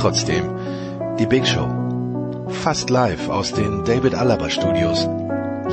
[0.00, 0.44] Trotzdem,
[1.18, 1.68] die Big Show.
[2.48, 5.06] Fast live aus den David Alaba Studios.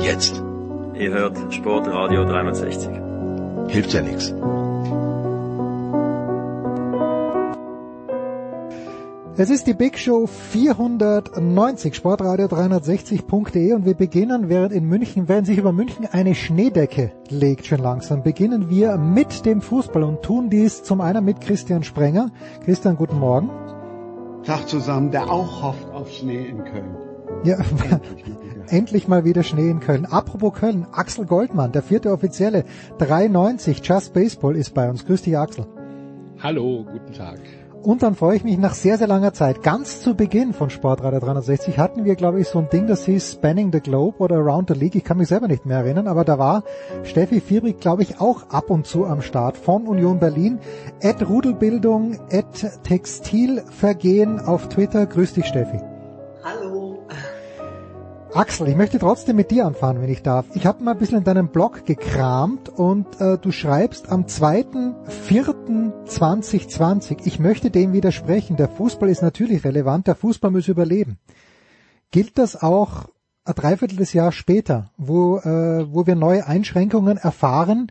[0.04, 0.42] Jetzt.
[0.92, 2.90] Ihr hört Sportradio 360.
[3.68, 4.34] Hilft ja nichts.
[9.38, 15.56] Es ist die Big Show 490, sportradio360.de und wir beginnen, während in München, während sich
[15.56, 20.82] über München eine Schneedecke legt schon langsam, beginnen wir mit dem Fußball und tun dies
[20.82, 22.30] zum einen mit Christian Sprenger.
[22.66, 23.48] Christian, guten Morgen.
[24.44, 26.96] Tag zusammen, der auch hofft auf Schnee in Köln.
[27.44, 27.58] Ja,
[28.68, 30.06] endlich mal wieder Schnee in Köln.
[30.06, 32.64] Apropos Köln, Axel Goldmann, der vierte Offizielle,
[32.98, 35.04] 390, Just Baseball ist bei uns.
[35.06, 35.66] Grüß dich, Axel.
[36.40, 37.40] Hallo, guten Tag.
[37.82, 39.62] Und dann freue ich mich nach sehr, sehr langer Zeit.
[39.62, 43.32] Ganz zu Beginn von Sportradio 360 hatten wir, glaube ich, so ein Ding, das hieß
[43.32, 44.96] Spanning the Globe oder Around the League.
[44.96, 46.64] Ich kann mich selber nicht mehr erinnern, aber da war
[47.04, 50.58] Steffi Fiebrig, glaube ich, auch ab und zu am Start von Union Berlin.
[51.02, 55.06] At Rudelbildung, at Textilvergehen auf Twitter.
[55.06, 55.80] Grüß dich, Steffi.
[56.42, 56.77] Hallo.
[58.34, 60.44] Axel, ich möchte trotzdem mit dir anfangen, wenn ich darf.
[60.54, 67.20] Ich habe mal ein bisschen in deinem Blog gekramt und äh, du schreibst am 2.4.2020,
[67.24, 71.16] ich möchte dem widersprechen, der Fußball ist natürlich relevant, der Fußball muss überleben.
[72.10, 73.08] Gilt das auch
[73.44, 77.90] ein Dreiviertel Jahr später, wo, äh, wo wir neue Einschränkungen erfahren?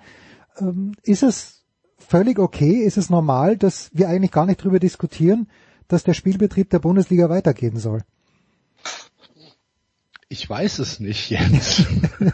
[0.59, 1.63] Ähm, ist es
[1.97, 5.50] völlig okay, ist es normal, dass wir eigentlich gar nicht darüber diskutieren,
[5.88, 8.03] dass der Spielbetrieb der Bundesliga weitergehen soll?
[10.29, 11.85] Ich weiß es nicht, Jens.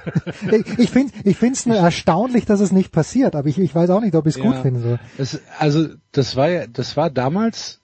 [0.78, 3.92] ich finde ich finde es nur erstaunlich, dass es nicht passiert, aber ich, ich weiß
[3.92, 4.50] auch nicht, ob ich es Ja.
[4.52, 5.00] gut finde.
[5.18, 7.80] Es, also das war ja, das war damals,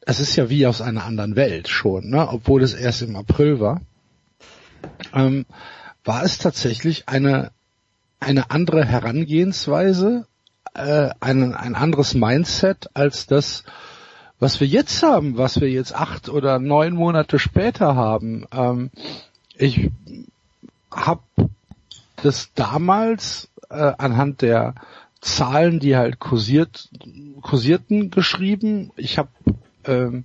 [0.00, 2.28] es ist ja wie aus einer anderen Welt schon, ne?
[2.28, 3.80] obwohl es erst im April war,
[5.14, 5.46] ähm,
[6.04, 7.50] war es tatsächlich eine
[8.18, 10.26] eine andere Herangehensweise,
[10.74, 13.64] äh, ein, ein anderes Mindset als das,
[14.38, 18.46] was wir jetzt haben, was wir jetzt acht oder neun Monate später haben.
[18.52, 18.90] Ähm,
[19.56, 19.90] ich
[20.90, 21.22] habe
[22.22, 24.74] das damals äh, anhand der
[25.20, 26.88] Zahlen, die halt kursiert,
[27.42, 28.92] kursierten, geschrieben.
[28.96, 29.30] Ich habe
[29.84, 30.24] ähm,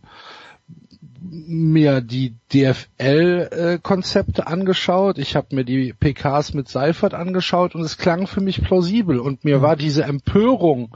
[1.22, 8.26] mir die DFL-Konzepte angeschaut, ich habe mir die PKs mit Seifert angeschaut und es klang
[8.28, 10.90] für mich plausibel und mir war diese Empörung,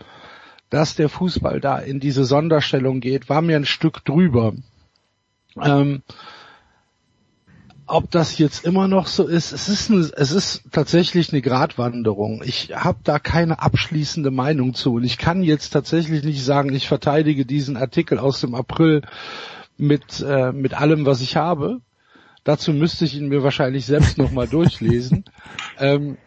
[0.75, 4.53] dass der Fußball da in diese Sonderstellung geht, war mir ein Stück drüber.
[5.61, 6.01] Ähm,
[7.85, 12.43] ob das jetzt immer noch so ist, es ist, ein, es ist tatsächlich eine Gratwanderung.
[12.43, 16.89] Ich habe da keine abschließende Meinung zu und ich kann jetzt tatsächlich nicht sagen, ich
[16.89, 19.01] verteidige diesen Artikel aus dem April
[19.77, 21.79] mit äh, mit allem, was ich habe.
[22.43, 25.23] Dazu müsste ich ihn mir wahrscheinlich selbst nochmal durchlesen.
[25.77, 26.17] Ähm,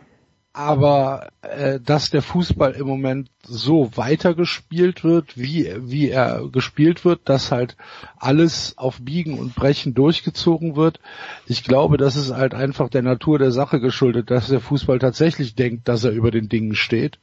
[0.58, 7.20] aber äh, dass der Fußball im Moment so weitergespielt wird, wie wie er gespielt wird,
[7.28, 7.76] dass halt
[8.16, 10.98] alles auf Biegen und Brechen durchgezogen wird.
[11.46, 15.54] Ich glaube, das ist halt einfach der Natur der Sache geschuldet, dass der Fußball tatsächlich
[15.54, 17.20] denkt, dass er über den Dingen steht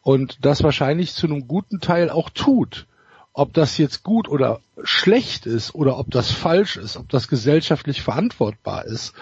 [0.00, 2.86] und das wahrscheinlich zu einem guten Teil auch tut.
[3.32, 8.00] Ob das jetzt gut oder schlecht ist oder ob das falsch ist, ob das gesellschaftlich
[8.00, 9.12] verantwortbar ist,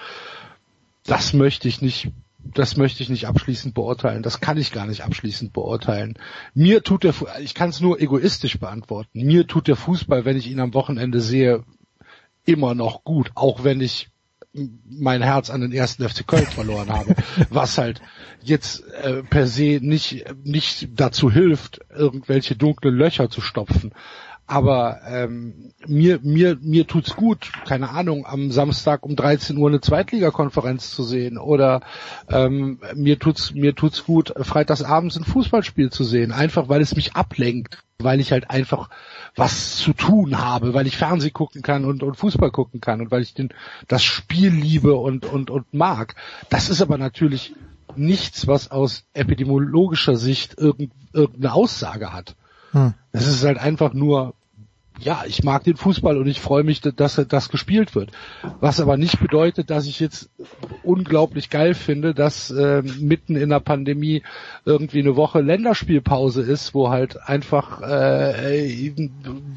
[1.07, 2.13] das möchte ich nicht
[2.55, 4.23] das möchte ich nicht abschließend beurteilen.
[4.23, 6.19] Das kann ich gar nicht abschließend beurteilen.
[6.55, 9.23] Mir tut der, ich kann es nur egoistisch beantworten.
[9.23, 11.65] Mir tut der Fußball, wenn ich ihn am Wochenende sehe,
[12.45, 14.09] immer noch gut, auch wenn ich
[14.89, 17.15] mein Herz an den ersten FC Köln verloren habe,
[17.51, 18.01] was halt
[18.43, 23.93] jetzt äh, per se nicht nicht dazu hilft, irgendwelche dunklen Löcher zu stopfen.
[24.51, 29.83] Aber ähm, mir, mir, mir tut's gut, keine Ahnung, am Samstag um 13 Uhr eine
[29.83, 31.37] Zweitligakonferenz zu sehen.
[31.37, 31.83] Oder
[32.31, 37.15] ähm, mir tut's, mir tut's gut, freitagsabends ein Fußballspiel zu sehen, einfach weil es mich
[37.15, 38.89] ablenkt, weil ich halt einfach
[39.37, 43.11] was zu tun habe, weil ich Fernseh gucken kann und, und Fußball gucken kann und
[43.11, 43.51] weil ich den,
[43.87, 46.15] das Spiel liebe und, und, und mag.
[46.49, 47.55] Das ist aber natürlich
[47.97, 52.35] nichts, was aus epidemiologischer Sicht irgendeine Aussage hat.
[52.73, 52.95] Hm.
[53.13, 54.35] Es ist halt einfach nur
[55.01, 58.11] ja, ich mag den Fußball und ich freue mich, dass das gespielt wird.
[58.61, 60.31] Was aber nicht bedeutet, dass ich jetzt
[60.83, 64.23] unglaublich geil finde, dass äh, mitten in der Pandemie
[64.65, 68.93] irgendwie eine Woche Länderspielpause ist, wo halt einfach äh,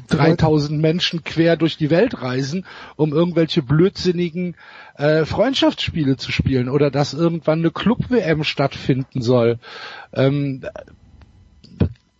[0.08, 2.64] 3000 Menschen quer durch die Welt reisen,
[2.96, 4.56] um irgendwelche blödsinnigen
[4.96, 9.58] äh, Freundschaftsspiele zu spielen oder dass irgendwann eine Club-WM stattfinden soll.
[10.12, 10.64] Ähm,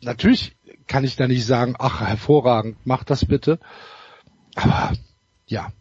[0.01, 0.57] natürlich
[0.87, 3.59] kann ich da nicht sagen, ach hervorragend, mach das bitte.
[4.55, 4.93] Aber
[5.47, 5.73] ja,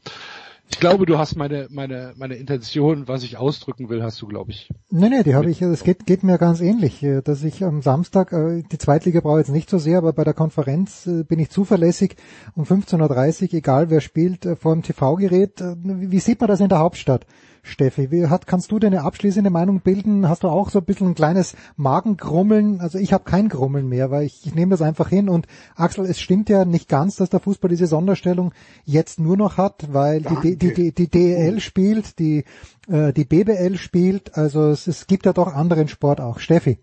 [0.71, 4.51] ich glaube, du hast meine meine meine Intention, was ich ausdrücken will, hast du, glaube
[4.51, 4.69] ich.
[4.89, 7.81] Nee, nee, die habe ich, es geht geht mir ganz ähnlich, äh, dass ich am
[7.81, 11.39] Samstag äh, die Zweitliga brauche jetzt nicht so sehr, aber bei der Konferenz äh, bin
[11.39, 12.15] ich zuverlässig
[12.55, 15.61] um 15:30 Uhr, egal wer spielt, vor dem TV-Gerät.
[15.83, 17.25] Wie sieht man das in der Hauptstadt?
[17.63, 18.11] Steffi.
[18.11, 20.27] Wie hat, kannst du deine abschließende Meinung bilden?
[20.27, 22.81] Hast du auch so ein bisschen ein kleines Magengrummeln?
[22.81, 25.29] Also ich habe kein Grummeln mehr, weil ich, ich nehme das einfach hin.
[25.29, 28.53] Und Axel, es stimmt ja nicht ganz, dass der Fußball diese Sonderstellung
[28.85, 32.45] jetzt nur noch hat, weil die, die, die, die DEL spielt, die,
[32.89, 34.35] äh, die BBL spielt.
[34.35, 36.39] Also es, es gibt ja doch anderen Sport auch.
[36.39, 36.79] Steffi.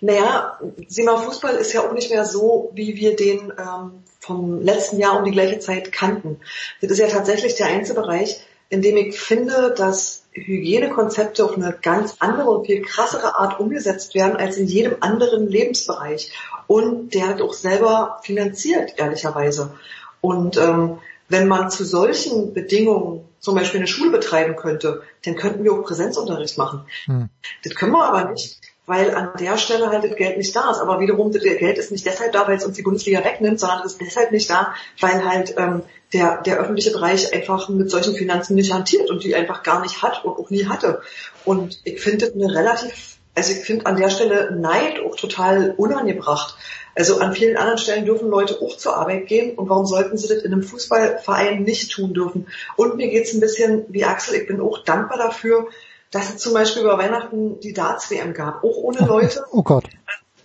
[0.00, 4.60] Naja, sieh mal, Fußball ist ja auch nicht mehr so, wie wir den ähm, vom
[4.60, 6.38] letzten Jahr um die gleiche Zeit kannten.
[6.80, 12.16] Das ist ja tatsächlich der einzige Bereich, indem ich finde, dass Hygienekonzepte auf eine ganz
[12.18, 16.32] andere und viel krassere Art umgesetzt werden als in jedem anderen Lebensbereich.
[16.66, 19.74] Und der hat auch selber finanziert, ehrlicherweise.
[20.20, 20.98] Und ähm,
[21.28, 25.84] wenn man zu solchen Bedingungen zum Beispiel eine Schule betreiben könnte, dann könnten wir auch
[25.84, 26.84] Präsenzunterricht machen.
[27.04, 27.28] Hm.
[27.62, 30.78] Das können wir aber nicht, weil an der Stelle halt das Geld nicht da ist.
[30.78, 33.80] Aber wiederum, das Geld ist nicht deshalb da, weil es uns die Bundesliga wegnimmt, sondern
[33.84, 38.14] es ist deshalb nicht da, weil halt ähm, der, der öffentliche Bereich einfach mit solchen
[38.14, 41.02] Finanzen nicht hantiert und die einfach gar nicht hat und auch nie hatte.
[41.44, 45.74] Und ich finde das eine relativ, also ich finde an der Stelle Neid auch total
[45.76, 46.56] unangebracht.
[46.94, 50.28] Also an vielen anderen Stellen dürfen Leute auch zur Arbeit gehen und warum sollten sie
[50.28, 52.46] das in einem Fußballverein nicht tun dürfen?
[52.76, 55.68] Und mir geht's ein bisschen wie Axel, ich bin auch dankbar dafür,
[56.16, 59.44] dass es zum Beispiel über Weihnachten die Darts-WM gab, auch ohne Leute.
[59.50, 59.84] Oh Gott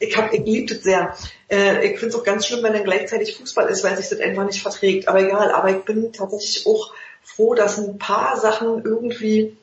[0.02, 1.16] ich, hab, ich liebe das sehr.
[1.50, 4.20] Äh, ich finde es auch ganz schlimm, wenn dann gleichzeitig Fußball ist, weil sich das
[4.20, 5.08] einfach nicht verträgt.
[5.08, 6.92] Aber egal, aber ich bin tatsächlich auch
[7.24, 9.56] froh, dass ein paar Sachen irgendwie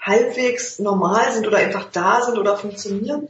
[0.00, 3.28] halbwegs normal sind oder einfach da sind oder funktionieren.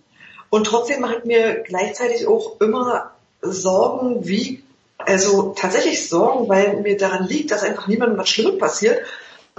[0.51, 3.13] Und trotzdem mache ich mir gleichzeitig auch immer
[3.43, 4.63] Sorgen, wie,
[4.99, 9.01] also tatsächlich Sorgen, weil mir daran liegt, dass einfach niemandem was Schlimmes passiert.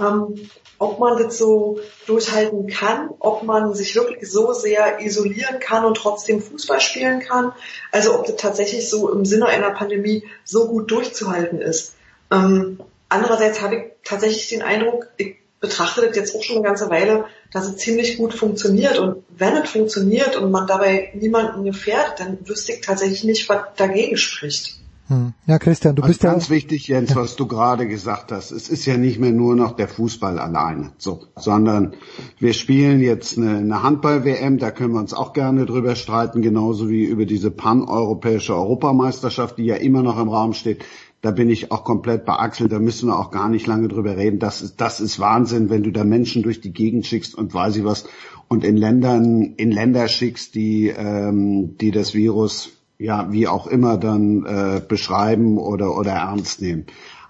[0.00, 0.48] Ähm,
[0.78, 5.96] ob man das so durchhalten kann, ob man sich wirklich so sehr isolieren kann und
[5.96, 7.52] trotzdem Fußball spielen kann.
[7.90, 11.96] Also ob das tatsächlich so im Sinne einer Pandemie so gut durchzuhalten ist.
[12.30, 16.88] Ähm, andererseits habe ich tatsächlich den Eindruck, ich betrachte das jetzt auch schon eine ganze
[16.90, 18.98] Weile, dass es ziemlich gut funktioniert.
[18.98, 23.62] Und wenn es funktioniert und man dabei niemanden gefährdet, dann wüsste ich tatsächlich nicht, was
[23.76, 24.78] dagegen spricht.
[25.08, 25.32] Hm.
[25.46, 28.50] Ja, Christian, du also bist ganz ja wichtig, Jens, was du gerade gesagt hast.
[28.50, 31.94] Es ist ja nicht mehr nur noch der Fußball alleine, so, sondern
[32.38, 36.90] wir spielen jetzt eine, eine Handball-WM, da können wir uns auch gerne drüber streiten, genauso
[36.90, 40.84] wie über diese pan-europäische Europameisterschaft, die ja immer noch im Raum steht.
[41.22, 44.16] Da bin ich auch komplett bei Axel, da müssen wir auch gar nicht lange drüber
[44.16, 44.38] reden.
[44.38, 47.76] Das ist, das ist Wahnsinn, wenn du da Menschen durch die Gegend schickst und weiß
[47.76, 48.04] ich was
[48.46, 53.96] und in Ländern, in Länder schickst, die, ähm, die das Virus ja, wie auch immer
[53.96, 56.86] dann äh, beschreiben oder, oder ernst nehmen.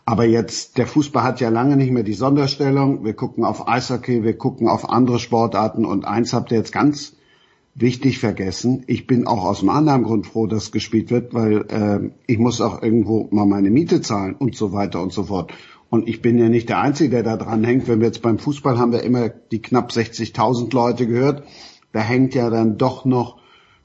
[0.07, 3.05] Aber jetzt, der Fußball hat ja lange nicht mehr die Sonderstellung.
[3.05, 7.17] Wir gucken auf Eishockey, wir gucken auf andere Sportarten und eins habt ihr jetzt ganz
[7.75, 8.85] wichtig vergessen.
[8.87, 12.63] Ich bin auch aus einem anderen Grund froh, dass gespielt wird, weil äh, ich muss
[12.63, 15.53] auch irgendwo mal meine Miete zahlen und so weiter und so fort.
[15.91, 17.87] Und ich bin ja nicht der Einzige, der da dran hängt.
[17.87, 21.45] Wenn wir jetzt beim Fußball haben wir immer die knapp 60.000 Leute gehört.
[21.93, 23.39] Da hängt ja dann doch noch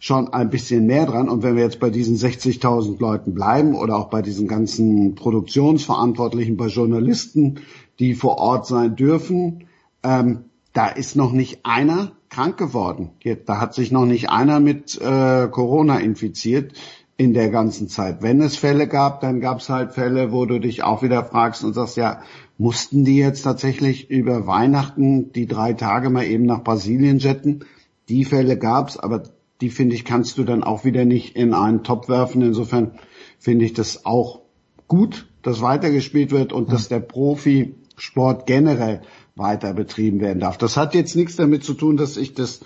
[0.03, 1.29] schon ein bisschen mehr dran.
[1.29, 6.57] Und wenn wir jetzt bei diesen 60.000 Leuten bleiben oder auch bei diesen ganzen Produktionsverantwortlichen,
[6.57, 7.61] bei Journalisten,
[7.99, 9.63] die vor Ort sein dürfen,
[10.03, 10.39] ähm,
[10.73, 13.11] da ist noch nicht einer krank geworden.
[13.45, 16.73] Da hat sich noch nicht einer mit äh, Corona infiziert
[17.15, 18.21] in der ganzen Zeit.
[18.21, 21.63] Wenn es Fälle gab, dann gab es halt Fälle, wo du dich auch wieder fragst
[21.63, 22.19] und sagst, ja,
[22.57, 27.63] mussten die jetzt tatsächlich über Weihnachten die drei Tage mal eben nach Brasilien jetten?
[28.09, 29.23] Die Fälle gab's, aber
[29.63, 32.41] die finde ich, kannst du dann auch wieder nicht in einen Topf werfen.
[32.41, 32.99] Insofern
[33.39, 34.41] finde ich das auch
[34.89, 39.03] gut, dass weitergespielt wird und dass der Profisport generell
[39.35, 40.57] weiter betrieben werden darf.
[40.57, 42.65] Das hat jetzt nichts damit zu tun, dass ich das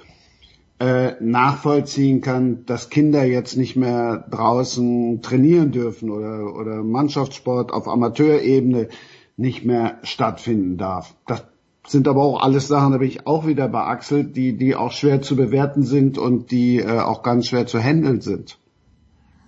[0.80, 7.88] äh, nachvollziehen kann, dass Kinder jetzt nicht mehr draußen trainieren dürfen oder, oder Mannschaftssport auf
[7.88, 8.90] Amateurebene
[9.38, 11.14] nicht mehr stattfinden darf.
[11.28, 11.44] Das
[11.88, 14.92] sind aber auch alles Sachen, da bin ich auch wieder bei Axel, die, die auch
[14.92, 18.58] schwer zu bewerten sind und die äh, auch ganz schwer zu handeln sind.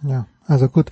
[0.04, 0.90] Ja, also gut.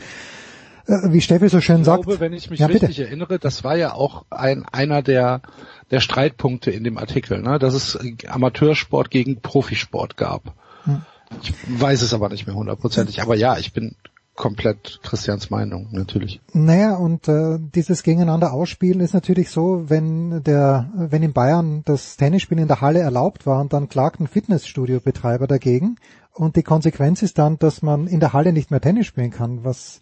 [0.87, 2.03] Äh, wie Steffi so schön ich sagt.
[2.03, 3.05] glaube, wenn ich mich ja, richtig bitte.
[3.05, 5.41] erinnere, das war ja auch ein, einer der,
[5.89, 7.59] der Streitpunkte in dem Artikel, ne?
[7.59, 10.53] dass es Amateursport gegen Profisport gab.
[10.83, 11.01] Hm.
[11.41, 13.95] Ich weiß es aber nicht mehr hundertprozentig, aber ja, ich bin
[14.37, 16.39] komplett Christians Meinung, natürlich.
[16.53, 22.15] Naja, und äh, dieses Gegeneinander ausspielen ist natürlich so, wenn der, wenn in Bayern das
[22.15, 25.97] Tennisspielen in der Halle erlaubt war und dann klagt ein Fitnessstudio-Betreiber dagegen
[26.33, 29.65] und die Konsequenz ist dann, dass man in der Halle nicht mehr Tennis spielen kann,
[29.65, 29.99] was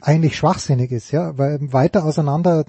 [0.00, 2.64] eigentlich schwachsinnig ist, ja, weil weiter auseinander,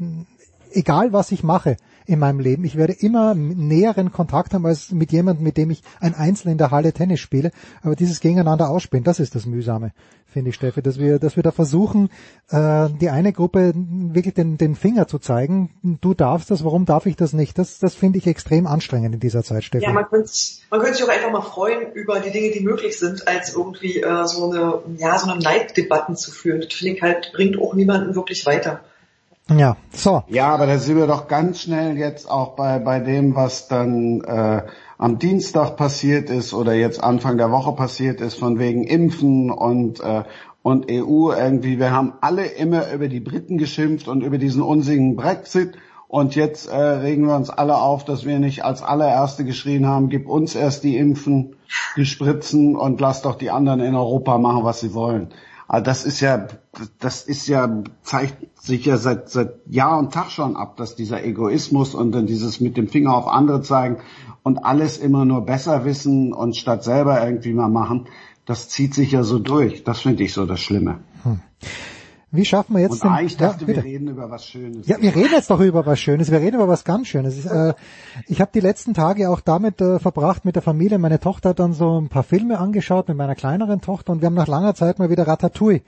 [0.72, 5.12] egal was ich mache in meinem Leben, ich werde immer näheren Kontakt haben als mit
[5.12, 7.52] jemandem, mit dem ich ein Einzel in der Halle Tennis spiele.
[7.82, 9.92] Aber dieses Gegeneinander ausspielen, das ist das Mühsame,
[10.28, 12.10] finde ich, Steffi, dass wir, dass wir da versuchen,
[12.50, 15.98] äh, die eine Gruppe wirklich den, den Finger zu zeigen.
[16.02, 17.58] Du darfst das, warum darf ich das nicht?
[17.58, 19.86] Das, das finde ich extrem anstrengend in dieser Zeit, Steffi.
[19.86, 20.32] Ja, man könnte,
[20.70, 24.02] man könnte sich auch einfach mal freuen über die Dinge, die möglich sind, als irgendwie
[24.02, 26.62] äh, so eine, ja, so eine Neiddebatten zu führen.
[26.62, 28.82] Das finde ich halt, bringt auch niemanden wirklich weiter.
[29.50, 30.24] Ja, so.
[30.28, 34.22] Ja, aber da sind wir doch ganz schnell jetzt auch bei, bei dem, was dann
[34.22, 34.64] äh,
[34.98, 40.00] am Dienstag passiert ist oder jetzt Anfang der Woche passiert ist, von wegen Impfen und,
[40.00, 40.24] äh,
[40.64, 41.78] und EU irgendwie.
[41.78, 45.78] Wir haben alle immer über die Briten geschimpft und über diesen unsinnigen Brexit.
[46.08, 50.10] Und jetzt äh, regen wir uns alle auf, dass wir nicht als allererste geschrien haben,
[50.10, 51.56] gib uns erst die Impfen,
[51.98, 55.30] die Spritzen und lass doch die anderen in Europa machen, was sie wollen.
[55.68, 56.48] Also das ist ja,
[57.00, 61.24] das ist ja, zeigt sich ja seit, seit Jahr und Tag schon ab, dass dieser
[61.24, 63.98] Egoismus und dann dieses mit dem Finger auf andere zeigen
[64.44, 68.08] und alles immer nur besser wissen und statt selber irgendwie mal machen,
[68.46, 69.84] das zieht sich ja so durch.
[69.84, 71.00] Das finde ich so das Schlimme.
[71.24, 71.42] Hm.
[72.32, 74.88] Wie schaffen wir jetzt und den, eigentlich dachte, ja, wir reden über was Schönes.
[74.88, 76.32] Ja, wir reden jetzt doch über was Schönes.
[76.32, 77.38] Wir reden über was ganz Schönes.
[77.38, 77.74] Ich, äh,
[78.28, 80.98] ich habe die letzten Tage auch damit äh, verbracht, mit der Familie.
[80.98, 84.28] Meine Tochter hat dann so ein paar Filme angeschaut mit meiner kleineren Tochter und wir
[84.28, 85.82] haben nach langer Zeit mal wieder Ratatouille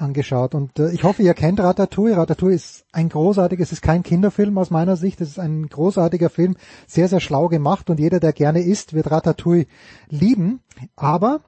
[0.00, 0.54] angeschaut.
[0.54, 2.16] Und äh, ich hoffe, ihr kennt Ratatouille.
[2.16, 5.20] Ratatouille ist ein großartiges, es ist kein Kinderfilm aus meiner Sicht.
[5.20, 6.56] Es ist ein großartiger Film,
[6.86, 9.66] sehr, sehr schlau gemacht und jeder, der gerne isst, wird Ratatouille
[10.08, 10.60] lieben.
[10.96, 11.40] Aber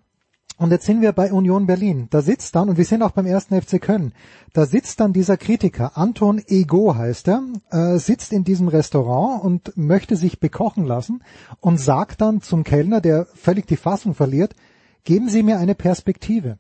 [0.63, 2.07] und jetzt sind wir bei Union Berlin.
[2.11, 4.13] Da sitzt dann, und wir sind auch beim ersten FC Köln,
[4.53, 9.77] da sitzt dann dieser Kritiker, Anton Ego heißt er, äh, sitzt in diesem Restaurant und
[9.77, 11.25] möchte sich bekochen lassen
[11.61, 14.55] und sagt dann zum Kellner, der völlig die Fassung verliert,
[15.03, 16.59] geben Sie mir eine Perspektive.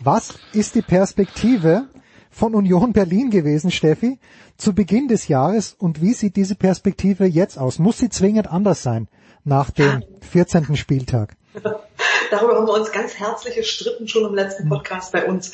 [0.00, 1.86] Was ist die Perspektive
[2.30, 4.18] von Union Berlin gewesen, Steffi,
[4.56, 7.78] zu Beginn des Jahres und wie sieht diese Perspektive jetzt aus?
[7.78, 9.06] Muss sie zwingend anders sein
[9.44, 10.74] nach dem 14.
[10.74, 11.36] Spieltag?
[12.30, 15.52] Darüber haben wir uns ganz herzlich gestritten schon im letzten Podcast bei uns.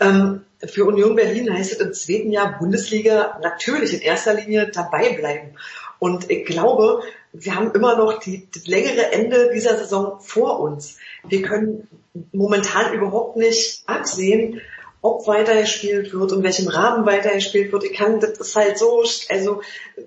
[0.00, 5.10] Ähm, für Union Berlin heißt es im zweiten Jahr Bundesliga natürlich in erster Linie dabei
[5.12, 5.54] bleiben.
[5.98, 7.02] Und ich glaube,
[7.32, 10.98] wir haben immer noch die, das längere Ende dieser Saison vor uns.
[11.26, 11.88] Wir können
[12.32, 14.60] momentan überhaupt nicht absehen,
[15.06, 17.84] ob weitergespielt wird, in welchem Rahmen weitergespielt wird.
[17.84, 19.62] Ich kann, das ist halt so, also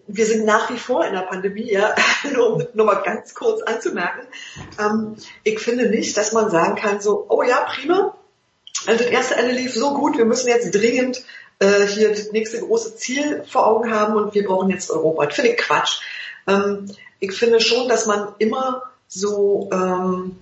[0.07, 1.95] wir sind nach wie vor in der Pandemie, ja,
[2.33, 4.27] nur um nur mal ganz kurz anzumerken.
[4.77, 8.15] Ähm, ich finde nicht, dass man sagen kann, so, oh ja, prima,
[8.87, 11.23] also das erste Ende lief so gut, wir müssen jetzt dringend
[11.59, 15.25] äh, hier das nächste große Ziel vor Augen haben und wir brauchen jetzt Europa.
[15.25, 16.01] Das finde ich Quatsch.
[16.47, 20.37] Ähm, ich finde schon, dass man immer so ähm,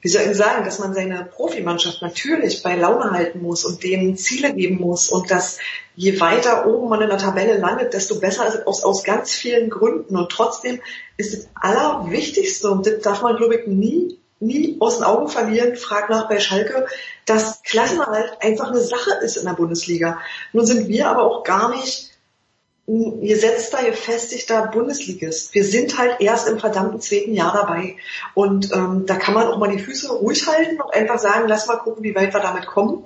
[0.00, 4.16] wie soll ich sagen, dass man seine Profimannschaft natürlich bei Laune halten muss und denen
[4.16, 5.58] Ziele geben muss und dass
[5.96, 9.32] je weiter oben man in der Tabelle landet, desto besser ist es aus, aus ganz
[9.32, 10.16] vielen Gründen.
[10.16, 10.80] Und trotzdem
[11.16, 15.74] ist das Allerwichtigste, und das darf man, glaube ich, nie, nie aus den Augen verlieren,
[15.74, 16.86] frag nach bei Schalke,
[17.26, 20.20] dass Klassenerhalt einfach eine Sache ist in der Bundesliga.
[20.52, 22.07] Nun sind wir aber auch gar nicht
[22.88, 25.52] gesetzter, gefestigter Bundesligist.
[25.52, 27.96] Wir sind halt erst im verdammten zweiten Jahr dabei.
[28.32, 31.66] Und ähm, da kann man auch mal die Füße ruhig halten und einfach sagen, lass
[31.66, 33.04] mal gucken, wie weit wir damit kommen.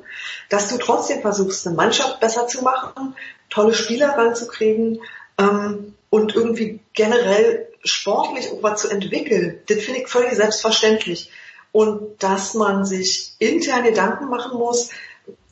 [0.48, 3.16] Dass du trotzdem versuchst, eine Mannschaft besser zu machen,
[3.50, 5.00] tolle Spieler ranzukriegen
[5.36, 9.62] ähm, und irgendwie generell sportlich auch was zu entwickeln.
[9.66, 11.32] Das finde ich völlig selbstverständlich.
[11.72, 14.90] Und dass man sich intern Gedanken machen muss,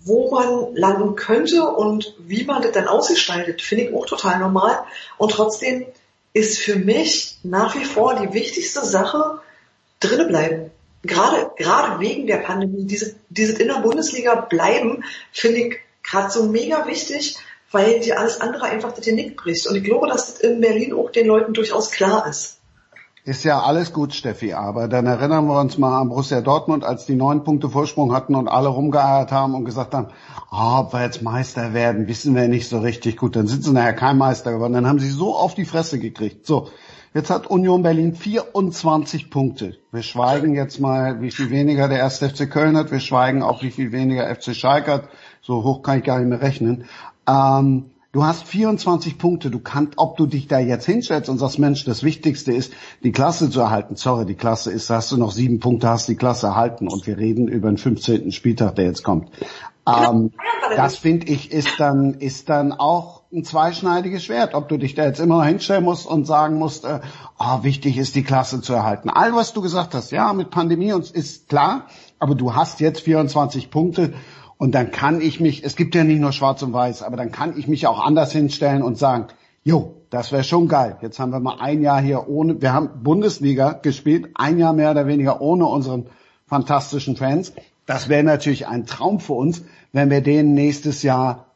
[0.03, 4.85] wo man landen könnte und wie man das dann ausgestaltet, finde ich auch total normal.
[5.19, 5.87] Und trotzdem
[6.33, 9.41] ist für mich nach wie vor die wichtigste Sache
[9.99, 10.71] drinnen bleiben.
[11.03, 16.45] Gerade, gerade wegen der Pandemie, diese, dieses in der Bundesliga bleiben, finde ich gerade so
[16.45, 17.37] mega wichtig,
[17.71, 19.67] weil dir alles andere einfach das Genick bricht.
[19.67, 22.60] Und ich glaube, dass das in Berlin auch den Leuten durchaus klar ist.
[23.23, 27.05] Ist ja alles gut, Steffi, aber dann erinnern wir uns mal an Borussia Dortmund, als
[27.05, 30.09] die neun Punkte Vorsprung hatten und alle rumgeeiert haben und gesagt haben,
[30.51, 33.37] oh, ob wir jetzt Meister werden, wissen wir nicht so richtig gut.
[33.37, 34.73] Dann sind sie nachher kein Meister geworden.
[34.73, 36.47] Dann haben sie so auf die Fresse gekriegt.
[36.47, 36.69] So,
[37.13, 39.77] jetzt hat Union Berlin 24 Punkte.
[39.93, 42.91] Wir schweigen jetzt mal, wie viel weniger der erste FC Köln hat.
[42.91, 45.09] Wir schweigen auch, wie viel weniger FC Schalke hat.
[45.43, 46.87] So hoch kann ich gar nicht mehr rechnen.
[47.29, 49.51] Ähm, Du hast 24 Punkte.
[49.51, 52.73] Du kannst, ob du dich da jetzt hinstellst und sagst, Mensch, das Wichtigste ist,
[53.05, 53.95] die Klasse zu erhalten.
[53.95, 57.19] Sorry, die Klasse ist, hast du noch sieben Punkte, hast die Klasse erhalten und wir
[57.19, 58.33] reden über den 15.
[58.33, 59.31] Spieltag, der jetzt kommt.
[59.87, 60.33] Ähm,
[60.75, 65.05] das finde ich ist dann, ist dann auch ein zweischneidiges Schwert, ob du dich da
[65.05, 66.99] jetzt immer noch hinstellen musst und sagen musst, äh,
[67.39, 69.09] oh, wichtig ist die Klasse zu erhalten.
[69.09, 71.87] All was du gesagt hast, ja, mit Pandemie und ist klar,
[72.19, 74.15] aber du hast jetzt 24 Punkte
[74.61, 77.33] und dann kann ich mich, es gibt ja nicht nur schwarz und weiß, aber dann
[77.33, 79.29] kann ich mich auch anders hinstellen und sagen,
[79.65, 80.99] jo, das wäre schon geil.
[81.01, 84.91] Jetzt haben wir mal ein Jahr hier ohne, wir haben Bundesliga gespielt, ein Jahr mehr
[84.91, 86.11] oder weniger ohne unseren
[86.47, 87.55] fantastischen Fans.
[87.87, 89.63] Das wäre natürlich ein Traum für uns,
[89.95, 91.47] wenn wir denen nächstes Jahr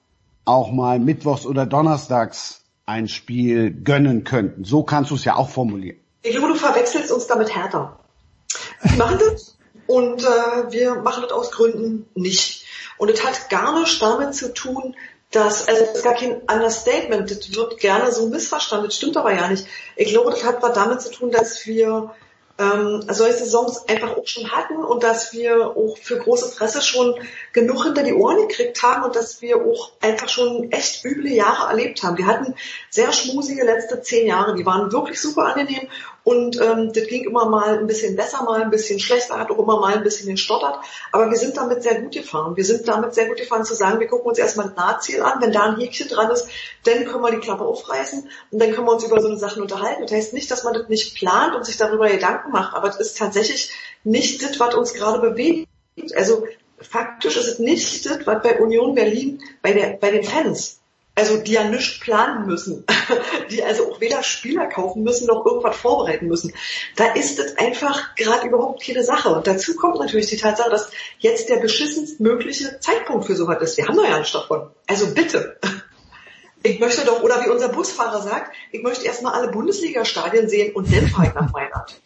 [0.46, 4.64] auch mal mittwochs oder donnerstags ein Spiel gönnen könnten.
[4.64, 5.98] So kannst du es ja auch formulieren.
[6.22, 7.98] Ich glaube, du verwechselst uns damit härter.
[8.80, 9.58] Wir machen das
[9.88, 12.53] und äh, wir machen das aus Gründen nicht.
[12.98, 14.94] Und es hat gar nichts damit zu tun,
[15.30, 19.34] dass, also das ist gar kein Understatement, das wird gerne so missverstanden, das stimmt aber
[19.34, 19.66] ja nicht.
[19.96, 22.14] Ich glaube, das hat was damit zu tun, dass wir
[22.56, 27.14] ähm, solche Saisons einfach auch schon hatten und dass wir auch für große Presse schon
[27.52, 31.68] genug hinter die Ohren gekriegt haben und dass wir auch einfach schon echt üble Jahre
[31.68, 32.16] erlebt haben.
[32.16, 32.54] Wir hatten
[32.90, 35.88] sehr schmusige letzte zehn Jahre, die waren wirklich super angenehm
[36.24, 39.58] und ähm, das ging immer mal ein bisschen besser, mal ein bisschen schlechter, hat auch
[39.58, 40.78] immer mal ein bisschen gestottert.
[41.12, 42.56] Aber wir sind damit sehr gut gefahren.
[42.56, 45.42] Wir sind damit sehr gut gefahren zu sagen, wir gucken uns erstmal ein Nahziel an.
[45.42, 46.48] Wenn da ein Häkchen dran ist,
[46.84, 49.60] dann können wir die Klappe aufreißen und dann können wir uns über so eine Sachen
[49.60, 50.02] unterhalten.
[50.02, 52.96] Das heißt nicht, dass man das nicht plant und sich darüber Gedanken macht, aber es
[52.96, 53.70] ist tatsächlich
[54.02, 55.68] nicht das, was uns gerade bewegt.
[56.16, 56.46] Also
[56.80, 60.80] faktisch ist es nicht das, was bei Union Berlin, bei, der, bei den Fans
[61.14, 62.84] also die ja nichts planen müssen,
[63.50, 66.52] die also auch weder Spieler kaufen müssen noch irgendwas vorbereiten müssen.
[66.96, 69.28] Da ist es einfach gerade überhaupt keine Sache.
[69.30, 73.76] Und dazu kommt natürlich die Tatsache, dass jetzt der beschissenst mögliche Zeitpunkt für sowas ist.
[73.76, 74.70] Wir haben doch ja nicht davon.
[74.86, 75.58] Also bitte.
[76.66, 80.90] Ich möchte doch, oder wie unser Busfahrer sagt, ich möchte erstmal alle Bundesliga-Stadien sehen und
[80.90, 82.00] dann fahre ich nach Mailand.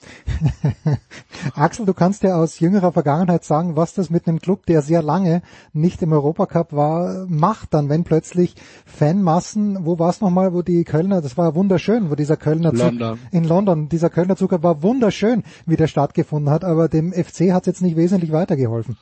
[1.54, 5.00] Axel, du kannst ja aus jüngerer Vergangenheit sagen, was das mit einem Club, der sehr
[5.00, 5.42] lange
[5.72, 10.82] nicht im Europacup war, macht dann, wenn plötzlich Fanmassen, wo war es nochmal, wo die
[10.82, 13.16] Kölner, das war wunderschön, wo dieser Kölner London.
[13.16, 17.52] Zug, in London, dieser Kölner Zug war wunderschön, wie der stattgefunden hat, aber dem FC
[17.52, 18.96] hat es jetzt nicht wesentlich weitergeholfen.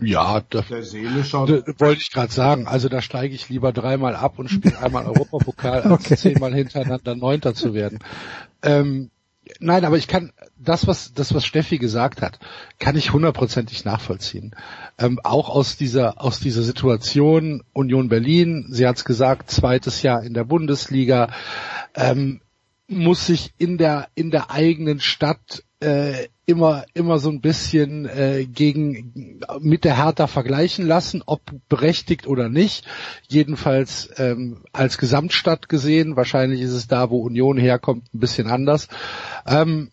[0.00, 2.66] Ja, da, da wollte ich gerade sagen.
[2.66, 6.16] Also da steige ich lieber dreimal ab und spiele einmal Europapokal, als okay.
[6.16, 7.98] zehnmal hintereinander Neunter zu werden.
[8.62, 9.10] Ähm,
[9.60, 12.38] nein, aber ich kann das, was das, was Steffi gesagt hat,
[12.78, 14.54] kann ich hundertprozentig nachvollziehen.
[14.98, 18.66] Ähm, auch aus dieser aus dieser Situation Union Berlin.
[18.70, 21.30] Sie hat es gesagt, zweites Jahr in der Bundesliga.
[21.94, 22.40] Ähm,
[22.88, 28.46] muss sich in der in der eigenen Stadt äh, immer immer so ein bisschen äh,
[28.46, 32.86] gegen mit der Hertha vergleichen lassen, ob berechtigt oder nicht.
[33.28, 36.16] Jedenfalls ähm, als Gesamtstadt gesehen.
[36.16, 38.88] Wahrscheinlich ist es da, wo Union herkommt, ein bisschen anders.
[39.46, 39.90] Ähm,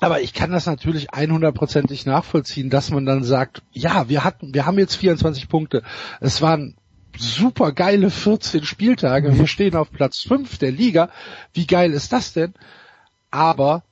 [0.00, 4.64] aber ich kann das natürlich 100%ig nachvollziehen, dass man dann sagt, ja, wir hatten, wir
[4.64, 5.82] haben jetzt 24 Punkte.
[6.20, 6.76] Es waren
[7.18, 9.38] super geile 14 Spieltage.
[9.38, 11.10] Wir stehen auf Platz 5 der Liga.
[11.52, 12.54] Wie geil ist das denn?
[13.30, 13.82] Aber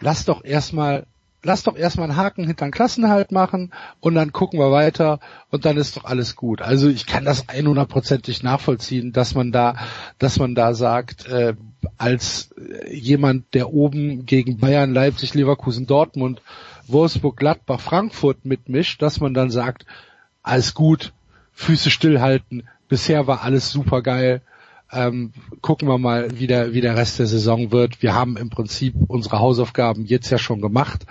[0.00, 1.06] lass doch erstmal
[1.44, 5.64] lass doch erstmal einen Haken hinter den Klassenhalt machen und dann gucken wir weiter und
[5.64, 6.60] dann ist doch alles gut.
[6.60, 9.76] Also ich kann das 100%ig nachvollziehen, dass man da,
[10.18, 11.54] dass man da sagt, äh,
[11.98, 12.54] als
[12.90, 16.42] jemand, der oben gegen Bayern, Leipzig, Leverkusen, Dortmund,
[16.88, 19.86] Wolfsburg, Gladbach, Frankfurt mitmischt, dass man dann sagt,
[20.42, 21.12] alles gut,
[21.52, 24.42] Füße stillhalten, bisher war alles super geil,
[24.94, 28.02] ähm, gucken wir mal, wie der, wie der Rest der Saison wird.
[28.02, 31.06] Wir haben im Prinzip unsere Hausaufgaben jetzt ja schon gemacht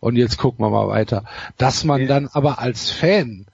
[0.00, 1.24] und jetzt gucken wir mal weiter.
[1.56, 3.46] Dass man dann aber als Fan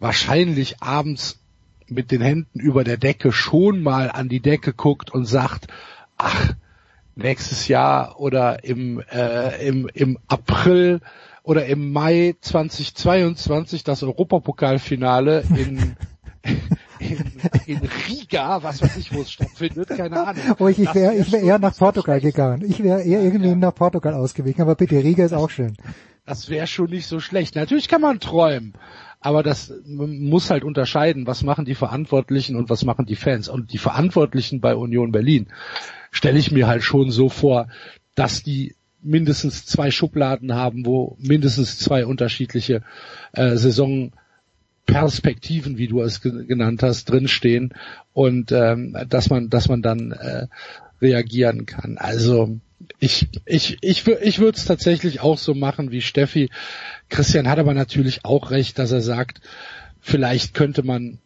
[0.00, 1.40] wahrscheinlich abends
[1.86, 5.68] mit den Händen über der Decke schon mal an die Decke guckt und sagt,
[6.16, 6.52] ach,
[7.16, 11.00] nächstes Jahr oder im, äh, im, im April
[11.42, 15.96] oder im Mai 2022 das Europapokalfinale in
[16.98, 17.24] in,
[17.66, 20.42] in Riga, was weiß ich, wo es stattfindet, keine Ahnung.
[20.58, 22.64] Oh, ich, ich wäre ich wär eher nach Portugal gegangen.
[22.68, 23.54] Ich wäre eher irgendwie ja.
[23.54, 25.76] nach Portugal ausgewichen, aber bitte, Riga ist auch schön.
[26.24, 27.56] Das wäre schon nicht so schlecht.
[27.56, 28.74] Natürlich kann man träumen,
[29.20, 33.48] aber das man muss halt unterscheiden, was machen die Verantwortlichen und was machen die Fans.
[33.48, 35.48] Und die Verantwortlichen bei Union Berlin
[36.10, 37.68] stelle ich mir halt schon so vor,
[38.14, 42.82] dass die mindestens zwei Schubladen haben, wo mindestens zwei unterschiedliche
[43.32, 43.56] äh,
[44.88, 47.74] Saisonperspektiven, wie du es genannt hast, drinstehen
[48.12, 50.46] und ähm, dass man, dass man dann äh,
[51.00, 51.98] reagieren kann.
[51.98, 52.58] Also
[52.98, 56.50] ich, ich, ich, ich würde es tatsächlich auch so machen wie Steffi.
[57.08, 59.40] Christian hat aber natürlich auch recht, dass er sagt,
[60.00, 61.18] vielleicht könnte man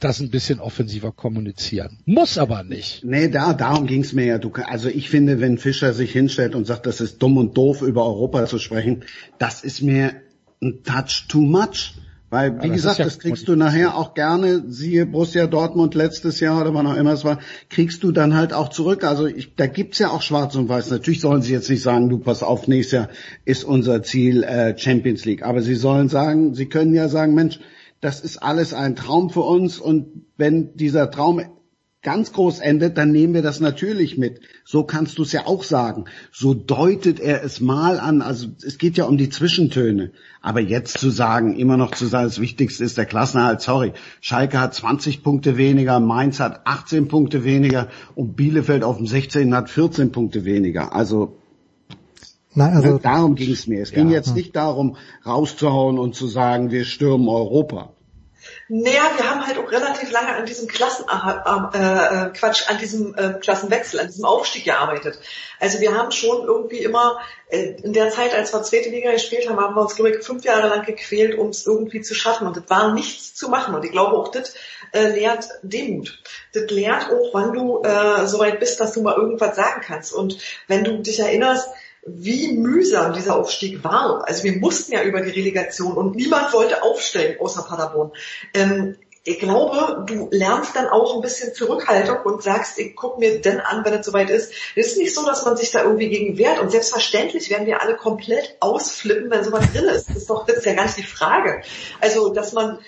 [0.00, 2.00] das ein bisschen offensiver kommunizieren.
[2.04, 3.04] Muss aber nicht.
[3.04, 4.38] Nee, da, darum ging's mir ja.
[4.38, 7.80] Du, also ich finde, wenn Fischer sich hinstellt und sagt, das ist dumm und doof,
[7.80, 9.04] über Europa zu sprechen,
[9.38, 10.12] das ist mir
[10.60, 11.94] ein Touch too much.
[12.34, 16.40] Weil, wie ja, gesagt, ja das kriegst du nachher auch gerne, siehe Borussia Dortmund letztes
[16.40, 17.38] Jahr oder wann auch immer es war,
[17.70, 19.04] kriegst du dann halt auch zurück.
[19.04, 20.90] Also ich, da gibt's ja auch schwarz und weiß.
[20.90, 23.08] Natürlich sollen sie jetzt nicht sagen, du pass auf, nächstes Jahr
[23.44, 25.44] ist unser Ziel äh, Champions League.
[25.44, 27.60] Aber sie sollen sagen, sie können ja sagen, Mensch,
[28.00, 31.40] das ist alles ein Traum für uns und wenn dieser Traum
[32.04, 34.40] ganz groß endet, dann nehmen wir das natürlich mit.
[34.64, 36.04] So kannst du es ja auch sagen.
[36.30, 38.22] So deutet er es mal an.
[38.22, 40.12] Also es geht ja um die Zwischentöne.
[40.40, 43.92] Aber jetzt zu sagen, immer noch zu sagen, das Wichtigste ist der Klassenerhalt, sorry.
[44.20, 49.54] Schalke hat 20 Punkte weniger, Mainz hat 18 Punkte weniger und Bielefeld auf dem 16
[49.54, 50.94] hat 14 Punkte weniger.
[50.94, 51.38] Also
[52.56, 53.82] Nein, also, darum ging es mir.
[53.82, 57.93] Es ging jetzt nicht darum, rauszuhauen und zu sagen, wir stürmen Europa.
[58.68, 63.14] Naja, wir haben halt auch relativ lange an diesem Klassen, äh, äh, Quatsch, an diesem
[63.14, 65.18] äh, Klassenwechsel, an diesem Aufstieg gearbeitet.
[65.60, 69.50] Also wir haben schon irgendwie immer, äh, in der Zeit, als wir zweite Liga gespielt
[69.50, 72.46] haben, haben wir uns, glaube ich, fünf Jahre lang gequält, um es irgendwie zu schaffen.
[72.46, 73.74] Und das war nichts zu machen.
[73.74, 74.54] Und ich glaube auch, das
[74.92, 76.22] äh, lehrt Demut.
[76.54, 80.14] Das lehrt auch, wann du äh, so weit bist, dass du mal irgendwas sagen kannst.
[80.14, 81.68] Und wenn du dich erinnerst,
[82.06, 84.26] wie mühsam dieser Aufstieg war.
[84.26, 88.12] Also wir mussten ja über die Relegation und niemand wollte aufsteigen außer Paderborn.
[88.52, 93.40] Ähm, ich glaube, du lernst dann auch ein bisschen Zurückhaltung und sagst, ich guck mir
[93.40, 94.52] denn an, wenn es soweit ist.
[94.76, 97.80] Es ist nicht so, dass man sich da irgendwie gegen wehrt und selbstverständlich werden wir
[97.80, 100.10] alle komplett ausflippen, wenn sowas drin ist.
[100.10, 101.62] Das ist doch, das ist ja gar nicht die Frage.
[102.02, 102.80] Also, dass man,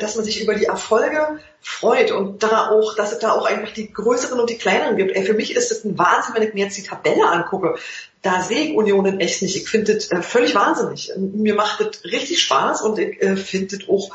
[0.00, 3.72] dass man sich über die Erfolge freut und da auch, dass es da auch einfach
[3.72, 5.12] die größeren und die kleineren gibt.
[5.12, 7.76] Ey, für mich ist es ein Wahnsinn, wenn ich mir jetzt die Tabelle angucke
[8.22, 9.56] da sehe ich Union in echt nicht.
[9.56, 11.12] Ich finde das äh, völlig wahnsinnig.
[11.16, 14.10] Mir macht das richtig Spaß und ich äh, finde das auch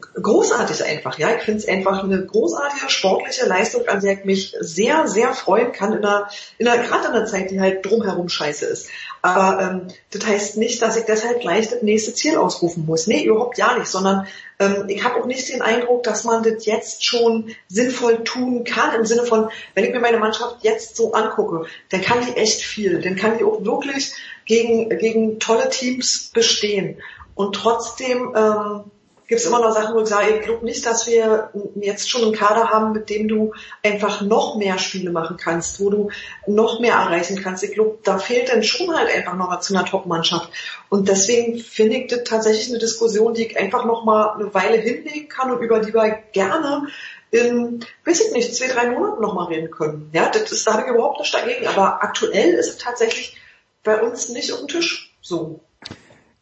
[0.00, 1.18] großartig einfach.
[1.18, 5.32] Ja, ich finde es einfach eine großartige sportliche Leistung, an der ich mich sehr, sehr
[5.34, 6.28] freuen kann in einer,
[6.58, 8.88] in einer gerade in einer Zeit, die halt drumherum scheiße ist.
[9.22, 13.06] Aber ähm, das heißt nicht, dass ich deshalb gleich das nächste Ziel ausrufen muss.
[13.06, 14.26] Nee, überhaupt ja nicht, sondern
[14.58, 18.94] ähm, ich habe auch nicht den Eindruck, dass man das jetzt schon sinnvoll tun kann,
[18.94, 22.62] im Sinne von, wenn ich mir meine Mannschaft jetzt so angucke, dann kann die echt
[22.62, 26.98] viel, dann kann die auch wirklich gegen, gegen tolle Teams bestehen.
[27.34, 28.84] Und trotzdem ähm,
[29.26, 32.22] gibt es immer noch Sachen, wo ich sage, ich glaube nicht, dass wir jetzt schon
[32.22, 36.10] einen Kader haben, mit dem du einfach noch mehr Spiele machen kannst, wo du
[36.46, 37.64] noch mehr erreichen kannst.
[37.64, 40.50] Ich glaube, da fehlt dann schon halt einfach noch was zu einer Top-Mannschaft.
[40.88, 44.76] Und deswegen finde ich das tatsächlich eine Diskussion, die ich einfach noch mal eine Weile
[44.76, 46.86] hinlegen kann und über die wir gerne
[47.30, 50.10] in, weiß ich nicht, zwei, drei Monaten noch mal reden können.
[50.12, 51.66] Ja, das ist, da habe ich überhaupt nichts dagegen.
[51.66, 53.36] Aber aktuell ist es tatsächlich
[53.82, 55.60] bei uns nicht auf dem Tisch so.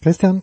[0.02, 0.42] Christian,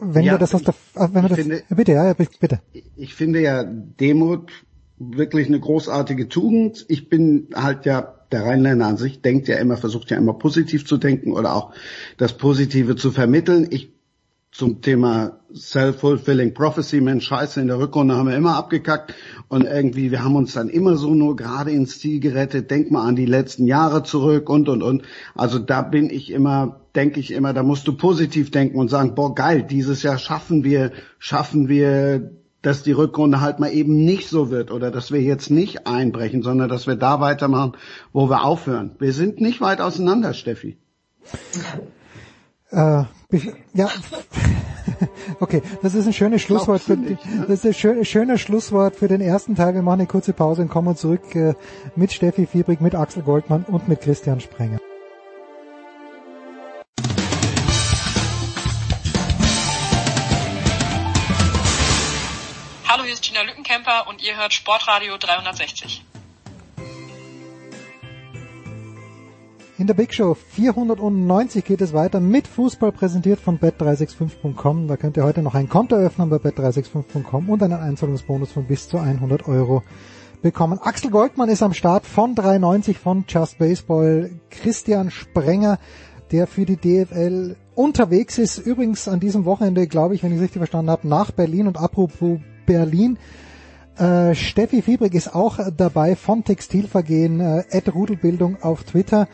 [0.00, 2.60] wenn ja, wir das aus der, ah, wenn wir das, finde, bitte, ja, bitte.
[2.96, 4.50] Ich finde ja Demut
[4.98, 6.84] wirklich eine großartige Tugend.
[6.88, 10.86] Ich bin halt ja der Rheinländer an sich denkt ja immer, versucht ja immer positiv
[10.86, 11.72] zu denken oder auch
[12.16, 13.66] das Positive zu vermitteln.
[13.70, 13.92] Ich
[14.52, 19.14] zum Thema Self-Fulfilling Prophecy, Mensch, scheiße, in der Rückrunde haben wir immer abgekackt
[19.48, 23.06] und irgendwie, wir haben uns dann immer so nur gerade ins Ziel gerettet, denk mal
[23.06, 25.02] an die letzten Jahre zurück und, und, und.
[25.34, 29.14] Also da bin ich immer, denke ich immer, da musst du positiv denken und sagen,
[29.14, 34.28] boah, geil, dieses Jahr schaffen wir, schaffen wir, dass die Rückrunde halt mal eben nicht
[34.28, 37.72] so wird oder dass wir jetzt nicht einbrechen, sondern dass wir da weitermachen,
[38.12, 38.96] wo wir aufhören.
[38.98, 40.76] Wir sind nicht weit auseinander, Steffi.
[42.72, 43.04] Äh,
[43.74, 43.90] ja,
[45.40, 49.56] okay, das ist ein schönes Schlusswort für, das ist ein schönes Schlusswort für den ersten
[49.56, 49.74] Teil.
[49.74, 51.54] Wir machen eine kurze Pause und kommen zurück äh,
[51.96, 54.78] mit Steffi Fiebrig, mit Axel Goldmann und mit Christian Sprenger.
[62.88, 66.04] Hallo, hier ist Gina Lückenkämper und ihr hört Sportradio 360.
[69.80, 74.86] In der Big Show 490 geht es weiter mit Fußball präsentiert von bet365.com.
[74.86, 78.90] Da könnt ihr heute noch ein Konto öffnen bei bet365.com und einen Einzahlungsbonus von bis
[78.90, 79.82] zu 100 Euro
[80.42, 80.78] bekommen.
[80.82, 84.30] Axel Goldmann ist am Start von 390 von Just Baseball.
[84.50, 85.78] Christian Sprenger,
[86.30, 88.58] der für die DFL unterwegs ist.
[88.58, 91.78] Übrigens an diesem Wochenende, glaube ich, wenn ich es richtig verstanden habe, nach Berlin und
[91.78, 93.18] apropos Berlin.
[93.96, 99.26] Äh, Steffi Fiebrig ist auch dabei von Textilvergehen, äh, Rudelbildung auf Twitter.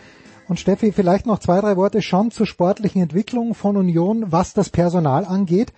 [0.49, 4.71] Und Steffi, vielleicht noch zwei, drei Worte schon zur sportlichen Entwicklung von Union, was das
[4.71, 5.73] Personal angeht.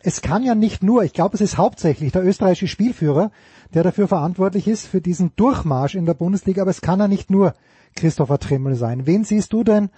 [0.00, 3.30] Es kann ja nicht nur, ich glaube, es ist hauptsächlich der österreichische Spielführer,
[3.74, 7.30] der dafür verantwortlich ist, für diesen Durchmarsch in der Bundesliga, aber es kann ja nicht
[7.30, 7.54] nur
[7.94, 9.06] Christopher Trimmel sein.
[9.06, 9.90] Wen siehst du denn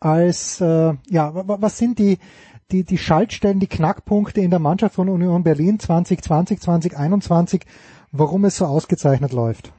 [0.00, 2.18] als, äh, ja, was sind die,
[2.70, 7.62] die, die Schaltstellen, die Knackpunkte in der Mannschaft von Union Berlin 2020, 2021,
[8.10, 9.72] warum es so ausgezeichnet läuft?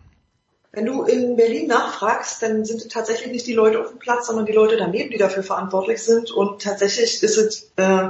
[0.75, 4.25] Wenn du in Berlin nachfragst, dann sind es tatsächlich nicht die Leute auf dem Platz,
[4.25, 6.31] sondern die Leute daneben, die dafür verantwortlich sind.
[6.31, 8.09] Und tatsächlich ist es äh,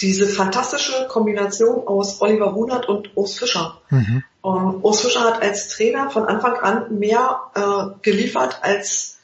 [0.00, 3.80] diese fantastische Kombination aus Oliver Runert und Urs Fischer.
[3.90, 4.24] Mhm.
[4.40, 9.18] Um, Urs Fischer hat als Trainer von Anfang an mehr äh, geliefert als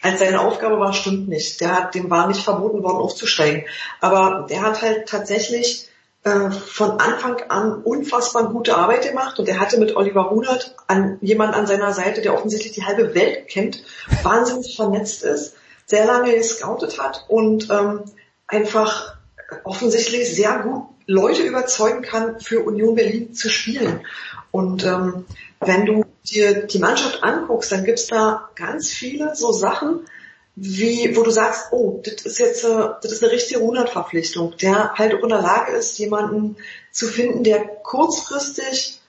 [0.00, 1.60] als seine Aufgabe war, stimmt nicht.
[1.60, 3.66] Der hat, dem war nicht verboten worden, aufzusteigen.
[4.00, 5.88] Aber der hat halt tatsächlich
[6.24, 11.18] äh, von Anfang an unfassbar gute Arbeit gemacht und er hatte mit Oliver Runert an
[11.20, 13.82] jemand an seiner Seite, der offensichtlich die halbe Welt kennt,
[14.22, 15.56] wahnsinnig vernetzt ist,
[15.86, 18.02] sehr lange gescoutet hat und ähm,
[18.46, 19.16] einfach
[19.64, 24.06] offensichtlich sehr gut Leute überzeugen kann, für Union Berlin zu spielen.
[24.50, 25.24] Und ähm,
[25.60, 30.06] wenn du dir die Mannschaft anguckst, dann gibt's da ganz viele so Sachen,
[30.54, 34.92] wie, wo du sagst, oh, das ist jetzt äh, das ist eine richtige Runert-Verpflichtung, der
[34.94, 36.56] halt auch in der Lage ist, jemanden
[36.90, 39.00] zu finden, der kurzfristig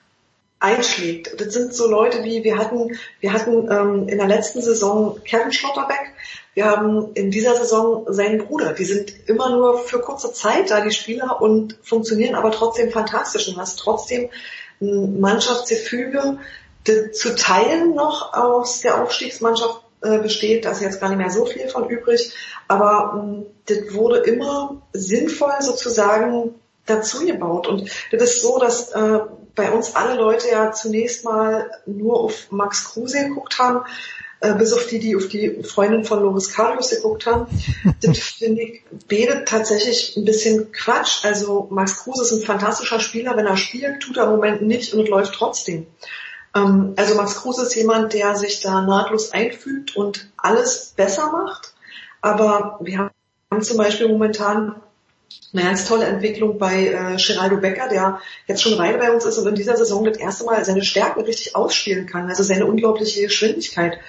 [0.59, 1.39] einschlägt.
[1.41, 5.51] Das sind so Leute wie wir hatten, wir hatten ähm, in der letzten Saison Kevin
[5.51, 6.13] Schlotterbeck,
[6.53, 8.73] wir haben in dieser Saison seinen Bruder.
[8.73, 13.49] Die sind immer nur für kurze Zeit da, die Spieler, und funktionieren aber trotzdem fantastisch
[13.49, 14.29] und hast trotzdem
[14.79, 16.37] ein Mannschaftsgefüge,
[17.13, 20.65] zu teilen noch aus der Aufstiegsmannschaft äh, besteht.
[20.65, 22.33] Da ist jetzt gar nicht mehr so viel von übrig.
[22.67, 27.67] Aber ähm, das wurde immer sinnvoll sozusagen dazu gebaut.
[27.67, 29.19] Und das ist so, dass äh,
[29.55, 33.85] bei uns alle Leute ja zunächst mal nur auf Max Kruse geguckt haben,
[34.39, 37.47] äh, bis auf die, die auf die Freundin von Loris Karius geguckt haben.
[38.01, 41.23] das finde ich betet tatsächlich ein bisschen Quatsch.
[41.23, 43.37] Also Max Kruse ist ein fantastischer Spieler.
[43.37, 45.87] Wenn er spielt, tut er im Moment nicht und es läuft trotzdem.
[46.55, 51.73] Ähm, also Max Kruse ist jemand, der sich da nahtlos einfügt und alles besser macht.
[52.21, 53.09] Aber wir
[53.51, 54.75] haben zum Beispiel momentan
[55.53, 59.37] eine ganz tolle Entwicklung bei äh, Geraldo Becker, der jetzt schon Weile bei uns ist
[59.37, 63.23] und in dieser Saison das erste Mal seine Stärken richtig ausspielen kann, also seine unglaubliche
[63.23, 63.99] Geschwindigkeit.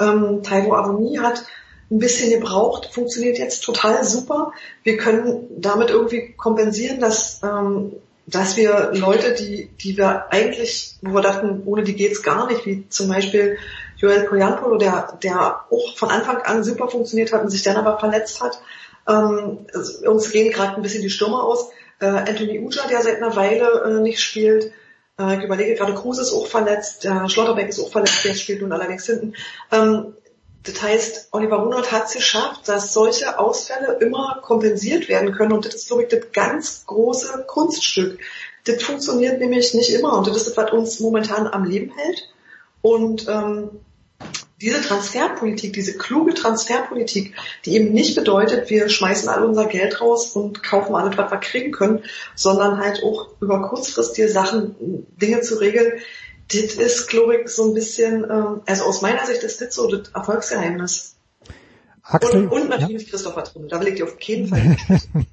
[0.00, 1.44] Ähm, Taiwo Avoni hat
[1.90, 4.52] ein bisschen gebraucht, funktioniert jetzt total super.
[4.82, 7.92] Wir können damit irgendwie kompensieren, dass ähm,
[8.30, 12.66] dass wir Leute, die, die wir eigentlich, wo wir dachten, ohne die geht's gar nicht,
[12.66, 13.56] wie zum Beispiel
[13.96, 17.98] Joel Koyanpolo, der, der auch von Anfang an super funktioniert hat und sich dann aber
[17.98, 18.60] verletzt hat.
[19.08, 19.66] Ähm,
[20.06, 21.70] uns gehen gerade ein bisschen die Stürme aus.
[22.00, 24.72] Äh, Anthony Uja, der seit einer Weile äh, nicht spielt.
[25.18, 28.60] Äh, ich überlege gerade, Kruse ist auch verletzt, der Schlotterbeck ist auch verletzt, der spielt
[28.60, 29.34] nun allerdings hinten.
[29.72, 30.14] Ähm,
[30.64, 35.52] das heißt, Oliver Runert hat es geschafft, dass solche Ausfälle immer kompensiert werden können.
[35.52, 38.18] Und das ist, glaube ich, das ganz große Kunststück.
[38.64, 40.18] Das funktioniert nämlich nicht immer.
[40.18, 42.28] Und das ist das, was uns momentan am Leben hält.
[42.82, 43.70] Und ähm,
[44.60, 50.34] diese Transferpolitik, diese kluge Transferpolitik, die eben nicht bedeutet, wir schmeißen all unser Geld raus
[50.34, 52.02] und kaufen alles, was wir kriegen können,
[52.34, 56.00] sondern halt auch über kurzfristige Sachen, Dinge zu regeln,
[56.48, 59.88] das ist, glaube ich, so ein bisschen, ähm, also aus meiner Sicht ist das so
[59.88, 61.16] das Erfolgsgeheimnis.
[62.02, 63.10] Axel, und, und natürlich ja.
[63.10, 64.76] Christopher Trummel, da will ich dir auf jeden Fall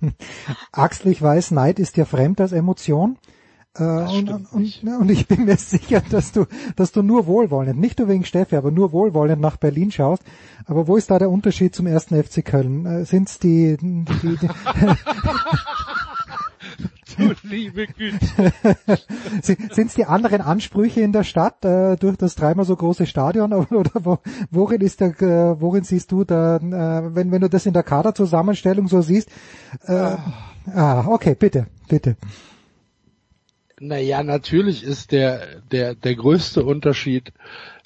[0.73, 3.17] Axel, ich weiß, Neid ist dir fremd als Emotion.
[3.77, 7.99] Äh, und, und, und, ich bin mir sicher, dass du, dass du nur wohlwollend, nicht
[7.99, 10.23] nur wegen Steffi, aber nur wohlwollend nach Berlin schaust.
[10.65, 12.85] Aber wo ist da der Unterschied zum ersten FC Köln?
[12.85, 14.47] Äh, sind's die, die, die
[17.17, 18.53] du liebe Güte.
[19.41, 23.53] Sind es die anderen Ansprüche in der Stadt äh, durch das dreimal so große Stadion
[23.53, 24.19] oder wo,
[24.51, 27.83] worin ist der, äh, worin siehst du da, äh, wenn wenn du das in der
[27.83, 29.29] Kaderzusammenstellung so siehst?
[29.85, 30.33] Äh, ah.
[30.73, 32.17] ah, okay, bitte, bitte.
[33.79, 37.33] Naja, natürlich ist der der der größte Unterschied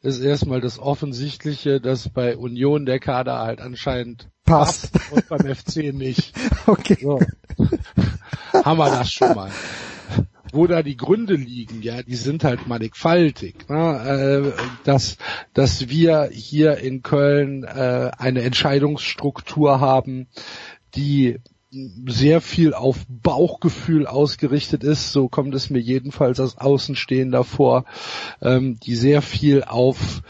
[0.01, 5.55] ist erstmal das Offensichtliche, dass bei Union der Kader halt anscheinend passt, passt und beim
[5.55, 6.35] FC nicht.
[6.65, 6.97] Okay.
[7.01, 7.19] So.
[8.63, 9.49] Haben wir das schon mal.
[10.51, 13.67] Wo da die Gründe liegen, ja, die sind halt mannigfaltig.
[13.69, 14.53] Ne?
[14.55, 15.17] Äh, dass,
[15.53, 20.27] dass wir hier in Köln äh, eine Entscheidungsstruktur haben,
[20.93, 21.39] die
[21.71, 27.85] sehr viel auf Bauchgefühl ausgerichtet ist, so kommt es mir jedenfalls als Außenstehender vor,
[28.41, 30.23] ähm, die sehr viel auf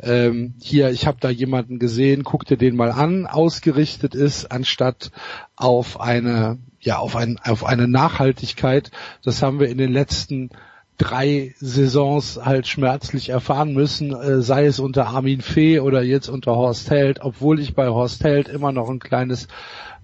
[0.00, 5.10] ähm, hier, ich habe da jemanden gesehen, guck dir den mal an, ausgerichtet ist, anstatt
[5.56, 8.90] auf eine ja auf ein auf eine Nachhaltigkeit.
[9.24, 10.50] Das haben wir in den letzten
[10.96, 16.54] drei Saisons halt schmerzlich erfahren müssen, äh, sei es unter Armin Fee oder jetzt unter
[16.54, 19.48] Horst Held, obwohl ich bei Horst Held immer noch ein kleines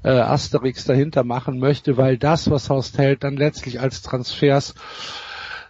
[0.02, 4.74] äh, Asterix dahinter machen möchte, weil das, was Horst Held dann letztlich als Transfers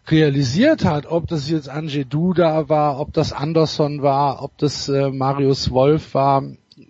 [0.08, 5.10] realisiert hat, ob das jetzt Ange Duda war, ob das Anderson war, ob das äh,
[5.10, 6.42] Marius Wolf war,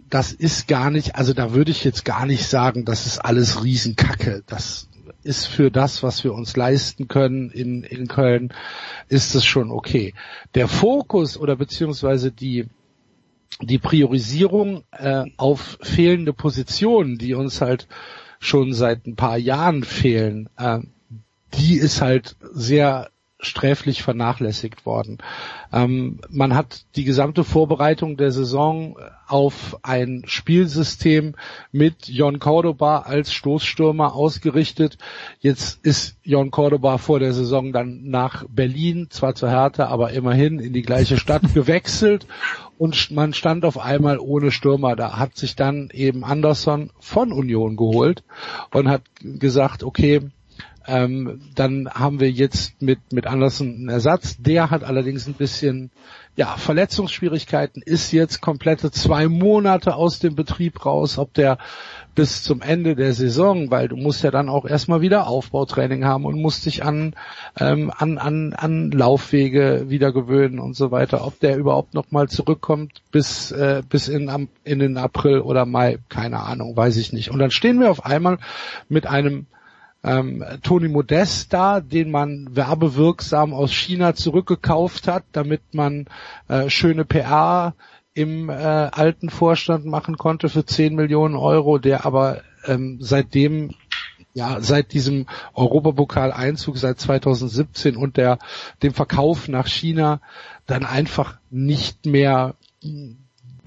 [0.08, 3.62] das ist gar nicht, also da würde ich jetzt gar nicht sagen, das ist alles
[3.64, 4.42] Riesenkacke.
[4.46, 4.88] Das
[5.22, 8.52] ist für das, was wir uns leisten können in, in Köln,
[9.08, 10.14] ist es schon okay.
[10.54, 12.68] Der Fokus oder beziehungsweise die,
[13.60, 17.88] die Priorisierung äh, auf fehlende Positionen, die uns halt
[18.38, 20.78] schon seit ein paar Jahren fehlen, äh,
[21.54, 23.10] die ist halt sehr
[23.42, 25.18] sträflich vernachlässigt worden.
[25.72, 31.34] Ähm, man hat die gesamte Vorbereitung der Saison auf ein Spielsystem
[31.72, 34.98] mit Jon Cordoba als Stoßstürmer ausgerichtet.
[35.38, 40.58] Jetzt ist Jon Cordoba vor der Saison dann nach Berlin, zwar zur Härte, aber immerhin
[40.58, 42.26] in die gleiche Stadt gewechselt
[42.80, 44.96] und man stand auf einmal ohne Stürmer.
[44.96, 48.24] Da hat sich dann eben Anderson von Union geholt
[48.72, 50.30] und hat gesagt, okay,
[50.86, 54.38] ähm, dann haben wir jetzt mit, mit Andersen einen Ersatz.
[54.38, 55.90] Der hat allerdings ein bisschen,
[56.36, 61.58] ja, Verletzungsschwierigkeiten, ist jetzt komplette zwei Monate aus dem Betrieb raus, ob der
[62.20, 66.26] bis zum Ende der Saison, weil du musst ja dann auch erstmal wieder Aufbautraining haben
[66.26, 67.14] und musst dich an,
[67.58, 71.26] ähm, an, an, an Laufwege wieder gewöhnen und so weiter.
[71.26, 76.40] Ob der überhaupt nochmal zurückkommt bis, äh, bis in, in den April oder Mai, keine
[76.40, 77.30] Ahnung, weiß ich nicht.
[77.30, 78.36] Und dann stehen wir auf einmal
[78.90, 79.46] mit einem
[80.04, 86.04] ähm, Tony Modest da, den man werbewirksam aus China zurückgekauft hat, damit man
[86.48, 87.72] äh, schöne PR
[88.14, 93.74] im äh, alten Vorstand machen konnte für 10 Millionen Euro, der aber ähm, seitdem
[94.32, 98.38] ja, seit diesem Europapokal-Einzug seit 2017 und der,
[98.82, 100.20] dem Verkauf nach China
[100.66, 102.54] dann einfach nicht mehr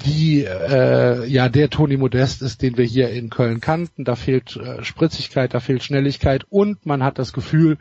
[0.06, 4.04] die äh, ja der Toni Modest ist, den wir hier in Köln kannten.
[4.04, 7.78] Da fehlt äh, Spritzigkeit, da fehlt Schnelligkeit und man hat das Gefühl,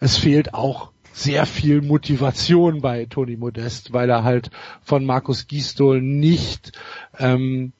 [0.00, 4.50] es fehlt auch sehr viel Motivation bei Toni Modest, weil er halt
[4.82, 6.72] von Markus Gisdol nicht
[7.18, 7.72] ähm,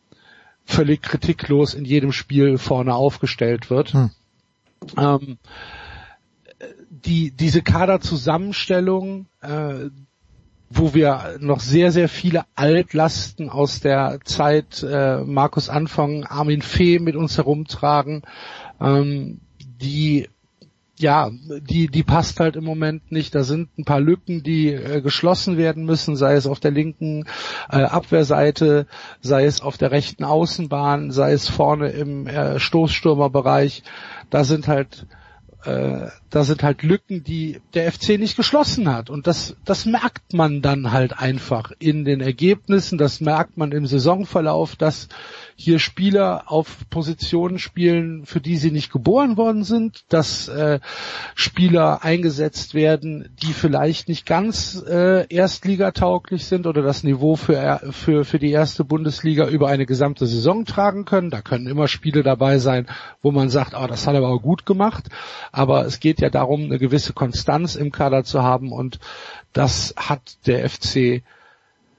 [0.64, 3.94] völlig kritiklos in jedem Spiel vorne aufgestellt wird.
[3.94, 4.10] Hm.
[4.96, 5.38] Ähm,
[6.90, 9.86] die, diese Kaderzusammenstellung, äh,
[10.70, 16.98] wo wir noch sehr, sehr viele Altlasten aus der Zeit äh, Markus Anfang, Armin Fee
[16.98, 18.22] mit uns herumtragen,
[18.80, 20.28] ähm, die
[20.98, 23.34] ja, die, die passt halt im Moment nicht.
[23.34, 27.24] Da sind ein paar Lücken, die äh, geschlossen werden müssen, sei es auf der linken
[27.70, 28.86] äh, Abwehrseite,
[29.20, 33.82] sei es auf der rechten Außenbahn, sei es vorne im äh, Stoßstürmerbereich.
[34.30, 35.06] Da sind halt
[35.64, 39.10] äh, da sind halt Lücken, die der FC nicht geschlossen hat.
[39.10, 43.86] Und das, das merkt man dann halt einfach in den Ergebnissen, das merkt man im
[43.86, 45.08] Saisonverlauf, dass
[45.60, 50.78] hier Spieler auf Positionen spielen, für die sie nicht geboren worden sind, dass äh,
[51.34, 58.24] Spieler eingesetzt werden, die vielleicht nicht ganz äh, erstligatauglich sind oder das Niveau für, für,
[58.24, 61.30] für die erste Bundesliga über eine gesamte Saison tragen können.
[61.30, 62.86] Da können immer Spiele dabei sein,
[63.20, 65.08] wo man sagt, oh, das hat er aber gut gemacht.
[65.50, 69.00] Aber es geht ja darum, eine gewisse Konstanz im Kader zu haben und
[69.52, 71.24] das hat der FC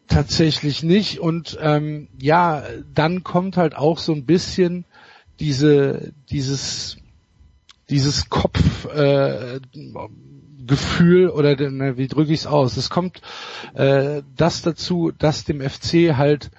[0.09, 1.19] tatsächlich nicht.
[1.19, 4.85] Und ähm, ja, dann kommt halt auch so ein bisschen
[5.39, 6.97] diese, dieses,
[7.89, 9.69] dieses Kopfgefühl
[11.23, 12.75] äh, oder ne, wie drücke ich es aus?
[12.75, 13.21] Es kommt
[13.73, 16.51] äh, das dazu, dass dem FC halt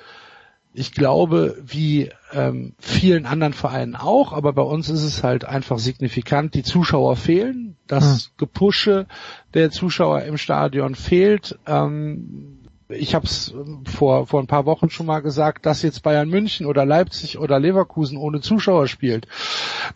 [0.73, 5.79] ich glaube, wie ähm, vielen anderen Vereinen auch, aber bei uns ist es halt einfach
[5.79, 8.31] signifikant, die Zuschauer fehlen, das hm.
[8.37, 9.07] Gepusche
[9.53, 11.59] der Zuschauer im Stadion fehlt.
[11.67, 12.60] Ähm,
[12.91, 16.29] ich habe es ähm, vor, vor ein paar Wochen schon mal gesagt, dass jetzt Bayern
[16.29, 19.27] München oder Leipzig oder Leverkusen ohne Zuschauer spielt.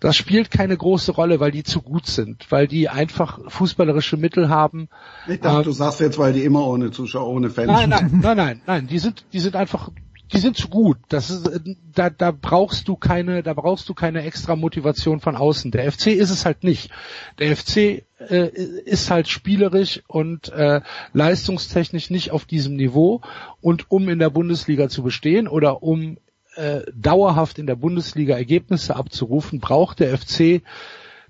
[0.01, 4.49] Das spielt keine große Rolle, weil die zu gut sind, weil die einfach fußballerische Mittel
[4.49, 4.89] haben.
[5.29, 7.69] Ich dachte, ähm, du sagst jetzt, weil die immer ohne Zuschauer, ohne Fans.
[7.69, 9.91] Nein, nein, nein, nein, nein, die sind, die sind einfach
[10.33, 10.99] die sind zu gut.
[11.09, 11.49] Das ist,
[11.95, 15.71] da, da brauchst du keine, da brauchst du keine extra Motivation von außen.
[15.71, 16.91] Der FC ist es halt nicht.
[17.39, 18.49] Der FC äh,
[18.85, 20.81] ist halt spielerisch und äh,
[21.13, 23.21] leistungstechnisch nicht auf diesem Niveau.
[23.61, 26.19] Und um in der Bundesliga zu bestehen oder um
[26.57, 30.63] äh, dauerhaft in der Bundesliga Ergebnisse abzurufen, braucht der FC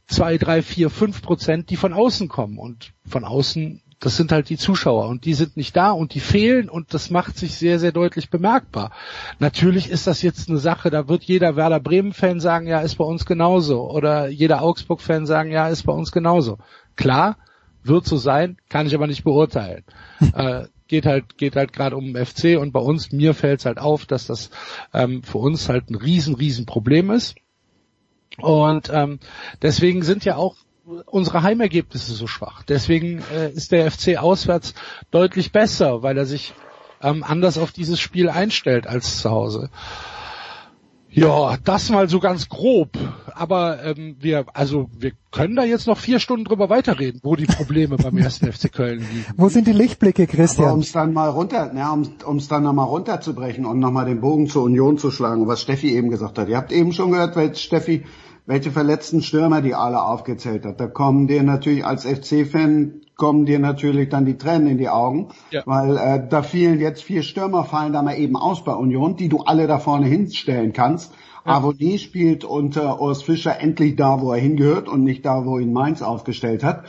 [0.07, 2.59] zwei, drei, vier, fünf Prozent, die von außen kommen.
[2.59, 6.21] Und von außen, das sind halt die Zuschauer und die sind nicht da und die
[6.21, 8.93] fehlen und das macht sich sehr, sehr deutlich bemerkbar.
[9.39, 13.05] Natürlich ist das jetzt eine Sache, da wird jeder Werder Bremen-Fan sagen, ja, ist bei
[13.05, 13.91] uns genauso.
[13.91, 16.59] Oder jeder Augsburg-Fan sagen, ja, ist bei uns genauso.
[16.97, 17.39] Klar,
[17.83, 19.85] wird so sein, kann ich aber nicht beurteilen.
[20.35, 23.67] äh, geht halt geht halt gerade um den FC und bei uns mir fällt es
[23.67, 24.51] halt auf, dass das
[24.93, 27.37] ähm, für uns halt ein riesen riesen Problem ist
[28.37, 29.19] und ähm,
[29.63, 30.57] deswegen sind ja auch
[31.07, 32.63] unsere Heimergebnisse so schwach.
[32.63, 34.75] Deswegen äh, ist der FC auswärts
[35.11, 36.55] deutlich besser, weil er sich
[37.03, 39.71] ähm, anders auf dieses Spiel einstellt als zu Hause.
[41.15, 42.99] Ja, das mal so ganz grob.
[43.35, 47.47] Aber ähm, wir, also wir können da jetzt noch vier Stunden drüber weiterreden, wo die
[47.47, 49.25] Probleme beim ersten FC Köln liegen.
[49.37, 50.73] Wo sind die Lichtblicke, Christian?
[50.73, 54.49] Um es dann mal runter, ja, um es dann nochmal runterzubrechen und nochmal den Bogen
[54.49, 56.49] zur Union zu schlagen, was Steffi eben gesagt hat.
[56.49, 58.05] Ihr habt eben schon gehört, weil Steffi
[58.47, 60.81] welche verletzten Stürmer die alle aufgezählt hat.
[60.81, 65.29] Da kommen dir natürlich als FC-Fan kommen dir natürlich dann die Tränen in die Augen,
[65.51, 65.63] ja.
[65.67, 69.29] weil äh, da fielen jetzt vier Stürmer fallen da mal eben aus bei Union, die
[69.29, 71.13] du alle da vorne hinstellen kannst.
[71.47, 71.57] Ja.
[71.57, 75.73] Avonie spielt unter Urs Fischer endlich da, wo er hingehört und nicht da, wo ihn
[75.73, 76.85] Mainz aufgestellt hat.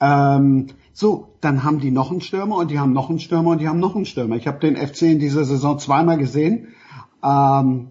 [0.00, 3.60] Ähm, so, dann haben die noch einen Stürmer und die haben noch einen Stürmer und
[3.60, 4.36] die haben noch einen Stürmer.
[4.36, 6.68] Ich habe den FC in dieser Saison zweimal gesehen.
[7.22, 7.90] Ähm,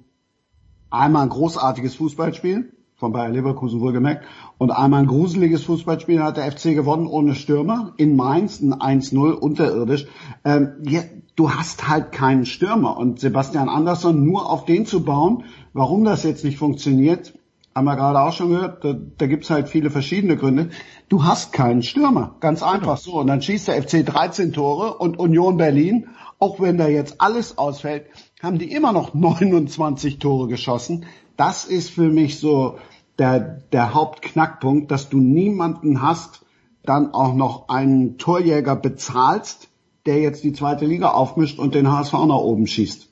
[0.89, 4.25] einmal ein großartiges Fußballspiel von Bayer Leverkusen wohlgemerkt.
[4.57, 9.31] Und einmal ein gruseliges Fußballspiel hat der FC gewonnen ohne Stürmer in Mainz, ein 1-0
[9.31, 10.07] unterirdisch.
[10.43, 11.01] Ähm, ja,
[11.35, 15.43] du hast halt keinen Stürmer und Sebastian Andersson nur auf den zu bauen,
[15.73, 17.33] warum das jetzt nicht funktioniert,
[17.75, 20.69] haben wir gerade auch schon gehört, da, da gibt's halt viele verschiedene Gründe.
[21.09, 23.19] Du hast keinen Stürmer, ganz einfach so.
[23.19, 26.07] Und dann schießt der FC 13 Tore und Union Berlin,
[26.39, 28.05] auch wenn da jetzt alles ausfällt,
[28.41, 31.05] haben die immer noch 29 Tore geschossen
[31.37, 32.77] das ist für mich so
[33.17, 33.39] der,
[33.71, 36.45] der Hauptknackpunkt, dass du niemanden hast,
[36.83, 39.69] dann auch noch einen Torjäger bezahlst,
[40.05, 43.09] der jetzt die zweite Liga aufmischt und den HSV nach oben schießt.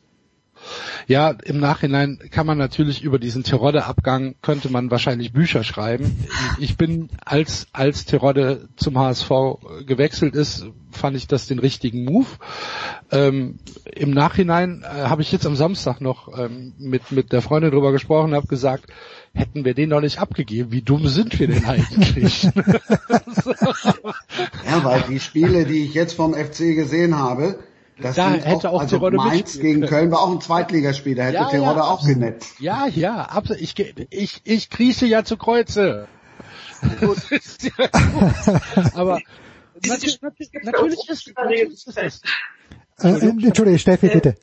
[1.07, 6.25] Ja, im Nachhinein kann man natürlich über diesen Terodde-Abgang könnte man wahrscheinlich Bücher schreiben.
[6.59, 9.29] Ich bin als als Terodde zum HSV
[9.85, 12.27] gewechselt ist, fand ich das den richtigen Move.
[13.11, 17.71] Ähm, Im Nachhinein äh, habe ich jetzt am Samstag noch ähm, mit mit der Freundin
[17.71, 18.85] drüber gesprochen, habe gesagt,
[19.33, 22.43] hätten wir den noch nicht abgegeben, wie dumm sind wir denn eigentlich?
[24.65, 27.59] ja, weil die Spiele, die ich jetzt vom FC gesehen habe,
[27.99, 31.35] das da hätte auch, auch also Mainz gegen Köln war auch ein Zweitligaspiel, da hätte
[31.35, 32.59] ja, Tirode ja, auch genetzt.
[32.59, 33.61] Ja, ja, absolut.
[33.61, 33.77] Ich,
[34.09, 36.07] ich, ich krieche ja zu Kreuze.
[38.93, 39.21] Aber
[39.85, 40.19] natürlich,
[40.63, 42.21] natürlich ist, natürlich ist das.
[42.99, 44.35] Äh, Entschuldige, Steffi, bitte.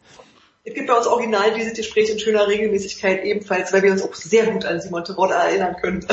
[0.71, 4.15] Es gibt bei uns original dieses Gespräch in schöner Regelmäßigkeit ebenfalls, weil wir uns auch
[4.15, 6.07] sehr gut an Simon Terodde erinnern können.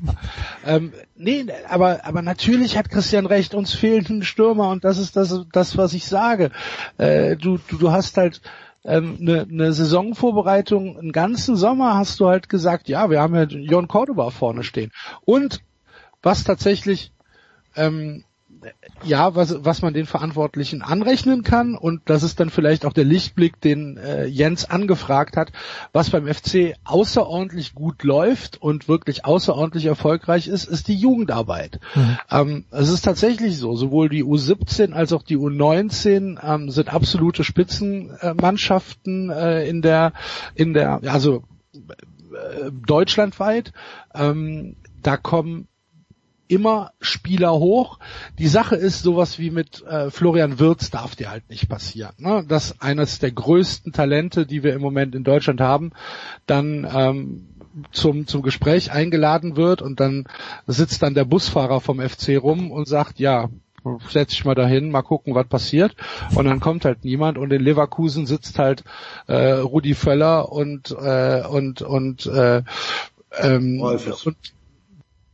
[0.66, 5.14] ähm, nee, aber, aber natürlich hat Christian recht, uns fehlt ein Stürmer und das ist
[5.14, 6.50] das, das was ich sage.
[6.98, 8.40] Äh, du, du, du hast halt
[8.84, 13.44] ähm, eine, eine Saisonvorbereitung, einen ganzen Sommer hast du halt gesagt, ja, wir haben ja
[13.44, 14.90] Jon Cordoba vorne stehen.
[15.24, 15.60] Und
[16.22, 17.12] was tatsächlich
[17.76, 18.24] ähm,
[19.04, 23.04] ja, was, was man den Verantwortlichen anrechnen kann und das ist dann vielleicht auch der
[23.04, 25.52] Lichtblick, den äh, Jens angefragt hat,
[25.92, 31.80] was beim FC außerordentlich gut läuft und wirklich außerordentlich erfolgreich ist, ist die Jugendarbeit.
[31.94, 32.18] Mhm.
[32.30, 37.44] Ähm, es ist tatsächlich so, sowohl die U17 als auch die U19 ähm, sind absolute
[37.44, 40.12] Spitzenmannschaften äh, in der,
[40.54, 41.44] in der, also
[41.74, 43.72] äh, deutschlandweit.
[44.14, 45.66] Ähm, da kommen
[46.52, 47.98] immer Spieler hoch.
[48.38, 52.12] Die Sache ist, sowas wie mit äh, Florian Wirz darf dir halt nicht passieren.
[52.18, 52.44] Ne?
[52.46, 55.92] Das eines der größten Talente, die wir im Moment in Deutschland haben,
[56.46, 57.48] dann ähm,
[57.90, 60.26] zum, zum Gespräch eingeladen wird und dann
[60.66, 63.48] sitzt dann der Busfahrer vom FC rum und sagt, ja,
[64.08, 65.96] setz dich mal dahin, mal gucken, was passiert.
[66.34, 68.84] Und dann kommt halt niemand und in Leverkusen sitzt halt
[69.26, 72.62] äh, Rudi Völler und äh, und und äh,
[73.38, 74.36] ähm, und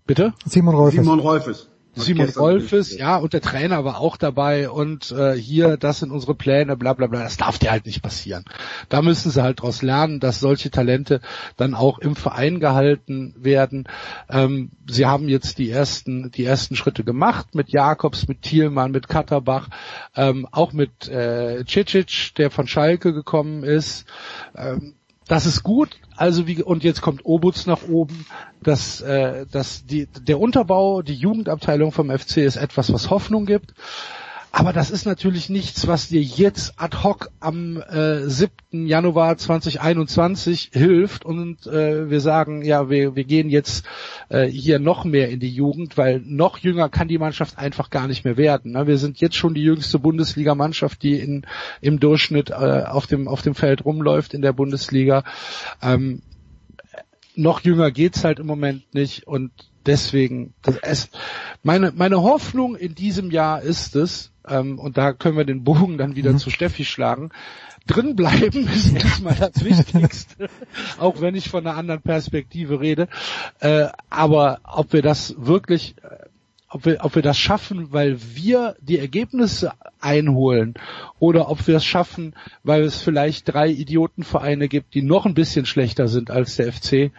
[0.08, 0.32] Bitte?
[0.46, 1.04] Simon Rolfes.
[1.04, 1.68] Simon Rolfes.
[1.94, 6.34] Simon Rolfes, ja, und der Trainer war auch dabei und äh, hier, das sind unsere
[6.34, 7.24] Pläne, bla bla bla.
[7.24, 8.44] Das darf dir halt nicht passieren.
[8.88, 11.20] Da müssen sie halt daraus lernen, dass solche Talente
[11.58, 13.84] dann auch im Verein gehalten werden.
[14.30, 19.08] Ähm, sie haben jetzt die ersten, die ersten Schritte gemacht mit Jakobs, mit Thielmann, mit
[19.08, 19.68] Katterbach,
[20.16, 24.06] ähm, auch mit äh, Cicic, der von Schalke gekommen ist.
[24.56, 24.94] Ähm,
[25.26, 25.98] das ist gut.
[26.18, 28.26] Also wie und jetzt kommt Obutz nach oben.
[28.60, 33.72] dass äh, dass die der Unterbau, die Jugendabteilung vom FC ist etwas, was Hoffnung gibt.
[34.50, 38.86] Aber das ist natürlich nichts, was dir jetzt ad hoc am äh, 7.
[38.86, 43.84] Januar 2021 hilft und äh, wir sagen, ja, wir, wir gehen jetzt
[44.30, 48.08] äh, hier noch mehr in die Jugend, weil noch jünger kann die Mannschaft einfach gar
[48.08, 48.72] nicht mehr werden.
[48.72, 48.86] Ne?
[48.86, 51.46] Wir sind jetzt schon die jüngste Bundesligamannschaft, die in,
[51.80, 55.24] im Durchschnitt äh, auf, dem, auf dem Feld rumläuft in der Bundesliga.
[55.82, 56.22] Ähm,
[57.36, 59.52] noch jünger geht's halt im Moment nicht und
[59.86, 61.10] deswegen, es,
[61.62, 65.98] meine, meine Hoffnung in diesem Jahr ist es, ähm, und da können wir den Bogen
[65.98, 66.38] dann wieder mhm.
[66.38, 67.30] zu Steffi schlagen,
[67.86, 70.48] drin bleiben ist erstmal das Wichtigste,
[70.98, 73.08] auch wenn ich von einer anderen Perspektive rede,
[73.60, 76.26] äh, aber ob wir das wirklich, äh,
[76.70, 80.74] ob wir, ob wir das schaffen, weil wir die Ergebnisse einholen
[81.18, 85.64] oder ob wir es schaffen, weil es vielleicht drei Idiotenvereine gibt, die noch ein bisschen
[85.64, 87.10] schlechter sind als der FC,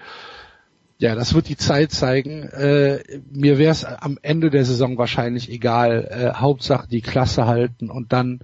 [1.00, 2.44] ja, das wird die Zeit zeigen.
[2.44, 3.00] Äh,
[3.32, 6.08] mir wäre es am Ende der Saison wahrscheinlich egal.
[6.10, 8.42] Äh, Hauptsache die Klasse halten und dann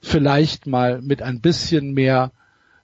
[0.00, 2.30] vielleicht mal mit ein bisschen mehr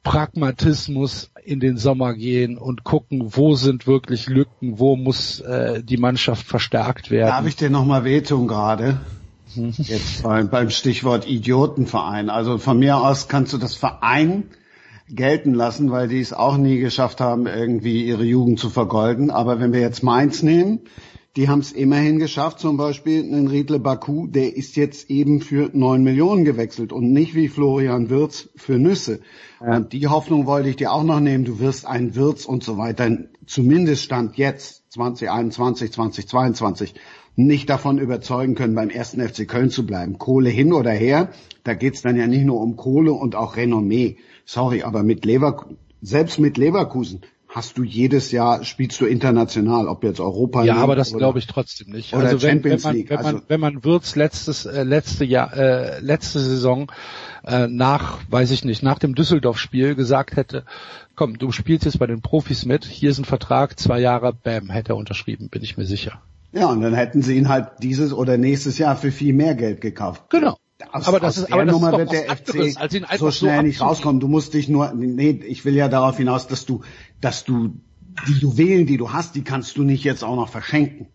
[0.02, 5.96] Pragmatismus in den Sommer gehen und gucken, wo sind wirklich Lücken, wo muss äh, die
[5.96, 7.28] Mannschaft verstärkt werden.
[7.28, 9.00] Darf ich dir nochmal wehtun gerade?
[9.54, 9.74] Mhm.
[9.78, 12.30] Jetzt beim, beim Stichwort Idiotenverein.
[12.30, 14.44] Also von mir aus kannst du das Verein
[15.08, 19.30] gelten lassen, weil die es auch nie geschafft haben, irgendwie ihre Jugend zu vergolden.
[19.30, 20.80] Aber wenn wir jetzt Mainz nehmen,
[21.36, 25.68] die haben es immerhin geschafft, zum Beispiel einen Riedle Baku, der ist jetzt eben für
[25.72, 29.20] neun Millionen gewechselt und nicht wie Florian Wirz für Nüsse.
[29.60, 29.76] Ja.
[29.76, 32.78] Und die Hoffnung wollte ich dir auch noch nehmen, du wirst einen Wirz und so
[32.78, 33.10] weiter,
[33.46, 36.94] zumindest Stand jetzt, 2021, 2022,
[37.34, 40.18] nicht davon überzeugen können, beim ersten FC Köln zu bleiben.
[40.18, 41.30] Kohle hin oder her,
[41.64, 45.78] da geht's dann ja nicht nur um Kohle und auch Renommee sorry, aber mit Leverkusen,
[46.00, 47.22] selbst mit Leverkusen
[47.54, 50.64] hast du jedes Jahr spielst du international, ob jetzt Europa.
[50.64, 52.12] Ja, aber das glaube ich trotzdem nicht.
[52.12, 53.10] Oder also wenn, Champions wenn man, League.
[53.10, 56.90] Wenn man, also, wenn man Würz letztes äh, letzte Jahr äh, letzte Saison
[57.44, 60.64] äh, nach, weiß ich nicht, nach dem Düsseldorf-Spiel gesagt hätte,
[61.14, 64.68] komm, du spielst jetzt bei den Profis mit, hier ist ein Vertrag, zwei Jahre, bam,
[64.70, 66.20] hätte er unterschrieben, bin ich mir sicher.
[66.52, 69.80] Ja, und dann hätten sie ihn halt dieses oder nächstes Jahr für viel mehr Geld
[69.80, 70.24] gekauft.
[70.30, 70.56] Genau.
[70.94, 73.62] Aus, aber das ist, aber das Nummer ist wird der FC anderes, so schnell so
[73.62, 74.20] nicht rauskommen.
[74.20, 76.82] Du musst dich nur, nee, ich will ja darauf hinaus, dass du,
[77.20, 77.80] dass du
[78.28, 81.08] die Juwelen, die du hast, die kannst du nicht jetzt auch noch verschenken.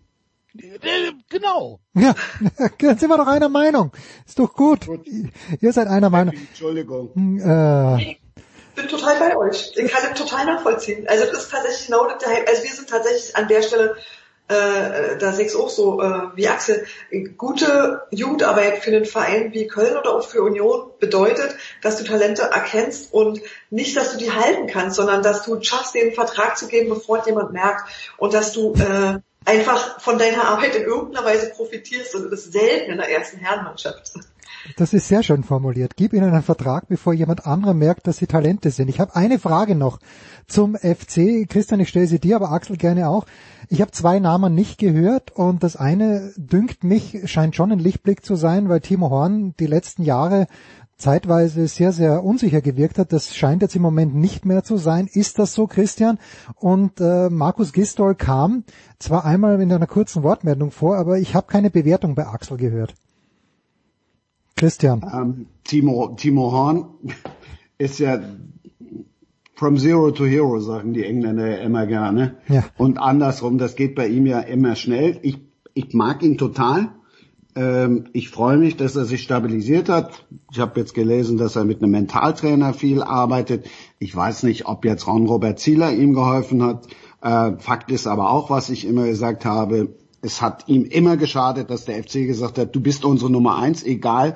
[1.30, 1.80] Genau.
[1.94, 2.14] Ja,
[2.80, 3.94] dann sind wir doch einer Meinung.
[4.28, 4.86] Ist doch gut.
[4.86, 5.08] gut.
[5.62, 6.36] Ihr seid einer Meinung.
[6.36, 7.12] Entschuldigung.
[7.14, 8.20] Hm, äh, ich
[8.76, 9.72] bin total bei euch.
[9.78, 11.08] Ich kann das total nachvollziehen.
[11.08, 13.96] Also das ist tatsächlich genau das, also wir sind tatsächlich an der Stelle
[14.50, 16.86] äh, da sehe ich auch so äh, wie Axel,
[17.38, 22.42] gute Jugendarbeit für einen Verein wie Köln oder auch für Union bedeutet, dass du Talente
[22.42, 26.68] erkennst und nicht, dass du die halten kannst, sondern dass du schaffst, den Vertrag zu
[26.68, 31.52] geben, bevor jemand merkt und dass du äh, einfach von deiner Arbeit in irgendeiner Weise
[31.52, 34.14] profitierst und das ist selten in der ersten Herrenmannschaft.
[34.78, 35.96] Das ist sehr schön formuliert.
[35.96, 38.90] Gib ihnen einen Vertrag, bevor jemand anderer merkt, dass sie Talente sind.
[38.90, 40.00] Ich habe eine Frage noch
[40.48, 41.48] zum FC.
[41.50, 43.26] Christian, ich stelle sie dir, aber Axel gerne auch.
[43.70, 48.26] Ich habe zwei Namen nicht gehört und das eine dünkt mich, scheint schon ein Lichtblick
[48.26, 50.48] zu sein, weil Timo Horn die letzten Jahre
[50.98, 53.14] zeitweise sehr, sehr unsicher gewirkt hat.
[53.14, 55.08] Das scheint jetzt im Moment nicht mehr zu sein.
[55.12, 56.20] Ist das so, Christian?
[56.56, 58.66] Und äh, Markus Gistol kam
[59.00, 62.94] zwar einmal in einer kurzen Wortmeldung vor, aber ich habe keine Bewertung bei Axel gehört.
[64.60, 65.02] Christian.
[65.14, 66.86] Ähm, Timo, Timo Horn
[67.78, 68.20] ist ja
[69.56, 72.36] from zero to hero, sagen die Engländer immer gerne.
[72.48, 72.66] Ja.
[72.78, 75.20] Und andersrum, das geht bei ihm ja immer schnell.
[75.22, 75.40] Ich,
[75.74, 76.90] ich mag ihn total.
[77.56, 80.26] Ähm, ich freue mich, dass er sich stabilisiert hat.
[80.52, 83.66] Ich habe jetzt gelesen, dass er mit einem Mentaltrainer viel arbeitet.
[83.98, 86.88] Ich weiß nicht, ob jetzt Ron-Robert Zieler ihm geholfen hat.
[87.22, 91.70] Äh, Fakt ist aber auch, was ich immer gesagt habe, es hat ihm immer geschadet,
[91.70, 94.36] dass der FC gesagt hat, du bist unsere Nummer eins, egal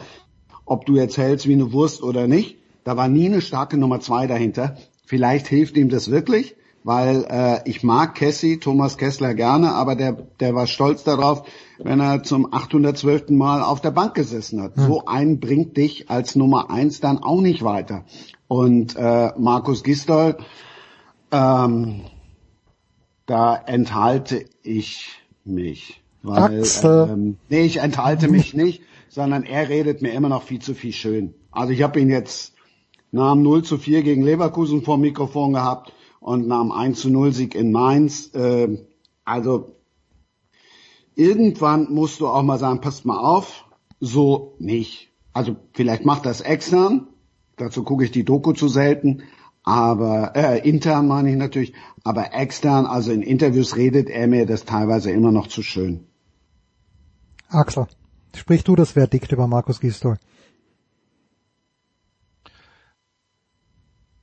[0.65, 2.57] ob du jetzt hältst wie eine Wurst oder nicht.
[2.83, 4.77] Da war nie eine starke Nummer zwei dahinter.
[5.05, 10.13] Vielleicht hilft ihm das wirklich, weil äh, ich mag Cassie, Thomas Kessler gerne, aber der,
[10.39, 11.43] der war stolz darauf,
[11.79, 13.29] wenn er zum 812.
[13.29, 14.75] Mal auf der Bank gesessen hat.
[14.75, 14.87] Hm.
[14.87, 18.05] So ein bringt dich als Nummer eins dann auch nicht weiter.
[18.47, 20.37] Und äh, Markus Gistol,
[21.31, 22.01] ähm,
[23.25, 26.01] da enthalte ich mich.
[26.21, 27.09] Weil, Axel.
[27.11, 30.93] ähm, nee, ich enthalte mich nicht, sondern er redet mir immer noch viel zu viel
[30.93, 31.33] schön.
[31.51, 32.53] Also ich habe ihn jetzt
[33.11, 37.09] nach dem 0 zu 4 gegen Leverkusen vor Mikrofon gehabt und nach dem 1 zu
[37.09, 38.33] 0 Sieg in Mainz.
[38.33, 38.79] Äh,
[39.25, 39.75] also
[41.15, 43.65] irgendwann musst du auch mal sagen, passt mal auf,
[43.99, 45.09] so nicht.
[45.33, 47.07] Also vielleicht macht das extern,
[47.57, 49.23] dazu gucke ich die Doku zu selten,
[49.63, 54.65] aber äh, intern meine ich natürlich, aber extern, also in Interviews redet er mir das
[54.65, 56.05] teilweise immer noch zu schön.
[57.47, 57.87] Axel.
[58.35, 60.17] Sprich du das Verdikt über Markus Gistol.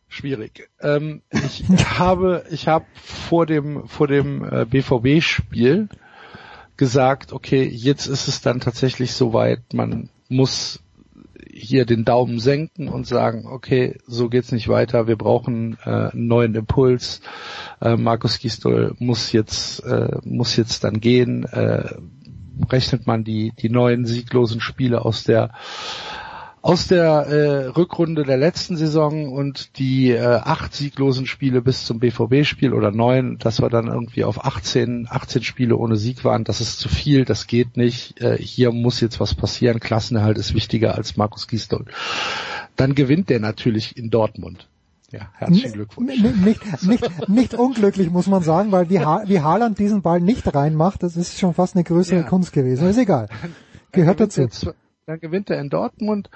[0.08, 0.68] Schwierig.
[0.80, 1.64] Ähm, ich
[1.98, 5.88] habe, ich habe vor dem vor dem äh, BVB-Spiel
[6.76, 10.80] gesagt, okay, jetzt ist es dann tatsächlich soweit, man muss
[11.48, 16.26] hier den Daumen senken und sagen, okay, so geht's nicht weiter, wir brauchen äh, einen
[16.26, 17.20] neuen Impuls.
[17.80, 21.44] Äh, Markus Gistol muss jetzt äh, muss jetzt dann gehen.
[21.44, 21.94] Äh,
[22.70, 25.52] rechnet man die die neuen sieglosen Spiele aus der
[26.62, 32.00] aus der äh, Rückrunde der letzten Saison und die äh, acht sieglosen Spiele bis zum
[32.00, 36.60] BVB-Spiel oder neun, dass wir dann irgendwie auf 18, 18 Spiele ohne Sieg waren, das
[36.60, 38.20] ist zu viel, das geht nicht.
[38.20, 39.80] Äh, hier muss jetzt was passieren.
[39.80, 41.86] Klassenerhalt ist wichtiger als Markus Gisdol.
[42.76, 44.68] Dann gewinnt der natürlich in Dortmund.
[45.10, 46.22] Ja, herzlichen Glückwunsch.
[46.22, 50.54] Nicht, nicht, nicht unglücklich, muss man sagen, weil wie, ha wie Haaland diesen Ball nicht
[50.54, 52.22] reinmacht, das ist schon fast eine größere ja.
[52.22, 52.88] Kunst gewesen.
[52.88, 53.28] Ist egal.
[53.92, 54.48] Gehört dazu.
[55.10, 56.30] Dann gewinnt er in Dortmund.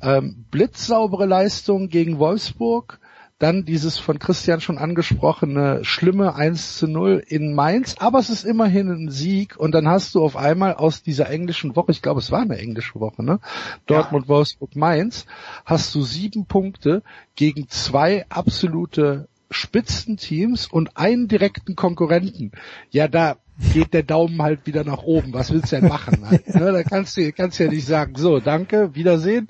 [0.00, 3.00] Ähm, blitzsaubere Leistung gegen Wolfsburg.
[3.40, 7.96] Dann dieses von Christian schon angesprochene schlimme 1 zu 0 in Mainz.
[7.98, 9.56] Aber es ist immerhin ein Sieg.
[9.56, 12.58] Und dann hast du auf einmal aus dieser englischen Woche, ich glaube es war eine
[12.58, 13.40] englische Woche, ne?
[13.86, 14.28] Dortmund, ja.
[14.28, 15.26] Wolfsburg, Mainz,
[15.64, 17.02] hast du sieben Punkte
[17.34, 22.52] gegen zwei absolute Spitzenteams und einen direkten Konkurrenten.
[22.90, 23.38] Ja, da
[23.72, 25.32] geht der Daumen halt wieder nach oben.
[25.32, 26.26] Was willst du denn machen?
[26.28, 26.72] Halt, ne?
[26.72, 29.48] Da kannst du kannst ja nicht sagen, so, danke, Wiedersehen.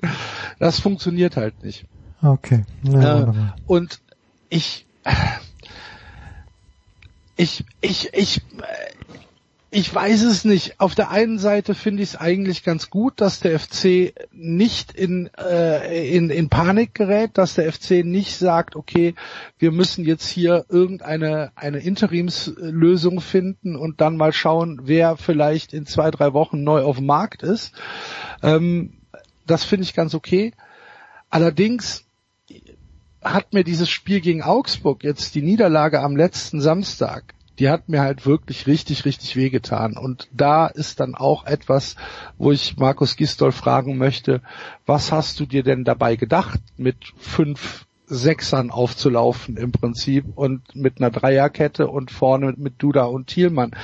[0.59, 1.85] Das funktioniert halt nicht.
[2.21, 2.63] Okay.
[2.83, 3.33] Ja, äh,
[3.65, 3.99] und
[4.49, 4.85] ich,
[7.35, 8.41] ich, ich, ich,
[9.73, 10.81] ich weiß es nicht.
[10.81, 15.29] Auf der einen Seite finde ich es eigentlich ganz gut, dass der FC nicht in,
[15.37, 19.15] äh, in, in Panik gerät, dass der FC nicht sagt, okay,
[19.59, 25.85] wir müssen jetzt hier irgendeine eine Interimslösung finden und dann mal schauen, wer vielleicht in
[25.85, 27.71] zwei, drei Wochen neu auf dem Markt ist.
[28.43, 28.97] Ähm,
[29.47, 30.51] das finde ich ganz okay.
[31.29, 32.03] Allerdings
[33.23, 38.01] hat mir dieses Spiel gegen Augsburg jetzt die Niederlage am letzten Samstag die hat mir
[38.01, 39.95] halt wirklich richtig, richtig wehgetan.
[39.95, 41.95] Und da ist dann auch etwas,
[42.39, 44.41] wo ich Markus Gistol fragen möchte,
[44.87, 50.97] was hast du dir denn dabei gedacht, mit fünf Sechsern aufzulaufen im Prinzip und mit
[50.99, 53.75] einer Dreierkette und vorne mit, Duda und Thielmann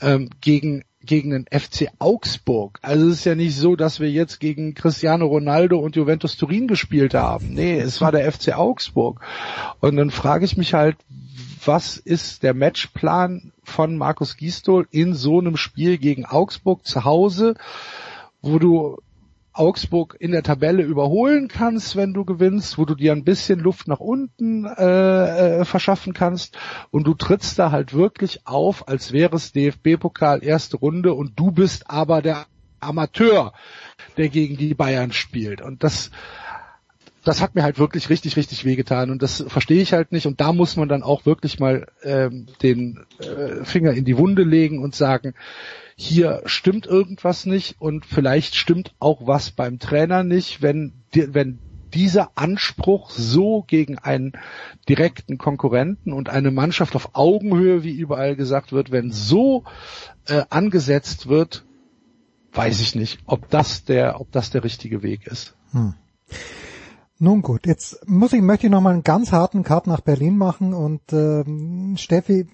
[0.00, 2.78] ähm, gegen gegen den FC Augsburg.
[2.82, 6.68] Also es ist ja nicht so, dass wir jetzt gegen Cristiano Ronaldo und Juventus Turin
[6.68, 7.54] gespielt haben.
[7.54, 9.20] Nee, es war der FC Augsburg.
[9.80, 10.96] Und dann frage ich mich halt,
[11.64, 17.54] was ist der Matchplan von Markus Gisdol in so einem Spiel gegen Augsburg zu Hause,
[18.40, 18.98] wo du
[19.52, 23.88] Augsburg in der Tabelle überholen kannst, wenn du gewinnst, wo du dir ein bisschen Luft
[23.88, 26.56] nach unten äh, äh, verschaffen kannst
[26.90, 31.50] und du trittst da halt wirklich auf, als wäre es DFB-Pokal erste Runde und du
[31.50, 32.46] bist aber der
[32.80, 33.52] Amateur,
[34.16, 35.60] der gegen die Bayern spielt.
[35.60, 36.10] Und das
[37.24, 40.40] das hat mir halt wirklich richtig, richtig wehgetan und das verstehe ich halt nicht und
[40.40, 44.82] da muss man dann auch wirklich mal ähm, den äh, Finger in die Wunde legen
[44.82, 45.34] und sagen,
[46.00, 51.58] hier stimmt irgendwas nicht und vielleicht stimmt auch was beim Trainer nicht, wenn, wenn
[51.92, 54.32] dieser Anspruch so gegen einen
[54.88, 59.64] direkten Konkurrenten und eine Mannschaft auf Augenhöhe, wie überall gesagt wird, wenn so
[60.28, 61.64] äh, angesetzt wird,
[62.52, 65.56] weiß ich nicht, ob das der, ob das der richtige Weg ist.
[65.72, 65.94] Hm.
[67.18, 70.36] Nun gut, jetzt muss ich, möchte ich noch mal einen ganz harten Cut nach Berlin
[70.36, 72.46] machen und ähm, Steffi,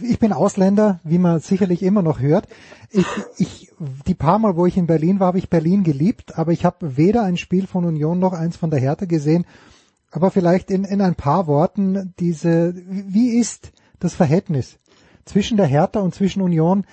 [0.00, 2.48] ich bin Ausländer, wie man sicherlich immer noch hört.
[2.90, 3.06] Ich,
[3.38, 3.72] ich,
[4.06, 6.96] die paar Mal, wo ich in Berlin war, habe ich Berlin geliebt, aber ich habe
[6.96, 9.46] weder ein Spiel von Union noch eins von der Hertha gesehen.
[10.10, 14.78] Aber vielleicht in, in ein paar Worten diese, wie ist das Verhältnis
[15.24, 16.84] zwischen der Hertha und zwischen Union?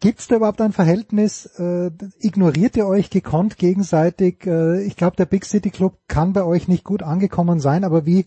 [0.00, 1.46] Gibt es da überhaupt ein Verhältnis?
[1.58, 4.46] Äh, ignoriert ihr euch gekonnt gegenseitig?
[4.46, 8.06] Äh, ich glaube, der Big City Club kann bei euch nicht gut angekommen sein, aber
[8.06, 8.26] wie,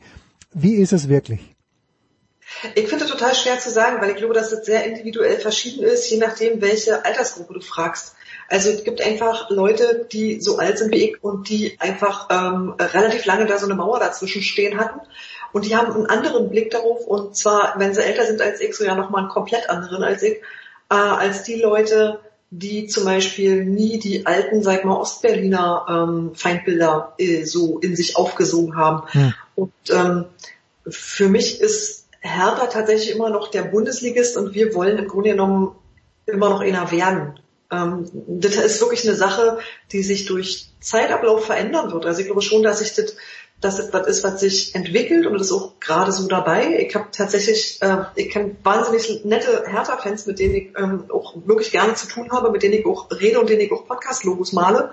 [0.54, 1.56] wie ist es wirklich?
[2.76, 5.84] Ich finde es total schwer zu sagen, weil ich glaube, dass es sehr individuell verschieden
[5.84, 8.16] ist, je nachdem, welche Altersgruppe du fragst.
[8.50, 12.76] Also es gibt einfach Leute, die so alt sind wie ich und die einfach ähm,
[12.78, 15.00] relativ lange da so eine Mauer dazwischen stehen hatten.
[15.54, 18.76] Und die haben einen anderen Blick darauf und zwar, wenn sie älter sind als ich,
[18.76, 20.42] so ja nochmal einen komplett anderen als ich
[20.90, 27.14] äh, als die Leute, die zum Beispiel nie die alten, sag mal, Ostberliner ähm, Feindbilder
[27.18, 29.04] äh, so in sich aufgesogen haben.
[29.12, 29.34] Hm.
[29.56, 30.26] Und ähm,
[30.88, 35.76] für mich ist Hertha tatsächlich immer noch der Bundesligist und wir wollen im Grunde genommen
[36.26, 37.40] immer noch einer werden.
[37.72, 39.58] Ähm, das ist wirklich eine Sache,
[39.92, 42.06] die sich durch Zeitablauf verändern wird.
[42.06, 43.16] Also ich glaube schon, dass sich das
[43.62, 46.80] dass es was ist, was sich entwickelt und das ist auch gerade so dabei.
[46.80, 51.72] Ich habe tatsächlich, äh, ich kenne wahnsinnig nette Hertha-Fans, mit denen ich ähm, auch wirklich
[51.72, 54.92] gerne zu tun habe, mit denen ich auch rede und denen ich auch Podcast-Logos male.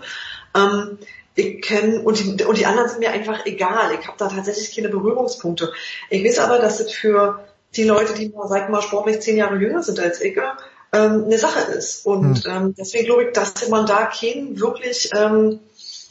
[0.55, 0.99] Ähm,
[1.39, 3.97] ich kenne und die, und die anderen sind mir einfach egal.
[3.99, 5.73] Ich habe da tatsächlich keine Berührungspunkte.
[6.11, 7.45] Ich weiß aber, dass es für
[7.77, 11.39] die Leute, die mal, sag mal, sportlich zehn Jahre jünger sind als ich, ähm, eine
[11.39, 12.05] Sache ist.
[12.05, 12.53] Und hm.
[12.53, 15.61] ähm, deswegen glaube ich, dass man da keinen wirklich ähm,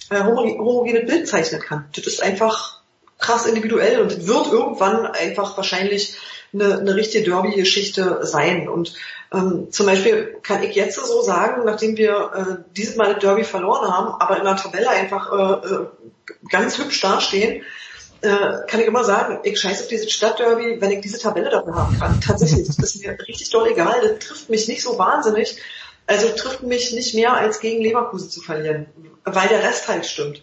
[0.09, 1.85] äh, homogene Bild zeichnen kann.
[1.93, 2.81] Das ist einfach
[3.19, 6.15] krass individuell und das wird irgendwann einfach wahrscheinlich
[6.53, 8.69] eine, eine richtige Derby-Geschichte sein.
[8.69, 8.93] Und
[9.33, 13.91] ähm, zum Beispiel kann ich jetzt so sagen, nachdem wir äh, dieses Mal Derby verloren
[13.91, 15.85] haben, aber in der Tabelle einfach äh, äh,
[16.49, 17.63] ganz hübsch dastehen,
[18.21, 21.75] äh, kann ich immer sagen, ich scheiße auf dieses Stadtderby, wenn ich diese Tabelle dafür
[21.75, 22.21] haben kann.
[22.21, 25.57] Tatsächlich, das ist mir richtig doll egal, das trifft mich nicht so wahnsinnig.
[26.07, 28.87] Also trifft mich nicht mehr als gegen Leverkusen zu verlieren,
[29.25, 30.41] weil der Rest halt stimmt.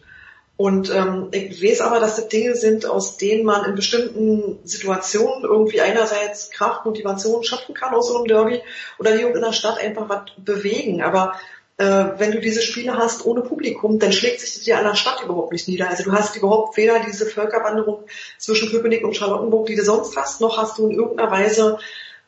[0.56, 5.42] Und ähm, ich weiß aber, dass das Dinge sind, aus denen man in bestimmten Situationen
[5.42, 8.62] irgendwie einerseits Kraft, Motivation schaffen kann aus so einem Derby
[9.00, 11.02] oder hier in der Stadt einfach was bewegen.
[11.02, 11.34] Aber
[11.76, 14.94] äh, wenn du diese Spiele hast ohne Publikum, dann schlägt sich das dir an der
[14.94, 15.90] Stadt überhaupt nicht nieder.
[15.90, 18.04] Also du hast überhaupt weder diese Völkerwanderung
[18.38, 21.78] zwischen Köpenick und Charlottenburg, die du sonst hast, noch hast du in irgendeiner Weise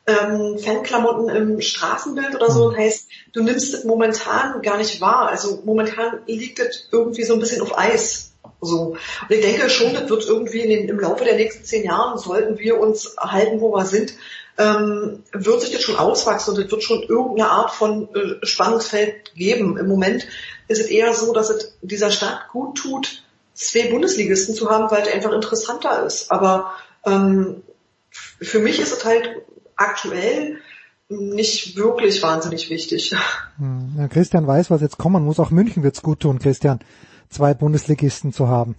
[0.07, 2.71] ähm, Fanklamotten im Straßenbild oder so.
[2.71, 2.83] Das mhm.
[2.83, 5.29] heißt, du nimmst es momentan gar nicht wahr.
[5.29, 8.33] Also momentan liegt es irgendwie so ein bisschen auf Eis.
[8.61, 8.97] So.
[9.29, 12.19] Und ich denke schon, das wird irgendwie in den, im Laufe der nächsten zehn Jahren,
[12.19, 14.15] sollten wir uns halten, wo wir sind,
[14.59, 19.35] ähm, wird sich das schon auswachsen und es wird schon irgendeine Art von äh, Spannungsfeld
[19.35, 19.77] geben.
[19.77, 20.27] Im Moment
[20.69, 25.03] ist es eher so, dass es dieser Stadt gut tut, zwei Bundesligisten zu haben, weil
[25.03, 26.31] es einfach interessanter ist.
[26.31, 26.73] Aber
[27.05, 27.63] ähm,
[28.11, 29.43] für mich ist es halt
[29.77, 30.59] aktuell
[31.09, 33.15] nicht wirklich wahnsinnig wichtig.
[33.59, 35.39] Hm, ja, Christian weiß, was jetzt kommen muss.
[35.39, 36.81] Auch München wird's gut tun, Christian,
[37.29, 38.75] zwei Bundesligisten zu haben.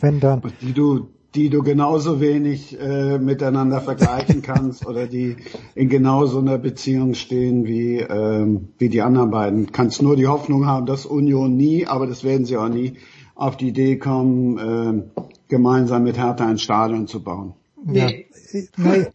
[0.00, 0.42] Wenn dann.
[0.60, 5.36] Die du, die du genauso wenig äh, miteinander vergleichen kannst oder die
[5.74, 9.72] in genau so einer Beziehung stehen wie, ähm, wie die anderen beiden.
[9.72, 12.98] Kannst nur die Hoffnung haben, dass Union nie, aber das werden sie auch nie,
[13.34, 17.54] auf die Idee kommen, äh, gemeinsam mit Hertha ein Stadion zu bauen.
[17.84, 18.26] Nee.
[18.52, 18.60] Ja.
[18.76, 19.06] nee.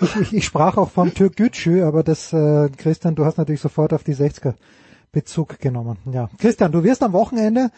[0.00, 3.60] Ich, ich, ich sprach auch vom Türk Gütschü, aber das, äh, Christian, du hast natürlich
[3.60, 4.54] sofort auf die 60er
[5.12, 5.98] Bezug genommen.
[6.10, 7.70] Ja, Christian, du wirst am Wochenende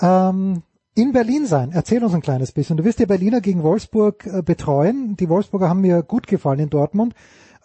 [0.00, 0.62] ähm,
[0.94, 1.70] in Berlin sein.
[1.72, 2.76] Erzähl uns ein kleines bisschen.
[2.76, 5.16] Du wirst die Berliner gegen Wolfsburg äh, betreuen.
[5.16, 7.14] Die Wolfsburger haben mir gut gefallen in Dortmund.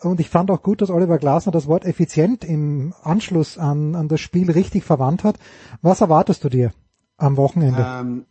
[0.02, 4.08] Und ich fand auch gut, dass Oliver Glasner das Wort effizient im Anschluss an, an
[4.08, 5.38] das Spiel richtig verwandt hat.
[5.82, 6.72] Was erwartest du dir
[7.18, 7.86] am Wochenende?
[7.88, 8.26] Ähm,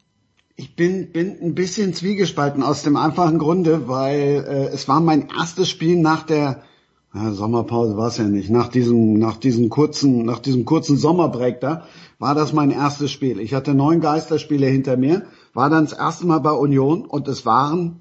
[0.56, 5.28] ich bin, bin ein bisschen zwiegespalten aus dem einfachen Grunde, weil äh, es war mein
[5.28, 6.62] erstes Spiel nach der
[7.14, 8.50] ja, Sommerpause war es ja nicht.
[8.50, 11.84] Nach diesem, nach diesem kurzen, nach diesem kurzen Sommerbreak da
[12.18, 13.40] war das mein erstes Spiel.
[13.40, 17.44] Ich hatte neun Geisterspiele hinter mir, war dann das erste Mal bei Union und es
[17.44, 18.00] waren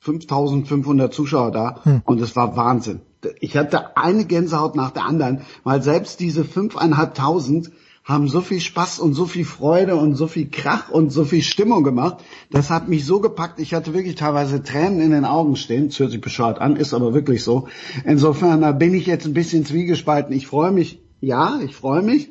[0.00, 2.02] 5500 Zuschauer da hm.
[2.04, 3.00] und es war Wahnsinn.
[3.38, 7.70] Ich hatte eine Gänsehaut nach der anderen, weil selbst diese fünfeinhalbtausend
[8.04, 11.42] haben so viel Spaß und so viel Freude und so viel Krach und so viel
[11.42, 12.24] Stimmung gemacht.
[12.50, 13.60] Das hat mich so gepackt.
[13.60, 15.88] Ich hatte wirklich teilweise Tränen in den Augen stehen.
[15.88, 17.68] Das hört sich bescheuert an, ist aber wirklich so.
[18.04, 20.34] Insofern da bin ich jetzt ein bisschen zwiegespalten.
[20.34, 22.30] Ich freue mich, ja, ich freue mich.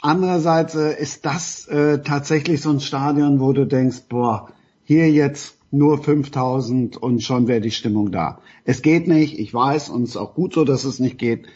[0.00, 4.50] Andererseits äh, ist das äh, tatsächlich so ein Stadion, wo du denkst, boah,
[4.84, 8.40] hier jetzt nur 5000 und schon wäre die Stimmung da.
[8.64, 11.46] Es geht nicht, ich weiß, und es ist auch gut so, dass es nicht geht.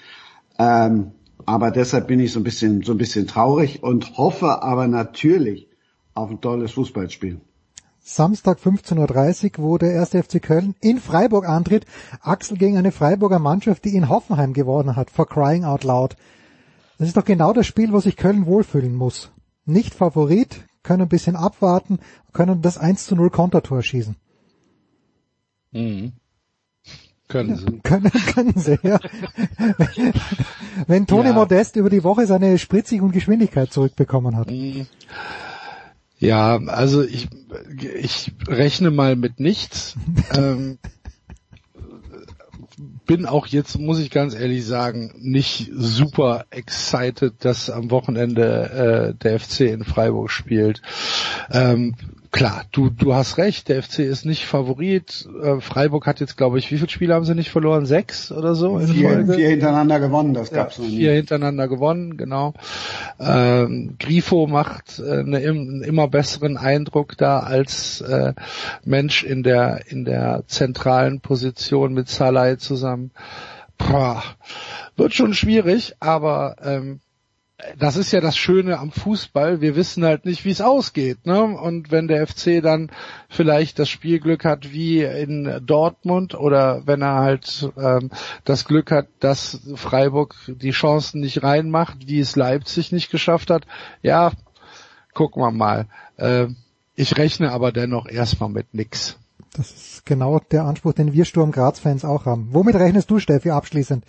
[0.58, 1.12] Ähm,
[1.46, 5.68] aber deshalb bin ich so ein bisschen, so ein bisschen traurig und hoffe aber natürlich
[6.14, 7.40] auf ein tolles Fußballspiel.
[8.04, 11.86] Samstag 15.30 Uhr, wo der erste FC Köln in Freiburg antritt.
[12.20, 16.16] Axel gegen eine Freiburger Mannschaft, die in Hoffenheim gewonnen hat, for crying out loud.
[16.98, 19.30] Das ist doch genau das Spiel, wo sich Köln wohlfühlen muss.
[19.64, 22.00] Nicht Favorit, können ein bisschen abwarten,
[22.32, 24.16] können das 1 zu 0 Kontertor schießen.
[25.70, 26.12] Mhm.
[27.32, 27.64] Können sie.
[27.82, 29.00] können, können sie, ja.
[30.86, 31.32] Wenn Toni ja.
[31.32, 34.48] Modest über die Woche seine Spritzig und Geschwindigkeit zurückbekommen hat.
[36.18, 37.28] Ja, also ich,
[37.96, 39.96] ich rechne mal mit nichts.
[40.36, 40.78] ähm,
[43.06, 49.22] bin auch jetzt, muss ich ganz ehrlich sagen, nicht super excited, dass am Wochenende äh,
[49.22, 50.82] der FC in Freiburg spielt.
[51.50, 51.94] Ähm,
[52.32, 55.28] klar, du, du hast recht, der FC ist nicht Favorit.
[55.42, 57.86] Äh, Freiburg hat jetzt, glaube ich, wie viele Spiele haben sie nicht verloren?
[57.86, 58.78] Sechs oder so?
[58.78, 60.96] Vier, vier hintereinander gewonnen, das gab's ja, noch nie.
[60.96, 62.54] Vier hintereinander gewonnen, genau.
[63.20, 68.32] Ähm, Grifo macht äh, eine, einen immer besseren Eindruck da als äh,
[68.84, 73.12] Mensch in der in der zentralen Position mit Salai zusammen.
[73.76, 74.22] Boah,
[74.96, 77.00] wird schon schwierig, aber ähm,
[77.78, 79.60] das ist ja das Schöne am Fußball.
[79.60, 81.26] Wir wissen halt nicht, wie es ausgeht.
[81.26, 81.42] Ne?
[81.42, 82.90] Und wenn der FC dann
[83.28, 88.10] vielleicht das Spielglück hat wie in Dortmund oder wenn er halt ähm,
[88.44, 93.66] das Glück hat, dass Freiburg die Chancen nicht reinmacht, wie es Leipzig nicht geschafft hat,
[94.02, 94.32] ja,
[95.14, 95.86] gucken wir mal.
[96.16, 96.48] Äh,
[96.94, 99.18] ich rechne aber dennoch erstmal mit nix.
[99.54, 102.48] Das ist genau der Anspruch, den wir Sturm Graz-Fans auch haben.
[102.52, 104.02] Womit rechnest du, Steffi, abschließend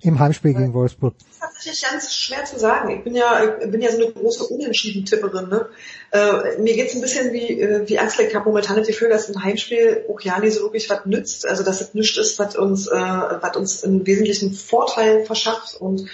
[0.00, 1.14] im Heimspiel gegen Wolfsburg?
[1.18, 2.88] Das ist tatsächlich ganz schwer zu sagen.
[2.88, 5.50] Ich bin ja, ich bin ja so eine große Unentschieden-Tipperin.
[5.50, 5.66] Ne?
[6.12, 8.26] Äh, mir geht's ein bisschen wie, äh, wie Axel.
[8.26, 11.46] Ich habe momentan das Gefühl, dass ein Heimspiel auch ja nicht so wirklich was nützt.
[11.46, 15.74] Also dass es nichts ist, was uns, äh, was uns einen wesentlichen Vorteil verschafft.
[15.78, 16.08] Und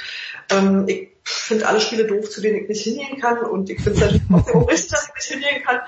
[0.51, 3.39] ähm, ich finde alle Spiele doof, zu denen ich nicht hingehen kann.
[3.39, 5.81] Und ich finde es natürlich auch richtig, dass ich nicht hingehen kann.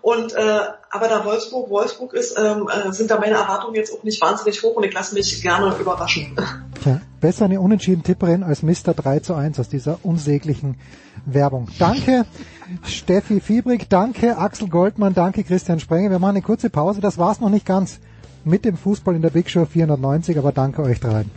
[0.00, 4.02] Und äh, aber da Wolfsburg Wolfsburg ist, ähm, äh, sind da meine Erwartungen jetzt auch
[4.02, 6.36] nicht wahnsinnig hoch und ich lasse mich gerne überraschen.
[6.82, 8.94] Tja, besser eine unentschieden Tipperin als Mr.
[8.94, 10.76] 3 zu 1 aus dieser unsäglichen
[11.24, 11.68] Werbung.
[11.78, 12.24] Danke
[12.84, 16.10] Steffi Fiebrig, danke Axel Goldmann, danke Christian Sprenger.
[16.10, 18.00] Wir machen eine kurze Pause, das war's noch nicht ganz
[18.44, 21.30] mit dem Fußball in der Big Show 490, aber danke euch dreien.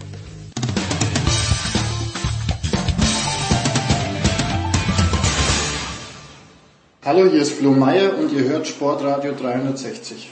[7.06, 10.32] Hallo, hier ist Flo Meyer und ihr hört Sportradio 360.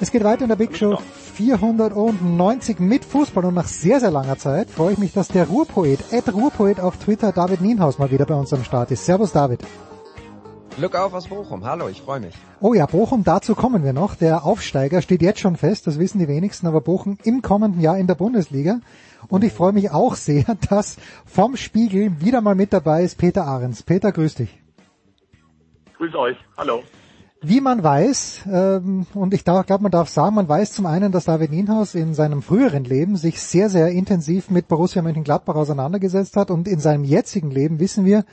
[0.00, 0.96] Es geht weiter in der Big Show
[1.34, 6.12] 490 mit Fußball und nach sehr, sehr langer Zeit freue ich mich, dass der Ruhrpoet,
[6.12, 9.04] Ed Ruhrpoet auf Twitter, David Nienhaus mal wieder bei uns am Start ist.
[9.04, 9.58] Servus David.
[10.76, 11.64] Glück auf aus Bochum.
[11.64, 12.34] Hallo, ich freue mich.
[12.60, 14.14] Oh ja, Bochum, dazu kommen wir noch.
[14.14, 17.98] Der Aufsteiger steht jetzt schon fest, das wissen die wenigsten, aber Bochum im kommenden Jahr
[17.98, 18.80] in der Bundesliga.
[19.28, 23.46] Und ich freue mich auch sehr, dass vom Spiegel wieder mal mit dabei ist Peter
[23.46, 23.82] Ahrens.
[23.82, 24.62] Peter, grüß dich.
[25.96, 26.36] Grüß euch.
[26.56, 26.82] Hallo.
[27.42, 31.26] Wie man weiß, ähm, und ich glaube, man darf sagen, man weiß zum einen, dass
[31.26, 36.50] David Nienhaus in seinem früheren Leben sich sehr, sehr intensiv mit Borussia Mönchengladbach auseinandergesetzt hat
[36.50, 38.24] und in seinem jetzigen Leben wissen wir,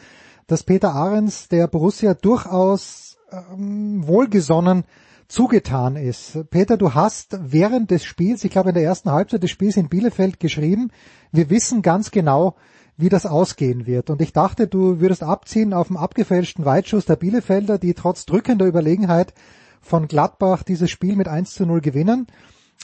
[0.48, 4.86] dass Peter Ahrens der Borussia durchaus ähm, wohlgesonnen
[5.34, 6.48] zugetan ist.
[6.52, 9.90] Peter, du hast während des Spiels, ich glaube in der ersten Halbzeit des Spiels in
[9.90, 10.92] Bielefeld geschrieben,
[11.32, 12.56] wir wissen ganz genau,
[12.98, 14.12] wie das ausgehen wird.
[14.12, 18.68] Und ich dachte, du würdest abziehen auf dem abgefälschten Weitschuss der Bielefelder, die trotz drückender
[18.68, 19.34] Überlegenheit
[19.82, 22.28] von Gladbach dieses Spiel mit 1 zu 0 gewinnen.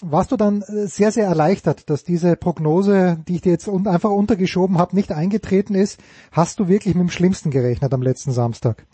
[0.02, 4.10] Warst du dann äh, sehr, sehr erleichtert, dass diese Prognose, die ich dir jetzt einfach
[4.10, 6.00] untergeschoben habe, nicht eingetreten ist?
[6.32, 8.88] Hast du wirklich mit dem Schlimmsten gerechnet am letzten Samstag?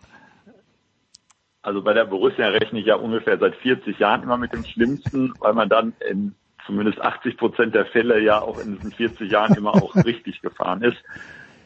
[1.65, 5.33] Also bei der Borussia rechne ich ja ungefähr seit 40 Jahren immer mit dem Schlimmsten,
[5.39, 9.55] weil man dann in zumindest 80 Prozent der Fälle ja auch in diesen 40 Jahren
[9.55, 10.97] immer auch richtig gefahren ist.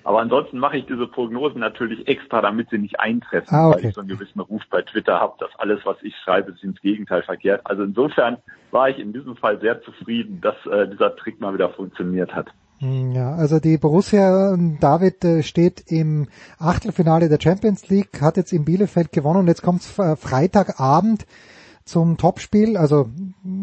[0.06, 3.76] Aber ansonsten mache ich diese Prognosen natürlich extra, damit sie nicht eintreffen, ah, okay.
[3.76, 6.64] weil ich so einen gewissen Ruf bei Twitter habe, dass alles, was ich schreibe, sich
[6.64, 7.60] ins Gegenteil verkehrt.
[7.66, 8.38] Also insofern
[8.72, 12.47] war ich in diesem Fall sehr zufrieden, dass äh, dieser Trick mal wieder funktioniert hat.
[12.80, 16.27] Hm, ja, also die Borussia David äh, steht im
[16.57, 21.25] Achtelfinale der Champions League, hat jetzt in Bielefeld gewonnen und jetzt kommt äh, Freitagabend
[21.84, 22.77] zum Topspiel.
[22.77, 23.09] Also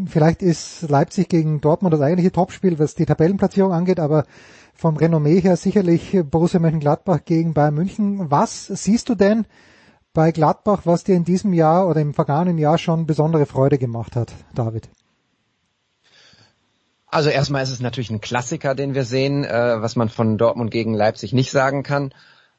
[0.06, 4.24] vielleicht ist Leipzig gegen Dortmund das eigentliche Topspiel, was die Tabellenplatzierung angeht, aber
[4.74, 8.30] vom Renommee her sicherlich Borussia Mönchengladbach gegen Bayern München.
[8.30, 9.46] Was siehst du denn
[10.12, 14.14] bei Gladbach, was dir in diesem Jahr oder im vergangenen Jahr schon besondere Freude gemacht
[14.14, 14.90] hat, David?
[17.08, 20.70] Also erstmal ist es natürlich ein Klassiker, den wir sehen, äh, was man von Dortmund
[20.70, 22.12] gegen Leipzig nicht sagen kann.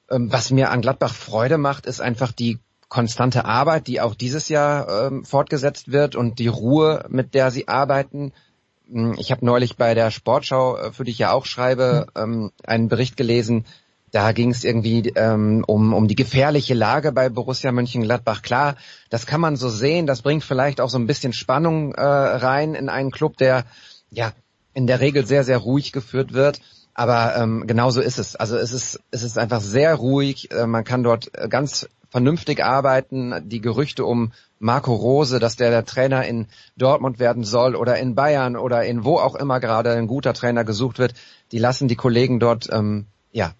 [0.10, 4.48] Ähm, was mir an Gladbach Freude macht, ist einfach die konstante Arbeit, die auch dieses
[4.50, 8.32] Jahr ähm, fortgesetzt wird und die Ruhe, mit der sie arbeiten.
[8.90, 12.52] Hm, ich habe neulich bei der Sportschau, äh, für die ich ja auch schreibe, ähm,
[12.66, 13.66] einen Bericht gelesen.
[14.12, 18.42] Da ging es irgendwie ähm, um, um die gefährliche Lage bei Borussia Mönchengladbach.
[18.42, 18.76] Klar,
[19.10, 20.08] das kann man so sehen.
[20.08, 23.66] Das bringt vielleicht auch so ein bisschen Spannung äh, rein in einen Club, der
[24.10, 24.34] ja
[24.74, 26.62] in der Regel sehr, sehr ruhig geführt wird.
[26.94, 28.36] Aber ähm, genauso ist es.
[28.36, 30.52] Also es ist, es ist einfach sehr ruhig.
[30.52, 33.50] Äh, man kann dort äh, ganz vernünftig arbeiten.
[33.50, 38.16] Die Gerüchte um Marco Rose, dass der der Trainer in Dortmund werden soll oder in
[38.16, 41.14] Bayern oder in wo auch immer gerade ein guter Trainer gesucht wird,
[41.52, 43.54] die lassen die Kollegen dort ähm, ja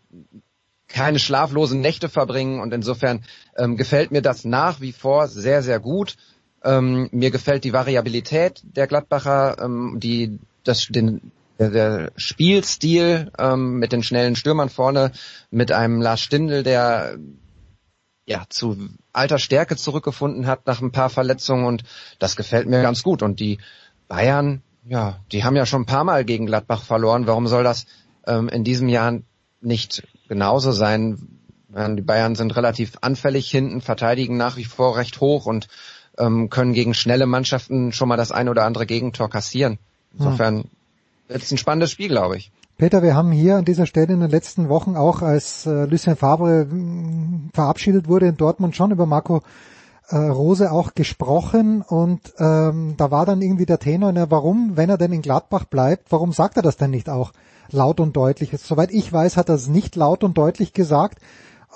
[0.88, 3.24] keine schlaflosen Nächte verbringen und insofern
[3.58, 6.16] ähm, gefällt mir das nach wie vor sehr sehr gut.
[6.68, 13.94] Ähm, mir gefällt die Variabilität der Gladbacher, ähm, die das, den, der, Spielstil ähm, mit
[13.94, 15.14] den schnellen Stürmern vorne,
[15.50, 17.20] mit einem Lars Stindl, der
[18.26, 21.84] ja zu alter Stärke zurückgefunden hat nach ein paar Verletzungen und
[22.20, 23.24] das gefällt mir ganz gut.
[23.24, 23.60] Und die
[24.10, 27.28] Bayern, ja, die haben ja schon ein paar Mal gegen Gladbach verloren.
[27.28, 27.86] Warum soll das
[28.26, 29.20] ähm, in diesem Jahr
[29.62, 31.30] nicht genauso sein?
[31.70, 35.68] Die Bayern sind relativ anfällig hinten, verteidigen nach wie vor recht hoch und
[36.18, 39.80] ähm, können gegen schnelle Mannschaften schon mal das ein oder andere Gegentor kassieren.
[40.18, 40.66] Insofern
[41.28, 42.52] wird es ein spannendes Spiel, glaube ich.
[42.78, 46.16] Peter, wir haben hier an dieser Stelle in den letzten Wochen auch, als äh, Lucien
[46.16, 49.42] Favre mh, verabschiedet wurde in Dortmund, schon über Marco
[50.10, 54.90] äh, Rose auch gesprochen und ähm, da war dann irgendwie der Tenor, na, warum, wenn
[54.90, 57.34] er denn in Gladbach bleibt, warum sagt er das denn nicht auch
[57.72, 58.52] laut und deutlich?
[58.58, 61.20] Soweit ich weiß, hat er es nicht laut und deutlich gesagt,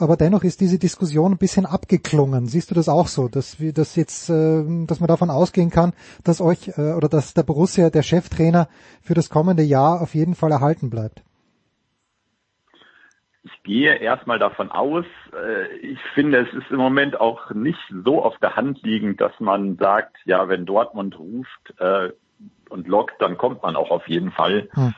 [0.02, 2.46] aber dennoch ist diese Diskussion ein bisschen abgeklungen.
[2.46, 5.94] Siehst du das auch so, dass wir das jetzt, äh, dass man davon ausgehen kann,
[6.24, 8.68] dass euch äh, oder dass der Borussia, der Cheftrainer
[9.02, 11.24] für das kommende Jahr auf jeden Fall erhalten bleibt?
[13.44, 18.24] Ich gehe erstmal davon aus, äh, ich finde, es ist im Moment auch nicht so
[18.24, 21.74] auf der Hand liegend, dass man sagt, ja, wenn Dortmund ruft
[22.70, 24.70] und lockt, dann kommt man auch auf jeden Fall.
[24.74, 24.94] Hm.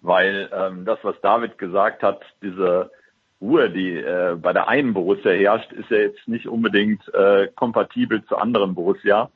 [0.00, 2.90] Weil ähm, das, was David gesagt hat, diese
[3.40, 8.24] Ruhe, die äh, bei der einen Borussia herrscht, ist ja jetzt nicht unbedingt äh, kompatibel
[8.24, 9.30] zu anderen Borussia.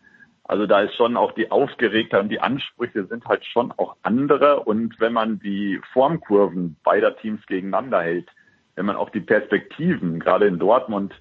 [0.44, 4.60] Also da ist schon auch die Aufgeregtheit und die Ansprüche sind halt schon auch andere.
[4.60, 8.28] Und wenn man die Formkurven beider Teams gegeneinander hält,
[8.74, 11.14] wenn man auch die Perspektiven, gerade in Dortmund,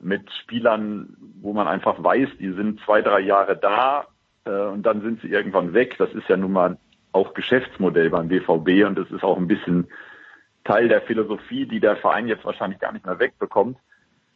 [0.00, 4.06] mit Spielern, wo man einfach weiß, die sind zwei, drei Jahre da
[4.44, 5.96] äh, und dann sind sie irgendwann weg.
[5.98, 6.78] Das ist ja nun mal
[7.12, 9.86] auch Geschäftsmodell beim BVB und das ist auch ein bisschen
[10.66, 13.78] Teil der Philosophie, die der Verein jetzt wahrscheinlich gar nicht mehr wegbekommt.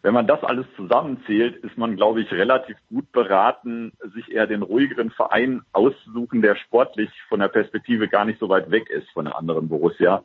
[0.03, 4.63] Wenn man das alles zusammenzählt, ist man, glaube ich, relativ gut beraten, sich eher den
[4.63, 9.27] ruhigeren Verein auszusuchen, der sportlich von der Perspektive gar nicht so weit weg ist von
[9.27, 10.25] der anderen Borussia.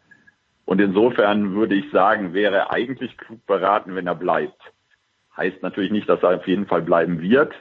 [0.63, 4.59] Und insofern würde ich sagen, wäre er eigentlich klug beraten, wenn er bleibt.
[5.35, 7.53] Heißt natürlich nicht, dass er auf jeden Fall bleiben wird,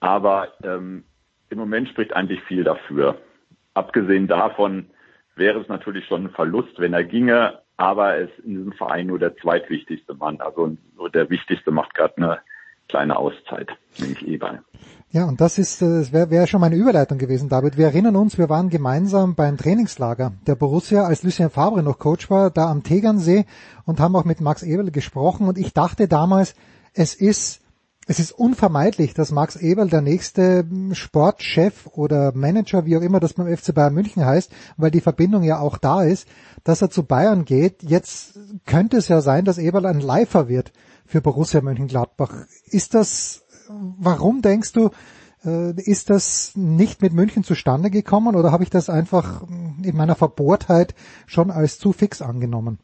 [0.00, 1.04] aber ähm,
[1.50, 3.18] im Moment spricht eigentlich viel dafür.
[3.74, 4.86] Abgesehen davon
[5.36, 9.08] wäre es natürlich schon ein Verlust, wenn er ginge, aber er ist in diesem Verein
[9.08, 10.40] nur der zweitwichtigste Mann.
[10.40, 12.38] Also nur der wichtigste macht gerade eine
[12.88, 14.60] kleine Auszeit, nämlich Eberl.
[15.10, 17.76] Ja, und das ist, äh, das wäre wär schon meine Überleitung gewesen, David.
[17.76, 22.30] Wir erinnern uns, wir waren gemeinsam beim Trainingslager der Borussia, als Lucien Fabre noch Coach
[22.30, 23.46] war, da am Tegernsee
[23.84, 26.54] und haben auch mit Max Eberl gesprochen und ich dachte damals,
[26.94, 27.61] es ist
[28.06, 33.34] es ist unvermeidlich, dass Max Eberl der nächste Sportchef oder Manager, wie auch immer das
[33.34, 36.26] beim FC Bayern München heißt, weil die Verbindung ja auch da ist,
[36.64, 37.82] dass er zu Bayern geht.
[37.82, 40.72] Jetzt könnte es ja sein, dass Eberl ein Leifer wird
[41.06, 42.46] für Borussia Mönchengladbach.
[42.64, 44.90] Ist das, warum denkst du,
[45.44, 49.42] äh, ist das nicht mit München zustande gekommen oder habe ich das einfach
[49.82, 50.94] in meiner Verbohrtheit
[51.26, 52.78] schon als zu fix angenommen?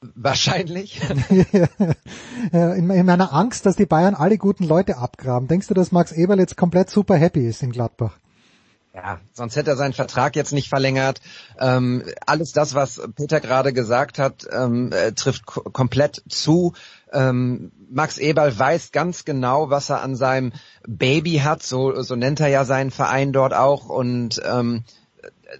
[0.00, 1.00] Wahrscheinlich.
[2.52, 5.48] in, meiner Angst, dass die Bayern alle guten Leute abgraben.
[5.48, 8.18] Denkst du, dass Max Eberl jetzt komplett super happy ist in Gladbach?
[8.96, 11.20] Ja, sonst hätte er seinen Vertrag jetzt nicht verlängert.
[11.58, 16.72] Ähm, alles das, was Peter gerade gesagt hat, ähm, äh, trifft komplett zu.
[17.12, 20.52] Ähm, Max Eberl weiß ganz genau, was er an seinem
[20.86, 24.84] Baby hat, so, so nennt er ja seinen Verein dort auch und ähm,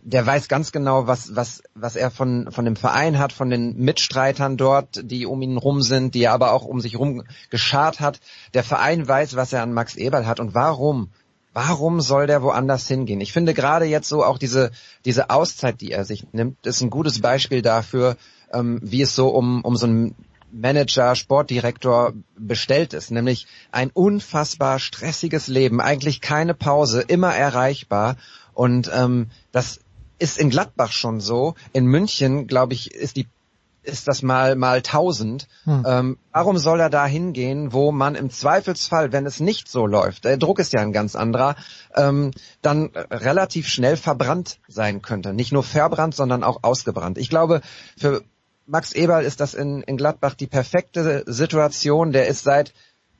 [0.02, 3.76] der weiß ganz genau, was, was, was er von, von dem Verein hat, von den
[3.76, 8.00] Mitstreitern dort, die um ihn rum sind, die er aber auch um sich rum geschart
[8.00, 8.20] hat.
[8.54, 11.10] Der Verein weiß, was er an Max Eberl hat und warum
[11.58, 13.22] Warum soll der woanders hingehen?
[13.22, 14.72] Ich finde gerade jetzt so auch diese,
[15.06, 18.18] diese Auszeit, die er sich nimmt, ist ein gutes Beispiel dafür,
[18.52, 20.14] ähm, wie es so um, um so einen
[20.52, 28.16] Manager, Sportdirektor bestellt ist, nämlich ein unfassbar stressiges Leben, eigentlich keine Pause, immer erreichbar
[28.56, 29.80] und ähm, das
[30.18, 31.54] ist in Gladbach schon so.
[31.74, 33.26] In München, glaube ich, ist die
[33.82, 35.46] ist das mal mal tausend.
[35.64, 35.84] Hm.
[35.86, 40.24] Ähm, warum soll er da hingehen, wo man im Zweifelsfall, wenn es nicht so läuft,
[40.24, 41.54] der Druck ist ja ein ganz anderer,
[41.94, 42.32] ähm,
[42.62, 45.34] dann relativ schnell verbrannt sein könnte.
[45.34, 47.18] Nicht nur verbrannt, sondern auch ausgebrannt.
[47.18, 47.60] Ich glaube,
[47.96, 48.22] für
[48.66, 52.10] Max Eberl ist das in, in Gladbach die perfekte Situation.
[52.10, 52.72] Der ist seit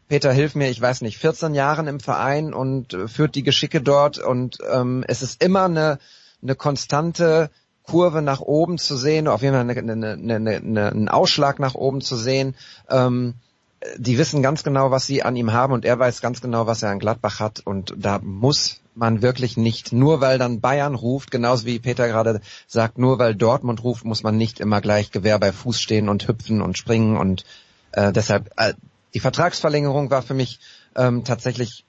[0.08, 3.80] Peter, hilf mir, ich weiß nicht, 14 Jahren im Verein und äh, führt die Geschicke
[3.80, 5.98] dort und ähm, es ist immer eine,
[6.42, 7.50] eine konstante
[7.82, 11.74] Kurve nach oben zu sehen, auf jeden Fall eine, eine, eine, eine, einen Ausschlag nach
[11.74, 12.54] oben zu sehen.
[12.88, 13.34] Ähm,
[13.98, 16.82] die wissen ganz genau, was sie an ihm haben und er weiß ganz genau, was
[16.82, 21.30] er an Gladbach hat und da muss man wirklich nicht, nur weil dann Bayern ruft,
[21.30, 25.38] genauso wie Peter gerade sagt, nur weil Dortmund ruft, muss man nicht immer gleich Gewehr
[25.38, 27.44] bei Fuß stehen und hüpfen und springen und
[27.92, 28.72] äh, deshalb äh,
[29.14, 30.60] die Vertragsverlängerung war für mich
[30.94, 31.84] ähm, tatsächlich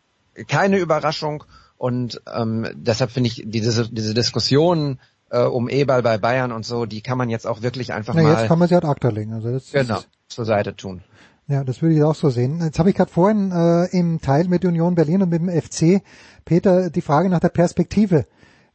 [0.48, 1.44] keine Überraschung
[1.78, 5.00] und ähm, deshalb finde ich diese, diese Diskussion
[5.30, 8.24] äh, um E-Ball bei Bayern und so, die kann man jetzt auch wirklich einfach Na,
[8.24, 9.34] mal jetzt kann man sie halt acta legen.
[9.34, 11.04] Also das genau, ist, zur Seite tun.
[11.48, 12.60] Ja, das würde ich auch so sehen.
[12.62, 16.04] Jetzt habe ich gerade vorhin äh, im Teil mit Union Berlin und mit dem FC
[16.44, 18.26] Peter die Frage nach der Perspektive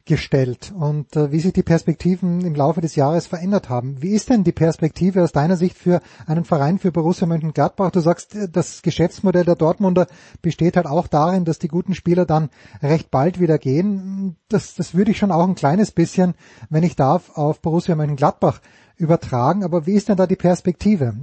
[0.05, 4.01] gestellt und äh, wie sich die Perspektiven im Laufe des Jahres verändert haben.
[4.01, 7.91] Wie ist denn die Perspektive aus deiner Sicht für einen Verein für Borussia Mönchengladbach?
[7.91, 10.07] Du sagst, äh, das Geschäftsmodell der Dortmunder
[10.41, 12.49] besteht halt auch darin, dass die guten Spieler dann
[12.81, 14.35] recht bald wieder gehen.
[14.49, 16.33] Das, das würde ich schon auch ein kleines bisschen,
[16.69, 18.59] wenn ich darf, auf Borussia Mönchengladbach
[18.97, 19.63] übertragen.
[19.63, 21.13] Aber wie ist denn da die Perspektive?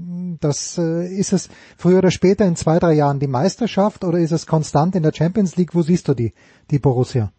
[0.41, 4.33] Das äh, ist es früher oder später in zwei, drei Jahren die Meisterschaft oder ist
[4.33, 5.75] es konstant in der Champions League?
[5.75, 6.33] Wo siehst du die,
[6.71, 7.31] die Borussia?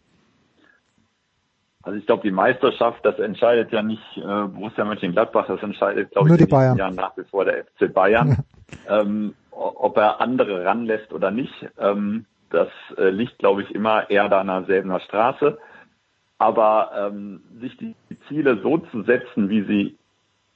[1.84, 6.30] Also ich glaube, die Meisterschaft, das entscheidet ja nicht äh, Borussia Mönchengladbach, das entscheidet, glaube
[6.30, 6.78] ich, die Bayern.
[6.78, 8.44] Jahr nach wie vor der FC Bayern.
[8.90, 14.30] ähm, ob er andere ranlässt oder nicht, ähm, das äh, liegt, glaube ich, immer eher
[14.30, 15.58] da an derselben Straße.
[16.38, 17.96] Aber ähm, sich die
[18.28, 19.98] Ziele so zu setzen, wie sie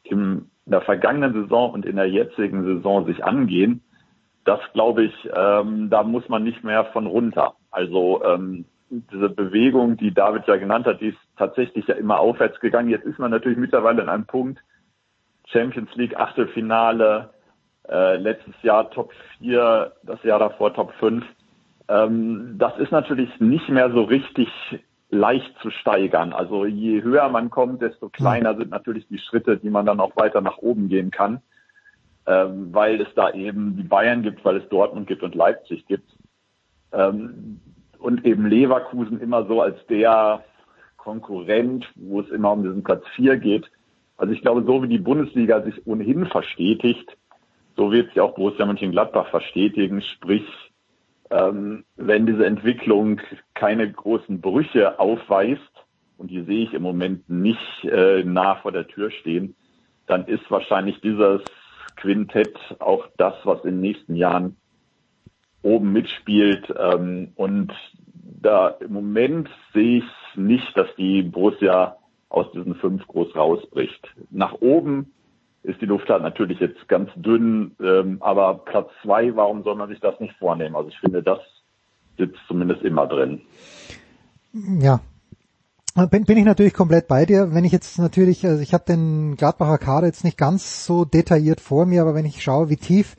[0.03, 3.81] in der vergangenen Saison und in der jetzigen Saison sich angehen,
[4.45, 7.55] das glaube ich, ähm, da muss man nicht mehr von runter.
[7.71, 12.59] Also ähm, diese Bewegung, die David ja genannt hat, die ist tatsächlich ja immer aufwärts
[12.59, 12.89] gegangen.
[12.89, 14.59] Jetzt ist man natürlich mittlerweile an einem Punkt,
[15.47, 17.29] Champions League Achtelfinale,
[17.89, 21.25] äh, letztes Jahr Top 4, das Jahr davor Top 5.
[21.87, 24.49] Ähm, das ist natürlich nicht mehr so richtig
[25.09, 26.33] leicht zu steigern.
[26.33, 30.15] Also je höher man kommt, desto kleiner sind natürlich die Schritte, die man dann auch
[30.15, 31.41] weiter nach oben gehen kann,
[32.25, 36.09] ähm, weil es da eben die Bayern gibt, weil es Dortmund gibt und Leipzig gibt.
[36.91, 37.59] Ähm,
[38.05, 40.43] und eben Leverkusen immer so als der
[40.95, 43.71] Konkurrent, wo es immer um diesen Platz 4 geht.
[44.15, 47.17] Also ich glaube, so wie die Bundesliga sich ohnehin verstetigt,
[47.75, 50.01] so wird sich auch Borussia Mönchengladbach verstetigen.
[50.01, 50.45] Sprich,
[51.31, 53.21] ähm, wenn diese Entwicklung
[53.55, 55.61] keine großen Brüche aufweist,
[56.17, 59.55] und die sehe ich im Moment nicht äh, nah vor der Tür stehen,
[60.05, 61.41] dann ist wahrscheinlich dieses
[61.95, 64.57] Quintett auch das, was in den nächsten Jahren
[65.65, 66.73] oben mitspielt.
[66.77, 67.73] Ähm, und
[68.41, 71.97] da im Moment sehe ich nicht, dass die Borussia
[72.29, 74.07] aus diesen fünf groß rausbricht.
[74.29, 75.11] Nach oben
[75.63, 79.89] ist die Luft halt natürlich jetzt ganz dünn, ähm, aber Platz zwei, warum soll man
[79.89, 80.75] sich das nicht vornehmen?
[80.75, 81.39] Also ich finde, das
[82.17, 83.41] sitzt zumindest immer drin.
[84.53, 84.99] Ja.
[86.11, 87.53] Bin, bin ich natürlich komplett bei dir.
[87.53, 91.61] Wenn ich jetzt natürlich, also ich habe den Gladbacher Kader jetzt nicht ganz so detailliert
[91.61, 93.15] vor mir, aber wenn ich schaue, wie tief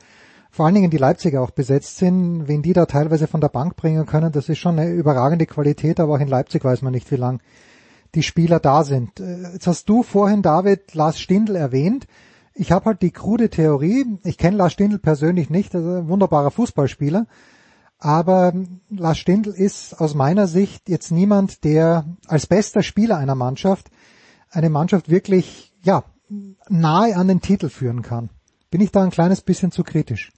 [0.57, 3.75] vor allen Dingen die Leipziger auch besetzt sind, wen die da teilweise von der Bank
[3.75, 7.11] bringen können, das ist schon eine überragende Qualität, aber auch in Leipzig weiß man nicht,
[7.11, 7.41] wie lang
[8.15, 9.19] die Spieler da sind.
[9.19, 12.07] Äh, jetzt hast du vorhin, David, Lars Stindl erwähnt.
[12.55, 16.49] Ich habe halt die krude Theorie, ich kenne Lars Stindl persönlich nicht, also ein wunderbarer
[16.49, 17.27] Fußballspieler,
[17.99, 18.51] aber
[18.89, 23.91] Lars Stindl ist aus meiner Sicht jetzt niemand, der als bester Spieler einer Mannschaft
[24.49, 26.03] eine Mannschaft wirklich, ja,
[26.67, 28.31] nahe an den Titel führen kann.
[28.71, 30.31] Bin ich da ein kleines bisschen zu kritisch?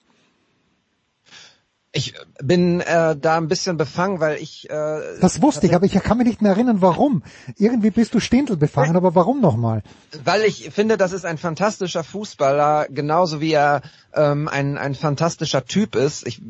[1.92, 4.70] Ich bin äh, da ein bisschen befangen, weil ich.
[4.70, 7.24] Äh, das wusste ich, aber ich kann mich nicht mehr erinnern, warum.
[7.58, 9.82] Irgendwie bist du Stindl befangen, aber warum nochmal?
[10.22, 13.82] Weil ich finde, das ist ein fantastischer Fußballer, genauso wie er
[14.14, 16.24] ähm, ein, ein fantastischer Typ ist.
[16.28, 16.40] Ich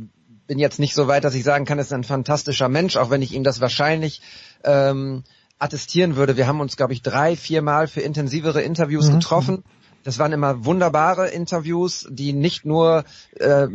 [0.46, 3.08] bin jetzt nicht so weit, dass ich sagen kann, er ist ein fantastischer Mensch, auch
[3.08, 4.20] wenn ich ihm das wahrscheinlich
[4.62, 5.24] ähm,
[5.58, 6.36] attestieren würde.
[6.36, 9.14] Wir haben uns, glaube ich, drei, vier Mal für intensivere Interviews mhm.
[9.14, 9.64] getroffen.
[10.02, 13.68] Das waren immer wunderbare Interviews, die nicht nur äh,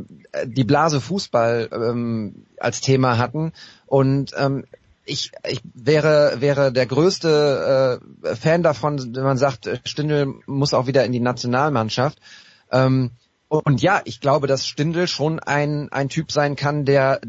[0.45, 3.53] die Blase Fußball ähm, als Thema hatten.
[3.85, 4.65] Und ähm,
[5.05, 10.87] ich, ich wäre, wäre der größte äh, Fan davon, wenn man sagt, Stindl muss auch
[10.87, 12.19] wieder in die Nationalmannschaft.
[12.71, 13.11] Ähm,
[13.47, 17.21] und ja, ich glaube, dass Stindl schon ein, ein Typ sein kann, der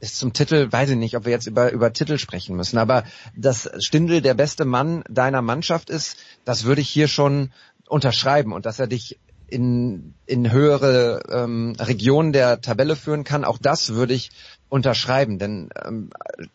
[0.00, 3.04] ist zum Titel, weiß ich nicht, ob wir jetzt über, über Titel sprechen müssen, aber
[3.36, 6.16] dass Stindl der beste Mann deiner Mannschaft ist,
[6.46, 7.52] das würde ich hier schon
[7.90, 9.18] unterschreiben und dass er dich
[9.48, 14.30] in, in höhere ähm, Regionen der Tabelle führen kann, auch das würde ich
[14.68, 15.38] unterschreiben.
[15.38, 16.10] Denn ähm,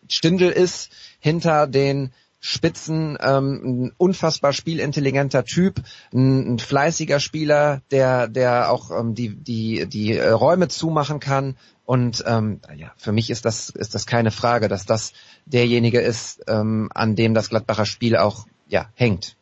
[0.08, 5.82] Stindl ist hinter den Spitzen ähm, ein unfassbar spielintelligenter Typ,
[6.12, 11.56] ein, ein fleißiger Spieler, der der auch ähm, die die die äh, Räume zumachen kann
[11.84, 15.12] und ähm, ja für mich ist das ist das keine Frage, dass das
[15.44, 19.36] derjenige ist, ähm, an dem das Gladbacher Spiel auch ja hängt.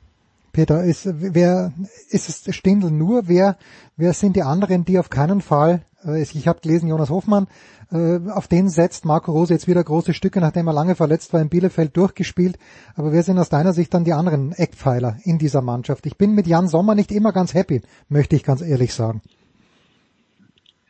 [0.55, 1.73] Peter, ist, wer,
[2.11, 3.29] ist es Stindl nur?
[3.29, 3.57] Wer,
[3.97, 7.49] wer sind die anderen, die auf keinen Fall, äh, ich habe gelesen, Jonas Hofmann,
[7.91, 11.41] äh, auf den setzt Marco Rose jetzt wieder große Stücke, nachdem er lange verletzt war,
[11.41, 12.57] in Bielefeld durchgespielt.
[12.97, 16.07] Aber wer sind aus deiner Sicht dann die anderen Eckpfeiler in dieser Mannschaft?
[16.07, 19.23] Ich bin mit Jan Sommer nicht immer ganz happy, möchte ich ganz ehrlich sagen.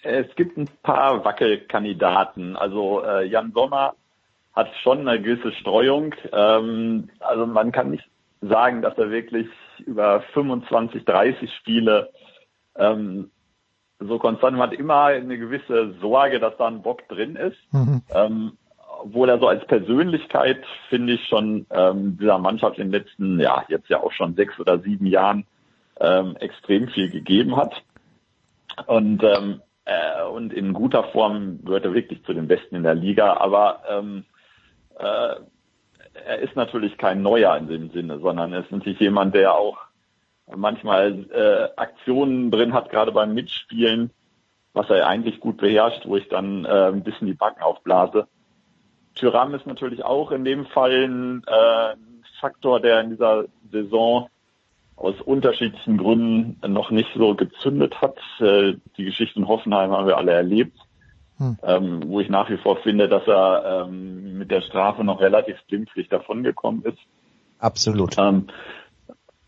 [0.02, 2.56] Es gibt ein paar Wackelkandidaten.
[2.56, 3.94] Also äh, Jan Sommer
[4.52, 6.14] hat schon eine gewisse Streuung.
[6.32, 8.04] Ähm, also man kann nicht
[8.48, 9.48] sagen, dass er wirklich
[9.86, 12.10] über 25, 30 Spiele
[12.76, 13.30] ähm,
[14.00, 17.58] so konstant man hat immer eine gewisse Sorge, dass da ein Bock drin ist.
[17.72, 18.02] Mhm.
[18.12, 18.52] Ähm,
[19.02, 23.64] obwohl er so als Persönlichkeit, finde ich, schon ähm, dieser Mannschaft in den letzten, ja,
[23.68, 25.46] jetzt ja auch schon sechs oder sieben Jahren
[26.00, 27.74] ähm, extrem viel gegeben hat.
[28.86, 32.94] Und, ähm, äh, und in guter Form gehört er wirklich zu den Besten in der
[32.94, 33.34] Liga.
[33.34, 34.24] Aber ähm,
[34.98, 35.34] äh,
[36.14, 39.78] er ist natürlich kein Neuer in dem Sinne, sondern er ist natürlich jemand, der auch
[40.54, 44.10] manchmal äh, Aktionen drin hat, gerade beim Mitspielen,
[44.72, 48.26] was er eigentlich gut beherrscht, wo ich dann äh, ein bisschen die Backen aufblase.
[49.14, 51.96] Tyram ist natürlich auch in dem Fall ein äh,
[52.40, 54.28] Faktor, der in dieser Saison
[54.96, 58.18] aus unterschiedlichen Gründen noch nicht so gezündet hat.
[58.40, 60.76] Äh, die Geschichte in Hoffenheim haben wir alle erlebt,
[61.38, 61.58] hm.
[61.62, 65.56] ähm, wo ich nach wie vor finde, dass er ähm, mit der Strafe noch relativ
[65.68, 66.98] glimpflich davongekommen ist.
[67.58, 68.16] Absolut.
[68.18, 68.46] Ähm,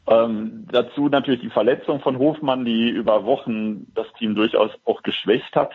[0.09, 5.55] ähm, dazu natürlich die Verletzung von Hofmann, die über Wochen das Team durchaus auch geschwächt
[5.57, 5.73] hat.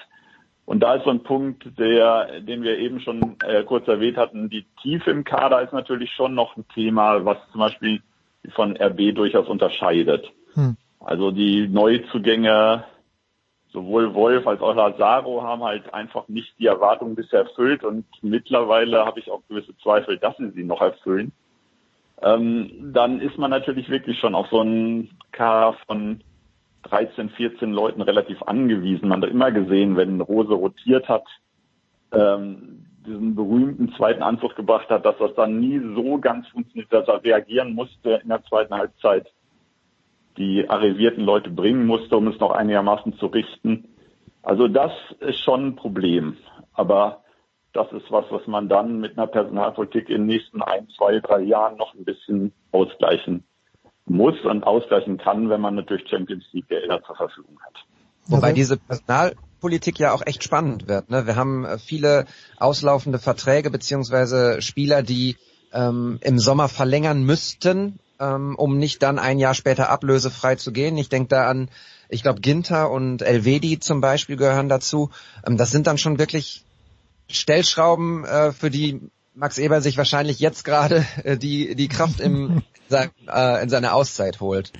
[0.65, 4.49] Und da ist so ein Punkt, der, den wir eben schon äh, kurz erwähnt hatten.
[4.49, 8.01] Die Tiefe im Kader ist natürlich schon noch ein Thema, was zum Beispiel
[8.53, 10.31] von RB durchaus unterscheidet.
[10.53, 10.77] Hm.
[10.99, 12.85] Also die Neuzugänge,
[13.71, 19.05] sowohl Wolf als auch Lazaro haben halt einfach nicht die Erwartungen bisher erfüllt und mittlerweile
[19.05, 21.31] habe ich auch gewisse Zweifel, dass sie sie noch erfüllen
[22.21, 26.23] ähm, dann ist man natürlich wirklich schon auf so einen K von
[26.83, 29.09] 13, 14 Leuten relativ angewiesen.
[29.09, 31.25] Man hat immer gesehen, wenn Rose rotiert hat,
[32.11, 37.07] ähm, diesen berühmten zweiten Anzug gebracht hat, dass das dann nie so ganz funktioniert, dass
[37.07, 39.27] er reagieren musste in der zweiten Halbzeit,
[40.37, 43.89] die arrivierten Leute bringen musste, um es noch einigermaßen zu richten.
[44.43, 46.37] Also das ist schon ein Problem.
[46.73, 47.23] Aber
[47.73, 51.41] das ist was, was man dann mit einer Personalpolitik in den nächsten ein, zwei, drei
[51.41, 53.43] Jahren noch ein bisschen ausgleichen
[54.05, 57.73] muss und ausgleichen kann, wenn man natürlich Champions League Gelder zur Verfügung hat.
[58.27, 61.09] Wobei diese Personalpolitik ja auch echt spannend wird.
[61.09, 61.25] Ne?
[61.27, 62.25] Wir haben äh, viele
[62.57, 65.37] auslaufende Verträge beziehungsweise Spieler, die
[65.73, 70.97] ähm, im Sommer verlängern müssten, ähm, um nicht dann ein Jahr später ablösefrei zu gehen.
[70.97, 71.69] Ich denke da an,
[72.07, 75.09] ich glaube, Ginter und Elvedi zum Beispiel gehören dazu.
[75.45, 76.63] Ähm, das sind dann schon wirklich
[77.29, 79.01] Stellschrauben, äh, für die
[79.33, 84.39] Max Eber sich wahrscheinlich jetzt gerade äh, die, die Kraft im, äh, in seine Auszeit
[84.39, 84.71] holt.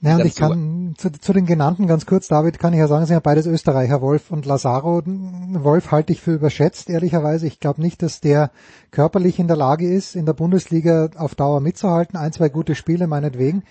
[0.00, 3.04] Ja, und ich kann zu, zu, den genannten ganz kurz, David, kann ich ja sagen,
[3.04, 5.02] sind ja beides Österreicher, Wolf und Lazaro.
[5.04, 7.48] Wolf halte ich für überschätzt, ehrlicherweise.
[7.48, 8.52] Ich glaube nicht, dass der
[8.92, 12.16] körperlich in der Lage ist, in der Bundesliga auf Dauer mitzuhalten.
[12.16, 13.64] Ein, zwei gute Spiele meinetwegen.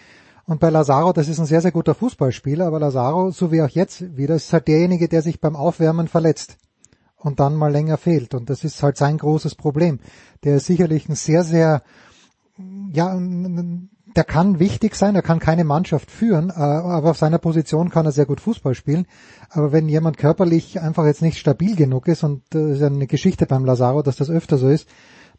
[0.45, 3.69] Und bei Lazaro, das ist ein sehr, sehr guter Fußballspieler, aber Lazaro, so wie auch
[3.69, 6.57] jetzt wieder, ist halt derjenige, der sich beim Aufwärmen verletzt
[7.17, 8.33] und dann mal länger fehlt.
[8.33, 9.99] Und das ist halt sein großes Problem.
[10.43, 11.83] Der ist sicherlich ein sehr, sehr,
[12.91, 13.13] ja,
[14.17, 18.05] der kann wichtig sein, er kann keine Mannschaft führen, äh, aber auf seiner Position kann
[18.05, 19.05] er sehr gut Fußball spielen.
[19.49, 23.07] Aber wenn jemand körperlich einfach jetzt nicht stabil genug ist, und das ist ja eine
[23.07, 24.89] Geschichte beim Lazaro, dass das öfter so ist,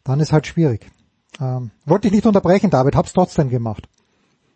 [0.03, 0.89] dann ist halt schwierig.
[1.41, 3.87] Ähm, wollte ich nicht unterbrechen, David, hab's trotzdem gemacht.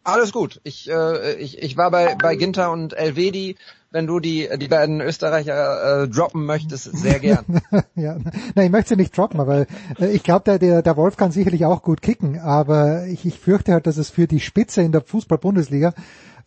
[0.03, 0.59] Alles gut.
[0.63, 3.55] Ich, äh, ich, ich war bei, bei Ginter und Elvedi.
[3.89, 7.61] Wenn du die, die beiden Österreicher äh, droppen möchtest, sehr gern.
[7.95, 8.17] ja,
[8.55, 9.67] nein, ich möchte sie nicht droppen, weil
[9.99, 13.39] äh, ich glaube, der, der, der Wolf kann sicherlich auch gut kicken, aber ich, ich
[13.39, 15.93] fürchte halt, dass es für die Spitze in der Fußball-Bundesliga,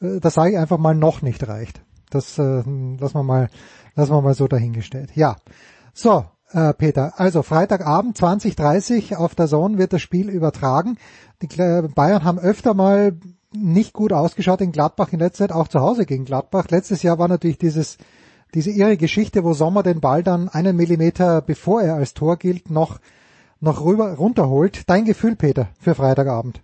[0.00, 1.80] äh, das sage ich einfach mal, noch nicht reicht.
[2.10, 3.48] Das äh, lassen wir mal,
[3.94, 5.10] lassen wir mal so dahingestellt.
[5.14, 5.36] Ja.
[5.94, 10.98] So, äh, Peter, also Freitagabend 20.30 auf der Zone wird das Spiel übertragen.
[11.42, 13.16] Die Bayern haben öfter mal
[13.62, 16.66] nicht gut ausgeschaut in Gladbach in letzter Zeit, auch zu Hause gegen Gladbach.
[16.70, 17.98] Letztes Jahr war natürlich dieses,
[18.54, 22.70] diese irre Geschichte, wo Sommer den Ball dann einen Millimeter, bevor er als Tor gilt,
[22.70, 22.98] noch,
[23.60, 24.88] noch rüber, runterholt.
[24.88, 26.62] Dein Gefühl, Peter, für Freitagabend?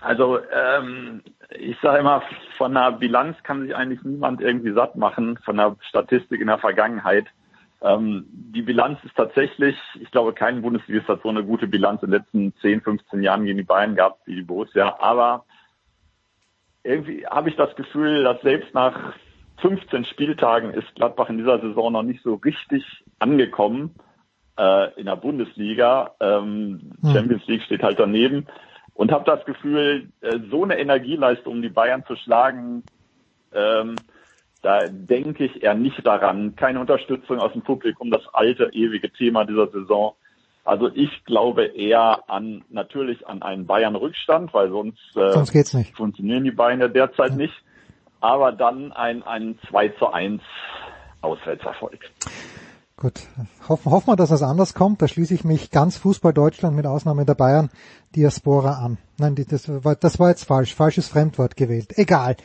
[0.00, 2.22] Also ähm, ich sage immer,
[2.58, 6.58] von der Bilanz kann sich eigentlich niemand irgendwie satt machen, von der Statistik in der
[6.58, 7.26] Vergangenheit.
[7.82, 12.10] Ähm, die Bilanz ist tatsächlich, ich glaube, kein Bundesligist hat so eine gute Bilanz in
[12.10, 14.98] den letzten 10, 15 Jahren gegen die Bayern gehabt wie die Borussia.
[15.00, 15.44] Aber
[16.84, 19.14] irgendwie habe ich das Gefühl, dass selbst nach
[19.62, 22.84] 15 Spieltagen ist Gladbach in dieser Saison noch nicht so richtig
[23.18, 23.94] angekommen
[24.58, 26.14] äh, in der Bundesliga.
[26.20, 27.12] Ähm, hm.
[27.12, 28.46] Champions League steht halt daneben
[28.94, 32.84] und habe das Gefühl, äh, so eine Energieleistung, um die Bayern zu schlagen,
[33.54, 33.96] ähm,
[34.62, 36.54] da denke ich eher nicht daran.
[36.56, 40.14] Keine Unterstützung aus dem Publikum, das alte, ewige Thema dieser Saison.
[40.64, 45.96] Also ich glaube eher an natürlich an einen Bayern-Rückstand, weil sonst, äh, sonst geht's nicht.
[45.96, 47.36] funktionieren die Bayern derzeit ja.
[47.36, 47.54] nicht.
[48.20, 50.40] Aber dann ein, ein 2 zu 1
[51.22, 51.98] Auswärtserfolg.
[52.96, 53.22] Gut,
[53.68, 55.02] hoffen, hoffen wir, dass es anders kommt.
[55.02, 57.68] Da schließe ich mich ganz Fußball Deutschland mit Ausnahme der Bayern
[58.14, 58.98] Diaspora an.
[59.18, 60.72] Nein, das, war, das war jetzt falsch.
[60.72, 61.98] Falsches Fremdwort gewählt.
[61.98, 62.36] Egal.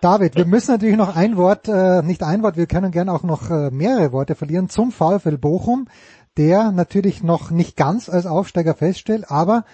[0.00, 3.22] David, wir müssen natürlich noch ein Wort, äh, nicht ein Wort, wir können gerne auch
[3.22, 5.88] noch äh, mehrere Worte verlieren zum VfL Bochum,
[6.36, 9.64] der natürlich noch nicht ganz als Aufsteiger feststellt, aber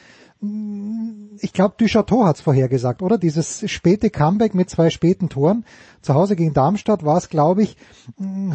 [1.38, 3.16] ich glaube, Duchateau hat es vorhergesagt, oder?
[3.16, 5.64] Dieses späte Comeback mit zwei späten Toren.
[6.00, 7.76] Zu Hause gegen Darmstadt war es, glaube ich,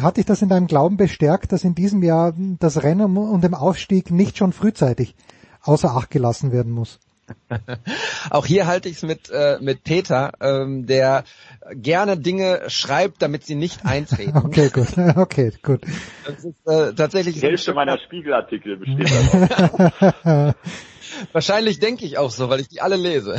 [0.02, 3.54] hat dich das in deinem Glauben bestärkt, dass in diesem Jahr das Rennen und dem
[3.54, 5.16] Aufstieg nicht schon frühzeitig
[5.62, 7.00] außer Acht gelassen werden muss?
[8.30, 11.24] Auch hier halte ich es mit, äh, mit Peter, ähm, der
[11.72, 14.36] gerne Dinge schreibt, damit sie nicht eintreten.
[14.48, 14.88] Okay, gut.
[15.16, 15.82] Okay, gut.
[16.24, 17.34] Das ist äh, tatsächlich...
[17.34, 20.54] Die Hälfte meiner Spiegelartikel besteht darauf.
[21.32, 23.36] Wahrscheinlich denke ich auch so, weil ich die alle lese.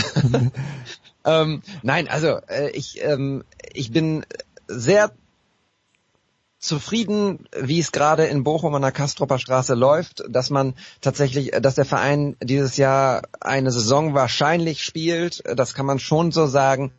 [1.26, 3.44] ähm, nein, also äh, ich, ähm,
[3.74, 4.26] ich bin
[4.68, 5.12] sehr
[6.60, 11.76] zufrieden, wie es gerade in Bochum an der Kastropper Straße läuft, dass man tatsächlich, dass
[11.76, 16.92] der Verein dieses Jahr eine Saison wahrscheinlich spielt, das kann man schon so sagen,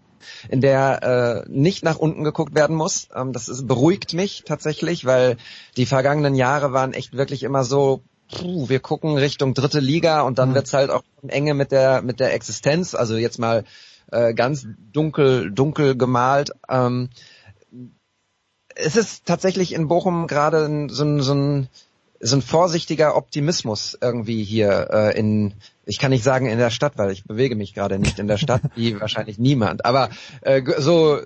[0.49, 3.09] in der äh, nicht nach unten geguckt werden muss.
[3.15, 5.37] Ähm, das ist, beruhigt mich tatsächlich, weil
[5.77, 10.39] die vergangenen Jahre waren echt wirklich immer so, puh, wir gucken Richtung dritte Liga und
[10.39, 10.55] dann mhm.
[10.55, 12.95] wird's halt auch enge mit der mit der Existenz.
[12.95, 13.65] Also jetzt mal
[14.11, 16.51] äh, ganz dunkel dunkel gemalt.
[16.69, 17.11] Ähm,
[18.81, 21.69] es ist tatsächlich in Bochum gerade so ein, so ein
[22.23, 25.55] so ein vorsichtiger Optimismus irgendwie hier äh, in,
[25.86, 28.36] ich kann nicht sagen in der Stadt, weil ich bewege mich gerade nicht in der
[28.36, 29.86] Stadt, wie wahrscheinlich niemand.
[29.86, 30.11] Aber
[30.43, 31.19] äh, so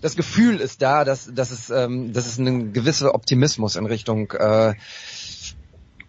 [0.00, 4.30] das Gefühl ist da, dass, dass es, ähm, dass es einen gewissen Optimismus in Richtung
[4.32, 4.74] äh,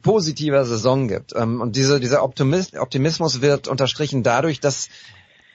[0.01, 1.33] positiver Saison gibt.
[1.35, 4.87] Ähm, und diese, dieser Optimismus wird unterstrichen dadurch, dass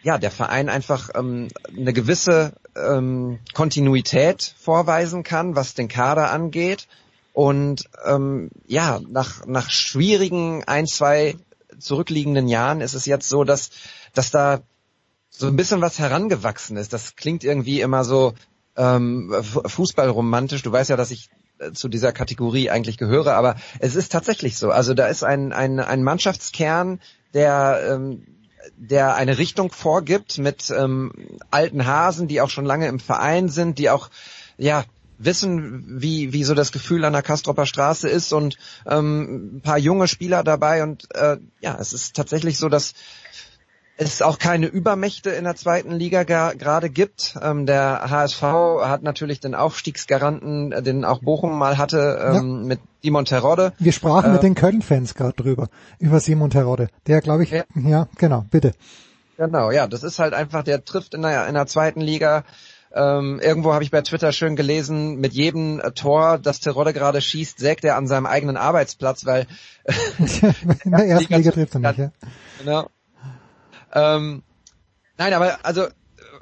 [0.03, 6.87] ja, der Verein einfach ähm, eine gewisse ähm, Kontinuität vorweisen kann, was den Kader angeht.
[7.33, 11.37] Und ähm, ja, nach, nach schwierigen ein, zwei
[11.79, 13.71] zurückliegenden Jahren ist es jetzt so, dass,
[14.15, 14.61] dass da
[15.31, 16.93] so ein bisschen was herangewachsen ist.
[16.93, 18.35] Das klingt irgendwie immer so
[18.77, 20.63] ähm, fußballromantisch.
[20.63, 24.57] Du weißt ja, dass ich äh, zu dieser Kategorie eigentlich gehöre, aber es ist tatsächlich
[24.57, 24.71] so.
[24.71, 27.01] Also da ist ein, ein, ein Mannschaftskern,
[27.35, 28.27] der ähm,
[28.77, 31.13] der eine Richtung vorgibt mit ähm,
[31.51, 34.11] alten Hasen, die auch schon lange im Verein sind, die auch
[34.57, 34.85] ja
[35.19, 38.57] wissen, wie, wie so das Gefühl an der Kastropper Straße ist und
[38.87, 42.95] ähm, ein paar junge Spieler dabei und äh, ja, es ist tatsächlich so, dass
[43.99, 47.37] es auch keine Übermächte in der zweiten Liga gerade gibt.
[47.43, 52.43] Ähm, der HSV hat natürlich den Aufstiegsgaranten, äh, den auch Bochum mal hatte, ähm, ja.
[52.43, 53.73] mit Simon Terodde.
[53.79, 55.69] Wir sprachen äh, mit den Köln-Fans gerade drüber,
[55.99, 56.89] über Simon Terodde.
[57.09, 57.65] Der, glaube ich, ja.
[57.75, 58.73] ja, genau, bitte.
[59.37, 62.45] Genau, ja, das ist halt einfach, der trifft in der, in der zweiten Liga.
[62.95, 67.21] Ähm, irgendwo habe ich bei Twitter schön gelesen, mit jedem äh, Tor, das Terodde gerade
[67.21, 69.47] schießt, sägt er an seinem eigenen Arbeitsplatz, weil
[70.85, 72.11] in der ersten Liga trifft er nicht, ja.
[72.61, 72.89] Genau.
[73.93, 74.43] Ähm,
[75.17, 75.87] nein, aber also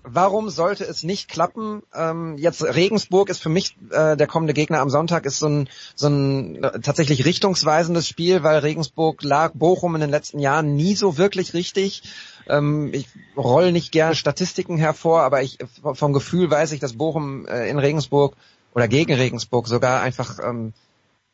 [0.06, 1.82] warum sollte es nicht klappen?
[1.94, 5.68] Ähm, jetzt Regensburg ist für mich äh, der kommende Gegner am Sonntag ist so ein,
[5.94, 10.94] so ein äh, tatsächlich richtungsweisendes Spiel, weil Regensburg lag Bochum in den letzten Jahren nie
[10.94, 12.02] so wirklich richtig.
[12.48, 17.47] Ähm, ich roll nicht gerne Statistiken hervor, aber ich vom Gefühl weiß ich, dass Bochum
[17.47, 18.36] äh, in Regensburg
[18.74, 20.73] oder gegen Regensburg sogar einfach ähm,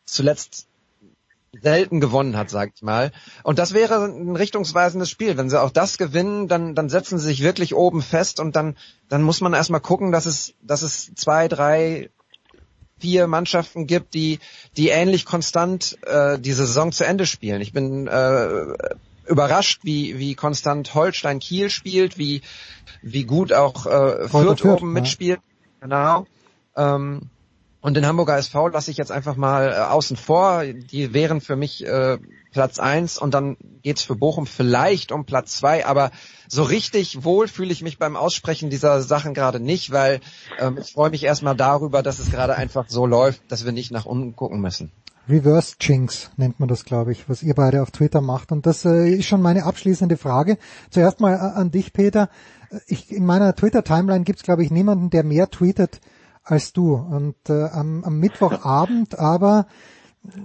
[0.06, 0.66] zuletzt
[1.61, 3.12] selten gewonnen hat, sag ich mal.
[3.43, 5.37] Und das wäre ein richtungsweisendes Spiel.
[5.37, 8.77] Wenn sie auch das gewinnen, dann, dann setzen sie sich wirklich oben fest und dann,
[9.09, 12.11] dann muss man erstmal gucken, dass es, dass es zwei, drei,
[12.99, 14.39] vier Mannschaften gibt, die,
[14.77, 17.61] die ähnlich konstant äh, die Saison zu Ende spielen.
[17.61, 18.49] Ich bin äh,
[19.27, 22.43] überrascht, wie, wie konstant Holstein Kiel spielt, wie,
[23.03, 25.41] wie gut auch äh, Fürth oben mitspielt.
[25.81, 26.27] Genau.
[26.77, 27.29] Ähm,
[27.83, 30.63] und den Hamburger SV lasse ich jetzt einfach mal äh, außen vor.
[30.65, 32.17] Die wären für mich äh,
[32.53, 35.85] Platz eins und dann geht's für Bochum vielleicht um Platz zwei.
[35.85, 36.13] Aber
[36.47, 40.21] so richtig wohl fühle ich mich beim Aussprechen dieser Sachen gerade nicht, weil
[40.61, 43.91] ähm, ich freue mich erstmal darüber, dass es gerade einfach so läuft, dass wir nicht
[43.91, 44.93] nach unten gucken müssen.
[45.29, 48.53] Reverse Jinx nennt man das, glaube ich, was ihr beide auf Twitter macht.
[48.53, 50.57] Und das äh, ist schon meine abschließende Frage.
[50.91, 52.29] Zuerst mal äh, an dich, Peter.
[52.87, 56.01] Ich, in meiner Twitter-Timeline gibt's, glaube ich, niemanden, der mehr tweetet
[56.44, 56.94] als du.
[56.94, 59.66] Und äh, am, am Mittwochabend aber,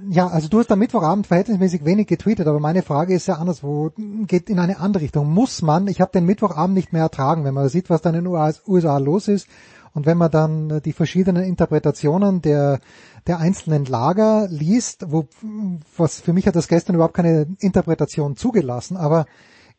[0.10, 3.92] ja, also du hast am Mittwochabend verhältnismäßig wenig getweetet, aber meine Frage ist ja anderswo,
[4.26, 5.32] geht in eine andere Richtung.
[5.32, 8.26] Muss man, ich habe den Mittwochabend nicht mehr ertragen, wenn man sieht, was dann in
[8.26, 9.48] den USA los ist
[9.98, 12.80] und wenn man dann äh, die verschiedenen Interpretationen der,
[13.26, 15.28] der einzelnen Lager liest, wo,
[15.98, 19.26] was für mich hat das gestern überhaupt keine Interpretation zugelassen, aber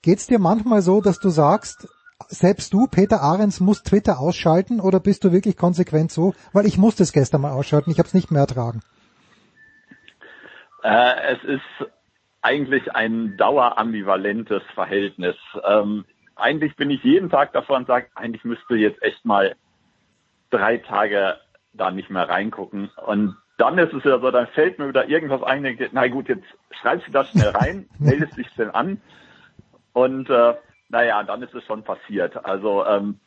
[0.03, 1.87] geht's dir manchmal so, dass du sagst,
[2.27, 6.35] selbst du, Peter Ahrens, musst Twitter ausschalten oder bist du wirklich konsequent so?
[6.53, 8.81] Weil ich musste es gestern mal ausschalten, ich habe es nicht mehr ertragen.
[10.83, 11.91] Äh, es ist
[12.43, 15.37] eigentlich ein dauerambivalentes Verhältnis.
[15.67, 16.05] Ähm,
[16.37, 19.57] eigentlich bin ich jeden Tag davon und sage, eigentlich müsste jetzt echt mal
[20.51, 21.37] drei Tage
[21.73, 22.91] da nicht mehr reingucken.
[23.07, 26.29] Und dann ist es ja so, dann fällt mir wieder irgendwas ein, denke, na gut,
[26.29, 26.47] jetzt
[26.81, 29.01] schreibst du das schnell rein, meldest dich schnell an.
[29.93, 30.55] Und äh,
[30.89, 32.45] naja, dann ist es schon passiert.
[32.45, 33.21] Also ähm,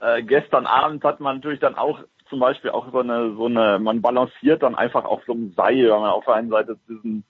[0.00, 3.78] äh, gestern Abend hat man natürlich dann auch zum Beispiel auch so eine, so eine,
[3.78, 7.24] man balanciert dann einfach auf so einem Seil, wenn man auf der einen Seite diesen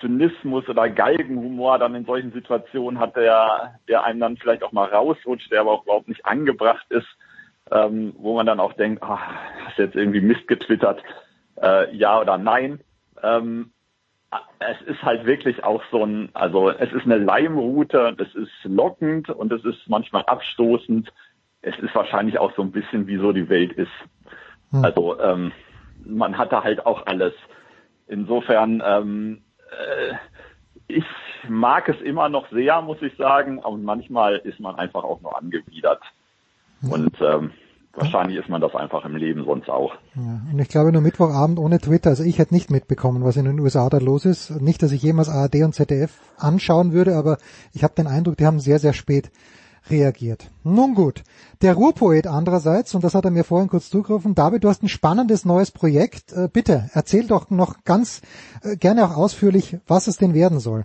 [0.00, 4.88] Zynismus oder Galgenhumor dann in solchen Situationen hat, der, der einem dann vielleicht auch mal
[4.88, 7.08] rausrutscht, der aber auch überhaupt nicht angebracht ist,
[7.70, 9.20] ähm, wo man dann auch denkt, ah,
[9.64, 11.02] hast jetzt irgendwie Mist getwittert,
[11.60, 12.80] äh, ja oder nein.
[13.22, 13.72] Ähm,
[14.58, 19.30] es ist halt wirklich auch so ein, also es ist eine Leimroute, es ist lockend
[19.30, 21.12] und es ist manchmal abstoßend.
[21.62, 23.90] Es ist wahrscheinlich auch so ein bisschen, wie so die Welt ist.
[24.70, 24.84] Hm.
[24.84, 25.52] Also ähm,
[26.04, 27.34] man hatte halt auch alles.
[28.08, 30.14] Insofern ähm, äh,
[30.88, 31.04] ich
[31.48, 35.36] mag es immer noch sehr, muss ich sagen, und manchmal ist man einfach auch nur
[35.36, 36.02] angewidert.
[36.82, 37.52] Und ähm,
[37.96, 39.94] wahrscheinlich ist man das einfach im Leben sonst auch.
[40.14, 43.44] Ja, und ich glaube nur Mittwochabend ohne Twitter, also ich hätte nicht mitbekommen, was in
[43.44, 44.50] den USA da los ist.
[44.60, 47.38] Nicht, dass ich jemals ARD und ZDF anschauen würde, aber
[47.72, 49.30] ich habe den Eindruck, die haben sehr, sehr spät
[49.90, 50.50] reagiert.
[50.64, 51.22] Nun gut.
[51.62, 54.88] Der Ruhrpoet andererseits, und das hat er mir vorhin kurz zugerufen, David, du hast ein
[54.88, 56.32] spannendes neues Projekt.
[56.32, 58.20] Äh, bitte, erzähl doch noch ganz
[58.62, 60.84] äh, gerne auch ausführlich, was es denn werden soll.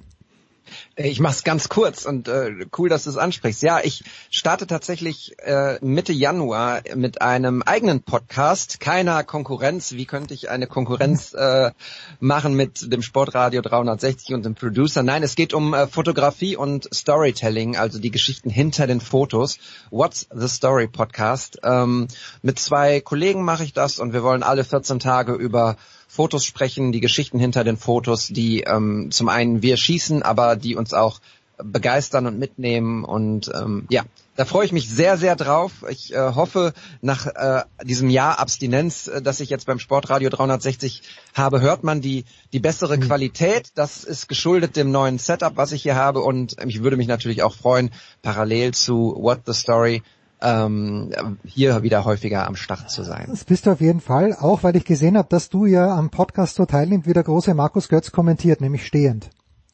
[0.96, 3.62] Ich mach's ganz kurz und äh, cool, dass du es ansprichst.
[3.64, 9.94] Ja, ich starte tatsächlich äh, Mitte Januar mit einem eigenen Podcast, keiner Konkurrenz.
[9.94, 11.72] Wie könnte ich eine Konkurrenz äh,
[12.20, 15.04] machen mit dem Sportradio 360 und dem Producer?
[15.04, 19.58] Nein, es geht um äh, Fotografie und Storytelling, also die Geschichten hinter den Fotos.
[19.90, 21.60] What's the Story Podcast?
[21.64, 22.08] Ähm,
[22.42, 25.78] mit zwei Kollegen mache ich das und wir wollen alle 14 Tage über
[26.12, 30.76] Fotos sprechen, die Geschichten hinter den Fotos, die ähm, zum einen wir schießen, aber die
[30.76, 31.22] uns auch
[31.64, 34.04] begeistern und mitnehmen und ähm, ja,
[34.36, 35.72] da freue ich mich sehr, sehr drauf.
[35.90, 41.02] Ich äh, hoffe, nach äh, diesem Jahr Abstinenz, äh, das ich jetzt beim Sportradio 360
[41.34, 43.02] habe, hört man die, die bessere mhm.
[43.02, 43.70] Qualität.
[43.76, 47.42] Das ist geschuldet dem neuen Setup, was ich hier habe und ich würde mich natürlich
[47.42, 47.90] auch freuen,
[48.22, 50.04] parallel zu What the Story
[50.42, 53.28] ähm, hier wieder häufiger am Start zu sein.
[53.30, 56.10] Das bist du auf jeden Fall, auch weil ich gesehen habe, dass du ja am
[56.10, 59.30] Podcast so teilnimmst, wie der große Markus Götz kommentiert, nämlich stehend.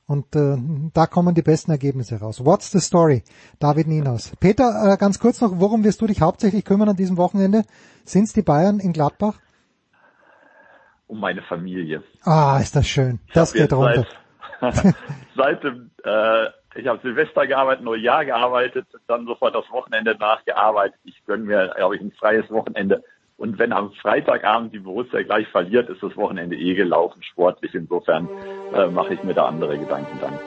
[0.08, 0.58] Und äh,
[0.94, 2.44] da kommen die besten Ergebnisse raus.
[2.44, 3.24] What's the story?
[3.60, 4.32] David Ninos.
[4.40, 7.64] Peter, äh, ganz kurz noch, worum wirst du dich hauptsächlich kümmern an diesem Wochenende?
[8.06, 9.36] Sind's die Bayern in Gladbach?
[11.08, 12.04] Um meine Familie.
[12.24, 13.20] Ah, ist das schön.
[13.28, 14.06] Ich das geht runter.
[14.62, 14.96] Seit,
[15.36, 16.46] seit dem äh,
[16.78, 21.00] ich habe Silvester gearbeitet, Neujahr gearbeitet, dann sofort das Wochenende nachgearbeitet.
[21.04, 23.04] Ich gönne mir, glaube ich, ein freies Wochenende.
[23.38, 27.74] Und wenn am Freitagabend die Borussia gleich verliert, ist das Wochenende eh gelaufen, sportlich.
[27.76, 28.28] Insofern
[28.74, 30.40] äh, mache ich mir da andere Gedanken dann.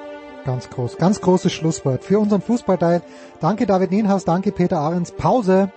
[0.44, 3.02] Ganz groß, ganz großes Schlusswort für unseren Fußballteil.
[3.40, 5.12] Danke David Nienhaus, danke Peter Ahrens.
[5.12, 5.70] Pause.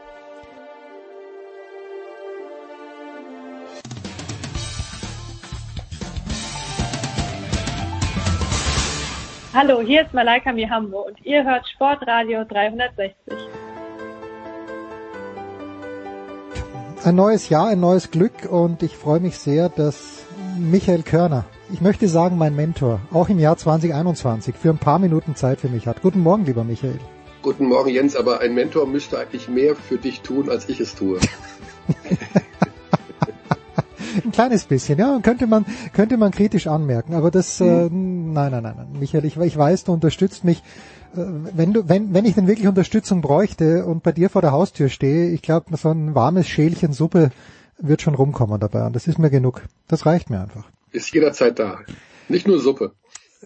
[9.56, 13.14] Hallo, hier ist Malaika Mihambo und ihr hört Sportradio 360.
[17.04, 20.26] Ein neues Jahr, ein neues Glück und ich freue mich sehr, dass
[20.58, 25.36] Michael Körner, ich möchte sagen mein Mentor, auch im Jahr 2021 für ein paar Minuten
[25.36, 26.02] Zeit für mich hat.
[26.02, 26.98] Guten Morgen, lieber Michael.
[27.44, 30.96] Guten Morgen, Jens, aber ein Mentor müsste eigentlich mehr für dich tun, als ich es
[30.96, 31.20] tue.
[34.34, 37.68] ein kleines bisschen, ja, könnte man, könnte man kritisch anmerken, aber das, mhm.
[37.68, 40.64] äh, nein, nein, nein, nein, Michael, ich, ich weiß, du unterstützt mich.
[41.16, 41.22] Äh,
[41.56, 44.90] wenn du, wenn, wenn ich denn wirklich Unterstützung bräuchte und bei dir vor der Haustür
[44.90, 47.30] stehe, ich glaube, so ein warmes Schälchen Suppe
[47.78, 49.62] wird schon rumkommen dabei und das ist mir genug.
[49.88, 50.66] Das reicht mir einfach.
[50.92, 51.80] Ist jederzeit da.
[52.28, 52.94] Nicht nur Suppe.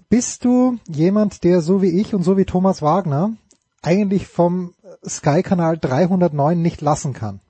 [0.10, 3.34] Bist du jemand, der so wie ich und so wie Thomas Wagner
[3.82, 4.74] eigentlich vom
[5.06, 7.42] Sky-Kanal 309 nicht lassen kann?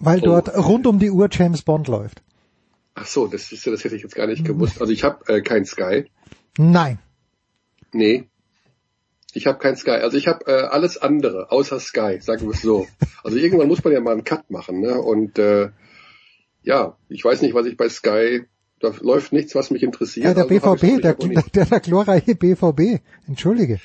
[0.00, 0.26] Weil oh.
[0.26, 2.22] dort rund um die Uhr James Bond läuft.
[2.94, 4.80] Ach so, das ist das hätte ich jetzt gar nicht gewusst.
[4.80, 6.06] Also ich habe äh, kein Sky.
[6.58, 6.98] Nein.
[7.92, 8.28] Nee.
[9.32, 9.90] Ich habe kein Sky.
[9.90, 12.86] Also ich habe äh, alles andere außer Sky, sagen wir es so.
[13.24, 15.00] Also irgendwann muss man ja mal einen Cut machen, ne?
[15.00, 15.70] Und äh,
[16.62, 18.44] ja, ich weiß nicht, was ich bei Sky
[18.80, 20.26] da läuft nichts, was mich interessiert.
[20.26, 23.00] Ja, der also BVB, der, der, der glorreiche BVB.
[23.26, 23.80] Entschuldige.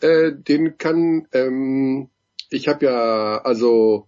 [0.00, 2.10] Äh, den kann ähm,
[2.50, 4.06] ich habe ja also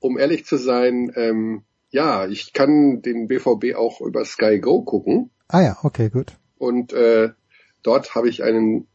[0.00, 5.30] um ehrlich zu sein, ähm, ja, ich kann den BVB auch über Sky Go gucken.
[5.48, 6.32] Ah ja, okay, gut.
[6.58, 7.30] Und äh,
[7.82, 8.86] dort habe ich einen,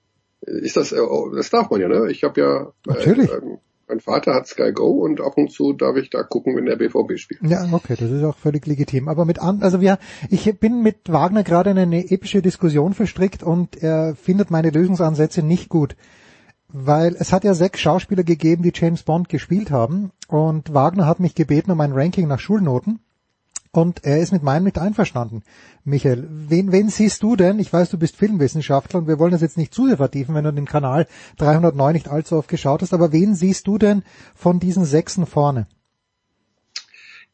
[0.42, 2.12] ist das, äh, oh, das darf man ja, ne?
[2.12, 3.32] Ich habe ja, äh, Natürlich.
[3.32, 3.42] Äh,
[3.88, 6.76] Mein Vater hat Sky Go und ab und zu darf ich da gucken, wenn der
[6.76, 7.42] BVB spielt.
[7.44, 9.08] Ja, okay, das ist auch völlig legitim.
[9.08, 9.98] Aber mit an, also wir,
[10.30, 15.42] ich bin mit Wagner gerade in eine epische Diskussion verstrickt und er findet meine Lösungsansätze
[15.44, 15.96] nicht gut.
[16.76, 21.20] Weil es hat ja sechs Schauspieler gegeben, die James Bond gespielt haben und Wagner hat
[21.20, 23.00] mich gebeten um ein Ranking nach Schulnoten
[23.72, 25.44] und er ist mit meinem nicht einverstanden.
[25.84, 27.60] Michael, wen, wen siehst du denn?
[27.60, 30.46] Ich weiß, du bist Filmwissenschaftler und wir wollen das jetzt nicht zu sehr vertiefen, wenn
[30.46, 31.06] du den Kanal
[31.38, 34.02] 309 nicht allzu oft geschaut hast, aber wen siehst du denn
[34.34, 35.68] von diesen Sechsen vorne?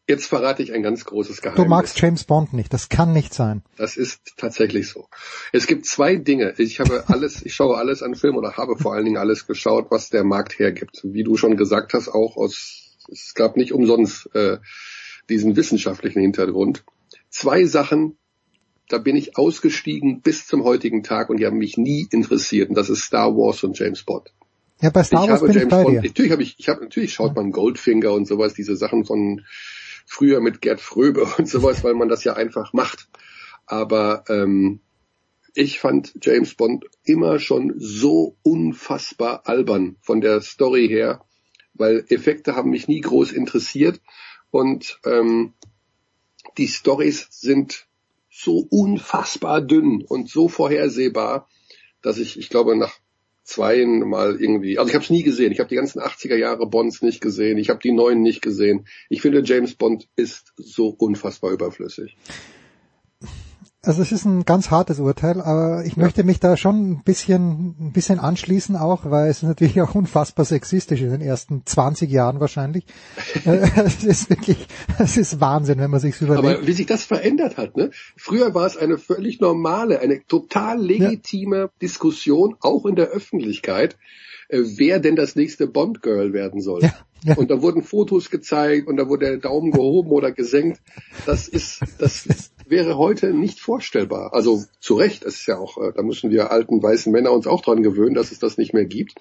[0.09, 1.63] Jetzt verrate ich ein ganz großes Geheimnis.
[1.63, 3.61] Du magst James Bond nicht, das kann nicht sein.
[3.77, 5.07] Das ist tatsächlich so.
[5.53, 6.55] Es gibt zwei Dinge.
[6.57, 9.91] Ich habe alles, ich schaue alles an Film oder habe vor allen Dingen alles geschaut,
[9.91, 11.01] was der Markt hergibt.
[11.03, 14.57] Wie du schon gesagt hast, auch aus, es gab nicht umsonst äh,
[15.29, 16.85] diesen wissenschaftlichen Hintergrund.
[17.29, 18.17] Zwei Sachen,
[18.87, 22.69] da bin ich ausgestiegen bis zum heutigen Tag und die haben mich nie interessiert.
[22.69, 24.33] Und das ist Star Wars und James Bond.
[24.81, 26.01] Ja, bei Star ich Wars bin James ich bei Bond, dir.
[26.01, 29.45] natürlich habe ich, ich habe natürlich schaut man Goldfinger und sowas, diese Sachen von
[30.09, 33.07] früher mit Gerd Fröbe und sowas, weil man das ja einfach macht.
[33.67, 34.79] Aber ähm,
[35.53, 41.23] ich fand James Bond immer schon so unfassbar albern von der Story her,
[41.73, 44.01] weil Effekte haben mich nie groß interessiert
[44.49, 45.53] und ähm,
[46.57, 47.85] die Stories sind
[48.31, 51.47] so unfassbar dünn und so vorhersehbar,
[52.01, 52.97] dass ich, ich glaube, nach
[53.49, 55.51] zweien mal irgendwie, also ich habe es nie gesehen.
[55.51, 57.57] Ich habe die ganzen 80er Jahre Bonds nicht gesehen.
[57.57, 58.85] Ich habe die neuen nicht gesehen.
[59.09, 62.15] Ich finde, James Bond ist so unfassbar überflüssig.
[63.81, 67.75] Also es ist ein ganz hartes Urteil, aber ich möchte mich da schon ein bisschen,
[67.79, 72.11] ein bisschen anschließen auch, weil es ist natürlich auch unfassbar sexistisch in den ersten 20
[72.11, 72.85] Jahren wahrscheinlich.
[73.45, 76.57] Äh, es ist wirklich, es ist Wahnsinn, wenn man sich überlegt.
[76.57, 77.91] Aber wie sich das verändert hat, ne?
[78.17, 83.97] Früher war es eine völlig normale, eine total legitime Diskussion, auch in der Öffentlichkeit,
[84.49, 86.81] äh, wer denn das nächste Bond-Girl werden soll.
[86.81, 86.93] Ja,
[87.23, 87.35] ja.
[87.35, 90.81] Und da wurden Fotos gezeigt und da wurde der Daumen gehoben oder gesenkt.
[91.25, 92.27] Das ist, das
[92.69, 94.33] wäre heute nicht vorstellbar.
[94.33, 97.47] Also zu Recht, es ist ja auch, äh, da müssen wir alten weißen Männer uns
[97.47, 99.15] auch dran gewöhnen, dass es das nicht mehr gibt.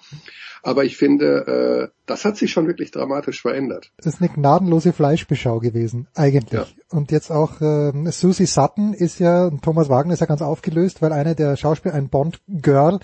[0.61, 3.91] Aber ich finde, äh, das hat sich schon wirklich dramatisch verändert.
[3.97, 6.51] Das ist eine gnadenlose Fleischbeschau gewesen, eigentlich.
[6.51, 6.67] Ja.
[6.89, 11.01] Und jetzt auch ähm, Susie Sutton ist ja, und Thomas Wagner ist ja ganz aufgelöst,
[11.01, 12.99] weil eine der Schauspieler, ein Bond-Girl,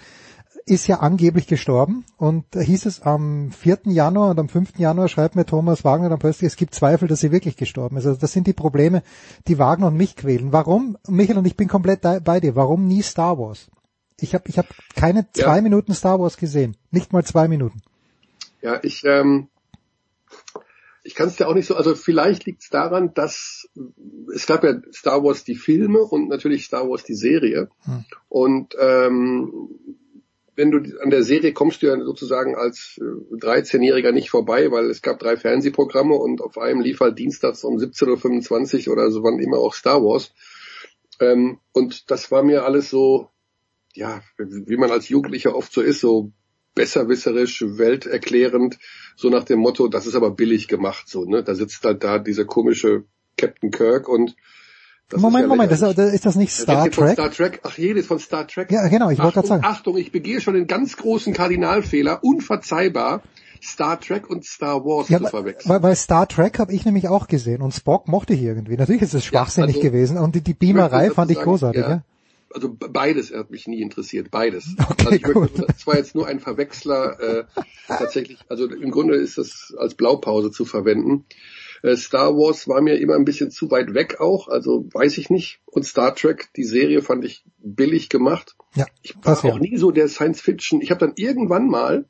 [0.67, 3.81] ist ja angeblich gestorben und hieß es am 4.
[3.85, 4.79] Januar und am 5.
[4.79, 8.07] Januar schreibt mir Thomas Wagner dann plötzlich, es gibt Zweifel, dass sie wirklich gestorben ist.
[8.07, 9.03] Also das sind die Probleme,
[9.47, 10.51] die Wagner und mich quälen.
[10.51, 13.67] Warum, Michael und ich bin komplett bei dir, warum nie Star Wars?
[14.19, 14.65] Ich habe ich hab
[14.95, 15.61] keine zwei Ja.
[15.61, 16.75] Minuten Star Wars gesehen.
[16.89, 17.81] Nicht mal zwei Minuten.
[18.61, 19.49] Ja, ich, ähm,
[21.03, 23.69] ich kann es ja auch nicht so, also vielleicht liegt es daran, dass
[24.33, 27.69] es gab ja Star Wars die Filme und natürlich Star Wars die Serie.
[27.83, 28.05] Hm.
[28.29, 29.69] Und ähm,
[30.55, 34.89] wenn du an der Serie kommst du ja sozusagen als äh, 13-Jähriger nicht vorbei, weil
[34.89, 39.23] es gab drei Fernsehprogramme und auf einem lief halt dienstags um 17.25 Uhr oder so
[39.23, 40.33] wann immer auch Star Wars.
[41.19, 43.29] Ähm, und das war mir alles so,
[43.93, 46.31] ja, wie man als Jugendlicher oft so ist, so
[46.73, 48.77] besserwisserisch, welterklärend,
[49.15, 51.41] so nach dem Motto, das ist aber billig gemacht, so, ne?
[51.41, 53.05] Da sitzt halt da dieser komische
[53.37, 54.35] Captain Kirk und
[55.09, 57.13] das Moment, ist ja Moment, das, ist das nicht Star Trek?
[57.13, 57.59] Star Trek.
[57.63, 58.71] Ach, jedes von Star Trek.
[58.71, 59.63] Ja, genau, ich wollte gerade Achtung, sagen.
[59.65, 63.21] Achtung, ich begehe schon den ganz großen Kardinalfehler, unverzeihbar,
[63.61, 65.69] Star Trek und Star Wars Ja, zu verwechseln.
[65.69, 68.77] weil weil Star Trek habe ich nämlich auch gesehen und Spock mochte ich irgendwie.
[68.77, 71.81] Natürlich ist es schwachsinnig also, gewesen und die, die Beamerei fand ich sagen, großartig.
[71.81, 72.01] ja, Ja.
[72.53, 74.75] Also be- beides hat mich nie interessiert, beides.
[74.89, 75.35] Okay, also ich gut.
[75.35, 77.43] möchte, das war jetzt nur ein Verwechsler äh,
[77.87, 78.39] tatsächlich.
[78.49, 81.25] Also im Grunde ist das als Blaupause zu verwenden.
[81.85, 85.29] Äh, Star Wars war mir immer ein bisschen zu weit weg auch, also weiß ich
[85.29, 85.59] nicht.
[85.67, 88.55] Und Star Trek, die Serie fand ich billig gemacht.
[88.73, 90.81] Ja, Ich war auch nie so der Science Fiction.
[90.81, 92.05] Ich habe dann irgendwann mal,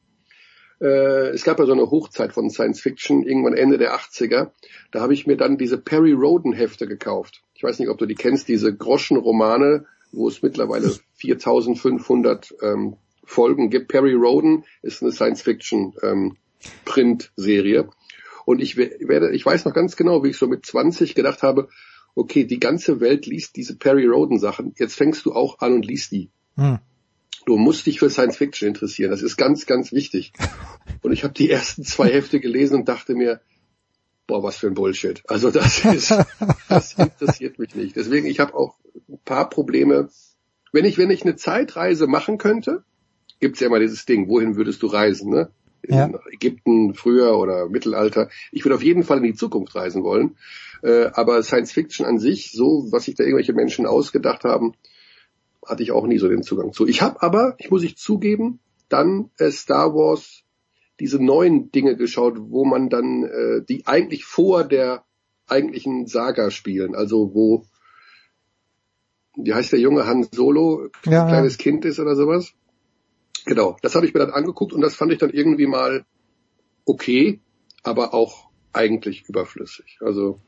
[0.79, 4.51] äh, es gab ja so eine Hochzeit von Science Fiction, irgendwann Ende der 80er,
[4.91, 7.43] da habe ich mir dann diese Perry Roden Hefte gekauft.
[7.53, 12.95] Ich weiß nicht, ob du die kennst, diese Groschenromane, wo es mittlerweile 4500 ähm,
[13.25, 13.89] Folgen gibt.
[13.89, 16.37] Perry Roden ist eine Science Fiction ähm,
[16.85, 17.89] Print-Serie.
[18.45, 21.43] Und ich we- werde, ich weiß noch ganz genau, wie ich so mit 20 gedacht
[21.43, 21.67] habe,
[22.15, 24.73] okay, die ganze Welt liest diese Perry Roden Sachen.
[24.77, 26.29] Jetzt fängst du auch an und liest die.
[26.55, 26.79] Hm.
[27.45, 29.11] Du musst dich für Science Fiction interessieren.
[29.11, 30.33] Das ist ganz, ganz wichtig.
[31.01, 33.39] Und ich habe die ersten zwei Hefte gelesen und dachte mir,
[34.25, 35.21] boah, was für ein Bullshit.
[35.27, 36.11] Also das ist,
[36.67, 37.95] das interessiert mich nicht.
[37.95, 38.75] Deswegen, ich habe auch
[39.07, 40.09] ein paar Probleme.
[40.71, 42.83] Wenn ich, wenn ich eine Zeitreise machen könnte,
[43.39, 45.51] gibt's ja immer dieses Ding, wohin würdest du reisen, ne?
[45.85, 46.09] In Ja.
[46.31, 48.29] Ägypten früher oder Mittelalter.
[48.51, 50.37] Ich würde auf jeden Fall in die Zukunft reisen wollen.
[50.81, 54.73] Äh, aber Science Fiction an sich, so was sich da irgendwelche Menschen ausgedacht haben,
[55.65, 56.87] hatte ich auch nie so den Zugang zu.
[56.87, 58.59] Ich habe aber, ich muss ich zugeben,
[58.89, 60.43] dann äh, Star Wars
[60.99, 65.03] diese neuen Dinge geschaut, wo man dann, äh, die eigentlich vor der
[65.47, 67.65] eigentlichen Saga spielen, also wo,
[69.35, 72.53] wie heißt der Junge, Han Solo, Ja, ein kleines Kind ist oder sowas.
[73.45, 76.05] Genau, das habe ich mir dann angeguckt und das fand ich dann irgendwie mal
[76.85, 77.39] okay,
[77.83, 79.97] aber auch eigentlich überflüssig.
[80.01, 80.39] Also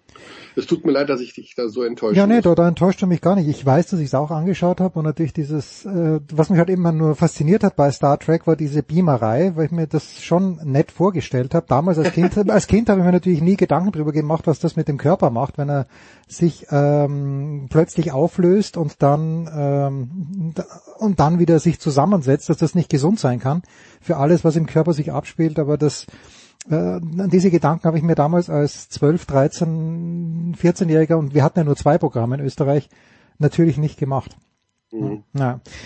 [0.56, 3.02] es tut mir leid, dass ich dich da so enttäuscht Ja, nee, da, da enttäuscht
[3.02, 3.48] er mich gar nicht.
[3.48, 6.70] Ich weiß, dass ich es auch angeschaut habe und natürlich dieses, äh, was mich halt
[6.70, 10.60] immer nur fasziniert hat bei Star Trek, war diese Beamerei, weil ich mir das schon
[10.64, 11.68] nett vorgestellt habe.
[11.70, 14.76] Damals als Kind, als Kind habe ich mir natürlich nie Gedanken drüber gemacht, was das
[14.76, 15.88] mit dem Körper macht, wenn er
[16.28, 20.54] sich ähm, plötzlich auflöst und dann ähm,
[20.98, 23.62] und dann wieder sich zusammensetzt, dass das nicht gesund sein kann
[24.02, 25.60] für alles, was im Körper sich abspielt.
[25.60, 26.08] Aber das
[26.76, 31.66] an diese Gedanken habe ich mir damals als 12, 13, 14-Jähriger und wir hatten ja
[31.66, 32.90] nur zwei Programme in Österreich
[33.38, 34.36] natürlich nicht gemacht.
[34.92, 35.24] Mhm.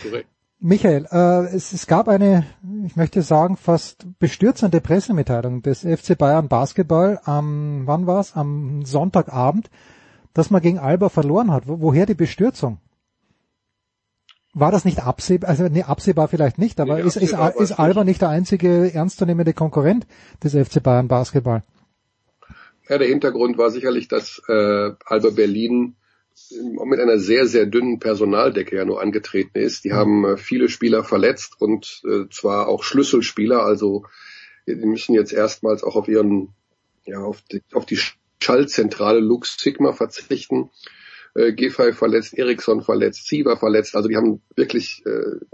[0.04, 0.28] Korrekt.
[0.64, 2.46] Michael, äh, es, es gab eine,
[2.86, 8.36] ich möchte sagen, fast bestürzende Pressemitteilung des FC Bayern Basketball am, wann war's?
[8.36, 9.72] Am Sonntagabend,
[10.36, 11.68] dass man gegen Alba verloren hat.
[11.68, 12.78] Wo, woher die Bestürzung?
[14.54, 18.04] War das nicht absehbar, also nee, absehbar vielleicht nicht, aber Nee, ist, ist, ist Alba
[18.04, 20.06] nicht der einzige ernstzunehmende Konkurrent
[20.44, 21.64] des FC Bayern Basketball?
[22.90, 25.96] Ja, der Hintergrund war sicherlich, dass äh, Alba Berlin
[26.84, 29.86] mit einer sehr, sehr dünnen Personaldecke ja nur angetreten ist.
[29.86, 34.06] Die haben äh, viele Spieler verletzt und äh, zwar auch Schlüsselspieler, also
[34.68, 36.50] die müssen jetzt erstmals auch auf ihren,
[37.06, 38.00] ja, auf die, auf die
[38.42, 40.70] Schallzentrale Lux Sigma verzichten.
[41.34, 45.46] Äh, Giffey verletzt, Eriksson verletzt, Siever verletzt, also die haben wirklich äh,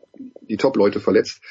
[0.41, 1.41] die Top-Leute verletzt.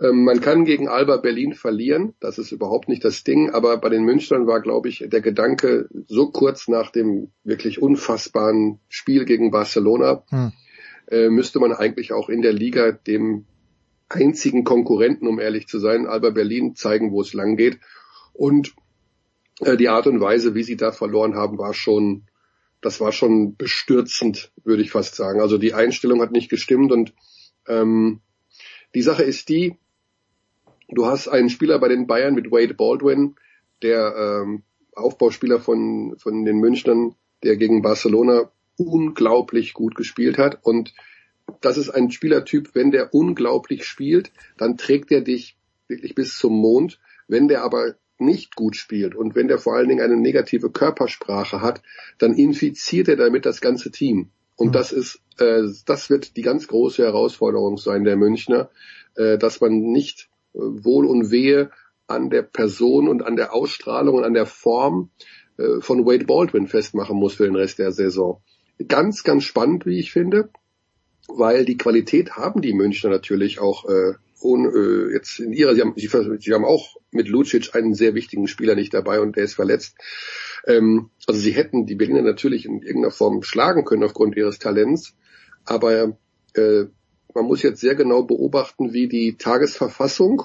[0.00, 3.88] Ähm, man kann gegen Alba Berlin verlieren, das ist überhaupt nicht das Ding, aber bei
[3.88, 9.50] den Münchnern war, glaube ich, der Gedanke so kurz nach dem wirklich unfassbaren Spiel gegen
[9.50, 10.52] Barcelona, Hm.
[11.08, 13.44] äh, müsste man eigentlich auch in der Liga dem
[14.08, 17.78] einzigen Konkurrenten, um ehrlich zu sein, Alba Berlin zeigen, wo es lang geht.
[18.32, 18.74] Und
[19.60, 22.24] äh, die Art und Weise, wie sie da verloren haben, war schon,
[22.80, 25.40] das war schon bestürzend, würde ich fast sagen.
[25.40, 27.12] Also die Einstellung hat nicht gestimmt und
[27.68, 28.20] ähm,
[28.94, 29.76] die Sache ist die,
[30.88, 33.36] du hast einen Spieler bei den Bayern mit Wade Baldwin,
[33.82, 34.62] der ähm,
[34.94, 40.58] Aufbauspieler von, von den Münchnern, der gegen Barcelona unglaublich gut gespielt hat.
[40.62, 40.94] Und
[41.60, 45.56] das ist ein Spielertyp, wenn der unglaublich spielt, dann trägt er dich
[45.88, 46.98] wirklich bis zum Mond.
[47.28, 51.60] Wenn der aber nicht gut spielt und wenn der vor allen Dingen eine negative Körpersprache
[51.60, 51.82] hat,
[52.18, 54.30] dann infiziert er damit das ganze Team.
[54.56, 58.70] Und das ist, äh, das wird die ganz große Herausforderung sein der Münchner,
[59.16, 61.70] äh, dass man nicht äh, Wohl und Wehe
[62.06, 65.10] an der Person und an der Ausstrahlung und an der Form
[65.56, 68.42] äh, von Wade Baldwin festmachen muss für den Rest der Saison.
[68.86, 70.50] Ganz, ganz spannend, wie ich finde,
[71.28, 75.82] weil die Qualität haben die Münchner natürlich auch äh, ohne, äh, jetzt in ihrer, sie
[75.82, 79.54] haben, sie, haben auch mit Lucic einen sehr wichtigen Spieler nicht dabei und der ist
[79.54, 79.96] verletzt.
[80.66, 85.14] Ähm, also sie hätten die Berliner natürlich in irgendeiner Form schlagen können aufgrund ihres Talents,
[85.64, 86.16] aber
[86.54, 86.84] äh,
[87.34, 90.42] man muss jetzt sehr genau beobachten, wie die Tagesverfassung,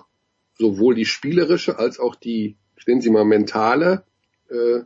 [0.57, 4.03] sowohl die spielerische als auch die, nennen Sie mal mentale
[4.49, 4.81] äh,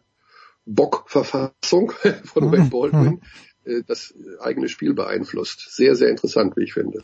[0.66, 1.92] Bockverfassung
[2.24, 3.22] von Wade Baldwin,
[3.66, 5.76] äh, das eigene Spiel beeinflusst.
[5.76, 7.04] Sehr, sehr interessant, wie ich finde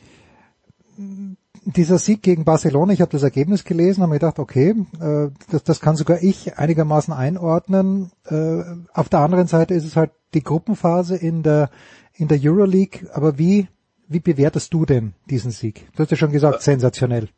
[1.66, 5.64] dieser Sieg gegen Barcelona, ich habe das Ergebnis gelesen, habe mir gedacht, okay, äh, das,
[5.64, 8.12] das kann sogar ich einigermaßen einordnen.
[8.26, 8.64] Äh,
[8.94, 11.70] auf der anderen Seite ist es halt die Gruppenphase in der
[12.14, 13.10] in der Euroleague.
[13.14, 13.68] Aber wie
[14.08, 15.88] wie bewertest du denn diesen Sieg?
[15.96, 17.30] Du hast ja schon gesagt, sensationell.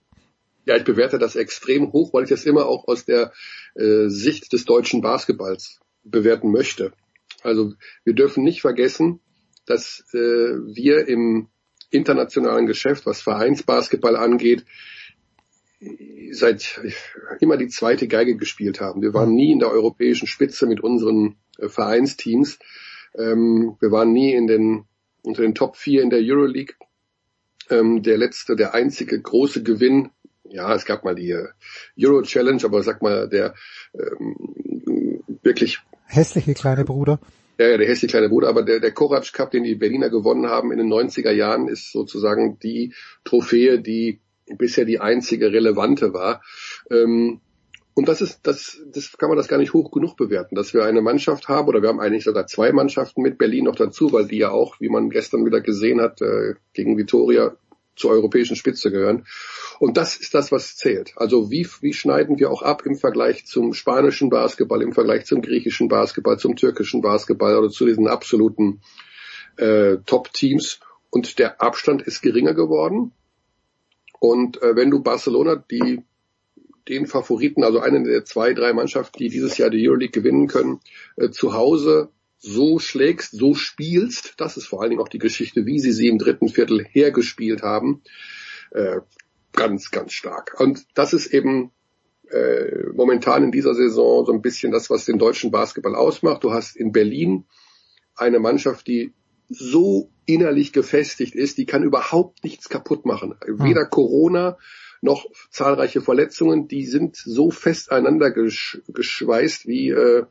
[0.66, 3.32] Ja, ich bewerte das extrem hoch, weil ich das immer auch aus der
[3.76, 6.92] äh, Sicht des deutschen Basketballs bewerten möchte.
[7.42, 7.74] Also
[8.04, 9.22] wir dürfen nicht vergessen,
[9.66, 11.48] dass äh, wir im
[11.90, 14.66] internationalen Geschäft, was Vereinsbasketball angeht,
[16.32, 16.82] seit
[17.40, 19.02] immer die zweite Geige gespielt haben.
[19.02, 22.60] Wir waren nie in der europäischen Spitze mit unseren äh, Vereinsteams.
[23.16, 24.86] Ähm, wir waren nie in den,
[25.22, 26.76] unter den Top 4 in der Euroleague.
[27.70, 30.10] Ähm, der letzte, der einzige große Gewinn,
[30.46, 31.48] ja, es gab mal die äh,
[32.00, 33.54] Euro Challenge, aber sag mal, der
[33.94, 37.20] ähm, wirklich hässliche kleine Bruder.
[37.58, 40.48] Ja, ja, der hässliche kleine Bruder, aber der, der Korac Cup, den die Berliner gewonnen
[40.48, 42.94] haben in den 90er Jahren, ist sozusagen die
[43.24, 44.20] Trophäe, die
[44.58, 46.42] bisher die einzige relevante war.
[46.92, 47.42] Ähm,
[47.96, 50.86] und das ist, das, das kann man das gar nicht hoch genug bewerten, dass wir
[50.86, 54.28] eine Mannschaft haben, oder wir haben eigentlich sogar zwei Mannschaften mit Berlin noch dazu, weil
[54.28, 57.58] die ja auch, wie man gestern wieder gesehen hat, äh, gegen Vitoria
[57.98, 59.26] zur europäischen Spitze gehören.
[59.80, 61.14] Und das ist das, was zählt.
[61.18, 65.42] Also wie, wie schneiden wir auch ab im Vergleich zum spanischen Basketball, im Vergleich zum
[65.42, 68.82] griechischen Basketball, zum türkischen Basketball oder zu diesen absoluten
[69.58, 70.80] äh, Top-Teams.
[71.10, 73.12] Und der Abstand ist geringer geworden.
[74.20, 76.04] Und äh, wenn du Barcelona, die
[76.88, 80.80] den Favoriten, also eine der zwei, drei Mannschaften, die dieses Jahr die Euroleague gewinnen können,
[81.18, 82.10] äh, zu Hause
[82.40, 86.08] so schlägst, so spielst, das ist vor allen Dingen auch die Geschichte, wie sie sie
[86.08, 88.02] im dritten Viertel hergespielt haben,
[88.72, 89.00] äh,
[89.54, 90.56] ganz, ganz stark.
[90.60, 91.72] Und das ist eben
[92.30, 96.44] äh, momentan in dieser Saison so ein bisschen das, was den deutschen Basketball ausmacht.
[96.44, 97.46] Du hast in Berlin
[98.16, 99.14] eine Mannschaft, die
[99.50, 103.36] so innerlich gefestigt ist, die kann überhaupt nichts kaputt machen.
[103.48, 104.58] Weder Corona
[105.02, 110.26] noch zahlreiche Verletzungen, die sind so fest einander gesch geschweißt, wie, äh,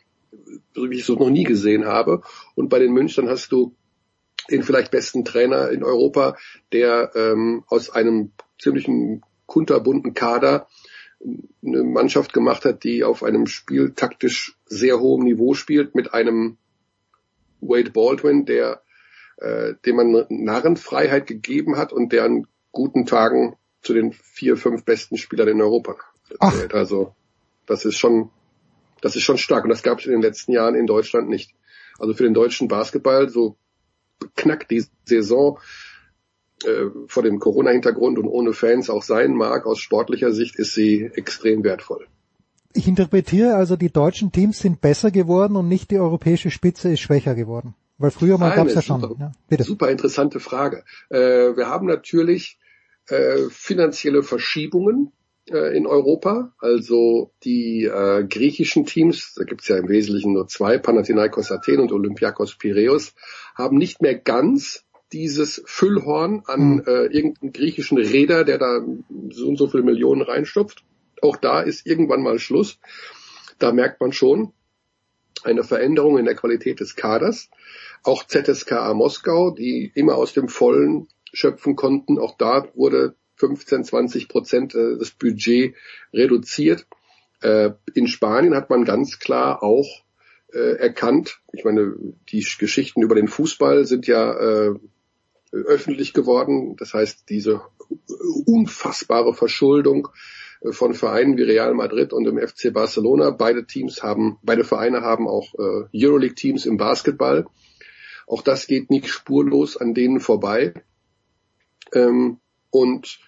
[0.75, 2.23] wie ich es noch nie gesehen habe.
[2.55, 3.75] Und bei den Münchnern hast du
[4.51, 6.37] den vielleicht besten Trainer in Europa,
[6.73, 10.69] der ähm, aus einem ziemlichen kunterbunten Kader
[11.65, 16.59] eine Mannschaft gemacht hat, die auf einem Spiel taktisch sehr hohem Niveau spielt, mit einem
[17.61, 18.83] Wade Baldwin, der
[19.39, 24.85] äh, dem man Narrenfreiheit gegeben hat und der an guten Tagen zu den vier, fünf
[24.85, 25.97] besten Spielern in Europa
[26.51, 26.75] zählt.
[26.75, 27.15] Also
[27.67, 28.31] das ist schon,
[29.01, 31.53] das ist schon stark und das gab es in den letzten Jahren in Deutschland nicht.
[31.99, 33.57] Also für den deutschen Basketball, so
[34.35, 35.59] knackt die Saison
[36.65, 41.11] äh, vor dem Corona-Hintergrund und ohne Fans auch sein mag, aus sportlicher Sicht ist sie
[41.15, 42.07] extrem wertvoll.
[42.73, 47.01] Ich interpretiere also, die deutschen Teams sind besser geworden und nicht die europäische Spitze ist
[47.01, 47.75] schwächer geworden.
[47.99, 49.01] Weil früher mal gab es ja schon.
[49.01, 49.65] Super, ja, bitte.
[49.65, 50.85] super interessante Frage.
[51.09, 52.59] Äh, wir haben natürlich
[53.09, 55.13] äh, finanzielle Verschiebungen
[55.51, 56.53] äh, in Europa.
[56.59, 61.81] Also die äh, griechischen Teams, da gibt es ja im Wesentlichen nur zwei, Panathinaikos Athen
[61.81, 63.15] und Olympiakos Piraeus,
[63.55, 66.83] haben nicht mehr ganz dieses Füllhorn an Mhm.
[66.87, 68.85] äh, irgendeinen griechischen Räder, der da
[69.31, 70.85] so und so viele Millionen reinstopft.
[71.23, 72.79] Auch da ist irgendwann mal Schluss.
[73.59, 74.53] Da merkt man schon
[75.45, 77.51] eine Veränderung in der Qualität des Kaders.
[78.03, 84.29] Auch ZSKA Moskau, die immer aus dem Vollen schöpfen konnten, auch da wurde 15, 20
[84.29, 85.75] Prozent äh, des Budget
[86.13, 86.87] reduziert.
[87.43, 90.05] Äh, In Spanien hat man ganz klar auch
[90.53, 91.95] äh, erkannt, ich meine,
[92.29, 94.75] die Geschichten über den Fußball sind ja äh,
[95.53, 96.77] öffentlich geworden.
[96.77, 97.63] Das heißt, diese
[98.47, 100.09] unfassbare Verschuldung
[100.61, 103.31] äh, von Vereinen wie Real Madrid und dem FC Barcelona.
[103.31, 107.47] Beide Teams haben, beide Vereine haben auch äh, Euroleague-Teams im Basketball.
[108.27, 110.75] Auch das geht nicht spurlos an denen vorbei.
[111.93, 112.39] Ähm,
[112.77, 113.19] und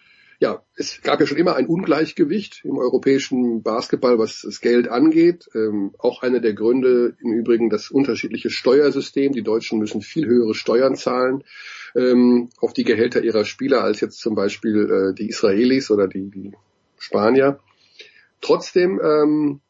[0.40, 5.48] ja, es gab ja schon immer ein Ungleichgewicht im europäischen Basketball, was das Geld angeht.
[5.54, 9.32] Ähm, auch einer der Gründe im Übrigen das unterschiedliche Steuersystem.
[9.32, 11.42] Die Deutschen müssen viel höhere Steuern zahlen
[11.96, 16.30] ähm, auf die Gehälter ihrer Spieler als jetzt zum Beispiel äh, die Israelis oder die,
[16.30, 16.52] die
[16.98, 17.58] Spanier.
[18.40, 19.60] Trotzdem ähm,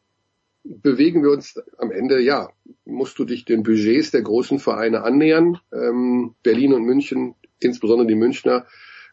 [0.65, 2.51] bewegen wir uns am Ende, ja,
[2.85, 5.59] musst du dich den Budgets der großen Vereine annähern.
[5.73, 8.67] Ähm, Berlin und München, insbesondere die Münchner,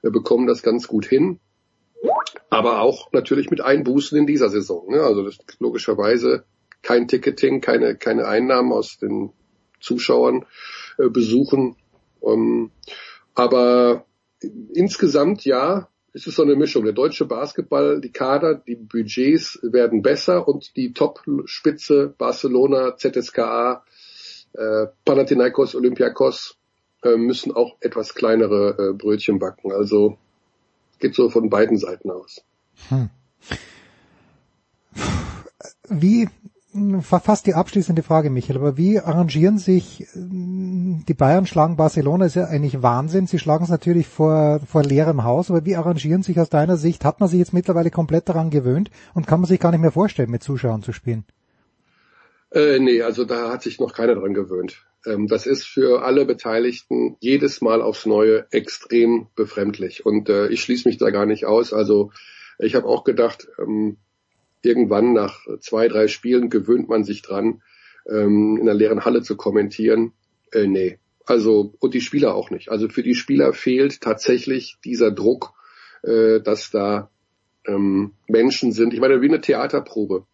[0.06, 1.40] äh, bekommen das ganz gut hin.
[2.50, 4.90] Aber auch natürlich mit Einbußen in dieser Saison.
[4.92, 5.02] Ne?
[5.02, 5.28] Also
[5.60, 6.46] logischerweise
[6.82, 9.32] kein Ticketing, keine, keine Einnahmen aus den
[9.82, 10.46] Zuschauern
[10.98, 11.76] äh, besuchen.
[12.22, 12.72] Ähm,
[13.34, 14.06] aber
[14.74, 16.86] insgesamt ja, es ist so eine Mischung.
[16.86, 23.84] Der deutsche Basketball, die Kader, die Budgets werden besser und die Top-Spitze Barcelona, ZSKA,
[24.54, 26.58] äh, Panathinaikos, Olympiakos
[27.06, 29.72] äh, müssen auch etwas kleinere äh, Brötchen backen.
[29.72, 30.18] Also
[31.00, 32.44] geht so von beiden Seiten aus.
[32.90, 33.10] Hm.
[35.88, 36.28] Wie,
[37.02, 42.26] fa- fast die abschließende Frage, Michael, aber wie arrangieren sich, äh, die Bayern schlagen Barcelona,
[42.26, 46.24] ist ja eigentlich Wahnsinn, sie schlagen es natürlich vor, vor leerem Haus, aber wie arrangieren
[46.24, 49.48] sich aus deiner Sicht, hat man sich jetzt mittlerweile komplett daran gewöhnt und kann man
[49.48, 51.24] sich gar nicht mehr vorstellen, mit Zuschauern zu spielen?
[52.52, 54.86] Äh, nee, also da hat sich noch keiner dran gewöhnt.
[55.06, 60.06] Ähm, das ist für alle Beteiligten jedes Mal aufs Neue extrem befremdlich.
[60.06, 61.74] Und äh, ich schließe mich da gar nicht aus.
[61.74, 62.12] Also
[62.60, 63.98] ich habe auch gedacht, ähm,
[64.62, 67.62] irgendwann nach zwei, drei Spielen gewöhnt man sich dran,
[68.10, 70.14] ähm, in einer leeren Halle zu kommentieren.
[70.52, 71.00] Äh, nee.
[71.26, 72.70] Also, und die Spieler auch nicht.
[72.70, 75.54] Also für die Spieler fehlt tatsächlich dieser Druck,
[76.04, 77.10] äh, dass da
[77.66, 78.94] ähm, Menschen sind.
[78.94, 80.26] Ich meine, wie eine Theaterprobe.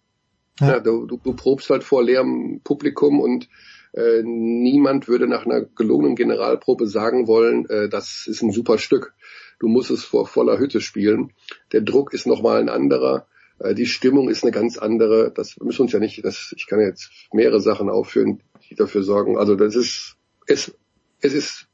[0.59, 0.79] Ja.
[0.79, 3.47] du, du, du probst halt vor leerem Publikum und
[3.93, 9.13] äh, niemand würde nach einer gelungenen Generalprobe sagen wollen, äh, das ist ein super Stück.
[9.59, 11.33] Du musst es vor voller Hütte spielen.
[11.71, 13.27] Der Druck ist nochmal ein anderer.
[13.59, 15.31] Äh, die Stimmung ist eine ganz andere.
[15.31, 19.37] Das müssen uns ja nicht, das, ich kann jetzt mehrere Sachen aufführen, die dafür sorgen.
[19.37, 20.15] Also das ist,
[20.47, 20.73] es,
[21.19, 21.67] es ist,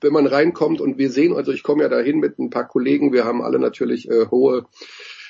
[0.00, 3.12] wenn man reinkommt und wir sehen, also ich komme ja dahin mit ein paar Kollegen,
[3.12, 4.66] wir haben alle natürlich äh, hohe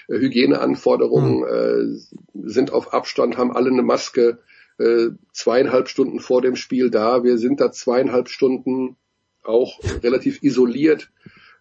[0.08, 4.38] Hygieneanforderungen, äh, sind auf Abstand, haben alle eine Maske,
[4.80, 7.22] äh, zweieinhalb Stunden vor dem Spiel da.
[7.22, 8.96] Wir sind da zweieinhalb Stunden
[9.42, 11.10] auch relativ isoliert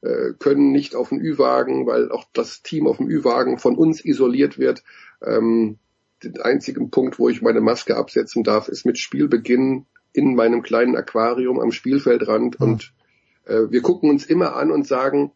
[0.01, 4.03] äh, können nicht auf den Ü-Wagen, weil auch das Team auf dem Ü-Wagen von uns
[4.03, 4.83] isoliert wird.
[5.21, 5.77] Ähm,
[6.23, 10.95] den einzigen Punkt, wo ich meine Maske absetzen darf, ist mit Spielbeginn in meinem kleinen
[10.95, 12.59] Aquarium am Spielfeldrand.
[12.59, 12.65] Mhm.
[12.65, 12.93] Und
[13.45, 15.31] äh, wir gucken uns immer an und sagen,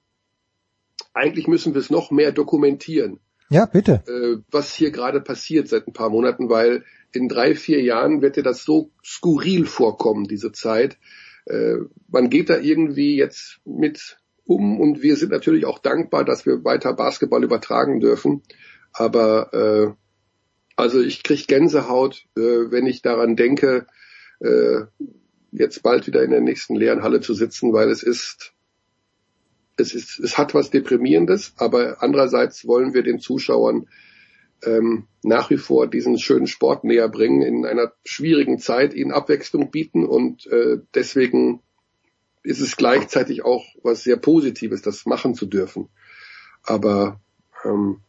[1.14, 3.19] eigentlich müssen wir es noch mehr dokumentieren.
[3.49, 4.03] Ja, bitte.
[4.07, 6.84] Äh, was hier gerade passiert seit ein paar Monaten, weil
[7.15, 10.98] in drei, vier Jahren wird dir das so skurril vorkommen, diese Zeit.
[11.45, 11.76] Äh,
[12.07, 16.64] man geht da irgendwie jetzt mit um und wir sind natürlich auch dankbar, dass wir
[16.64, 18.44] weiter Basketball übertragen dürfen.
[18.91, 20.03] Aber äh,
[20.76, 23.88] also ich krieg Gänsehaut, äh, wenn ich daran denke,
[24.40, 24.81] äh,
[25.52, 28.53] jetzt bald wieder in der nächsten leeren Halle zu sitzen, weil es ist,
[29.77, 33.88] es ist, es hat was Deprimierendes, aber andererseits wollen wir den Zuschauern
[34.65, 39.72] ähm, nach wie vor diesen schönen Sport näher bringen, in einer schwierigen Zeit ihnen Abwechslung
[39.72, 41.61] bieten und äh, deswegen
[42.44, 45.90] ist es gleichzeitig auch was sehr Positives, das machen zu dürfen.
[46.64, 47.22] Aber
[47.64, 48.02] ähm,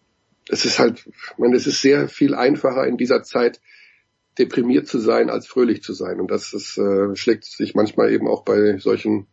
[0.49, 3.61] es ist halt, ich meine, es ist sehr viel einfacher in dieser Zeit
[4.39, 6.21] deprimiert zu sein, als fröhlich zu sein.
[6.21, 9.27] Und das ist, äh, schlägt sich manchmal eben auch bei solchen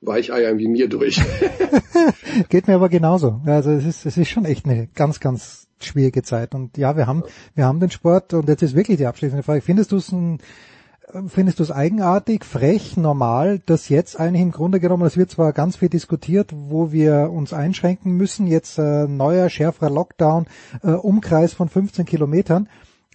[0.00, 1.20] Weicheiern wie mir durch.
[2.48, 3.40] Geht mir aber genauso.
[3.44, 6.54] Also es ist, es ist schon echt eine ganz, ganz schwierige Zeit.
[6.54, 7.24] Und ja, wir haben,
[7.54, 9.60] wir haben den Sport und jetzt ist wirklich die abschließende Frage.
[9.60, 10.38] Findest du es ein,
[11.28, 15.52] findest du es eigenartig, frech, normal, dass jetzt eigentlich im Grunde genommen, es wird zwar
[15.52, 20.46] ganz viel diskutiert, wo wir uns einschränken müssen, jetzt äh, neuer, schärferer Lockdown,
[20.82, 22.68] äh, Umkreis von 15 Kilometern,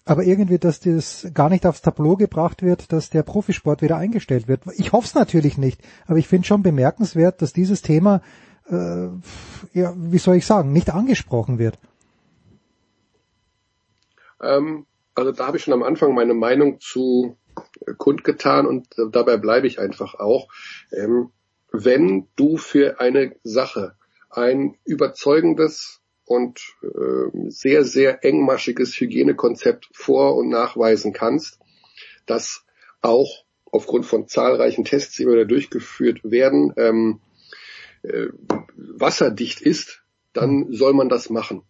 [0.06, 4.48] aber irgendwie, dass das gar nicht aufs Tableau gebracht wird, dass der Profisport wieder eingestellt
[4.48, 4.62] wird.
[4.78, 8.22] Ich hoffe es natürlich nicht, aber ich finde schon bemerkenswert, dass dieses Thema,
[8.70, 9.08] äh,
[9.74, 11.78] ja, wie soll ich sagen, nicht angesprochen wird.
[14.42, 14.86] Ähm,
[15.16, 17.38] also da habe ich schon am Anfang meine Meinung zu
[17.98, 20.50] kundgetan und dabei bleibe ich einfach auch.
[20.92, 21.32] Ähm,
[21.72, 23.96] wenn du für eine Sache
[24.30, 31.60] ein überzeugendes und äh, sehr, sehr engmaschiges Hygienekonzept vor- und nachweisen kannst,
[32.26, 32.64] das
[33.02, 37.20] auch aufgrund von zahlreichen Tests, die immer durchgeführt werden, ähm,
[38.04, 38.28] äh,
[38.76, 40.04] wasserdicht ist,
[40.34, 41.64] dann soll man das machen.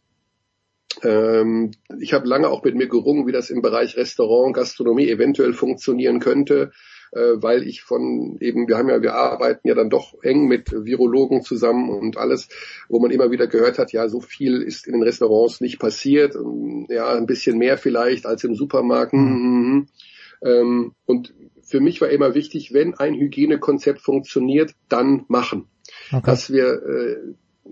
[1.03, 5.53] Ähm, ich habe lange auch mit mir gerungen, wie das im Bereich Restaurant, Gastronomie eventuell
[5.53, 6.71] funktionieren könnte,
[7.11, 10.71] äh, weil ich von eben, wir haben ja, wir arbeiten ja dann doch eng mit
[10.71, 12.49] Virologen zusammen und alles,
[12.87, 16.35] wo man immer wieder gehört hat, ja, so viel ist in den Restaurants nicht passiert,
[16.89, 19.13] ja, ein bisschen mehr vielleicht als im Supermarkt.
[19.13, 19.87] Mhm.
[20.43, 25.67] Ähm, und für mich war immer wichtig, wenn ein Hygienekonzept funktioniert, dann machen.
[26.11, 26.21] Okay.
[26.25, 27.17] Dass wir äh,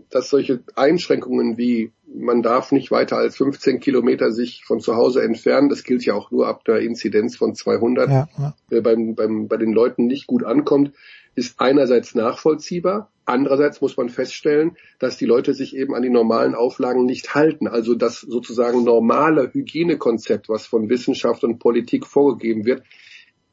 [0.09, 5.21] dass solche Einschränkungen wie man darf nicht weiter als 15 Kilometer sich von zu Hause
[5.23, 8.55] entfernen, das gilt ja auch nur ab der Inzidenz von 200, ja, ja.
[8.71, 10.93] Äh, beim, beim, bei den Leuten nicht gut ankommt,
[11.35, 16.55] ist einerseits nachvollziehbar, andererseits muss man feststellen, dass die Leute sich eben an die normalen
[16.55, 17.67] Auflagen nicht halten.
[17.67, 22.83] Also das sozusagen normale Hygienekonzept, was von Wissenschaft und Politik vorgegeben wird,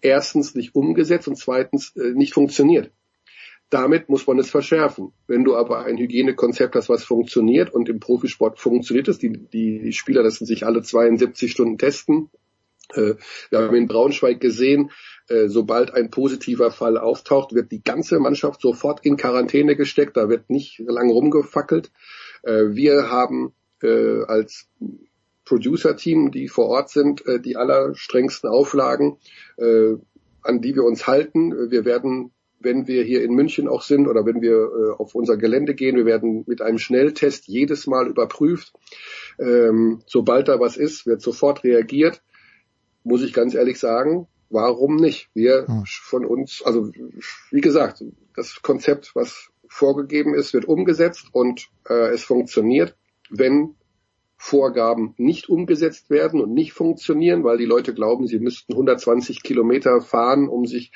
[0.00, 2.90] erstens nicht umgesetzt und zweitens äh, nicht funktioniert.
[3.74, 5.12] Damit muss man es verschärfen.
[5.26, 9.92] Wenn du aber ein Hygienekonzept hast, was funktioniert und im Profisport funktioniert es, die, die
[9.92, 12.30] Spieler lassen sich alle 72 Stunden testen.
[12.92, 13.14] Äh,
[13.50, 14.92] wir haben in Braunschweig gesehen,
[15.26, 20.16] äh, sobald ein positiver Fall auftaucht, wird die ganze Mannschaft sofort in Quarantäne gesteckt.
[20.16, 21.90] Da wird nicht lange rumgefackelt.
[22.44, 23.54] Äh, wir haben
[24.28, 24.70] als
[25.44, 29.18] Producer-Team, die vor Ort sind, die allerstrengsten Auflagen,
[29.58, 31.70] an die wir uns halten.
[31.70, 32.30] Wir werden
[32.64, 35.96] wenn wir hier in München auch sind oder wenn wir äh, auf unser Gelände gehen.
[35.96, 38.72] Wir werden mit einem Schnelltest jedes Mal überprüft.
[39.38, 42.22] Ähm, sobald da was ist, wird sofort reagiert.
[43.02, 45.28] Muss ich ganz ehrlich sagen, warum nicht?
[45.34, 45.84] Wir hm.
[45.86, 46.90] von uns, also
[47.50, 48.02] wie gesagt,
[48.34, 52.96] das Konzept, was vorgegeben ist, wird umgesetzt und äh, es funktioniert.
[53.30, 53.74] Wenn
[54.36, 60.00] Vorgaben nicht umgesetzt werden und nicht funktionieren, weil die Leute glauben, sie müssten 120 Kilometer
[60.00, 60.92] fahren, um sich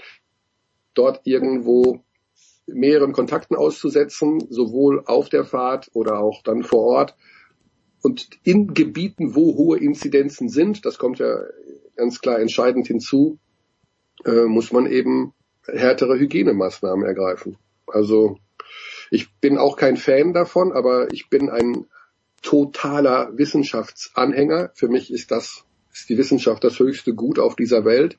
[0.98, 2.00] dort irgendwo
[2.66, 7.16] mehreren Kontakten auszusetzen, sowohl auf der Fahrt oder auch dann vor Ort.
[8.02, 11.40] Und in Gebieten, wo hohe Inzidenzen sind, das kommt ja
[11.96, 13.38] ganz klar entscheidend hinzu,
[14.24, 15.32] äh, muss man eben
[15.66, 17.56] härtere Hygienemaßnahmen ergreifen.
[17.86, 18.38] Also
[19.10, 21.86] ich bin auch kein Fan davon, aber ich bin ein
[22.42, 24.70] totaler Wissenschaftsanhänger.
[24.74, 28.18] Für mich ist das, ist die Wissenschaft das höchste Gut auf dieser Welt.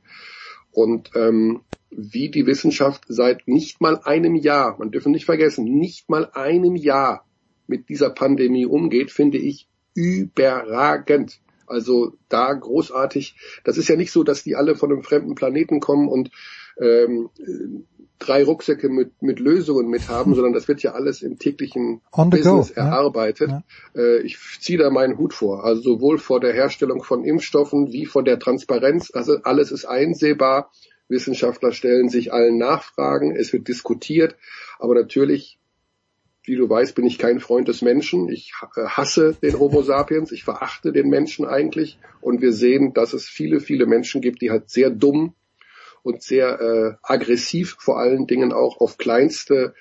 [0.71, 1.61] Und ähm,
[1.91, 6.75] wie die Wissenschaft seit nicht mal einem Jahr, man dürfen nicht vergessen, nicht mal einem
[6.75, 7.25] Jahr
[7.67, 11.39] mit dieser Pandemie umgeht, finde ich überragend.
[11.67, 13.35] Also da großartig.
[13.63, 16.31] Das ist ja nicht so, dass die alle von einem fremden Planeten kommen und
[16.79, 17.29] ähm,
[18.17, 22.73] drei Rucksäcke mit, mit Lösungen mit haben, sondern das wird ja alles im täglichen Business
[22.73, 23.49] go, erarbeitet.
[23.49, 23.63] Ja.
[23.95, 25.63] Äh, ich ziehe da meinen Hut vor.
[25.63, 29.11] Also sowohl vor der Herstellung von Impfstoffen wie von der Transparenz.
[29.13, 30.71] Also alles ist einsehbar.
[31.09, 33.35] Wissenschaftler stellen sich allen Nachfragen.
[33.35, 34.35] Es wird diskutiert.
[34.79, 35.59] Aber natürlich
[36.49, 38.27] wie du weißt, bin ich kein Freund des Menschen.
[38.27, 40.31] Ich äh, hasse den Homo sapiens.
[40.31, 41.99] Ich verachte den Menschen eigentlich.
[42.21, 45.35] Und wir sehen, dass es viele, viele Menschen gibt, die halt sehr dumm
[46.01, 49.75] und sehr äh, aggressiv vor allen Dingen auch auf kleinste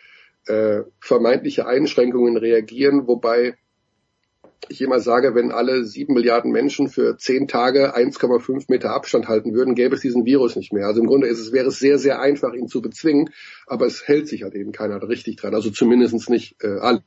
[0.46, 3.56] äh, vermeintliche Einschränkungen reagieren, wobei
[4.68, 9.54] ich immer sage, wenn alle sieben Milliarden Menschen für zehn Tage 1,5 Meter Abstand halten
[9.54, 10.86] würden, gäbe es diesen Virus nicht mehr.
[10.86, 13.30] Also im Grunde ist es, wäre es sehr, sehr einfach, ihn zu bezwingen,
[13.66, 15.54] aber es hält sich halt eben keiner richtig dran.
[15.54, 17.02] Also zumindest nicht äh, alle.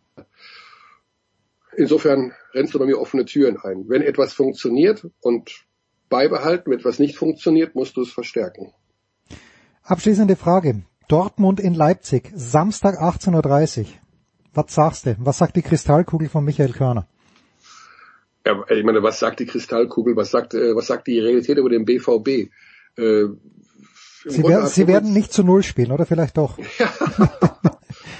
[1.75, 3.85] Insofern rennst du bei mir offene Türen ein.
[3.87, 5.65] Wenn etwas funktioniert und
[6.09, 8.73] beibehalten, wenn etwas nicht funktioniert, musst du es verstärken.
[9.83, 10.83] Abschließende Frage.
[11.07, 13.85] Dortmund in Leipzig, Samstag 18.30 Uhr.
[14.53, 15.15] Was sagst du?
[15.19, 17.07] Was sagt die Kristallkugel von Michael Körner?
[18.45, 20.15] Ja, ich meine, was sagt die Kristallkugel?
[20.15, 22.49] Was sagt, äh, was sagt die Realität über den BVB?
[22.97, 23.27] Äh,
[24.23, 26.57] Sie, werden, Sie werden nicht zu Null spielen, oder vielleicht doch?
[26.77, 26.91] Ja.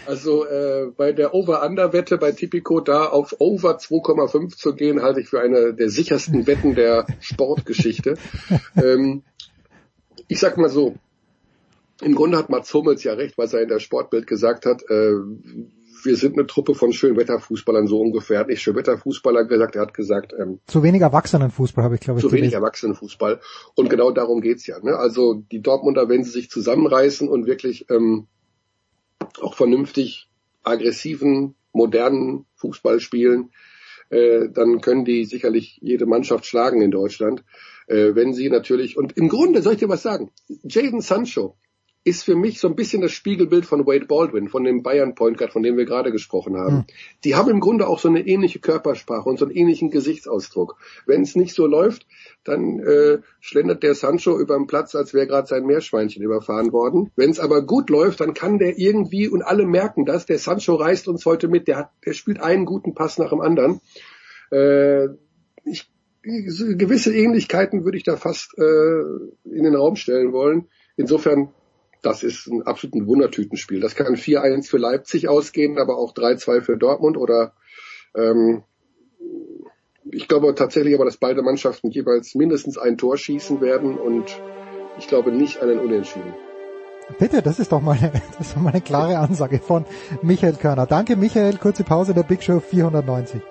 [0.05, 5.29] Also äh, bei der Over-Under-Wette bei Tipico da auf Over 2,5 zu gehen, halte ich
[5.29, 8.15] für eine der sichersten Wetten der Sportgeschichte.
[8.75, 9.23] ähm,
[10.27, 10.95] ich sag mal so,
[12.01, 14.81] im Grunde hat Mats Hummels ja recht, was er in der Sportbild gesagt hat.
[14.89, 15.13] Äh,
[16.05, 18.39] wir sind eine Truppe von Schönwetterfußballern so ungefähr.
[18.39, 20.33] Hat nicht Schönwetterfußballer gesagt, er hat gesagt.
[20.37, 22.25] Ähm, zu wenig Erwachsenenfußball habe ich glaube ich.
[22.25, 23.39] Zu wenig Erwachsenenfußball.
[23.75, 24.79] Und genau darum geht's ja.
[24.79, 24.95] Ne?
[24.97, 28.27] Also die Dortmunder, wenn sie sich zusammenreißen und wirklich ähm,
[29.41, 30.29] auch vernünftig
[30.63, 33.51] aggressiven, modernen Fußball spielen,
[34.09, 37.43] äh, dann können die sicherlich jede Mannschaft schlagen in Deutschland.
[37.87, 40.31] Äh, wenn sie natürlich, und im Grunde soll ich dir was sagen,
[40.63, 41.57] Jaden Sancho,
[42.03, 45.37] ist für mich so ein bisschen das Spiegelbild von Wade Baldwin, von dem Bayern Point
[45.37, 46.77] Guard, von dem wir gerade gesprochen haben.
[46.77, 46.85] Mhm.
[47.23, 50.77] Die haben im Grunde auch so eine ähnliche Körpersprache und so einen ähnlichen Gesichtsausdruck.
[51.05, 52.07] Wenn es nicht so läuft,
[52.43, 57.11] dann äh, schlendert der Sancho über den Platz, als wäre gerade sein Meerschweinchen überfahren worden.
[57.15, 60.73] Wenn es aber gut läuft, dann kann der irgendwie, und alle merken das, der Sancho
[60.75, 63.79] reißt uns heute mit, der, hat, der spielt einen guten Pass nach dem anderen.
[64.51, 65.09] Äh,
[65.65, 65.87] ich,
[66.23, 69.01] gewisse Ähnlichkeiten würde ich da fast äh,
[69.45, 70.67] in den Raum stellen wollen.
[70.97, 71.49] Insofern
[72.01, 73.79] das ist ein absolut ein Wundertütenspiel.
[73.79, 77.53] Das kann 4-1 für Leipzig ausgehen, aber auch 3-2 für Dortmund oder
[78.15, 78.63] ähm,
[80.11, 84.25] ich glaube tatsächlich aber, dass beide Mannschaften jeweils mindestens ein Tor schießen werden und
[84.97, 86.33] ich glaube nicht einen Unentschieden.
[87.19, 87.97] Bitte, das ist doch mal,
[88.37, 89.85] das ist doch mal eine klare Ansage von
[90.21, 90.87] Michael Körner.
[90.87, 93.41] Danke Michael, kurze Pause der Big Show 490.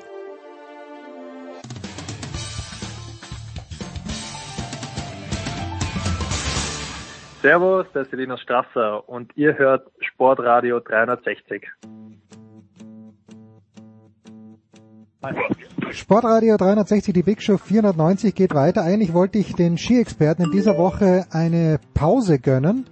[7.42, 11.66] Servus, der ist Linus Strasser und ihr hört Sportradio 360.
[15.90, 18.82] Sportradio 360, die Big Show 490 geht weiter.
[18.82, 22.90] Eigentlich wollte ich den Ski-Experten in dieser Woche eine Pause gönnen.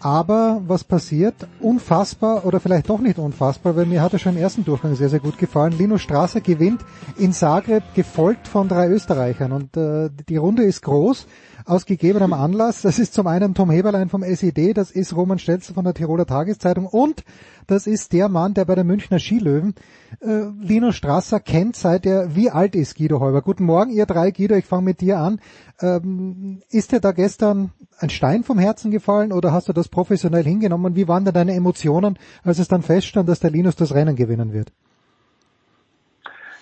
[0.00, 1.34] Aber was passiert?
[1.60, 5.10] Unfassbar oder vielleicht doch nicht unfassbar, weil mir hat er schon im ersten Durchgang sehr,
[5.10, 5.76] sehr gut gefallen.
[5.76, 6.80] Linus Strasser gewinnt
[7.18, 9.52] in Zagreb, gefolgt von drei Österreichern.
[9.52, 11.26] Und äh, die Runde ist groß
[11.66, 12.80] aus gegebenem Anlass.
[12.80, 16.26] Das ist zum einen Tom Heberlein vom SED, das ist Roman Stelzer von der Tiroler
[16.26, 17.24] Tageszeitung und
[17.66, 19.74] das ist der Mann, der bei der Münchner Skilöwen
[20.20, 23.42] äh, Lino Strasser kennt, seit er wie alt ist, Guido Heuber.
[23.42, 25.40] Guten Morgen, ihr drei, Guido, ich fange mit dir an.
[25.80, 30.44] Ähm, ist dir da gestern ein Stein vom Herzen gefallen oder hast du das professionell
[30.44, 30.96] hingenommen?
[30.96, 34.52] Wie waren denn deine Emotionen, als es dann feststand, dass der Linus das Rennen gewinnen
[34.52, 34.72] wird?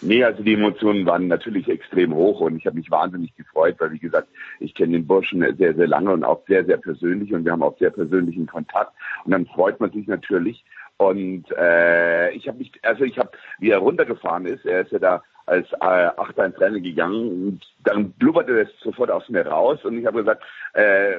[0.01, 3.91] Nee, also die Emotionen waren natürlich extrem hoch und ich habe mich wahnsinnig gefreut, weil
[3.91, 4.29] wie gesagt,
[4.61, 7.65] ich kenne den Burschen sehr, sehr lange und auch sehr, sehr persönlich und wir haben
[7.65, 8.93] auch sehr persönlichen Kontakt
[9.25, 10.65] und dann freut man sich natürlich
[10.99, 14.99] und äh, ich habe mich, also ich habe, wie er runtergefahren ist, er ist ja
[14.99, 15.77] da als äh,
[16.16, 20.19] Achter ins Rennen gegangen und dann blubberte das sofort aus mir raus und ich habe
[20.19, 20.45] gesagt,
[20.75, 21.15] äh,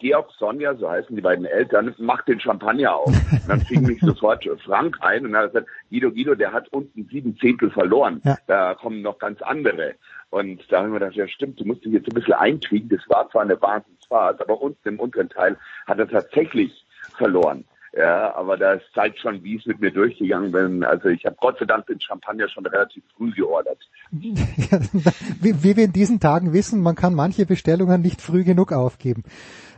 [0.00, 3.06] Georg, Sonja, so heißen die beiden Eltern, macht den Champagner auf.
[3.06, 7.06] Und dann fing mich sofort Frank ein und hat gesagt, Guido, Guido, der hat unten
[7.10, 8.22] sieben Zehntel verloren.
[8.24, 8.38] Ja.
[8.46, 9.94] Da kommen noch ganz andere.
[10.30, 12.88] Und da haben wir gedacht, ja stimmt, du musst dich jetzt ein bisschen eintwiegen.
[12.88, 16.86] Das war zwar eine Wahnsinnsfahrt, aber unten im unteren Teil hat er tatsächlich
[17.18, 17.64] verloren.
[17.96, 20.84] Ja, aber das zeigt schon, wie es mit mir durchgegangen bin.
[20.84, 23.78] Also ich habe Gott sei Dank den Champagner schon relativ früh geordert.
[24.10, 29.24] wie, wie wir in diesen Tagen wissen, man kann manche Bestellungen nicht früh genug aufgeben.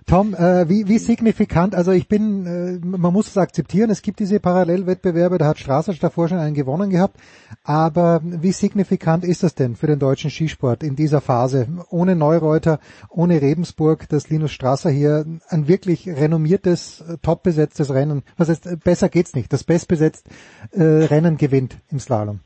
[0.07, 4.21] Tom, äh, wie, wie signifikant, also ich bin, äh, man muss es akzeptieren, es gibt
[4.21, 7.17] diese Parallelwettbewerbe, da hat Strasser davor schon einen gewonnen gehabt,
[7.63, 11.69] aber wie signifikant ist das denn für den deutschen Skisport in dieser Phase?
[11.91, 12.81] Ohne Neureuter,
[13.11, 19.09] ohne Rebensburg, dass Linus Strasser hier ein wirklich renommiertes, top besetztes Rennen, was heißt, besser
[19.09, 20.27] geht's nicht, das bestbesetzt
[20.73, 22.41] äh, Rennen gewinnt im Slalom.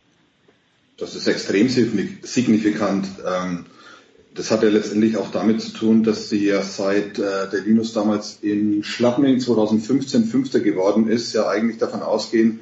[0.99, 3.07] Das ist extrem signifikant.
[3.27, 3.66] Ähm,
[4.36, 7.94] das hat ja letztendlich auch damit zu tun, dass sie ja seit äh, der Linus
[7.94, 12.60] damals in Schladming 2015 Fünfter geworden ist, ja eigentlich davon ausgehen,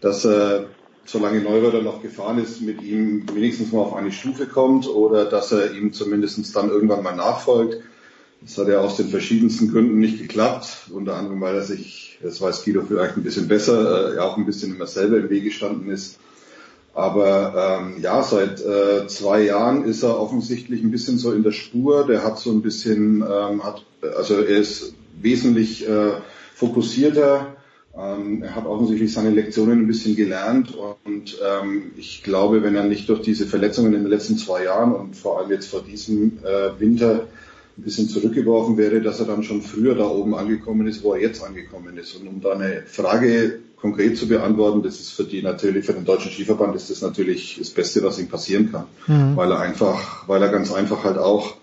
[0.00, 0.66] dass er,
[1.04, 5.50] solange Neureuther noch gefahren ist, mit ihm wenigstens mal auf eine Stufe kommt oder dass
[5.50, 7.78] er ihm zumindest dann irgendwann mal nachfolgt.
[8.40, 12.40] Das hat ja aus den verschiedensten Gründen nicht geklappt, unter anderem, weil er sich, das
[12.40, 15.42] weiß Guido vielleicht ein bisschen besser, äh, ja auch ein bisschen immer selber im Weg
[15.42, 16.20] gestanden ist.
[16.98, 21.52] Aber ähm, ja, seit äh, zwei Jahren ist er offensichtlich ein bisschen so in der
[21.52, 22.04] Spur.
[22.04, 23.84] Der hat so ein bisschen, ähm, hat,
[24.16, 26.14] also er ist wesentlich äh,
[26.56, 27.54] fokussierter.
[27.96, 32.82] Ähm, er hat offensichtlich seine Lektionen ein bisschen gelernt und ähm, ich glaube, wenn er
[32.82, 36.40] nicht durch diese Verletzungen in den letzten zwei Jahren und vor allem jetzt vor diesem
[36.42, 37.28] äh, Winter
[37.76, 41.20] ein bisschen zurückgeworfen wäre, dass er dann schon früher da oben angekommen ist, wo er
[41.20, 42.16] jetzt angekommen ist.
[42.16, 46.04] Und um da eine Frage konkret zu beantworten, das ist für die natürlich, für den
[46.04, 48.86] deutschen Skiverband ist das natürlich das Beste, was ihm passieren kann.
[49.06, 49.36] Mhm.
[49.36, 51.54] Weil er einfach, weil er ganz einfach halt auch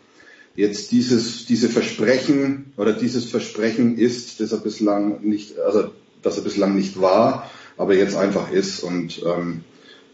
[0.55, 6.43] jetzt dieses, diese Versprechen oder dieses Versprechen ist, dass er bislang nicht, also dass er
[6.43, 8.81] bislang nicht war, aber jetzt einfach ist.
[8.81, 9.63] Und ähm,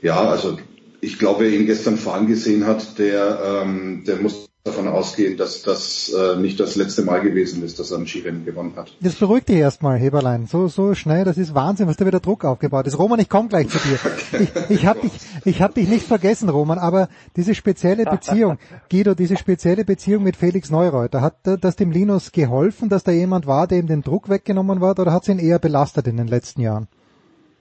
[0.02, 0.58] ja, also
[1.00, 5.64] ich glaube, wer ihn gestern fahren gesehen hat, der, ähm, der muss davon ausgehen, dass
[5.64, 8.94] das äh, nicht das letzte Mal gewesen ist, dass er ein Skirennen gewonnen hat.
[9.02, 10.46] Das beruhigt dich erstmal, Heberlein.
[10.46, 13.00] So, so schnell, das ist Wahnsinn, was da wieder Druck aufgebaut ist.
[13.00, 14.00] Roman, ich komme gleich zu dir.
[14.40, 15.12] Ich, ich habe dich,
[15.46, 18.60] ich hab dich nicht vergessen, Roman, aber diese spezielle Beziehung,
[18.92, 23.48] Guido, diese spezielle Beziehung mit Felix Neureuter, hat das dem Linus geholfen, dass da jemand
[23.48, 26.28] war, der ihm den Druck weggenommen war, oder hat es ihn eher belastet in den
[26.28, 26.88] letzten Jahren?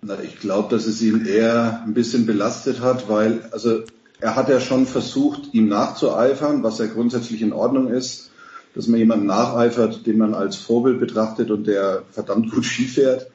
[0.02, 3.84] Na, ich glaube, dass es ihn eher ein bisschen belastet hat, weil, also
[4.20, 8.30] er hat ja schon versucht, ihm nachzueifern, was ja grundsätzlich in Ordnung ist,
[8.74, 13.30] dass man jemanden nacheifert, den man als Vorbild betrachtet und der verdammt gut Ski fährt.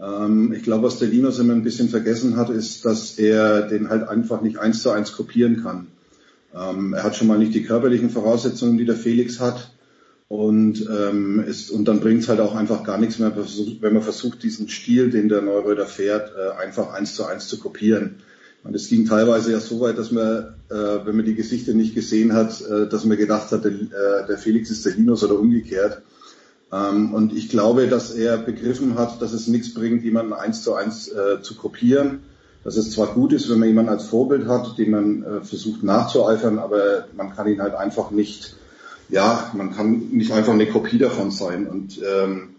[0.00, 3.88] Ähm, ich glaube, was der Linus immer ein bisschen vergessen hat, ist, dass er den
[3.88, 5.88] halt einfach nicht eins zu eins kopieren kann.
[6.54, 9.70] Ähm, er hat schon mal nicht die körperlichen Voraussetzungen, die der Felix hat.
[10.28, 14.02] Und, ähm, ist, und dann bringt es halt auch einfach gar nichts mehr, wenn man
[14.02, 18.21] versucht, diesen Stil, den der Neuröder fährt, äh, einfach eins zu eins zu kopieren.
[18.64, 21.94] Und es ging teilweise ja so weit, dass man, äh, wenn man die Gesichter nicht
[21.94, 25.38] gesehen hat, äh, dass man gedacht hat, der, äh, der Felix ist der Linus oder
[25.38, 26.02] umgekehrt.
[26.72, 30.74] Ähm, und ich glaube, dass er begriffen hat, dass es nichts bringt, jemanden eins zu
[30.74, 32.20] eins äh, zu kopieren.
[32.64, 35.82] Dass es zwar gut ist, wenn man jemanden als Vorbild hat, den man äh, versucht
[35.82, 38.54] nachzueifern, aber man kann ihn halt einfach nicht,
[39.08, 41.66] ja, man kann nicht einfach eine Kopie davon sein.
[41.66, 42.51] Und ähm,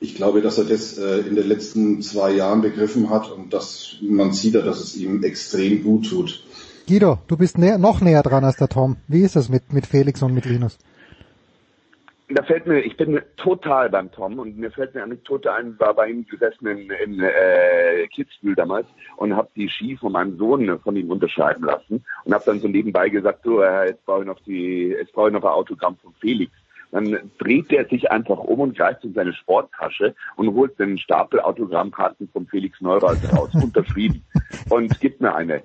[0.00, 3.96] ich glaube, dass er das äh, in den letzten zwei Jahren begriffen hat und dass
[4.00, 6.44] man sieht, dass es ihm extrem gut tut.
[6.86, 8.96] Guido, du bist näher, noch näher dran als der Tom.
[9.08, 10.78] Wie ist das mit, mit Felix und mit Linus?
[12.30, 15.94] Da fällt mir, ich bin total beim Tom und mir fällt eine Anekdote ein, war
[15.94, 20.78] bei ihm gesessen in, in äh, Kitzbühel damals und habe die Ski von meinem Sohn
[20.80, 24.26] von ihm unterschreiben lassen und habe dann so nebenbei gesagt, so, äh, jetzt brauche ich
[24.26, 26.52] noch die, jetzt brauche ich noch ein Autogramm von Felix
[26.90, 31.40] dann dreht er sich einfach um und greift in seine Sporttasche und holt den Stapel
[31.40, 34.24] Autogrammkarten von Felix Neureuter raus, unterschrieben,
[34.70, 35.62] und gibt mir eine.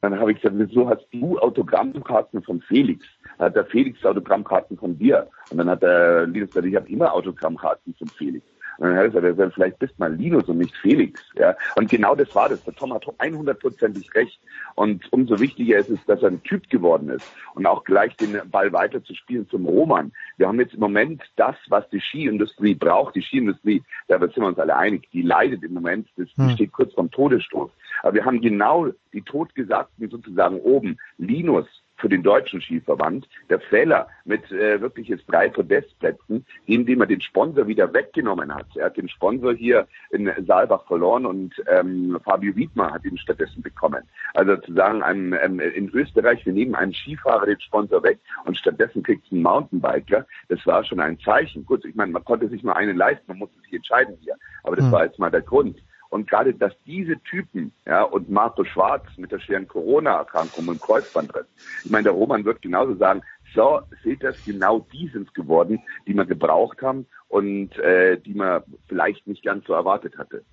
[0.00, 3.04] Dann habe ich gesagt, wieso hast du Autogrammkarten von Felix?
[3.38, 5.28] Hat der Felix Autogrammkarten von dir?
[5.50, 8.44] Und dann hat der Linus gesagt, ich habe immer Autogrammkarten von Felix.
[8.78, 11.20] Und dann hat er gesagt, vielleicht bist mal Linus und nicht Felix.
[11.36, 11.56] Ja?
[11.76, 12.62] Und genau das war das.
[12.64, 14.40] Der Tom hat 100%ig recht.
[14.74, 18.40] Und umso wichtiger ist es, dass er ein Typ geworden ist und auch gleich den
[18.50, 20.12] Ball weiter zu spielen zum Roman.
[20.36, 23.14] Wir haben jetzt im Moment das, was die Skiindustrie braucht.
[23.14, 26.50] Die Skiindustrie, da sind wir uns alle einig, die leidet im Moment, das, hm.
[26.50, 27.70] steht kurz vorm Todesstoß.
[28.02, 30.98] Aber wir haben genau die Totgesagten sozusagen oben.
[31.18, 31.66] Linus,
[32.04, 33.26] für den deutschen Skiverband.
[33.48, 38.66] Der Fehler mit äh, wirklich jetzt drei Podestplätzen, indem er den Sponsor wieder weggenommen hat.
[38.76, 43.62] Er hat den Sponsor hier in Saalbach verloren und ähm, Fabio Wiedmer hat ihn stattdessen
[43.62, 44.02] bekommen.
[44.34, 48.58] Also zu sagen, ein, ähm, in Österreich, wir nehmen einen Skifahrer den Sponsor weg und
[48.58, 51.64] stattdessen kriegt es einen Mountainbiker, das war schon ein Zeichen.
[51.64, 54.34] Gut, ich meine, man konnte sich nur einen leisten, man musste sich entscheiden hier.
[54.62, 54.92] Aber das mhm.
[54.92, 55.78] war jetzt mal der Grund.
[56.14, 61.46] Und gerade, dass diese Typen, ja, und Marco Schwarz mit der schweren Corona-Erkrankung und Kreuzbandriss,
[61.84, 63.22] ich meine, der Roman wird genauso sagen,
[63.52, 68.62] so, seht das, genau die sind geworden, die wir gebraucht haben und äh, die man
[68.86, 70.44] vielleicht nicht ganz so erwartet hatte.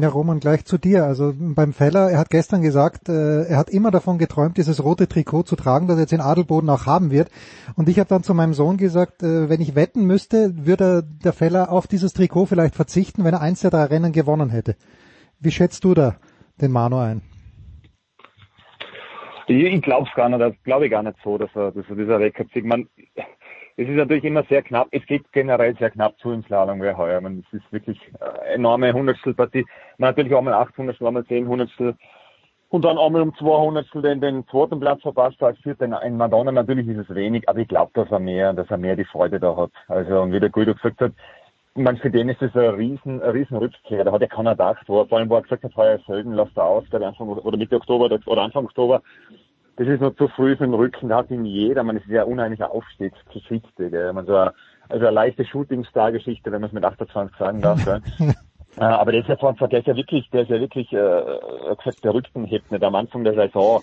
[0.00, 1.04] Ja, Roman, gleich zu dir.
[1.04, 5.08] Also beim Feller, er hat gestern gesagt, äh, er hat immer davon geträumt, dieses rote
[5.08, 7.28] Trikot zu tragen, das er jetzt in Adelboden auch haben wird.
[7.74, 11.32] Und ich habe dann zu meinem Sohn gesagt, äh, wenn ich wetten müsste, würde der
[11.32, 14.76] Feller auf dieses Trikot vielleicht verzichten, wenn er eins der drei Rennen gewonnen hätte.
[15.40, 16.16] Wie schätzt du da
[16.60, 17.22] den Manu ein?
[19.46, 22.18] Ich, glaube es gar nicht, glaube ich gar nicht so, dass er, dass er dieser
[22.18, 22.86] Rekordsieg, man,
[23.78, 24.88] es ist natürlich immer sehr knapp.
[24.90, 27.20] Es geht generell sehr knapp zu im Slalom wie heuer.
[27.20, 29.64] Man, es ist wirklich äh, enorme Hundertstelpartie.
[29.96, 31.94] Man natürlich auch mal 800, einmal 10 Hundertstel
[32.70, 36.52] und dann einmal um 200 den, den zweiten Platz verpasst als vierter in Madonna.
[36.52, 39.40] Natürlich ist es wenig, aber ich glaube, dass er mehr, dass er mehr die Freude
[39.40, 39.70] da hat.
[39.86, 41.12] Also, und wie der Guido gesagt hat,
[41.78, 44.04] man, für den ist das ein riesen, ein riesen Rückkehr.
[44.04, 46.56] Da hat er keiner gedacht, wo, vor allem, wo er gesagt hat, heuer Sölden, lasst
[46.56, 49.02] er aus, Anfang, oder Mitte Oktober oder Anfang Oktober
[49.78, 52.24] das ist noch zu früh für den Rücken, da hat ihn jeder, man, ist ja
[52.24, 54.12] unheimliche Aufstiegsgeschichte, gell?
[54.12, 54.52] Man so eine,
[54.88, 58.02] also eine leichte Shootingstar-Geschichte, wenn man es mit 28 sagen darf, gell?
[58.76, 61.76] äh, aber der ist ja von, der ist ja wirklich, der ist ja wirklich, äh,
[61.76, 63.80] gesagt, der Rücken hebt nicht am Anfang der Saison,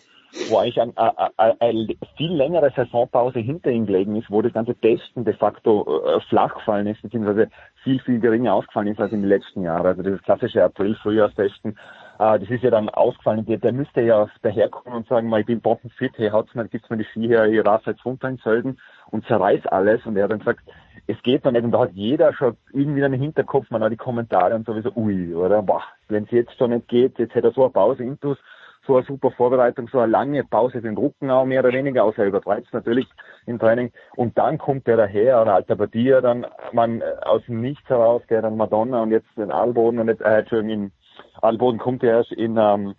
[0.49, 0.93] wo eigentlich eine,
[1.37, 1.87] eine, eine
[2.17, 6.53] viel längere Saisonpause hinter ihm gelegen ist, wo das ganze Testen de facto äh, flach
[6.55, 7.49] gefallen ist, beziehungsweise
[7.83, 9.85] viel, viel geringer ausgefallen ist als in den letzten Jahren.
[9.85, 11.77] Also dieses klassische April-Frühjahrstesten,
[12.19, 13.45] äh, das ist ja dann ausgefallen.
[13.45, 16.89] Der, der müsste ja daherkommen und sagen, mal, ich bin bombenfit, hey, haut's mir, gibt's
[16.89, 18.79] mir die Ski her, ich raff jetzt runter in Sölden
[19.11, 20.05] und zerreiß alles.
[20.05, 20.61] Und er hat dann gesagt,
[21.07, 21.63] es geht doch nicht.
[21.63, 25.33] Und da hat jeder schon irgendwie einen Hinterkopf, man hat die Kommentare und sowieso, ui,
[25.33, 28.37] oder, boah, wenn es jetzt schon nicht geht, jetzt hätte er so eine Pause intus,
[28.85, 32.03] so eine super Vorbereitung, so eine lange Pause für den Rücken auch mehr oder weniger,
[32.03, 33.07] außer er übertreibt natürlich
[33.45, 33.91] im Training.
[34.15, 38.21] Und dann kommt der daher, oder Alter Badia, dann man äh, aus dem Nichts heraus,
[38.29, 40.91] der dann Madonna und jetzt den Alboden und jetzt, äh, Entschuldigung, in
[41.41, 42.95] Alboden kommt er erst in, ähm,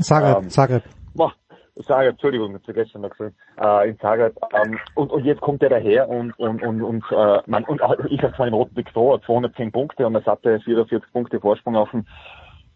[0.00, 0.82] Zagreb, ähm, Zagreb.
[1.14, 1.34] Mach,
[1.82, 5.70] Zagreb, Entschuldigung, ich vergessen noch gesagt, äh, in Zagreb, ähm, und, und jetzt kommt er
[5.70, 9.72] daher und, und, und, und, äh, man, und ich habe zwar den roten Viktor, 210
[9.72, 12.06] Punkte und er hatte 44 Punkte Vorsprung auf dem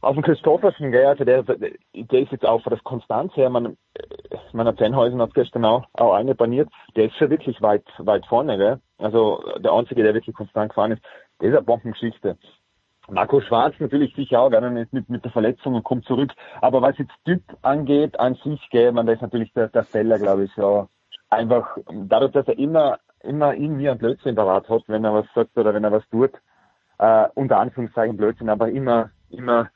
[0.03, 3.77] auf dem Christoffersen, gell, also der, der ist jetzt auch von der Konstanz her, man,
[4.53, 8.59] hat Zennhäusen hat gestern auch, auch eine baniert, der ist schon wirklich weit, weit vorne,
[8.59, 8.81] gell.
[8.99, 11.03] Also der einzige, der wirklich konstant gefahren ist,
[11.41, 12.37] der ist eine Bombengeschichte.
[13.09, 16.33] Marco Schwarz natürlich sicher auch gerne mit, mit, mit der Verletzung und kommt zurück.
[16.61, 20.19] Aber was jetzt Typ angeht, an sich, gell, man, da ist natürlich der, der Feller,
[20.19, 20.89] glaube ich, ja,
[21.31, 25.57] einfach, dadurch, dass er immer, immer irgendwie ein Blödsinn parat hat, wenn er was sagt
[25.57, 26.33] oder wenn er was tut,
[26.99, 29.71] äh, unter Anführungszeichen Blödsinn, aber immer, immer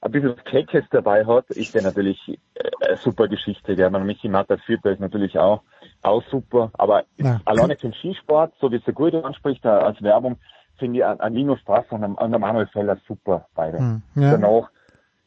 [0.00, 3.76] ein bisschen Keckes dabei hat, ist der natürlich äh, eine super Geschichte.
[3.76, 5.62] Der man Michi Matter Vierter ist natürlich auch,
[6.02, 6.70] auch super.
[6.74, 7.40] Aber ja.
[7.44, 10.38] alleine für den Skisport, so wie es der Gute anspricht, als Werbung,
[10.78, 13.78] finde ich an Linus Strass und an der Manuel Feller super beide.
[13.78, 14.32] Hm, ja.
[14.32, 14.70] Danach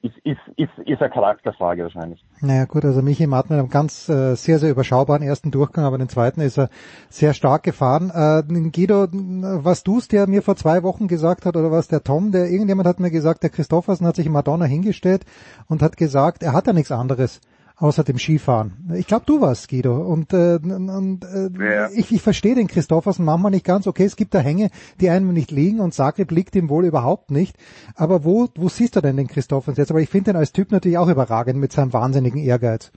[0.05, 2.23] ist, ist, ist, ist eine Charakterfrage wahrscheinlich.
[2.41, 5.97] Naja gut, also Michi Matt mit einem ganz äh, sehr, sehr überschaubaren ersten Durchgang, aber
[5.97, 6.69] den zweiten ist er
[7.09, 8.11] sehr stark gefahren.
[8.13, 12.31] Äh, Guido, was du der mir vor zwei Wochen gesagt hat, oder was der Tom,
[12.31, 15.25] der irgendjemand hat mir gesagt, der Christoffersen hat sich in Madonna hingestellt
[15.67, 17.41] und hat gesagt, er hat ja nichts anderes
[17.77, 18.73] außer dem Skifahren.
[18.95, 19.97] Ich glaube, du warst, Guido.
[19.97, 21.89] Und, äh, und äh, ja.
[21.93, 23.87] ich, ich verstehe den Christoffersen manchmal nicht ganz.
[23.87, 24.69] Okay, es gibt da Hänge,
[25.01, 27.57] die einem nicht liegen und Zagreb liegt ihm wohl überhaupt nicht.
[27.95, 29.91] Aber wo, wo siehst du denn den Christoffersen jetzt?
[29.91, 32.91] Aber ich finde ihn als Typ natürlich auch überragend mit seinem wahnsinnigen Ehrgeiz.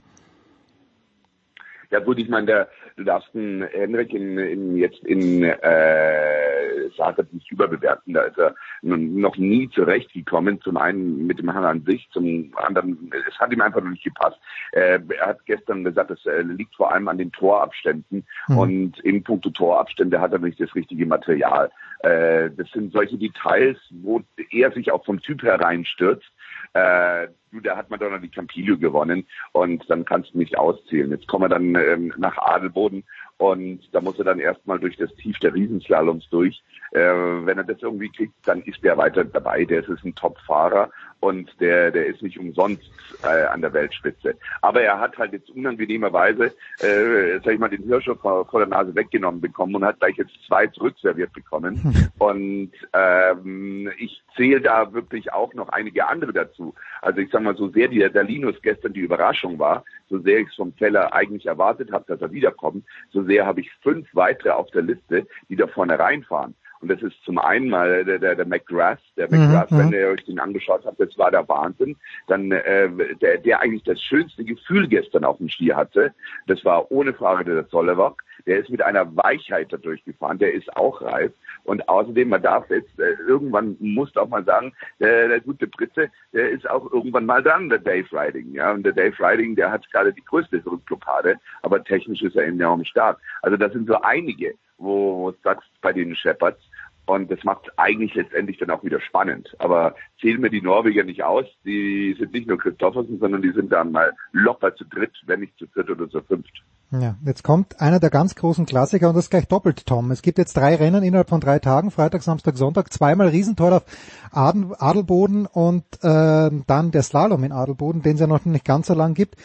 [1.91, 7.33] Ja gut, ich meine, der, du darfst einen Henrik in, in jetzt in äh, Zagreb
[7.33, 8.13] nicht überbewerten.
[8.13, 10.61] Da ist er noch nie zurechtgekommen.
[10.61, 14.03] Zum einen mit dem Hang an sich, zum anderen, es hat ihm einfach noch nicht
[14.03, 14.37] gepasst.
[14.71, 18.57] Äh, er hat gestern gesagt, es äh, liegt vor allem an den Torabständen mhm.
[18.57, 21.71] und in puncto Torabstände hat er nicht das richtige Material.
[21.99, 24.21] Äh, das sind solche Details, wo
[24.51, 26.29] er sich auch vom Typ hereinstürzt
[26.73, 30.57] äh, du, da hat man doch noch die Campilio gewonnen und dann kannst du nicht
[30.57, 31.11] auszählen.
[31.11, 33.03] Jetzt kommen wir dann ähm, nach Adelboden
[33.37, 36.61] und da muss er dann erstmal durch das Tief der Riesenslaloms durch.
[36.91, 39.65] Äh, wenn er das irgendwie kriegt, dann ist der weiter dabei.
[39.65, 40.89] Der ist ein Top-Fahrer
[41.19, 42.89] und der, der ist nicht umsonst
[43.23, 44.35] äh, an der Weltspitze.
[44.61, 48.69] Aber er hat halt jetzt unangenehmerweise, äh, sag ich mal, den Hirscher vor, vor der
[48.69, 52.09] Nase weggenommen bekommen und hat gleich jetzt zwei zurückserviert bekommen.
[52.19, 56.73] Und ähm, ich zähle da wirklich auch noch einige andere dazu.
[57.01, 60.39] Also ich sag mal, so sehr die, der Linus gestern die Überraschung war, so sehr
[60.39, 64.07] ich es vom Teller eigentlich erwartet habe, dass er wiederkommt, so sehr habe ich fünf
[64.13, 66.55] weitere auf der Liste, die da vorne reinfahren.
[66.81, 69.79] Und das ist zum einen mal der, der, der McGrath, der mhm, McGrath, mhm.
[69.79, 71.97] wenn ihr euch den angeschaut habt, das war der Wahnsinn.
[72.27, 72.89] Dann äh,
[73.21, 76.13] der, der eigentlich das schönste Gefühl gestern auf dem Ski hatte,
[76.47, 78.15] das war ohne Frage der Zollewach.
[78.45, 81.33] Der ist mit einer Weichheit da durchgefahren, der ist auch reif.
[81.65, 86.09] Und außerdem, man darf jetzt äh, irgendwann, muss auch mal sagen, der, der gute Britze,
[86.33, 88.53] der ist auch irgendwann mal dran, der Dave Riding.
[88.53, 92.45] Ja, und der Dave Riding, der hat gerade die größte Rückblockade, aber technisch ist er
[92.45, 93.19] enorm stark.
[93.41, 96.68] Also das sind so einige, wo, wo du sagst bei den Shepherds,
[97.09, 99.55] Und das macht es eigentlich letztendlich dann auch wieder spannend.
[99.57, 101.45] Aber zählen mir die Norweger nicht aus.
[101.65, 105.57] Die sind nicht nur Christoffersen, sondern die sind dann mal locker zu dritt, wenn nicht
[105.57, 106.63] zu viert oder zu fünft.
[106.91, 110.11] Ja, jetzt kommt einer der ganz großen Klassiker und das gleich doppelt, Tom.
[110.11, 113.85] Es gibt jetzt drei Rennen innerhalb von drei Tagen, Freitag, Samstag, Sonntag, zweimal Riesentor auf
[114.31, 118.93] Adelboden und äh, dann der Slalom in Adelboden, den es ja noch nicht ganz so
[118.93, 119.35] lang gibt.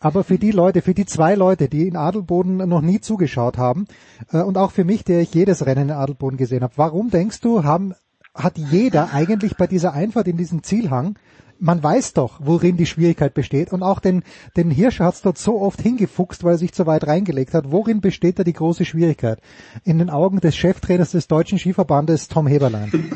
[0.00, 3.84] Aber für die Leute, für die zwei Leute, die in Adelboden noch nie zugeschaut haben,
[4.32, 7.40] äh, und auch für mich, der ich jedes Rennen in Adelboden gesehen habe, warum denkst
[7.40, 7.94] du, haben,
[8.34, 11.18] hat jeder eigentlich bei dieser Einfahrt in diesem Zielhang,
[11.58, 14.22] man weiß doch, worin die Schwierigkeit besteht, und auch den,
[14.56, 17.70] den hat es dort so oft hingefuchst, weil er sich zu weit reingelegt hat.
[17.70, 19.40] Worin besteht da die große Schwierigkeit?
[19.84, 22.90] In den Augen des Cheftrainers des Deutschen Skiverbandes, Tom Heberlein.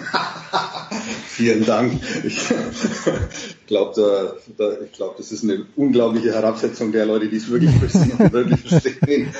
[1.34, 2.00] Vielen Dank.
[2.22, 2.38] Ich
[3.66, 7.72] glaube, da, da, ich glaub, das ist eine unglaubliche Herabsetzung der Leute, die es wirklich
[8.18, 9.34] und wirklich verstehen.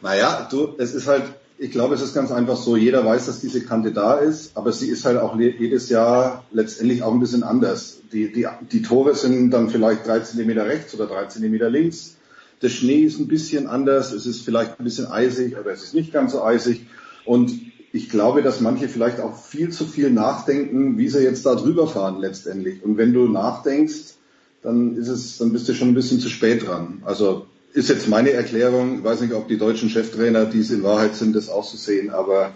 [0.00, 1.24] Naja, du, es ist halt,
[1.58, 4.72] ich glaube, es ist ganz einfach so, jeder weiß, dass diese Kante da ist, aber
[4.72, 7.98] sie ist halt auch jedes Jahr letztendlich auch ein bisschen anders.
[8.12, 12.14] Die, die, die Tore sind dann vielleicht drei Zentimeter rechts oder drei Zentimeter links.
[12.62, 15.94] Der Schnee ist ein bisschen anders, es ist vielleicht ein bisschen eisig oder es ist
[15.94, 16.86] nicht ganz so eisig.
[17.24, 17.50] Und
[17.96, 21.88] ich glaube, dass manche vielleicht auch viel zu viel nachdenken, wie sie jetzt da drüber
[21.88, 22.84] fahren letztendlich.
[22.84, 24.14] Und wenn du nachdenkst,
[24.62, 27.02] dann ist es, dann bist du schon ein bisschen zu spät dran.
[27.06, 28.98] Also ist jetzt meine Erklärung.
[28.98, 32.52] Ich weiß nicht, ob die deutschen Cheftrainer, die es in Wahrheit sind, das auszusehen, aber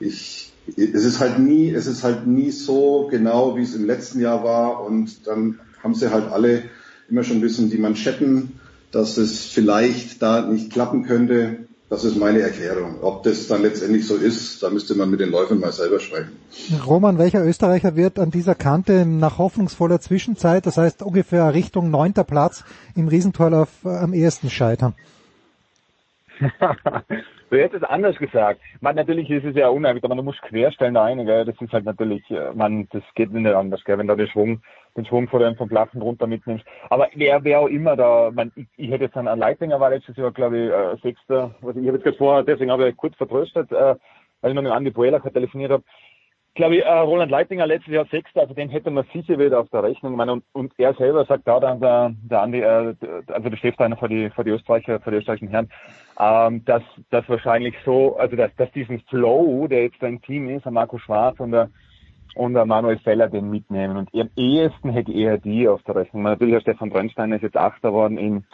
[0.00, 4.20] ich, es ist halt nie, es ist halt nie so genau, wie es im letzten
[4.20, 4.84] Jahr war.
[4.84, 6.62] Und dann haben sie halt alle
[7.10, 8.60] immer schon ein bisschen die Manschetten,
[8.90, 11.67] dass es vielleicht da nicht klappen könnte.
[11.90, 13.02] Das ist meine Erklärung.
[13.02, 16.32] Ob das dann letztendlich so ist, da müsste man mit den Läufern mal selber sprechen.
[16.86, 22.24] Roman, welcher Österreicher wird an dieser Kante nach hoffnungsvoller Zwischenzeit, das heißt ungefähr Richtung neunter
[22.24, 22.62] Platz
[22.94, 24.94] im Riesentorlauf äh, am ehesten scheitern?
[27.50, 28.60] Du hättest es anders gesagt.
[28.80, 31.46] Man, natürlich ist es ja unheimlich, aber du musst querstellen da rein, gell?
[31.46, 33.96] Das ist halt natürlich, äh, man, das geht nicht anders, gell?
[33.96, 34.60] Wenn da der Schwung,
[34.96, 36.66] den Schwung vor dem vom Flachen runter mitnimmst.
[36.90, 39.90] Aber wer, wer auch immer da, man, ich, ich hätte jetzt dann an Leitinger war
[39.90, 42.96] letztes Jahr, glaube ich, äh, Sechster, also ich habe jetzt gerade vorher, deswegen habe ich
[42.96, 43.94] kurz vertröstet, äh,
[44.40, 45.84] weil ich noch mit Andi Buela telefoniert habe
[46.58, 49.68] glaube ich, äh, Roland Leitinger letztes Jahr Sechster, also den hätte man sicher wieder auf
[49.70, 50.12] der Rechnung.
[50.12, 52.94] Ich meine, und, und er selber sagt da dann der, der Andi, äh,
[53.28, 55.70] also der Cheftrainer für die, für die Österreicher, für die österreichischen Herren,
[56.18, 60.64] ähm, dass, dass wahrscheinlich so, also dass, dass diesen Flow, der jetzt ein Team ist,
[60.64, 61.70] der Marco Schwarz und der,
[62.34, 63.96] und der Manuel Feller den mitnehmen.
[63.96, 66.24] Und am ehesten hätte er die auf der Rechnung.
[66.24, 68.44] Natürlich, der Stefan Brennstein ist jetzt Achter worden in,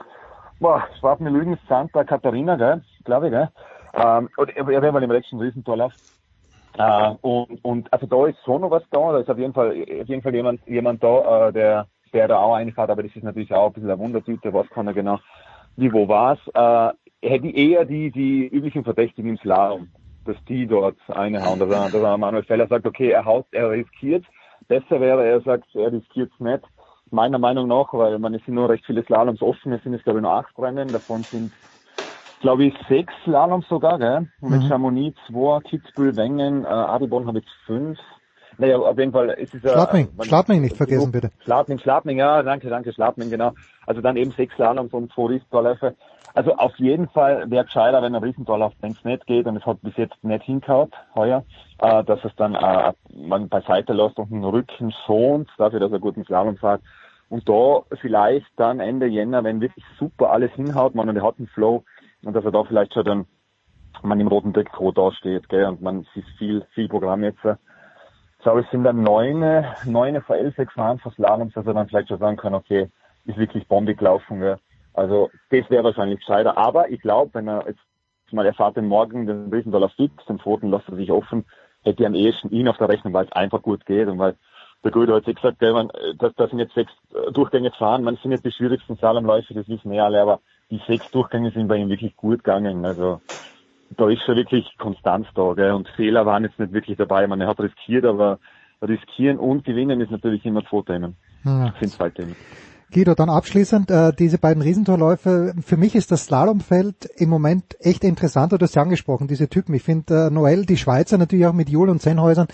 [0.60, 3.48] boah, Schwaben Lügen, Santa Katharina, gell, glaube ich, gell.
[3.94, 5.92] Ähm, und er wäre mal im letzten Riesentorlauf.
[6.76, 9.70] Äh, und, und also da ist schon noch was da, da ist auf jeden Fall
[9.70, 13.24] auf jeden Fall jemand jemand da, äh, der der da auch einfahrt, aber das ist
[13.24, 15.18] natürlich auch ein bisschen eine Wundertüte, was kann er genau,
[15.76, 16.38] wie wo war's.
[16.54, 19.88] Äh, hätte eher die die üblichen Verdächtigen im Slalom,
[20.24, 23.46] dass die dort eine hauen, dass er, dass er Manuel Feller sagt, okay, er haut,
[23.52, 24.24] er riskiert.
[24.66, 26.62] Besser wäre, er sagt, er riskiert es nicht.
[27.10, 30.04] Meiner Meinung nach, weil man es sind nur recht viele Slaloms offen, es sind jetzt
[30.04, 31.52] glaube ich noch acht Rennen, davon sind
[32.44, 34.28] glaube ich, sechs Slaloms sogar, gell?
[34.42, 34.68] Mit mhm.
[34.68, 37.98] Chamonix zwei, Kitzbühel, Wengen, äh, Adelborn habe ich fünf.
[38.58, 39.70] Naja, auf jeden Fall ist es ja...
[39.70, 41.30] Schladming, äh, Schladming nicht vergessen, bitte.
[41.42, 43.52] Schladming, Schladming, ja, danke, danke, Schladming, genau.
[43.86, 45.94] Also dann eben sechs Slaloms und zwei Riesentorläufe.
[46.34, 49.80] Also auf jeden Fall wäre gescheiter, wenn ein Riesentorlauf längst nicht geht und es hat
[49.80, 51.44] bis jetzt nicht hinkaut, heuer,
[51.78, 52.92] äh, dass es dann äh,
[53.26, 56.82] man beiseite lässt und den Rücken schont, dafür, dass er guten Slalom fährt.
[57.30, 61.38] Und da vielleicht dann Ende Jänner, wenn wirklich super alles hinhaut, man und er hat
[61.38, 61.82] einen Flow,
[62.24, 63.26] und dass er da vielleicht schon dann
[64.02, 67.38] man im roten Trikot dasteht, gell, und man ist viel, viel Programm jetzt.
[67.44, 71.88] Ich glaube, es sind dann neune, neune vor elf gefahren fürs Slaloms, dass er dann
[71.88, 72.90] vielleicht schon sagen kann, okay,
[73.24, 74.58] ist wirklich bombig gelaufen, gell.
[74.92, 76.56] Also, das wäre wahrscheinlich gescheiter.
[76.56, 77.80] Aber ich glaube, wenn er jetzt
[78.30, 81.44] mal erfahrt den Morgen den Riesendollar fix, den zweiten lässt er sich offen,
[81.82, 84.36] hätte ich am ehesten ihn auf der Rechnung, weil es einfach gut geht und weil
[84.82, 86.92] der Gute hat sich gesagt, gell, man, das, das sind jetzt sechs
[87.32, 90.40] Durchgänge gefahren, man sind jetzt die schwierigsten Slalomläufe, das wissen wir alle, aber
[90.74, 92.84] die sechs Durchgänge sind bei ihm wirklich gut gegangen.
[92.84, 93.20] Also
[93.96, 95.72] da ist schon wirklich Konstanz da, gell?
[95.72, 97.26] und Fehler waren jetzt nicht wirklich dabei.
[97.26, 98.38] Man, er hat riskiert, aber
[98.82, 101.16] riskieren und gewinnen ist natürlich immer zwei Themen.
[101.44, 101.70] Ja.
[101.70, 102.34] Das sind zwei Themen.
[102.94, 105.52] Guido, dann abschließend äh, diese beiden Riesentorläufe.
[105.66, 108.52] Für mich ist das Slalomfeld im Moment echt interessant.
[108.52, 109.74] Du hast ja angesprochen, diese Typen.
[109.74, 112.46] Ich finde äh, Noel, die Schweizer natürlich auch mit Jul und Sennhäusern,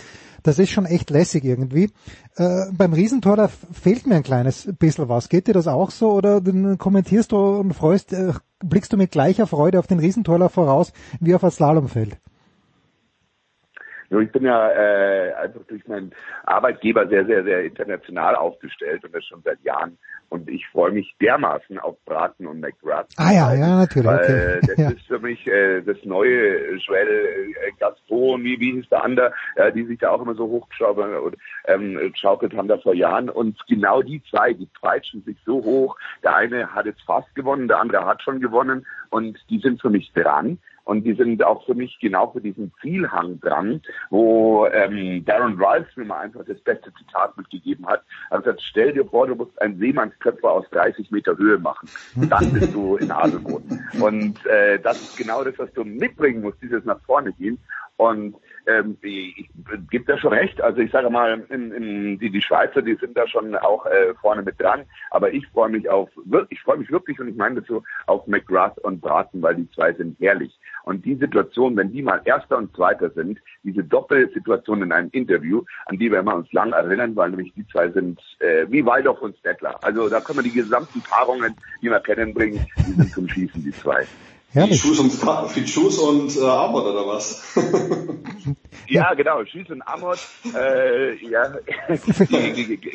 [0.43, 1.91] das ist schon echt lässig irgendwie.
[2.37, 5.29] Äh, beim Riesentor, da fehlt mir ein kleines bisschen was.
[5.29, 6.41] Geht dir das auch so oder
[6.79, 8.33] kommentierst du und freust, äh,
[8.65, 12.17] blickst du mit gleicher Freude auf den Riesentorlauf voraus wie auf das Slalomfeld?
[14.11, 16.13] Nur ich bin ja äh, einfach durch meinen
[16.45, 19.97] Arbeitgeber sehr, sehr, sehr international aufgestellt und das schon seit Jahren.
[20.29, 23.09] Und ich freue mich dermaßen auf Braten und McGrath.
[23.17, 24.07] Ah ja, ja, natürlich.
[24.07, 24.67] Weil Okay.
[24.67, 24.91] das Ja.
[24.91, 29.73] ist für mich äh, das neue Joel äh, Gaston, wie, wie hieß der andere, äh,
[29.73, 33.29] die sich da auch immer so hochgeschaukelt und ähm, schaukelt haben da vor Jahren.
[33.29, 35.97] Und genau die zwei, die peitschen sich so hoch.
[36.23, 39.91] Der eine hat jetzt fast gewonnen, der andere hat schon gewonnen und die sind für
[39.91, 40.59] mich dran.
[40.85, 43.81] Und die sind auch für mich genau für diesen Zielhang dran,
[44.11, 48.03] wo ähm, Darren Rice mir mal einfach das beste Zitat mitgegeben hat.
[48.31, 51.89] Also gesagt, stell dir vor, du musst einen Seemannsköpfer aus 30 Meter Höhe machen.
[52.29, 53.85] Dann bist du in Adelboden.
[54.01, 57.59] Und äh, das ist genau das, was du mitbringen musst, dieses nach vorne gehen.
[57.97, 58.37] Und
[58.67, 60.61] ähm, gebe da schon recht.
[60.61, 64.15] Also ich sage mal, in, in, die, die Schweizer, die sind da schon auch äh,
[64.21, 64.85] vorne mit dran.
[65.11, 66.09] Aber ich freue mich auf,
[66.51, 69.93] ich freue mich wirklich und ich meine dazu auf McGrath und Braten, weil die zwei
[69.93, 70.59] sind herrlich.
[70.85, 75.63] Und die Situation, wenn die mal Erster und Zweiter sind, diese Doppelsituation in einem Interview,
[75.87, 79.21] an die werden wir uns lang erinnern, weil nämlich die zwei sind äh, wie Waldorf
[79.21, 79.79] und Stettler.
[79.83, 83.63] Also da können wir die gesamten Paarungen, die wir kennen, bringen, die sind zum Schießen,
[83.63, 84.07] die zwei.
[84.53, 85.11] Fidschuss und,
[85.51, 87.55] Fidschuss und äh, Arbeit oder was?
[88.89, 90.19] Ja, genau, Schüss und Amot,
[90.53, 91.43] äh, ja,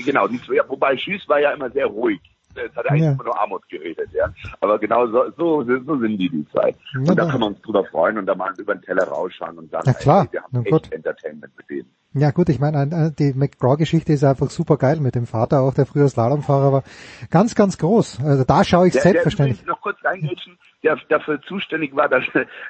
[0.06, 2.20] genau, die wobei Schüss war ja immer sehr ruhig.
[2.54, 3.12] Es hat eigentlich Ja.
[3.14, 4.30] immer nur Amot geredet, ja.
[4.62, 6.70] Aber genau so, so, so sind die, die zwei.
[6.70, 9.08] Ja, Und da da- können wir uns drüber freuen und da mal über den Teller
[9.08, 10.92] rausschauen und sagen, Na klar, ey, wir haben na echt gut.
[10.92, 11.90] Entertainment mit denen.
[12.14, 15.74] Ja gut, ich meine, äh, die McGraw-Geschichte ist einfach super geil mit dem Vater auch,
[15.74, 16.84] der früher Slalomfahrer war.
[17.30, 18.20] Ganz, ganz groß.
[18.24, 19.60] Also da schaue ich Der, selbstverständlich.
[19.60, 22.24] Der noch kurz reingrätschen, der dafür zuständig war, dass,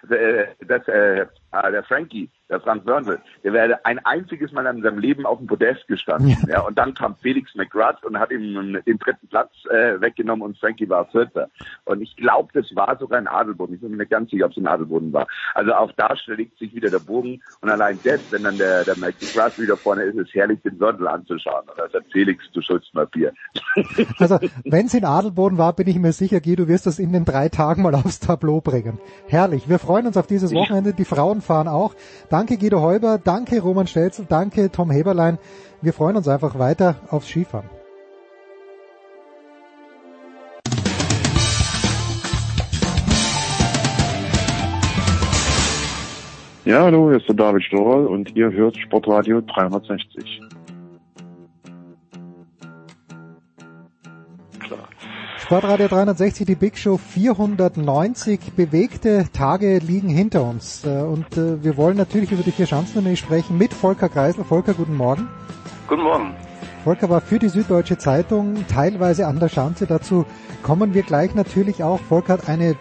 [0.10, 0.88] äh, dass
[1.64, 5.40] äh, der Frankie, der Frank Wörnl, der wäre ein einziges Mal in seinem Leben auf
[5.40, 6.38] dem Podest gestanden.
[6.48, 6.62] Ja.
[6.62, 10.88] und dann kam Felix McGrath und hat ihm den dritten Platz äh, weggenommen und Frankie
[10.90, 11.50] war Vierter.
[11.86, 13.76] Und ich glaube, das war sogar ein Adelboden.
[13.76, 15.28] Ich bin mir nicht ganz sicher, ob es ein Adelboden war.
[15.54, 18.98] Also auch da schlägt sich wieder der Bogen und allein das, wenn dann der, der
[18.98, 21.68] McGrath wieder vorne ist, ist herrlich, den Wörnl anzuschauen.
[21.70, 23.34] Und sagt, Felix, du schuldest mal Bier.
[24.20, 27.12] Also wenn es in Adelboden war, bin ich mir sicher, Guy, du wirst das in
[27.12, 29.00] den drei Tagen mal aufs Tableau bringen.
[29.28, 29.70] Herrlich.
[29.70, 30.94] Wir freuen uns auf dieses Wochenende.
[30.94, 31.94] Die Frauen fahren auch.
[32.30, 35.38] Danke Guido Heuber, danke Roman Stelzel, danke Tom Heberlein.
[35.82, 37.70] Wir freuen uns einfach weiter aufs Skifahren.
[46.66, 50.42] Ja, hallo, hier ist der David Storl und ihr hört Sportradio 360.
[55.46, 58.54] Sportradio 360, die Big Show 490.
[58.56, 60.84] Bewegte Tage liegen hinter uns.
[60.84, 64.44] Äh, Und äh, wir wollen natürlich über die vier Schanzentournee sprechen mit Volker Kreisel.
[64.44, 65.28] Volker, guten Morgen.
[65.88, 66.34] Guten Morgen.
[66.84, 69.86] Volker war für die Süddeutsche Zeitung teilweise an der Schanze.
[69.86, 70.26] Dazu
[70.64, 72.00] kommen wir gleich natürlich auch.
[72.00, 72.76] Volker hat eine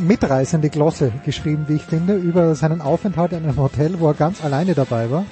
[0.00, 4.42] mitreißende Glosse geschrieben, wie ich finde, über seinen Aufenthalt in einem Hotel, wo er ganz
[4.42, 5.26] alleine dabei war.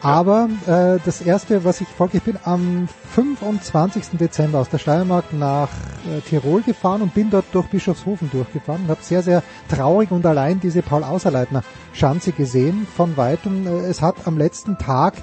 [0.00, 4.18] Aber äh, das erste, was ich Volker, ich bin am 25.
[4.18, 5.68] Dezember aus der Steiermark nach
[6.08, 10.24] äh, Tirol gefahren und bin dort durch Bischofshofen durchgefahren und habe sehr, sehr traurig und
[10.24, 11.62] allein diese Paul Außerleitner
[11.92, 13.66] Schanze gesehen von weitem.
[13.66, 15.14] Äh, es hat am letzten Tag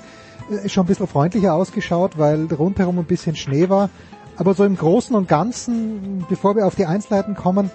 [0.50, 3.90] äh, schon ein bisschen freundlicher ausgeschaut, weil rundherum ein bisschen Schnee war.
[4.38, 7.72] Aber so im Großen und Ganzen, bevor wir auf die Einzelheiten kommen,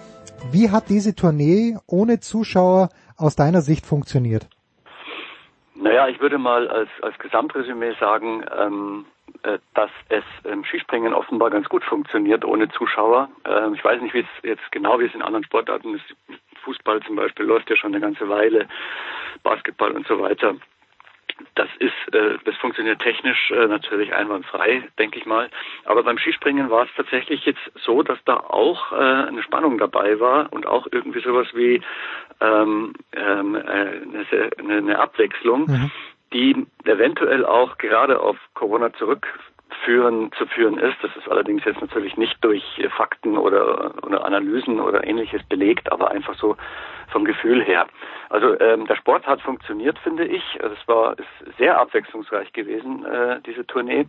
[0.52, 4.48] wie hat diese Tournee ohne Zuschauer aus deiner Sicht funktioniert?
[5.82, 9.04] Naja, ich würde mal als, als Gesamtresümee sagen, ähm,
[9.42, 13.28] äh, dass es im Skispringen offenbar ganz gut funktioniert ohne Zuschauer.
[13.44, 16.04] Ähm, ich weiß nicht, wie es jetzt genau wie es in anderen Sportarten ist.
[16.62, 18.68] Fußball zum Beispiel läuft ja schon eine ganze Weile,
[19.42, 20.54] Basketball und so weiter.
[21.56, 25.50] Das ist, äh, das funktioniert technisch äh, natürlich einwandfrei, denke ich mal.
[25.84, 30.20] Aber beim Skispringen war es tatsächlich jetzt so, dass da auch äh, eine Spannung dabei
[30.20, 31.82] war und auch irgendwie sowas wie
[32.42, 33.60] ähm, ähm, äh,
[34.58, 35.90] eine, eine, Abwechslung,
[36.32, 40.96] die eventuell auch gerade auf Corona zurückführen zu führen ist.
[41.02, 42.64] Das ist allerdings jetzt natürlich nicht durch
[42.96, 46.56] Fakten oder, oder Analysen oder ähnliches belegt, aber einfach so
[47.12, 47.86] vom Gefühl her.
[48.30, 50.42] Also ähm, der Sport hat funktioniert, finde ich.
[50.62, 54.06] Also Es war ist sehr abwechslungsreich gewesen, äh, diese Tournee.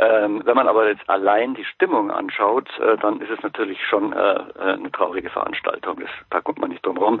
[0.00, 4.12] Ähm, wenn man aber jetzt allein die Stimmung anschaut, äh, dann ist es natürlich schon
[4.12, 5.98] äh, äh, eine traurige Veranstaltung.
[5.98, 7.20] Das, da kommt man nicht drum rum,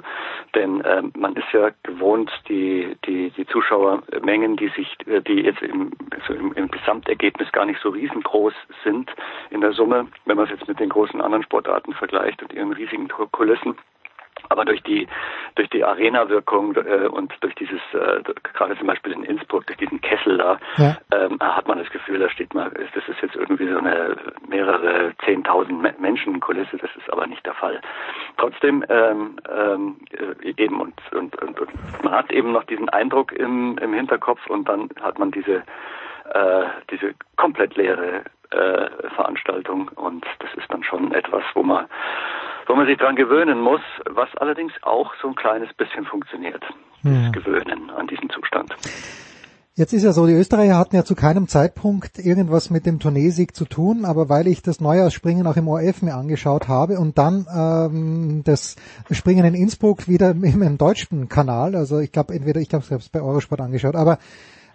[0.54, 5.62] denn ähm, man ist ja gewohnt, die die die Zuschauermengen, die sich, äh, die jetzt
[5.62, 5.92] im,
[6.26, 9.10] so im, im Gesamtergebnis gar nicht so riesengroß sind
[9.50, 12.72] in der Summe, wenn man es jetzt mit den großen anderen Sportarten vergleicht und ihren
[12.72, 13.76] riesigen Kulissen
[14.48, 15.06] Aber durch die
[15.56, 18.22] durch die Arena-Wirkung äh, und durch dieses äh,
[18.54, 20.96] gerade zum Beispiel in Innsbruck durch diesen Kessel da Ja.
[21.12, 24.16] ähm, hat man das Gefühl, da steht mal, das ist jetzt irgendwie so eine
[24.48, 26.76] mehrere zehntausend Me- Menschen Kulisse.
[26.78, 27.80] Das ist aber nicht der Fall.
[28.36, 29.96] Trotzdem ähm, ähm,
[30.42, 31.70] äh, eben und, und, und, und
[32.04, 35.62] man hat eben noch diesen Eindruck im, im Hinterkopf und dann hat man diese
[36.34, 41.86] äh, diese komplett leere äh, Veranstaltung und das ist dann schon etwas, wo man
[42.68, 46.62] wo man sich dran gewöhnen muss, was allerdings auch so ein kleines bisschen funktioniert.
[47.02, 47.32] Hm.
[47.32, 48.74] Gewöhnen an diesen Zustand.
[49.74, 53.54] Jetzt ist ja so, die Österreicher hatten ja zu keinem Zeitpunkt irgendwas mit dem Turniersieg
[53.54, 57.46] zu tun, aber weil ich das Neujahrsspringen auch im ORF mir angeschaut habe und dann
[57.54, 58.74] ähm, das
[59.12, 62.90] Springen in Innsbruck wieder im, im deutschen Kanal, also ich glaube entweder, ich glaube, ich
[62.90, 64.18] habe es bei Eurosport angeschaut, aber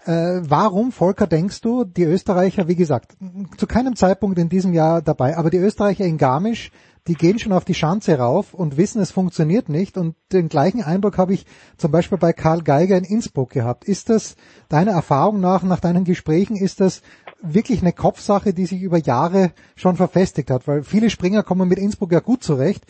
[0.05, 3.17] äh, warum, Volker, denkst du, die Österreicher, wie gesagt,
[3.57, 6.71] zu keinem Zeitpunkt in diesem Jahr dabei, aber die Österreicher in Garmisch,
[7.07, 9.97] die gehen schon auf die Schanze rauf und wissen, es funktioniert nicht.
[9.97, 11.45] Und den gleichen Eindruck habe ich
[11.77, 13.83] zum Beispiel bei Karl Geiger in Innsbruck gehabt.
[13.85, 14.35] Ist das
[14.69, 17.01] deiner Erfahrung nach, nach deinen Gesprächen, ist das
[17.41, 20.65] wirklich eine Kopfsache, die sich über Jahre schon verfestigt hat?
[20.67, 22.85] Weil viele Springer kommen mit Innsbruck ja gut zurecht,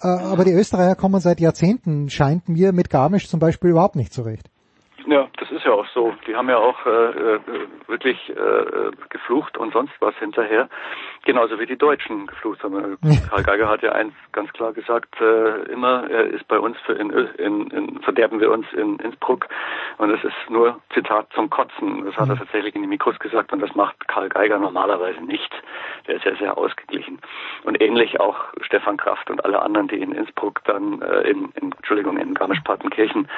[0.00, 4.12] äh, aber die Österreicher kommen seit Jahrzehnten, scheint mir, mit Garmisch zum Beispiel überhaupt nicht
[4.12, 4.48] zurecht.
[5.06, 6.14] Ja, das ist ja auch so.
[6.26, 7.40] Die haben ja auch äh, äh,
[7.86, 10.68] wirklich äh, geflucht und sonst was hinterher.
[11.24, 12.98] Genauso wie die Deutschen geflucht haben.
[13.30, 16.94] Karl Geiger hat ja eins ganz klar gesagt, äh, immer, er ist bei uns für
[16.94, 19.46] in, in, in verderben wir uns in Innsbruck
[19.98, 22.04] und es ist nur Zitat zum Kotzen.
[22.04, 25.52] Das hat er tatsächlich in die Mikros gesagt und das macht Karl Geiger normalerweise nicht.
[26.08, 27.20] Der ist ja sehr ausgeglichen.
[27.62, 31.72] Und ähnlich auch Stefan Kraft und alle anderen, die in Innsbruck dann äh, in, in
[31.72, 33.28] Entschuldigung, in Garmisch-Partenkirchen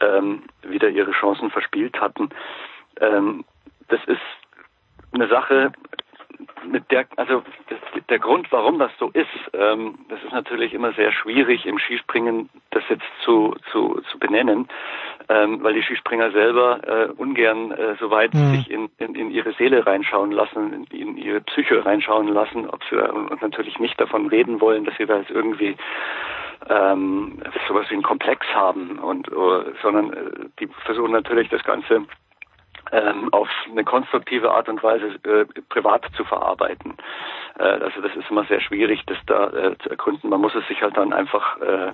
[0.00, 2.30] ähm, wieder ihre Chancen verspielt hatten.
[3.00, 3.44] Ähm,
[3.88, 4.20] das ist
[5.12, 5.72] eine Sache,
[6.90, 7.42] der, also
[8.08, 12.48] der Grund, warum das so ist, ähm, das ist natürlich immer sehr schwierig im Skispringen,
[12.70, 14.68] das jetzt zu zu, zu benennen,
[15.28, 18.50] ähm, weil die Skispringer selber äh, ungern äh, so weit Mhm.
[18.52, 22.82] sich in, in, in ihre Seele reinschauen lassen, in, in ihre Psyche reinschauen lassen, ob
[22.84, 25.76] sie und natürlich nicht davon reden wollen, dass sie da jetzt irgendwie
[26.68, 27.38] ähm,
[27.68, 32.06] sowas wie einen Komplex haben und äh, sondern äh, die versuchen natürlich das Ganze
[32.92, 36.96] ähm, auf eine konstruktive Art und Weise äh, privat zu verarbeiten.
[37.58, 40.30] Äh, also das ist immer sehr schwierig, das da äh, zu erkunden.
[40.30, 41.92] Man muss es sich halt dann einfach äh,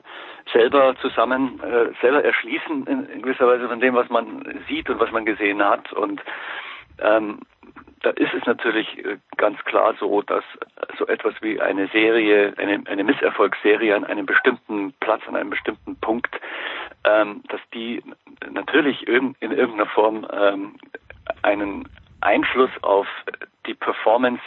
[0.52, 5.00] selber zusammen, äh, selber erschließen in, in gewisser Weise von dem, was man sieht und
[5.00, 5.92] was man gesehen hat.
[5.92, 6.22] Und
[7.02, 7.40] ähm,
[8.02, 10.44] da ist es natürlich äh, ganz klar so, dass
[10.98, 15.96] so etwas wie eine Serie, eine, eine Misserfolgsserie an einem bestimmten Platz, an einem bestimmten
[15.96, 16.34] Punkt,
[17.04, 18.02] ähm, dass die
[18.50, 20.74] natürlich in irgendeiner Form ähm,
[21.42, 21.88] einen
[22.20, 23.06] Einfluss auf
[23.66, 24.42] die Performance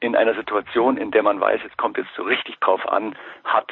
[0.00, 3.70] in einer Situation, in der man weiß, jetzt kommt jetzt so richtig drauf an, hat.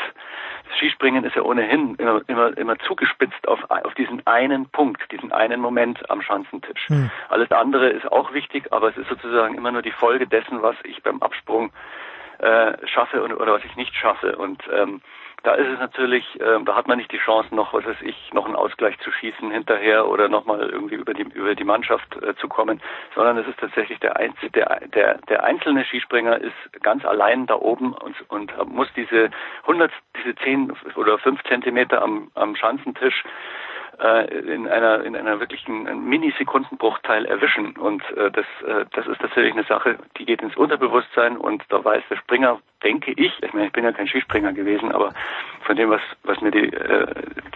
[0.68, 5.32] Das Skispringen ist ja ohnehin immer, immer, immer zugespitzt auf, auf diesen einen Punkt, diesen
[5.32, 6.88] einen Moment am Schanzentisch.
[6.88, 7.10] Hm.
[7.28, 10.76] Alles andere ist auch wichtig, aber es ist sozusagen immer nur die Folge dessen, was
[10.84, 11.72] ich beim Absprung
[12.38, 14.36] äh, schaffe und, oder was ich nicht schaffe.
[14.36, 15.00] Und ähm,
[15.44, 18.32] da ist es natürlich, ähm, da hat man nicht die Chance, noch, was weiß ich,
[18.32, 22.34] noch einen Ausgleich zu schießen hinterher oder nochmal irgendwie über die über die Mannschaft äh,
[22.36, 22.80] zu kommen,
[23.14, 27.56] sondern es ist tatsächlich der, Einzel, der der der einzelne Skispringer ist ganz allein da
[27.56, 29.30] oben und und muss diese
[29.62, 33.22] 100 diese 10 oder 5 Zentimeter am am Schanzentisch
[34.00, 37.76] äh, in einer in einer wirklichen Millisekundenbruchteil erwischen.
[37.76, 41.36] Und äh, das äh, das ist tatsächlich eine Sache, die geht ins Unterbewusstsein.
[41.36, 44.92] Und da weiß der Springer, denke ich, ich meine, ich bin ja kein Skispringer gewesen,
[44.92, 45.12] aber
[45.62, 47.06] von dem was was mir die äh,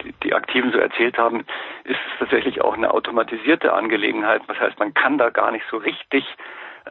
[0.03, 1.45] die, die Aktiven so erzählt haben,
[1.83, 4.41] ist es tatsächlich auch eine automatisierte Angelegenheit.
[4.47, 6.25] Das heißt, man kann da gar nicht so richtig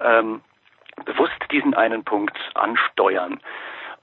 [0.00, 0.40] ähm,
[1.04, 3.40] bewusst diesen einen Punkt ansteuern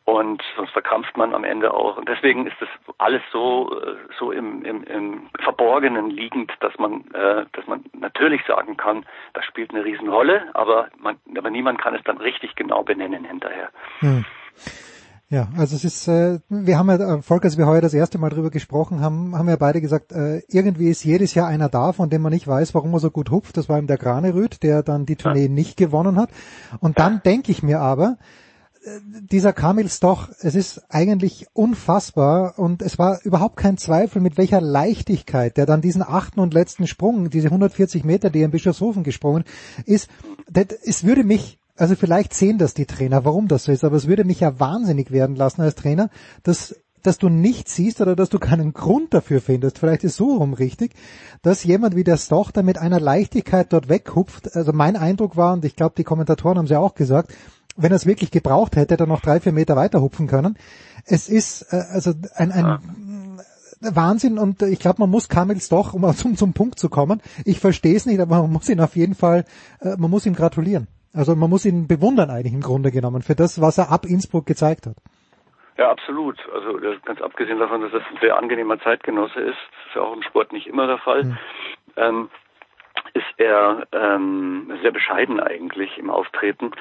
[0.06, 1.98] und sonst verkrampft man am Ende auch.
[1.98, 2.70] Und deswegen ist das
[3.00, 8.42] alles so äh, so im, im, im Verborgenen liegend, dass man äh, dass man natürlich
[8.48, 12.84] sagen kann, das spielt eine Riesenrolle, aber man aber niemand kann es dann richtig genau
[12.84, 13.70] benennen hinterher.
[14.00, 14.26] Hm.
[15.28, 18.20] Ja, also es ist, äh, wir haben ja, äh, Volker, als wir heuer das erste
[18.20, 21.94] Mal drüber gesprochen haben, haben ja beide gesagt, äh, irgendwie ist jedes Jahr einer da,
[21.94, 23.58] von dem man nicht weiß, warum er so gut hupft.
[23.58, 26.30] Das war eben der Granerüth, der dann die Tournee nicht gewonnen hat.
[26.80, 28.18] Und dann denke ich mir aber,
[29.32, 34.62] dieser Kamil Stoch, es ist eigentlich unfassbar und es war überhaupt kein Zweifel, mit welcher
[34.62, 39.04] Leichtigkeit der dann diesen achten und letzten Sprung, diese 140 Meter, die er in Bischofshofen
[39.04, 39.44] gesprungen
[39.86, 40.10] ist,
[40.50, 43.98] das, es würde mich also vielleicht sehen das die Trainer, warum das so ist, aber
[43.98, 46.10] es würde mich ja wahnsinnig werden lassen als Trainer,
[46.44, 46.74] dass
[47.06, 50.54] dass du nicht siehst oder dass du keinen Grund dafür findest, vielleicht ist so rum
[50.54, 50.94] richtig,
[51.44, 54.56] dass jemand wie der Stoch da mit einer Leichtigkeit dort weghupft.
[54.56, 57.32] Also mein Eindruck war, und ich glaube, die Kommentatoren haben es ja auch gesagt,
[57.76, 60.58] wenn er es wirklich gebraucht hätte, dann noch drei, vier Meter weiter hupfen können.
[61.06, 62.80] Es ist äh, also ein, ein ja.
[63.96, 67.22] Wahnsinn und ich glaube, man muss Kamils doch, um zum, zum Punkt zu kommen.
[67.46, 69.46] Ich verstehe es nicht, aber man muss ihn auf jeden Fall,
[69.82, 70.88] äh, man muss ihm gratulieren.
[71.14, 74.46] Also man muss ihn bewundern eigentlich im Grunde genommen für das, was er ab Innsbruck
[74.46, 74.98] gezeigt hat.
[75.78, 76.38] Ja, absolut.
[76.54, 80.14] Also ganz abgesehen davon, dass das ein sehr angenehmer Zeitgenosse ist, das ist ja auch
[80.14, 81.24] im Sport nicht immer der Fall.
[81.24, 81.38] Mhm.
[81.98, 82.30] Ähm,
[83.16, 86.72] ist er ähm, sehr bescheiden eigentlich im Auftreten.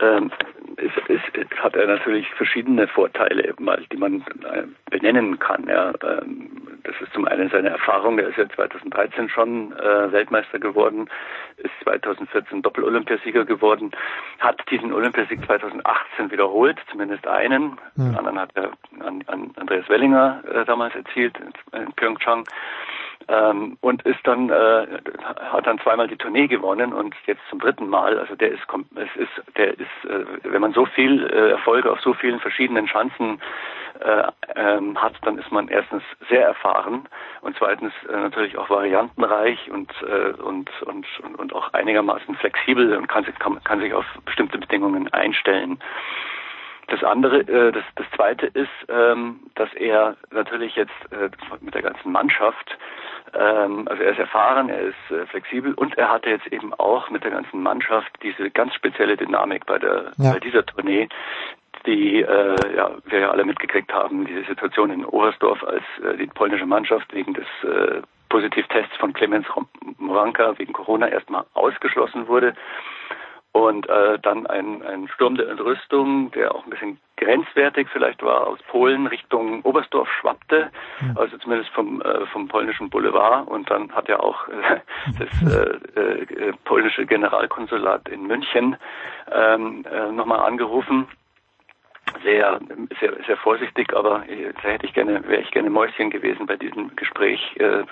[0.00, 0.32] Ähm,
[0.76, 5.68] ist, ist, hat er natürlich verschiedene Vorteile, die man äh, benennen kann.
[5.68, 5.92] Ja.
[6.02, 8.18] Ähm, das ist zum einen seine Erfahrung.
[8.18, 11.08] Er ist ja 2013 schon äh, Weltmeister geworden,
[11.58, 13.92] ist 2014 Doppel-Olympiasieger geworden,
[14.38, 17.78] hat diesen Olympiasieg 2018 wiederholt, zumindest einen.
[17.96, 22.44] Den anderen hat er an, an Andreas Wellinger äh, damals erzielt in, in Pyeongchang
[23.28, 24.86] ähm, und ist dann äh,
[25.50, 28.18] hat dann zweimal die Tournee gewonnen und jetzt zum dritten Mal.
[28.18, 28.62] Also der ist
[28.96, 32.86] es ist der ist äh, wenn man so viel äh, Erfolge auf so vielen verschiedenen
[32.86, 33.40] Chancen
[34.00, 34.24] äh,
[34.56, 37.08] ähm, hat, dann ist man erstens sehr erfahren
[37.42, 42.96] und zweitens äh, natürlich auch variantenreich und, äh, und, und, und, und auch einigermaßen flexibel
[42.96, 45.78] und kann kann, kann sich auf bestimmte Bedingungen einstellen.
[46.88, 51.30] Das andere, äh, das, das zweite ist, ähm, dass er natürlich jetzt äh,
[51.60, 52.76] mit der ganzen Mannschaft,
[53.32, 57.10] ähm, also er ist erfahren, er ist äh, flexibel und er hatte jetzt eben auch
[57.10, 60.32] mit der ganzen Mannschaft diese ganz spezielle Dynamik bei der ja.
[60.32, 61.08] bei dieser Tournee,
[61.86, 66.26] die äh, ja, wir ja alle mitgekriegt haben, diese Situation in Oberstdorf, als äh, die
[66.26, 69.46] polnische Mannschaft wegen des äh, Positivtests von Clemens
[69.98, 72.54] Moranka wegen Corona erstmal ausgeschlossen wurde
[73.54, 78.48] und äh, dann ein, ein Sturm der Entrüstung, der auch ein bisschen grenzwertig vielleicht war,
[78.48, 81.16] aus Polen Richtung Oberstdorf schwappte, mhm.
[81.16, 83.46] also zumindest vom, äh, vom polnischen Boulevard.
[83.46, 84.80] Und dann hat ja auch äh,
[85.20, 88.76] das äh, äh, polnische Generalkonsulat in München
[89.30, 91.06] ähm, äh, nochmal angerufen.
[92.24, 92.58] Sehr,
[92.98, 94.24] sehr, sehr vorsichtig, aber
[94.62, 97.40] da hätte ich gerne, wäre ich gerne Mäuschen gewesen bei diesem Gespräch.
[97.56, 97.84] Äh,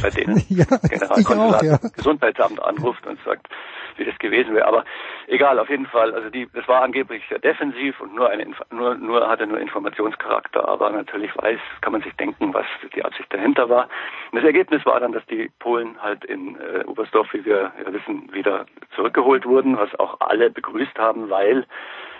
[0.00, 1.78] bei denen ja, Generalkonsulat ja.
[1.96, 3.48] Gesundheitsamt anruft und sagt,
[3.96, 4.66] wie das gewesen wäre.
[4.66, 4.84] Aber
[5.26, 6.14] egal, auf jeden Fall.
[6.14, 10.66] Also die, das war angeblich sehr defensiv und nur eine, nur, nur hatte nur Informationscharakter.
[10.66, 13.88] Aber natürlich weiß, kann man sich denken, was die Absicht dahinter war.
[14.30, 17.92] Und das Ergebnis war dann, dass die Polen halt in äh, Oberstdorf, wie wir ja
[17.92, 21.66] wissen, wieder zurückgeholt wurden, was auch alle begrüßt haben, weil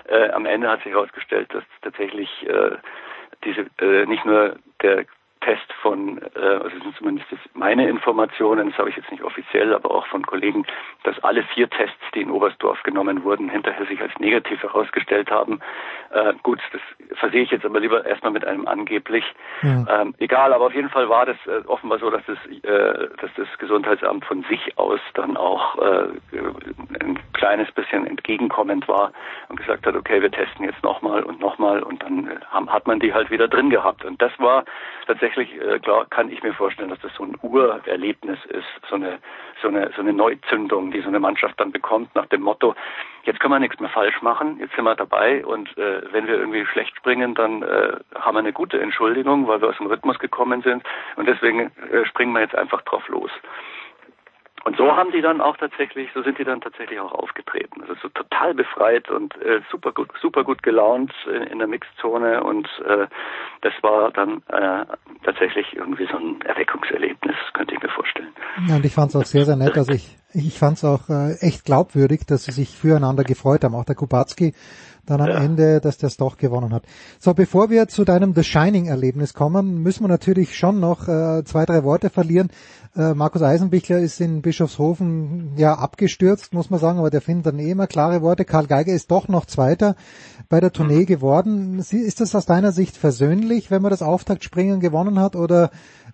[0.09, 2.77] äh, am Ende hat sich herausgestellt, dass tatsächlich äh,
[3.45, 5.05] diese äh, nicht nur der
[5.45, 9.91] Test von, äh, also sind zumindest meine Informationen, das habe ich jetzt nicht offiziell, aber
[9.91, 10.65] auch von Kollegen,
[11.05, 15.61] dass alle vier Tests, die in Oberstdorf genommen wurden, hinterher sich als negativ herausgestellt haben.
[16.11, 16.81] Äh, gut, das
[17.19, 19.25] versehe ich jetzt aber lieber erstmal mit einem angeblich.
[19.63, 20.03] Ja.
[20.03, 23.31] Ähm, egal, aber auf jeden Fall war das äh, offenbar so, dass das, äh, dass
[23.37, 26.09] das Gesundheitsamt von sich aus dann auch äh,
[27.01, 29.13] ein kleines bisschen entgegenkommend war
[29.49, 33.01] und gesagt hat, okay, wir testen jetzt nochmal und nochmal und dann äh, hat man
[33.01, 34.05] die halt wieder drin gehabt.
[34.05, 34.65] Und das war
[35.07, 38.97] tatsächlich tatsächlich äh, klar, kann ich mir vorstellen, dass das so ein Urerlebnis ist, so
[38.97, 39.19] eine,
[39.61, 42.75] so eine, so eine Neuzündung, die so eine Mannschaft dann bekommt nach dem Motto,
[43.25, 46.37] jetzt können wir nichts mehr falsch machen, jetzt sind wir dabei und äh, wenn wir
[46.37, 50.19] irgendwie schlecht springen, dann äh, haben wir eine gute Entschuldigung, weil wir aus dem Rhythmus
[50.19, 50.83] gekommen sind
[51.17, 53.31] und deswegen äh, springen wir jetzt einfach drauf los.
[54.65, 57.83] Und so haben die dann auch tatsächlich, so sind die dann tatsächlich auch aufgetreten.
[57.83, 62.45] Also so total befreit und äh, super gut, super gut gelaunt in, in der Mixzone
[62.45, 63.07] und äh,
[63.63, 64.87] das war dann äh,
[65.25, 68.33] tatsächlich irgendwie so ein Erweckungserlebnis, könnte ich mir vorstellen.
[68.69, 69.77] Ja, und ich fand es auch sehr, sehr nett.
[69.77, 73.75] Also ich, ich fand es auch äh, echt glaubwürdig, dass sie sich füreinander gefreut haben.
[73.75, 74.55] Auch der Kubacki
[75.07, 75.43] dann am ja.
[75.43, 76.85] Ende, dass das doch gewonnen hat.
[77.19, 81.65] So, bevor wir zu deinem The Shining-Erlebnis kommen, müssen wir natürlich schon noch äh, zwei,
[81.65, 82.51] drei Worte verlieren.
[82.95, 87.59] Äh, Markus Eisenbichler ist in Bischofshofen ja abgestürzt, muss man sagen, aber der findet dann
[87.59, 88.45] eh immer klare Worte.
[88.45, 89.97] Karl Geiger ist doch noch Zweiter
[90.49, 91.07] bei der Tournee mhm.
[91.07, 91.79] geworden.
[91.79, 95.71] Ist das aus deiner Sicht versöhnlich, wenn man das Auftaktspringen gewonnen hat, oder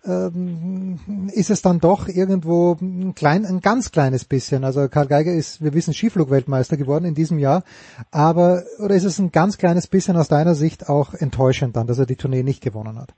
[0.09, 0.99] ähm,
[1.35, 4.65] ist es dann doch irgendwo ein, klein, ein ganz kleines bisschen.
[4.65, 7.63] Also Karl Geiger ist, wir wissen, Skiflugweltmeister geworden in diesem Jahr.
[8.11, 11.99] Aber, oder ist es ein ganz kleines bisschen aus deiner Sicht auch enttäuschend dann, dass
[11.99, 13.11] er die Tournee nicht gewonnen hat?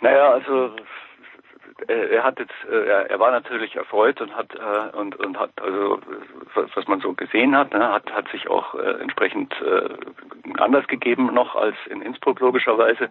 [0.00, 0.74] Naja, also
[1.88, 5.98] er hat jetzt, äh, er war natürlich erfreut und hat äh, und und hat also
[6.54, 9.52] was man so gesehen hat, ne, hat hat sich auch äh, entsprechend
[10.58, 13.10] anders gegeben noch als in Innsbruck logischerweise.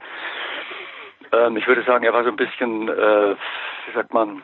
[1.31, 3.35] Ähm, ich würde sagen, er war so ein bisschen, äh,
[3.87, 4.43] wie sagt man,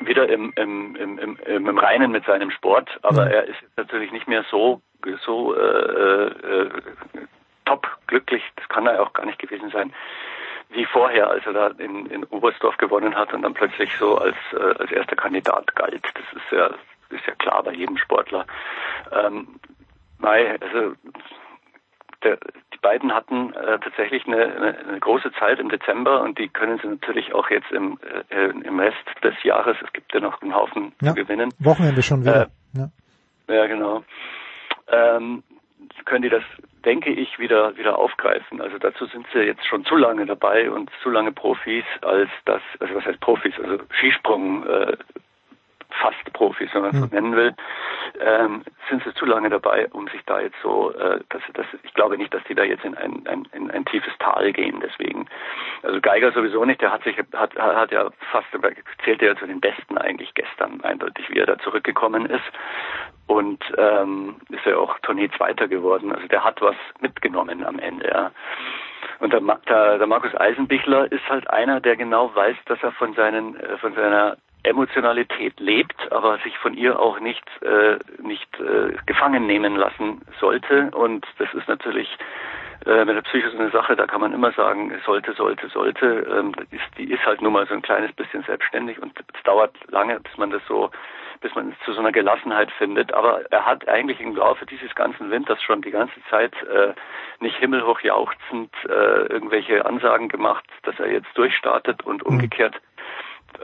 [0.00, 3.32] wieder im, im, im, im, im Reinen mit seinem Sport, aber mhm.
[3.32, 4.80] er ist natürlich nicht mehr so,
[5.24, 6.70] so äh, äh,
[7.64, 9.92] top glücklich, das kann er auch gar nicht gewesen sein,
[10.70, 14.36] wie vorher, als er da in, in Oberstdorf gewonnen hat und dann plötzlich so als,
[14.52, 16.04] äh, als erster Kandidat galt.
[16.14, 16.66] Das ist ja,
[17.10, 18.46] ist ja klar bei jedem Sportler.
[19.10, 19.58] Ähm,
[20.18, 20.94] Nein, also
[22.22, 22.38] der,
[22.78, 26.78] die beiden hatten äh, tatsächlich eine, eine, eine, große Zeit im Dezember und die können
[26.80, 27.98] sie natürlich auch jetzt im,
[28.30, 31.52] äh, im Rest des Jahres, es gibt ja noch einen Haufen ja, zu gewinnen.
[31.58, 32.48] Wochenende schon wieder.
[32.74, 33.54] Äh, ja.
[33.54, 34.04] ja, genau.
[34.88, 35.42] Ähm,
[36.04, 36.44] können die das,
[36.84, 38.60] denke ich, wieder wieder aufgreifen.
[38.60, 42.62] Also dazu sind sie jetzt schon zu lange dabei und zu lange Profis, als das,
[42.80, 44.96] also was heißt Profis, also Skisprung äh,
[45.90, 47.54] fast Profis, wenn man es so nennen will,
[48.20, 51.94] ähm, sind sie zu lange dabei, um sich da jetzt so, äh, dass, dass, ich
[51.94, 54.80] glaube nicht, dass die da jetzt in ein, ein, in ein tiefes Tal gehen.
[54.80, 55.28] Deswegen,
[55.82, 56.80] also Geiger sowieso nicht.
[56.80, 58.46] Der hat sich, hat, hat ja fast
[59.04, 62.52] zählte ja zu den Besten eigentlich gestern eindeutig, wie er da zurückgekommen ist
[63.26, 66.12] und ähm, ist ja auch Tournee Zweiter geworden.
[66.12, 68.08] Also der hat was mitgenommen am Ende.
[68.08, 68.30] Ja.
[69.20, 73.14] Und der, der, der Markus Eisenbichler ist halt einer, der genau weiß, dass er von
[73.14, 78.96] seinen äh, von seiner Emotionalität lebt, aber sich von ihr auch nicht äh, nicht äh,
[79.06, 80.90] gefangen nehmen lassen sollte.
[80.92, 82.08] Und das ist natürlich
[82.86, 86.26] äh, mit der Psyche so eine Sache, da kann man immer sagen, sollte, sollte, sollte.
[86.30, 89.74] Ähm, ist, die ist halt nur mal so ein kleines bisschen selbstständig und es dauert
[89.88, 90.90] lange, bis man das so
[91.40, 93.12] bis man zu so einer Gelassenheit findet.
[93.12, 96.94] Aber er hat eigentlich im Laufe dieses ganzen Winters schon die ganze Zeit äh,
[97.40, 102.34] nicht himmelhoch jauchzend äh, irgendwelche Ansagen gemacht, dass er jetzt durchstartet und mhm.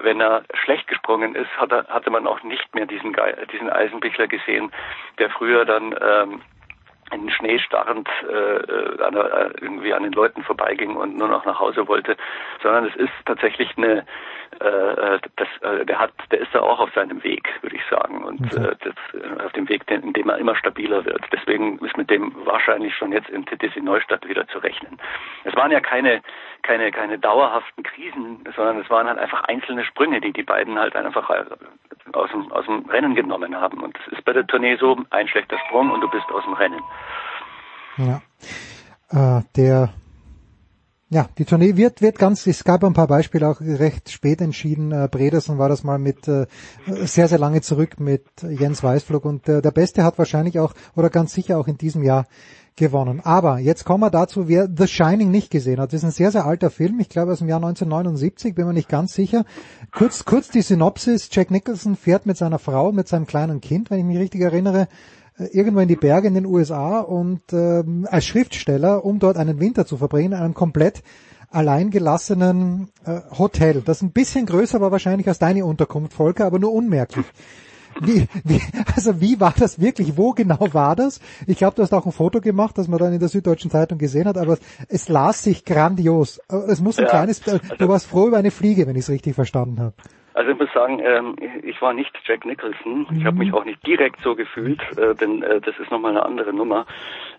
[0.00, 3.14] Wenn er schlecht gesprungen ist, hat hatte man auch nicht mehr diesen,
[3.52, 4.72] diesen Eisenbichler gesehen,
[5.18, 6.42] der früher dann ähm,
[7.12, 11.44] in den Schnee starrend äh, an, äh, irgendwie an den Leuten vorbeiging und nur noch
[11.44, 12.16] nach Hause wollte,
[12.62, 14.04] sondern es ist tatsächlich eine,
[14.60, 18.24] äh, das, äh, der hat, der ist da auch auf seinem Weg, würde ich sagen,
[18.24, 18.68] und okay.
[18.68, 21.22] äh, das, äh, auf dem Weg, in dem er immer stabiler wird.
[21.32, 24.98] Deswegen ist mit dem wahrscheinlich schon jetzt in TTC Neustadt wieder zu rechnen.
[25.44, 26.22] Es waren ja keine,
[26.62, 30.96] keine, keine dauerhaften Krisen, sondern es waren halt einfach einzelne Sprünge, die die beiden halt
[30.96, 31.44] einfach äh,
[32.12, 33.82] aus dem, aus dem Rennen genommen haben.
[33.82, 36.54] Und es ist bei der Tournee so, ein schlechter Sprung und du bist aus dem
[36.54, 36.80] Rennen.
[37.98, 38.22] Ja.
[39.10, 39.92] Äh, der
[41.14, 44.90] ja, die Tournee wird, wird ganz, es gab ein paar Beispiele auch recht spät entschieden.
[44.90, 46.46] Äh, Bredersen war das mal mit äh,
[46.86, 51.10] sehr, sehr lange zurück mit Jens Weißflug und äh, der Beste hat wahrscheinlich auch oder
[51.10, 52.26] ganz sicher auch in diesem Jahr
[52.74, 53.20] gewonnen.
[53.22, 55.92] Aber jetzt kommen wir dazu, wer The Shining nicht gesehen hat.
[55.92, 58.72] Das ist ein sehr, sehr alter Film, ich glaube aus dem Jahr 1979, bin mir
[58.72, 59.44] nicht ganz sicher.
[59.92, 64.00] Kurz, kurz die Synopsis, Jack Nicholson fährt mit seiner Frau, mit seinem kleinen Kind, wenn
[64.00, 64.88] ich mich richtig erinnere,
[65.38, 69.86] irgendwo in die Berge in den USA und ähm, als Schriftsteller, um dort einen Winter
[69.86, 71.02] zu verbringen, in einem komplett
[71.50, 73.82] alleingelassenen äh, Hotel.
[73.84, 77.26] Das ist ein bisschen größer war wahrscheinlich als deine Unterkunft, Volker, aber nur unmerklich.
[78.00, 78.60] Wie, wie,
[78.96, 80.16] also wie war das wirklich?
[80.16, 81.20] Wo genau war das?
[81.46, 83.98] Ich glaube, du hast auch ein Foto gemacht, das man dann in der Süddeutschen Zeitung
[83.98, 86.40] gesehen hat, aber es las sich grandios.
[86.68, 89.10] Es muss ein ja, kleines, du also warst froh über eine Fliege, wenn ich es
[89.10, 89.94] richtig verstanden habe.
[90.34, 93.06] Also ich muss sagen, ähm, ich war nicht Jack Nicholson.
[93.16, 93.54] Ich habe mich mhm.
[93.54, 96.86] auch nicht direkt so gefühlt, äh, denn äh, das ist nochmal eine andere Nummer.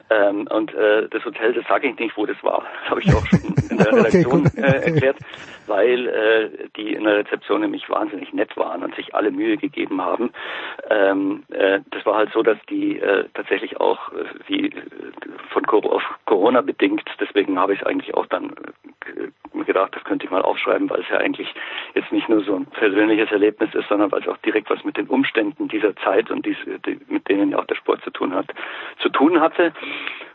[0.10, 2.64] Ähm, und äh, das Hotel, das sage ich nicht, wo das war.
[2.86, 5.18] Das habe ich auch schon in der Redaktion okay, äh, erklärt,
[5.68, 10.02] weil äh, die in der Rezeption nämlich wahnsinnig nett waren und sich alle Mühe gegeben
[10.02, 10.32] haben.
[10.90, 14.82] Ähm, äh, das war halt so, dass die äh, tatsächlich auch äh, wie äh,
[15.50, 18.54] von Corona bedingt, deswegen habe ich eigentlich auch dann
[19.06, 21.54] äh, gedacht, das könnte ich mal aufschreiben, weil es ja eigentlich
[21.94, 24.98] jetzt nicht nur so ein persönliches Erlebnis ist, sondern weil es auch direkt was mit
[24.98, 28.34] den Umständen dieser Zeit und dies, die, mit denen ja auch der Sport zu tun
[28.34, 28.48] hat,
[29.00, 29.74] zu tun hatte.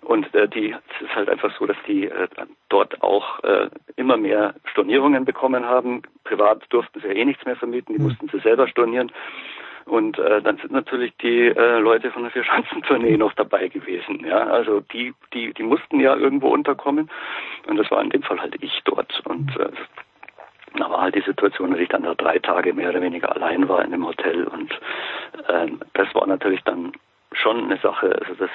[0.02, 2.28] Und äh, die, es ist halt einfach so, dass die äh,
[2.68, 6.02] dort auch äh, immer mehr Stornierungen bekommen haben.
[6.24, 8.08] Privat durften sie ja eh nichts mehr vermieten, die mhm.
[8.08, 9.12] mussten sie selber stornieren.
[9.86, 14.24] Und äh, dann sind natürlich die äh, Leute von der Vierschanzentournee noch dabei gewesen.
[14.24, 17.10] Ja, also die, die, die mussten ja irgendwo unterkommen.
[17.66, 19.20] Und das war in dem Fall halt ich dort.
[19.26, 19.70] Und äh,
[20.76, 23.68] da war halt die Situation, dass ich dann da drei Tage mehr oder weniger allein
[23.68, 24.44] war in dem Hotel.
[24.44, 24.78] Und
[25.48, 26.92] ähm, das war natürlich dann
[27.32, 28.16] schon eine Sache.
[28.20, 28.50] Also das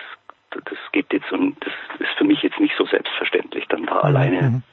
[0.66, 4.01] das geht jetzt und das ist für mich jetzt nicht so selbstverständlich, dann da mhm.
[4.01, 4.64] alleine mhm.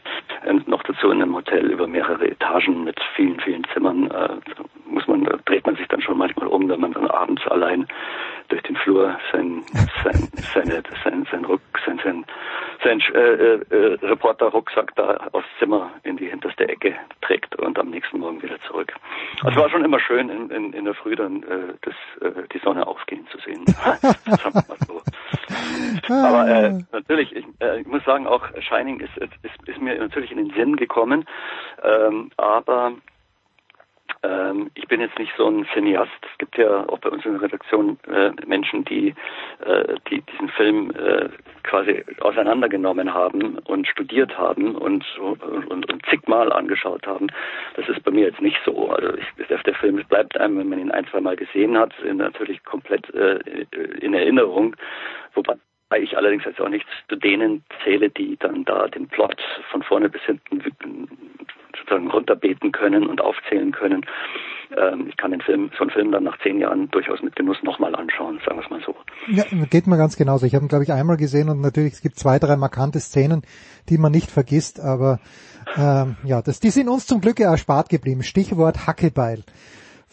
[0.45, 4.29] Ähm, noch dazu in einem Hotel über mehrere Etagen mit vielen, vielen Zimmern, äh,
[4.87, 7.87] muss man, da dreht man sich dann schon manchmal um, wenn man dann abends allein
[8.49, 9.63] durch den Flur sein,
[10.03, 12.25] sein, seine, sein, sein Ruck, sein, sein,
[12.83, 18.19] sein äh, äh, Reporter-Rucksack da aufs Zimmer in die hinterste Ecke trägt und am nächsten
[18.19, 18.93] Morgen wieder zurück.
[19.43, 22.43] Also es war schon immer schön in, in, in der Früh dann äh, das, äh,
[22.53, 23.65] die Sonne aufgehen zu sehen.
[24.87, 25.01] So.
[26.09, 29.33] Aber äh, natürlich, ich, äh, ich muss sagen, auch Shining ist, ist,
[29.67, 31.25] ist mir natürlich in den Sinn gekommen,
[31.83, 32.93] ähm, aber
[34.23, 36.11] ähm, ich bin jetzt nicht so ein Cineast.
[36.23, 39.15] Es gibt ja auch bei uns in der Redaktion äh, Menschen, die,
[39.65, 41.29] äh, die diesen Film äh,
[41.65, 47.29] quasi auseinandergenommen haben und studiert haben und, und, und zigmal angeschaut haben.
[47.75, 48.91] Das ist bei mir jetzt nicht so.
[48.91, 49.27] Also ich,
[49.63, 53.39] der Film bleibt einem, wenn man ihn ein, zwei Mal gesehen hat, natürlich komplett äh,
[54.01, 54.77] in Erinnerung.
[55.35, 55.57] Wobei
[55.99, 60.09] ich allerdings jetzt auch nicht zu denen zähle, die dann da den Plot von vorne
[60.09, 60.63] bis hinten
[61.77, 64.05] sozusagen runterbeten können und aufzählen können.
[64.77, 67.63] Ähm, ich kann den Film, so einen Film dann nach zehn Jahren durchaus mit Genuss
[67.63, 68.95] nochmal anschauen, sagen wir es mal so.
[69.29, 70.47] Ja, geht mir ganz genauso.
[70.47, 73.43] Ich habe ihn, glaube ich, einmal gesehen und natürlich, es gibt zwei, drei markante Szenen,
[73.89, 75.21] die man nicht vergisst, aber
[75.77, 78.23] ähm, ja, das, die sind uns zum Glück erspart geblieben.
[78.23, 79.45] Stichwort Hackebeil.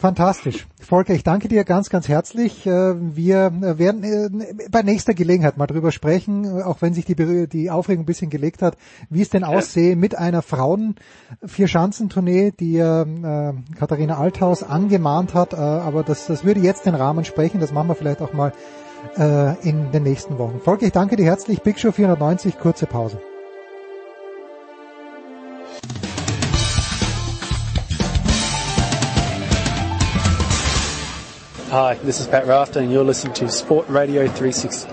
[0.00, 0.66] Fantastisch.
[0.80, 2.66] Volker, ich danke dir ganz, ganz herzlich.
[2.66, 4.30] Äh, wir werden äh,
[4.70, 8.62] bei nächster Gelegenheit mal drüber sprechen, auch wenn sich die, die Aufregung ein bisschen gelegt
[8.62, 8.78] hat,
[9.10, 15.52] wie es denn aussehe mit einer Frauen-Vierschanzentournee, die äh, Katharina Althaus angemahnt hat.
[15.52, 17.60] Äh, aber das, das würde jetzt den Rahmen sprechen.
[17.60, 18.54] Das machen wir vielleicht auch mal
[19.18, 20.60] äh, in den nächsten Wochen.
[20.60, 21.60] Volker, ich danke dir herzlich.
[21.60, 23.18] Big Show 490, kurze Pause.
[31.72, 34.88] Hi, this is Pat Rafter and you're listening to Sport Radio 360.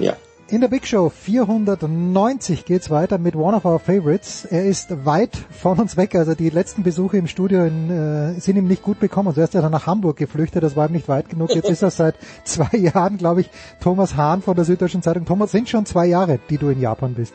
[0.00, 0.16] Ja.
[0.48, 4.46] In der Big Show 490 geht's weiter mit one of our favorites.
[4.46, 8.56] Er ist weit von uns weg, also die letzten Besuche im Studio in, äh, sind
[8.56, 9.32] ihm nicht gut bekommen.
[9.32, 11.54] Zuerst ist er nach Hamburg geflüchtet, das war ihm nicht weit genug.
[11.54, 13.50] Jetzt ist er seit zwei Jahren, glaube ich,
[13.80, 15.24] Thomas Hahn von der Süddeutschen Zeitung.
[15.24, 17.32] Thomas, sind schon zwei Jahre, die du in Japan bist.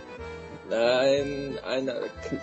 [0.73, 1.93] Nein, eine,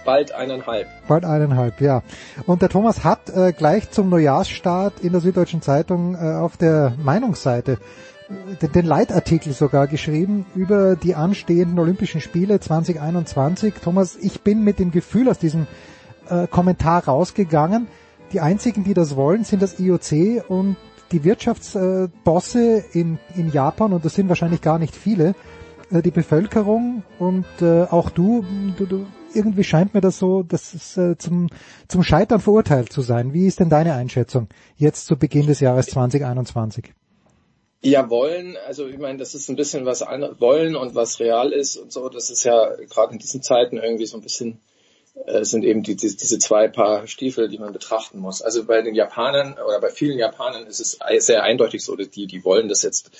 [0.04, 0.86] bald eineinhalb.
[1.08, 2.02] Bald eineinhalb, ja.
[2.46, 6.94] Und der Thomas hat äh, gleich zum Neujahrsstart in der Süddeutschen Zeitung äh, auf der
[7.02, 7.78] Meinungsseite
[8.60, 13.74] äh, den, Leitartikel sogar geschrieben über die anstehenden Olympischen Spiele 2021.
[13.82, 15.66] Thomas, ich bin mit dem Gefühl aus diesem
[16.28, 17.88] äh, Kommentar rausgegangen.
[18.32, 20.76] Die einzigen, die das wollen, sind das IOC und
[21.10, 25.34] die Wirtschaftsbosse in, in Japan, und das sind wahrscheinlich gar nicht viele,
[25.90, 28.44] äh, die Bevölkerung und äh, auch du,
[28.76, 31.48] du, du, irgendwie scheint mir das so, dass es äh, zum,
[31.88, 33.32] zum Scheitern verurteilt zu sein.
[33.32, 36.92] Wie ist denn deine Einschätzung jetzt zu Beginn des Jahres 2021?
[37.82, 41.76] Ja, wollen, also ich meine, das ist ein bisschen was wollen und was real ist
[41.76, 44.60] und so, das ist ja gerade in diesen Zeiten irgendwie so ein bisschen
[45.42, 48.42] sind eben die, die, diese zwei Paar Stiefel, die man betrachten muss.
[48.42, 52.26] Also bei den Japanern oder bei vielen Japanern ist es sehr eindeutig so, dass die,
[52.26, 53.10] die wollen das jetzt,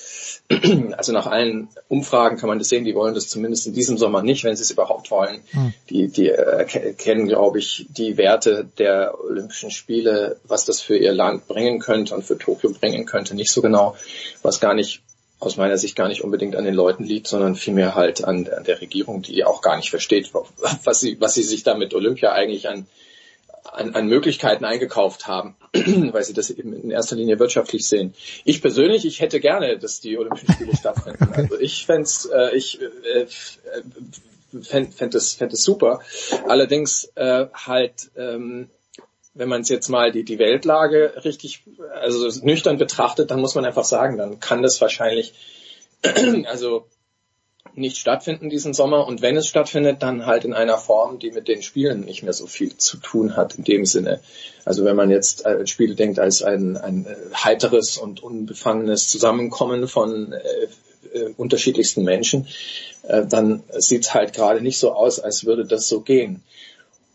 [0.97, 4.23] also nach allen Umfragen kann man das sehen, die wollen das zumindest in diesem Sommer
[4.23, 5.41] nicht, wenn sie es überhaupt wollen.
[5.51, 5.75] Hm.
[5.89, 6.65] Die, die äh,
[6.95, 12.15] kennen, glaube ich, die Werte der Olympischen Spiele, was das für ihr Land bringen könnte
[12.15, 13.97] und für Tokio bringen könnte, nicht so genau,
[14.43, 15.03] was gar nicht
[15.41, 18.65] aus meiner Sicht gar nicht unbedingt an den Leuten liegt, sondern vielmehr halt an, an
[18.65, 20.31] der Regierung, die auch gar nicht versteht,
[20.85, 22.87] was sie, was sie sich da mit Olympia eigentlich an,
[23.65, 28.15] an, an Möglichkeiten eingekauft haben, weil sie das eben in erster Linie wirtschaftlich sehen.
[28.45, 31.29] Ich persönlich, ich hätte gerne, dass die Olympischen Spiele stattfinden.
[31.35, 33.27] Also ich fände äh, ich äh,
[34.63, 36.01] fände fänd es, fänd es super.
[36.49, 38.69] Allerdings äh, halt ähm,
[39.41, 41.63] wenn man jetzt mal die, die Weltlage richtig,
[41.95, 45.33] also nüchtern betrachtet, dann muss man einfach sagen, dann kann das wahrscheinlich,
[46.45, 46.85] also
[47.75, 51.49] nicht stattfinden diesen Sommer und wenn es stattfindet, dann halt in einer Form, die mit
[51.49, 54.21] den Spielen nicht mehr so viel zu tun hat in dem Sinne.
[54.67, 59.89] Also wenn man jetzt an Spiele denkt als ein, ein äh, heiteres und unbefangenes Zusammenkommen
[59.89, 62.47] von äh, äh, unterschiedlichsten Menschen,
[63.05, 66.43] äh, dann sieht es halt gerade nicht so aus, als würde das so gehen.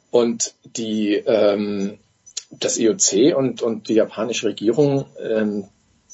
[0.09, 1.99] Und die ähm,
[2.59, 5.67] das IOC und, und die japanische Regierung, ähm,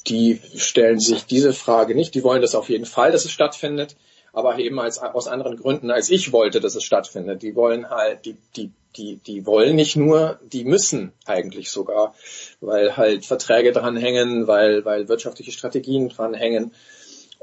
[0.06, 2.14] die stellen sich diese Frage nicht.
[2.14, 3.96] Die wollen das auf jeden Fall, dass es stattfindet,
[4.32, 7.42] aber eben als, aus anderen Gründen, als ich wollte, dass es stattfindet.
[7.42, 12.14] Die wollen halt, die, die, die, die wollen nicht nur, die müssen eigentlich sogar,
[12.60, 16.72] weil halt Verträge dranhängen, weil, weil wirtschaftliche Strategien dranhängen.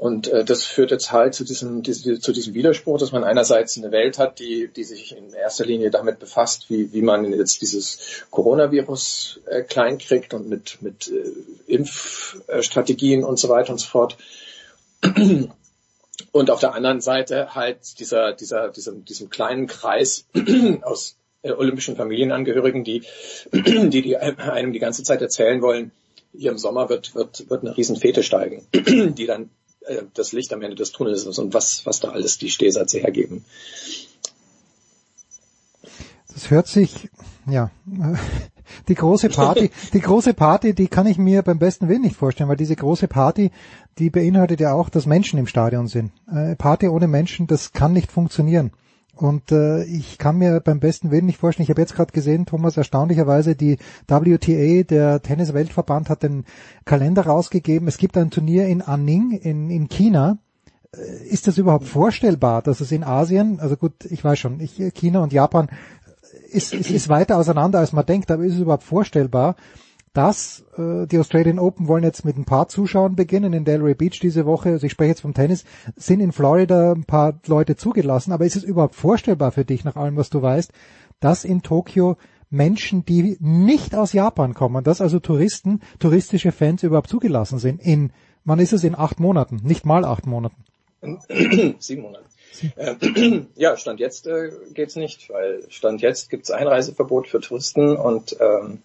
[0.00, 3.76] Und äh, das führt jetzt halt zu diesem, diese, zu diesem Widerspruch, dass man einerseits
[3.76, 7.60] eine Welt hat, die, die sich in erster Linie damit befasst, wie, wie man jetzt
[7.60, 11.30] dieses Coronavirus äh, klein kriegt und mit, mit äh,
[11.70, 14.16] Impfstrategien und so weiter und so fort.
[16.32, 20.24] Und auf der anderen Seite halt dieser, dieser, diesem, diesem kleinen Kreis
[20.80, 23.02] aus äh, olympischen Familienangehörigen, die,
[23.52, 25.90] die, die einem die ganze Zeit erzählen wollen,
[26.32, 29.50] hier im Sommer wird, wird, wird eine Riesenfete steigen, die dann
[29.86, 32.98] äh, das Licht am Ende des Tunnels ist und was, was da alles die Stehsätze
[32.98, 33.44] hergeben.
[36.32, 37.08] Das hört sich,
[37.46, 37.70] ja,
[38.88, 42.48] die große Party, die große Party, die kann ich mir beim besten Willen nicht vorstellen,
[42.48, 43.50] weil diese große Party,
[43.98, 46.12] die beinhaltet ja auch, dass Menschen im Stadion sind.
[46.26, 48.72] Eine Party ohne Menschen, das kann nicht funktionieren.
[49.20, 52.46] Und äh, ich kann mir beim besten Willen nicht vorstellen, ich habe jetzt gerade gesehen,
[52.46, 53.76] Thomas, erstaunlicherweise die
[54.06, 56.44] WTA, der Tennisweltverband, hat den
[56.86, 57.86] Kalender rausgegeben.
[57.86, 60.38] Es gibt ein Turnier in Anning in, in China.
[60.96, 64.80] Äh, ist das überhaupt vorstellbar, dass es in Asien, also gut, ich weiß schon, ich,
[64.94, 65.68] China und Japan
[66.50, 69.56] ist, ist, ist weiter auseinander, als man denkt, aber ist es überhaupt vorstellbar,
[70.12, 74.18] dass äh, die Australian Open wollen jetzt mit ein paar Zuschauern beginnen in Delray Beach
[74.20, 74.70] diese Woche.
[74.70, 75.64] Also ich spreche jetzt vom Tennis,
[75.96, 78.32] sind in Florida ein paar Leute zugelassen.
[78.32, 80.72] Aber ist es überhaupt vorstellbar für dich, nach allem, was du weißt,
[81.20, 82.16] dass in Tokio
[82.50, 88.12] Menschen, die nicht aus Japan kommen, dass also Touristen, touristische Fans überhaupt zugelassen sind in,
[88.44, 89.60] wann ist es in acht Monaten?
[89.62, 90.64] Nicht mal acht Monaten.
[91.78, 92.24] Sieben Monate.
[92.76, 98.36] Äh, ja, Stand jetzt äh, geht's nicht, weil Stand jetzt gibt's Einreiseverbot für Touristen und
[98.40, 98.82] ähm,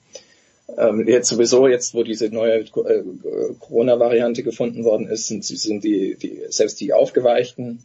[0.77, 2.65] ähm, jetzt sowieso, jetzt wo diese neue äh,
[3.59, 7.83] Corona-Variante gefunden worden ist, sind, sind die, die, selbst die aufgeweichten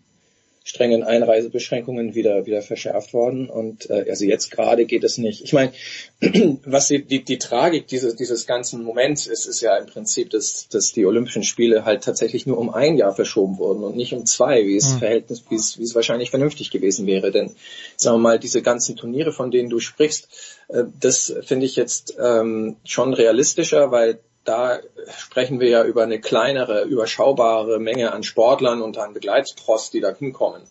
[0.63, 5.43] strengen Einreisebeschränkungen wieder wieder verschärft worden und äh, also jetzt gerade geht es nicht.
[5.43, 5.73] Ich meine,
[6.65, 10.69] was die, die, die Tragik dieses dieses ganzen Moments ist, ist ja im Prinzip, dass
[10.69, 14.27] dass die Olympischen Spiele halt tatsächlich nur um ein Jahr verschoben wurden und nicht um
[14.27, 14.99] zwei, wie es mhm.
[14.99, 17.31] Verhältnis wie es, wie es wahrscheinlich vernünftig gewesen wäre.
[17.31, 17.55] Denn
[17.97, 20.29] sagen wir mal, diese ganzen Turniere, von denen du sprichst,
[20.69, 24.81] äh, das finde ich jetzt ähm, schon realistischer, weil da
[25.17, 30.15] sprechen wir ja über eine kleinere, überschaubare Menge an Sportlern und an Begleittrost, die da
[30.15, 30.63] hinkommen.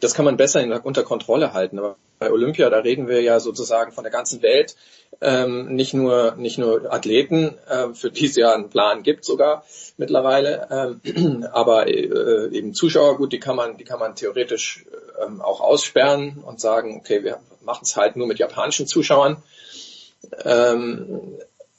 [0.00, 1.78] Das kann man besser unter Kontrolle halten.
[1.78, 4.76] Aber bei Olympia, da reden wir ja sozusagen von der ganzen Welt,
[5.20, 9.64] ähm, nicht nur nicht nur Athleten, äh, für die es ja einen Plan gibt sogar
[9.96, 14.84] mittlerweile, ähm, aber äh, eben Zuschauer, gut, die kann man die kann man theoretisch
[15.24, 19.42] ähm, auch aussperren und sagen, okay, wir machen es halt nur mit japanischen Zuschauern.
[20.44, 21.38] Ähm,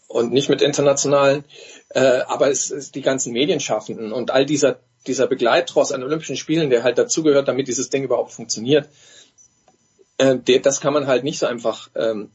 [0.09, 1.45] und nicht mit internationalen.
[1.89, 6.69] Äh, aber es ist die ganzen Medienschaffenden und all dieser, dieser Begleittross an Olympischen Spielen,
[6.69, 8.89] der halt dazugehört, damit dieses Ding überhaupt funktioniert,
[10.17, 12.31] äh, der, das kann man halt nicht so einfach ähm,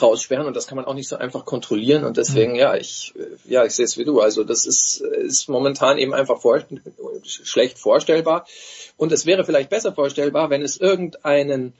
[0.00, 2.58] raussperren und das kann man auch nicht so einfach kontrollieren und deswegen mhm.
[2.58, 3.12] ja ich
[3.44, 6.64] ja ich sehe es wie du also das ist ist momentan eben einfach vor,
[7.22, 8.46] schlecht vorstellbar
[8.96, 11.74] und es wäre vielleicht besser vorstellbar wenn es irgendeinen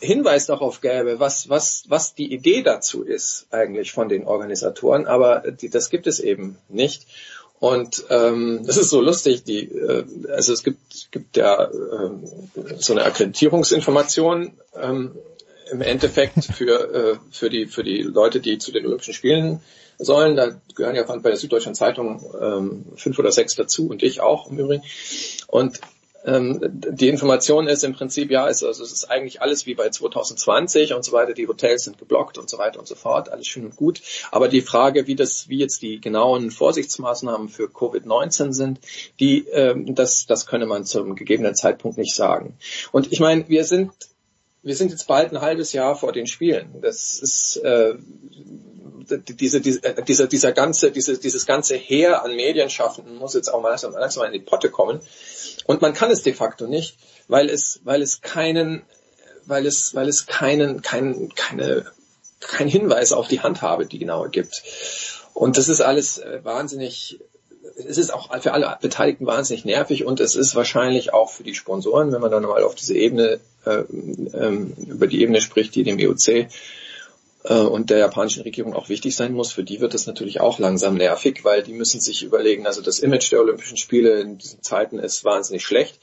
[0.00, 5.40] Hinweis darauf gäbe, was, was, was die Idee dazu ist eigentlich von den Organisatoren, aber
[5.50, 7.06] die, das gibt es eben nicht.
[7.58, 12.10] Und ähm, das ist so lustig, die, äh, also es gibt, gibt ja äh,
[12.78, 15.16] so eine Akkreditierungsinformation ähm,
[15.70, 19.60] im Endeffekt für, äh, für, die, für die Leute, die zu den Olympischen Spielen
[19.98, 20.36] sollen.
[20.36, 24.50] Da gehören ja bei der Süddeutschen Zeitung ähm, fünf oder sechs dazu und ich auch
[24.50, 24.84] im Übrigen.
[25.46, 25.80] Und
[26.26, 30.92] die Information ist im Prinzip, ja, ist, also es ist eigentlich alles wie bei 2020
[30.92, 33.64] und so weiter, die Hotels sind geblockt und so weiter und so fort, alles schön
[33.64, 34.02] und gut.
[34.32, 38.80] Aber die Frage, wie das, wie jetzt die genauen Vorsichtsmaßnahmen für Covid-19 sind,
[39.20, 42.58] die, ähm, das, das könne man zum gegebenen Zeitpunkt nicht sagen.
[42.90, 43.92] Und ich meine, wir sind
[44.66, 46.80] wir sind jetzt bald ein halbes Jahr vor den Spielen.
[46.82, 47.94] Das ist äh,
[49.08, 53.68] diese, diese, dieser, dieser ganze, diese, dieses ganze Heer an Medienschaffenden muss jetzt auch mal
[53.68, 55.00] langsam, langsam in die Potte kommen.
[55.66, 56.96] Und man kann es de facto nicht,
[57.28, 58.82] weil es, weil es keinen,
[59.44, 61.86] weil es, weil es keinen, keinen, keine,
[62.40, 64.64] kein Hinweis auf die Handhabe, die genauer gibt.
[65.32, 67.20] Und das ist alles äh, wahnsinnig,
[67.76, 71.54] es ist auch für alle Beteiligten wahnsinnig nervig und es ist wahrscheinlich auch für die
[71.54, 73.82] Sponsoren, wenn man dann mal auf diese Ebene, äh,
[74.34, 76.48] ähm, über die Ebene spricht, die dem EOC
[77.44, 80.58] äh, und der japanischen Regierung auch wichtig sein muss, für die wird das natürlich auch
[80.58, 84.62] langsam nervig, weil die müssen sich überlegen, also das Image der Olympischen Spiele in diesen
[84.62, 85.98] Zeiten ist wahnsinnig schlecht.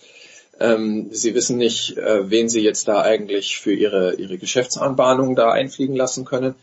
[0.59, 5.51] Ähm, sie wissen nicht, äh, wen sie jetzt da eigentlich für ihre, ihre Geschäftsanbahnung da
[5.51, 6.53] einfliegen lassen können.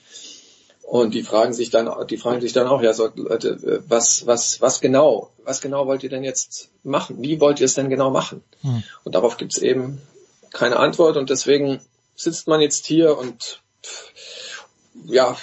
[0.90, 4.60] Und die fragen sich dann, die fragen sich dann auch, ja, so, Leute, was, was,
[4.60, 7.22] was genau, was genau wollt ihr denn jetzt machen?
[7.22, 8.42] Wie wollt ihr es denn genau machen?
[8.62, 8.82] Hm.
[9.04, 10.02] Und darauf gibt es eben
[10.52, 11.80] keine Antwort und deswegen
[12.16, 13.62] sitzt man jetzt hier und
[15.04, 15.36] ja,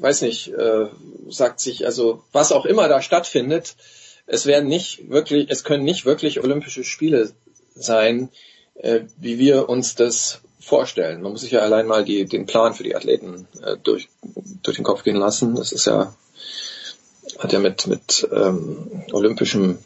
[0.00, 0.88] weiß nicht, äh,
[1.30, 3.76] sagt sich, also was auch immer da stattfindet,
[4.26, 7.32] es werden nicht wirklich, es können nicht wirklich Olympische Spiele
[7.74, 8.28] sein,
[8.74, 11.22] äh, wie wir uns das vorstellen.
[11.22, 14.08] Man muss sich ja allein mal die, den Plan für die Athleten äh, durch,
[14.62, 15.56] durch den Kopf gehen lassen.
[15.56, 16.14] Das ist ja,
[17.38, 19.78] hat ja mit, mit ähm, olympischem,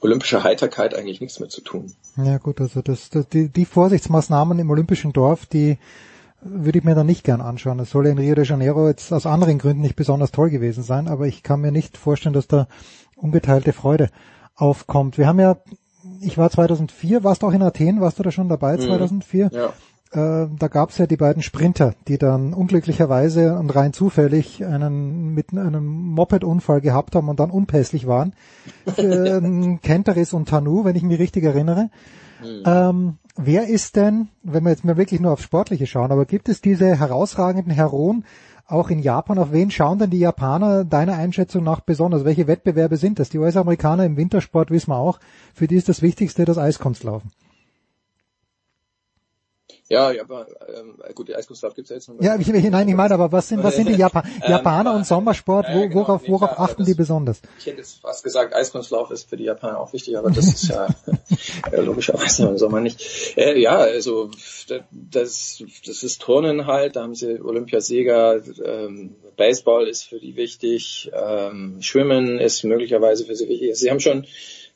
[0.00, 1.92] olympischer Heiterkeit eigentlich nichts mehr zu tun.
[2.16, 5.78] Ja gut, also das, das die, die Vorsichtsmaßnahmen im olympischen Dorf, die
[6.40, 7.78] würde ich mir dann nicht gern anschauen.
[7.78, 11.06] Es soll in Rio de Janeiro jetzt aus anderen Gründen nicht besonders toll gewesen sein,
[11.08, 12.66] aber ich kann mir nicht vorstellen, dass da
[13.16, 14.10] ungeteilte Freude
[14.56, 15.18] aufkommt.
[15.18, 15.58] Wir haben ja,
[16.20, 19.46] ich war 2004, warst du auch in Athen, warst du da schon dabei 2004?
[19.46, 19.50] Mhm.
[19.52, 19.72] Ja.
[20.12, 25.52] Äh, da gab's ja die beiden Sprinter, die dann unglücklicherweise und rein zufällig einen mit
[25.52, 28.34] einem Moped-Unfall gehabt haben und dann unpässlich waren.
[28.96, 31.88] äh, Kenteris und Tanu, wenn ich mich richtig erinnere.
[32.42, 32.62] Mhm.
[32.66, 36.50] Ähm, wer ist denn, wenn wir jetzt mal wirklich nur aufs Sportliche schauen, aber gibt
[36.50, 38.24] es diese herausragenden Heroen
[38.66, 39.38] auch in Japan?
[39.38, 42.26] Auf wen schauen denn die Japaner deiner Einschätzung nach besonders?
[42.26, 43.30] Welche Wettbewerbe sind das?
[43.30, 45.20] Die US-Amerikaner im Wintersport wissen wir auch,
[45.54, 47.30] für die ist das Wichtigste das Eiskunstlaufen.
[49.92, 52.18] Ja, ja, aber ähm, gut, die Eiskunstlauf gibt's ja jetzt noch.
[52.22, 55.66] Ja, ich, nein, ich meine, aber was sind, was sind die Japan Japaner und Sommersport?
[55.70, 57.42] Wo, genau, worauf, worauf achten die besonders?
[57.58, 60.68] Ich hätte jetzt fast gesagt, Eiskunstlauf ist für die Japaner auch wichtig, aber das ist
[60.68, 60.86] ja
[61.72, 63.36] äh, logischerweise im Sommer nicht.
[63.36, 64.30] Äh, ja, also
[64.90, 71.10] das, das ist Turnen halt, da haben sie Olympiasieger, ähm, Baseball ist für die wichtig,
[71.14, 73.76] ähm, Schwimmen ist möglicherweise für sie wichtig.
[73.76, 74.26] Sie haben schon,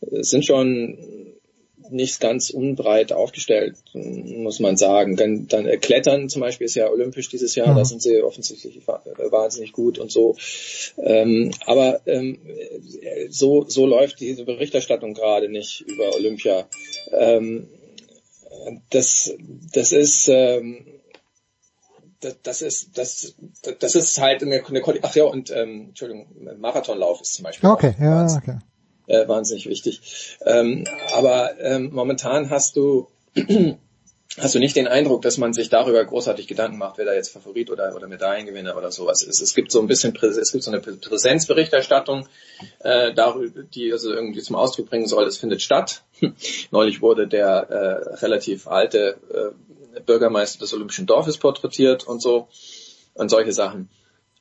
[0.03, 1.36] sind schon
[1.91, 5.17] nicht ganz unbreit aufgestellt, muss man sagen.
[5.17, 7.77] Dann, dann äh, Klettern zum Beispiel ist ja olympisch dieses Jahr, Mhm.
[7.77, 10.37] da sind sie offensichtlich äh, wahnsinnig gut und so.
[10.99, 12.39] Ähm, aber ähm,
[13.01, 16.67] äh, so, so läuft diese Berichterstattung gerade nicht über Olympia.
[17.13, 17.69] Ähm,
[18.91, 19.35] das,
[19.73, 20.87] das ist ähm,
[22.21, 23.35] das, das ist das,
[23.79, 26.27] das ist halt eine, eine ach ja und ähm, Entschuldigung
[26.59, 28.59] Marathonlauf ist zum Beispiel Okay, ja, okay.
[29.07, 30.39] Äh, wahnsinnig wichtig.
[30.45, 33.09] Ähm, aber ähm, momentan hast du
[34.39, 37.31] hast du nicht den Eindruck, dass man sich darüber großartig Gedanken macht, wer da jetzt
[37.31, 39.41] Favorit oder, oder Medaillengewinner oder sowas ist.
[39.41, 42.29] Es gibt so ein bisschen es gibt so eine Prä- Präsenzberichterstattung,
[42.81, 46.03] äh, darüber, die also irgendwie zum Ausdruck bringen soll, es findet statt.
[46.71, 52.49] Neulich wurde der äh, relativ alte äh, Bürgermeister des Olympischen Dorfes porträtiert und so
[53.15, 53.89] und solche Sachen.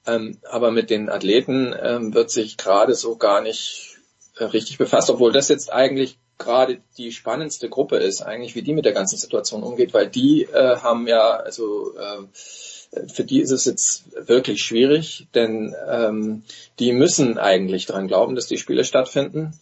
[0.05, 3.94] Ähm, aber mit den Athleten ähm, wird sich gerade so gar nicht
[4.39, 8.85] richtig befasst, obwohl das jetzt eigentlich gerade die spannendste Gruppe ist, eigentlich wie die mit
[8.85, 13.65] der ganzen Situation umgeht, weil die äh, haben ja, also äh, für die ist es
[13.65, 16.43] jetzt wirklich schwierig, denn ähm,
[16.79, 19.53] die müssen eigentlich dran glauben, dass die Spiele stattfinden,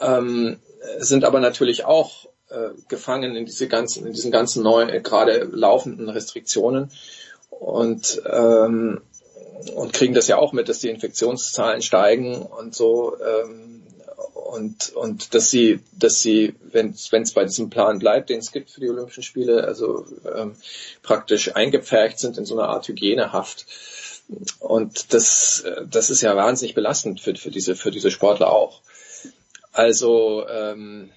[0.00, 0.58] ähm,
[0.98, 5.48] sind aber natürlich auch äh, gefangen in diese ganzen, in diesen ganzen neuen, äh, gerade
[5.50, 6.90] laufenden Restriktionen
[7.50, 9.00] und ähm,
[9.74, 13.83] und kriegen das ja auch mit, dass die Infektionszahlen steigen und so ähm,
[14.54, 18.70] und und dass sie dass sie wenn es bei diesem Plan bleibt, den es gibt
[18.70, 20.54] für die Olympischen Spiele, also ähm,
[21.02, 23.66] praktisch eingepfercht sind in so einer Art Hygienehaft
[24.60, 28.80] und das das ist ja wahnsinnig belastend für für diese für diese Sportler auch.
[29.72, 31.10] Also ähm,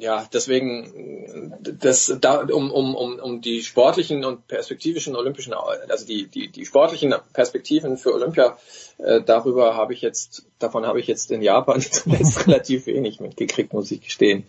[0.00, 6.26] ja, deswegen, das, da, um, um, um, um die sportlichen und perspektivischen olympischen, also die,
[6.26, 8.56] die, die sportlichen Perspektiven für Olympia,
[8.98, 13.72] äh, darüber habe ich jetzt, davon habe ich jetzt in Japan zuletzt relativ wenig mitgekriegt,
[13.72, 14.44] muss ich gestehen.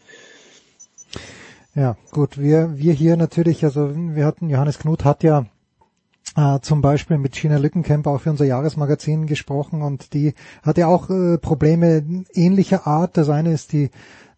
[1.75, 5.45] Ja, gut, wir, wir hier natürlich, also wir hatten, Johannes Knut hat ja
[6.35, 10.87] äh, zum Beispiel mit China Lückenkämp auch für unser Jahresmagazin gesprochen und die hat ja
[10.87, 13.17] auch äh, Probleme ähnlicher Art.
[13.17, 13.89] Das eine ist die,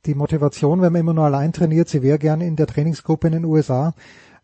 [0.05, 1.89] die Motivation, wenn man immer nur allein trainiert.
[1.89, 3.93] Sie wäre gerne in der Trainingsgruppe in den USA.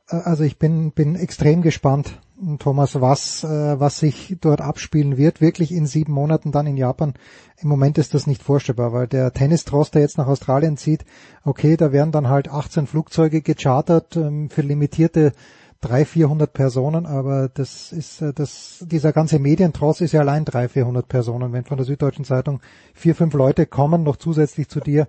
[0.10, 2.20] Äh, also ich bin, bin extrem gespannt,
[2.60, 5.42] Thomas, was, äh, was sich dort abspielen wird.
[5.42, 7.14] Wirklich in sieben Monaten dann in Japan.
[7.58, 11.06] Im Moment ist das nicht vorstellbar, weil der Tennistross, der jetzt nach Australien zieht,
[11.44, 15.34] okay, da werden dann halt 18 Flugzeuge gechartert ähm, für limitierte
[15.82, 20.72] 300, 400 Personen, aber das ist, äh, das, dieser ganze Medientross ist ja allein 300,
[20.72, 21.54] 400 Personen.
[21.54, 22.62] Wenn von der Süddeutschen Zeitung
[22.94, 25.08] vier, fünf Leute kommen, noch zusätzlich zu dir,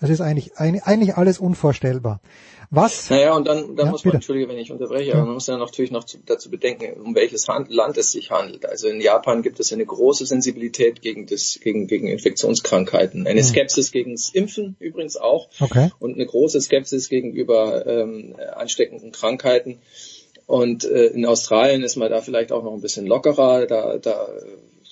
[0.00, 2.20] es ist eigentlich, eigentlich alles unvorstellbar.
[2.70, 3.10] Was?
[3.10, 4.16] Naja, und dann, dann Ja, muss man, bitte.
[4.16, 5.14] entschuldige, wenn ich unterbreche, Ja.
[5.14, 8.66] aber man muss dann natürlich noch zu, dazu bedenken, um welches Land es sich handelt.
[8.66, 13.26] Also in Japan gibt es eine große Sensibilität gegen das, gegen, gegen Infektionskrankheiten.
[13.26, 13.46] Eine Hm.
[13.46, 15.48] Skepsis gegen das Impfen übrigens auch.
[15.60, 15.90] Okay.
[16.00, 19.78] Und eine große Skepsis gegenüber ähm, ansteckenden Krankheiten.
[20.46, 23.66] Und äh, in Australien ist man da vielleicht auch noch ein bisschen lockerer.
[23.66, 24.28] Da, da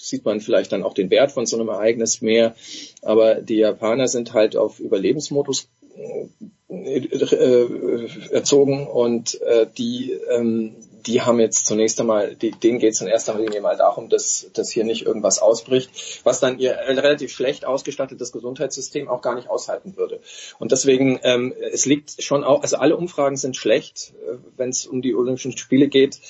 [0.09, 2.55] sieht man vielleicht dann auch den Wert von so einem Ereignis mehr.
[3.03, 10.77] Aber die Japaner sind halt auf Überlebensmodus äh, äh, erzogen und äh, die ähm,
[11.07, 14.71] die haben jetzt zunächst einmal, denen geht es in erster Linie mal darum, dass, dass
[14.71, 15.91] hier nicht irgendwas ausbricht,
[16.25, 20.21] was dann ihr relativ schlecht ausgestattetes Gesundheitssystem auch gar nicht aushalten würde.
[20.59, 24.15] Und deswegen, ähm, es liegt schon auch, also alle Umfragen sind schlecht,
[24.57, 26.21] wenn es um die Olympischen Spiele geht.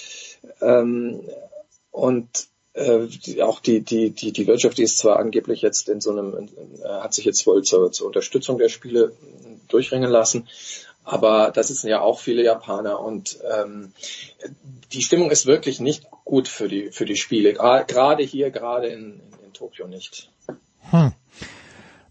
[0.60, 1.20] Ähm,
[1.90, 6.10] und äh, auch die, die, die, die Wirtschaft, die ist zwar angeblich jetzt in so
[6.10, 6.48] einem,
[6.82, 9.12] äh, hat sich jetzt wohl zur, zur Unterstützung der Spiele
[9.68, 10.48] durchringen lassen,
[11.04, 13.92] aber das sind ja auch viele Japaner und ähm,
[14.92, 17.52] die Stimmung ist wirklich nicht gut für die für die Spiele.
[17.52, 20.30] Gerade hier, gerade in, in, in Tokio nicht.
[20.90, 21.12] Hm.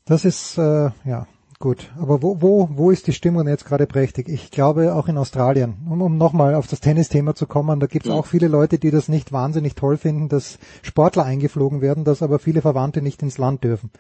[0.06, 1.28] Das ist äh, ja
[1.64, 1.90] gut.
[1.98, 4.28] Aber wo, wo, wo ist die Stimmung jetzt gerade prächtig?
[4.28, 5.76] Ich glaube auch in Australien.
[5.90, 8.18] Um, um nochmal auf das Tennisthema zu kommen, da gibt es Mhm.
[8.18, 12.38] auch viele Leute, die das nicht wahnsinnig toll finden, dass Sportler eingeflogen werden, dass aber
[12.40, 13.92] viele Verwandte nicht ins Land dürfen.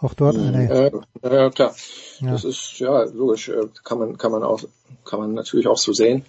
[0.00, 0.70] Auch dort eine.
[0.70, 0.86] Äh,
[1.46, 1.74] äh, klar,
[2.20, 2.30] Ja.
[2.32, 3.48] das ist ja logisch.
[3.48, 4.60] äh, Kann man kann man auch
[5.04, 6.24] kann man natürlich auch so sehen.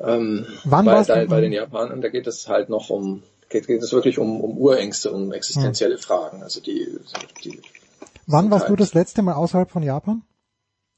[0.00, 3.22] Ähm, Wann bei, war's bei, denn- bei den Japanern, da geht es halt noch um
[3.48, 6.42] geht, geht es wirklich um, um Urängste, um existenzielle Fragen.
[6.42, 6.88] Also die,
[7.44, 7.60] die
[8.26, 10.22] Wann warst du das letzte Mal außerhalb von Japan?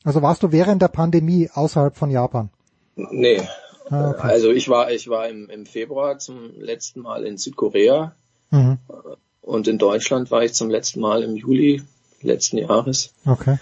[0.05, 2.51] Also warst du während der Pandemie außerhalb von Japan?
[2.97, 3.43] Nee.
[3.91, 4.29] Ah, okay.
[4.29, 8.15] Also ich war, ich war im, im Februar zum letzten Mal in Südkorea
[8.51, 8.79] Mhm.
[9.41, 11.83] und in Deutschland war ich zum letzten Mal im Juli
[12.23, 13.13] letzten Jahres.
[13.27, 13.59] Okay.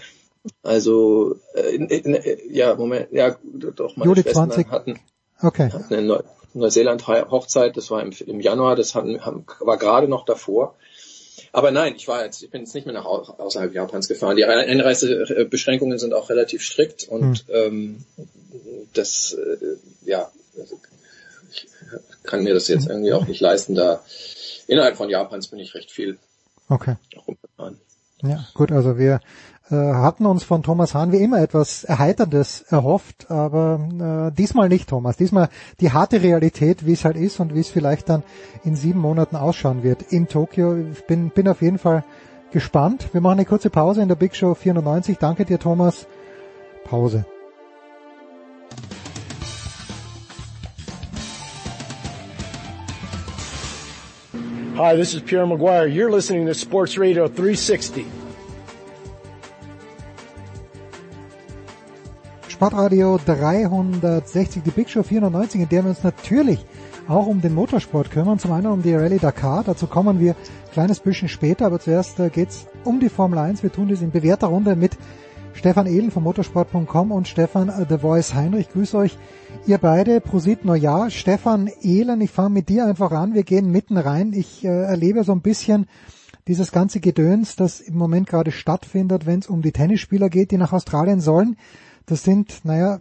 [0.61, 2.17] Also äh, in, in,
[2.49, 3.35] ja, Moment, ja,
[3.75, 4.71] doch meine Juli Schwestern 20.
[4.71, 4.99] hatten
[5.41, 5.71] Okay.
[5.71, 6.19] hatten eine Neu
[6.55, 10.75] Neuseeland Hochzeit, das war im, im Januar, das hatten, haben, war gerade noch davor.
[11.53, 14.35] Aber nein, ich war jetzt, ich bin jetzt nicht mehr nach au- außerhalb Japans gefahren.
[14.35, 18.03] Die Einreisebeschränkungen sind auch relativ strikt und ähm,
[18.93, 19.57] das, äh,
[20.05, 20.79] ja, also
[21.51, 21.67] ich
[22.23, 23.75] kann mir das jetzt irgendwie auch nicht leisten.
[23.75, 24.03] Da
[24.67, 26.17] innerhalb von Japans bin ich recht viel
[26.69, 26.95] Okay.
[27.27, 27.79] rumgefahren.
[28.23, 29.19] Ja, gut, also wir
[29.69, 34.89] äh, hatten uns von Thomas Hahn wie immer etwas Erheiterndes erhofft, aber äh, diesmal nicht,
[34.89, 35.15] Thomas.
[35.15, 38.23] Diesmal die harte Realität, wie es halt ist und wie es vielleicht dann
[38.65, 40.75] in sieben Monaten ausschauen wird in Tokio.
[40.75, 42.03] Ich bin, bin auf jeden Fall
[42.51, 43.09] gespannt.
[43.13, 45.17] Wir machen eine kurze Pause in der Big Show 94.
[45.17, 46.07] Danke dir, Thomas.
[46.83, 47.25] Pause.
[54.75, 55.87] Hi, this is Pierre Maguire.
[55.87, 58.22] You're listening to Sports Radio 360.
[62.53, 66.63] Sportradio 360, die Big Show 94, in der wir uns natürlich
[67.07, 68.37] auch um den Motorsport kümmern.
[68.37, 72.19] Zum einen um die Rallye Dakar, dazu kommen wir ein kleines bisschen später, aber zuerst
[72.19, 73.63] äh, geht's um die Formel 1.
[73.63, 74.95] Wir tun das in bewährter Runde mit
[75.55, 78.69] Stefan Ehlen von motorsport.com und Stefan äh, The Voice Heinrich.
[78.69, 79.17] Grüß euch,
[79.65, 80.21] ihr beide.
[80.21, 81.09] Prosit Neujahr.
[81.09, 83.33] Stefan Ehlen, ich fange mit dir einfach an.
[83.33, 84.31] Wir gehen mitten rein.
[84.31, 85.87] Ich äh, erlebe so ein bisschen
[86.47, 90.57] dieses ganze Gedöns, das im Moment gerade stattfindet, wenn es um die Tennisspieler geht, die
[90.57, 91.57] nach Australien sollen.
[92.05, 92.99] Das sind, naja,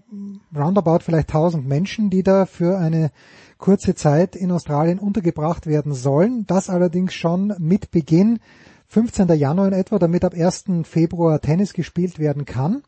[0.55, 3.10] roundabout vielleicht 1000 Menschen, die da für eine
[3.58, 6.47] kurze Zeit in Australien untergebracht werden sollen.
[6.47, 8.39] Das allerdings schon mit Beginn
[8.89, 9.28] 15.
[9.28, 10.64] Januar in etwa, damit ab 1.
[10.84, 12.82] Februar Tennis gespielt werden kann.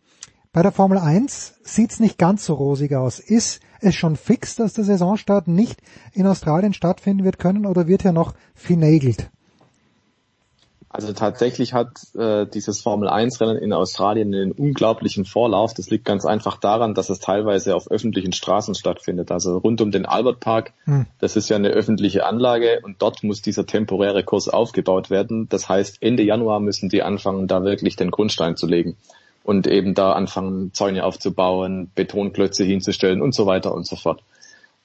[0.53, 3.19] Bei der Formel 1 sieht's nicht ganz so rosig aus.
[3.19, 5.81] Ist es schon fix, dass der Saisonstart nicht
[6.13, 9.31] in Australien stattfinden wird können oder wird ja noch finagelt?
[10.95, 15.75] Also tatsächlich hat äh, dieses Formel 1 Rennen in Australien einen unglaublichen Vorlauf.
[15.75, 19.33] Das liegt ganz einfach daran, dass es teilweise auf öffentlichen Straßen stattfindet.
[19.33, 20.73] Also rund um den Albert Park.
[20.85, 21.07] Hm.
[21.19, 25.49] Das ist ja eine öffentliche Anlage und dort muss dieser temporäre Kurs aufgebaut werden.
[25.49, 28.97] Das heißt, Ende Januar müssen die anfangen, da wirklich den Grundstein zu legen
[29.43, 34.23] und eben da anfangen, Zäune aufzubauen, Betonklötze hinzustellen und so weiter und so fort.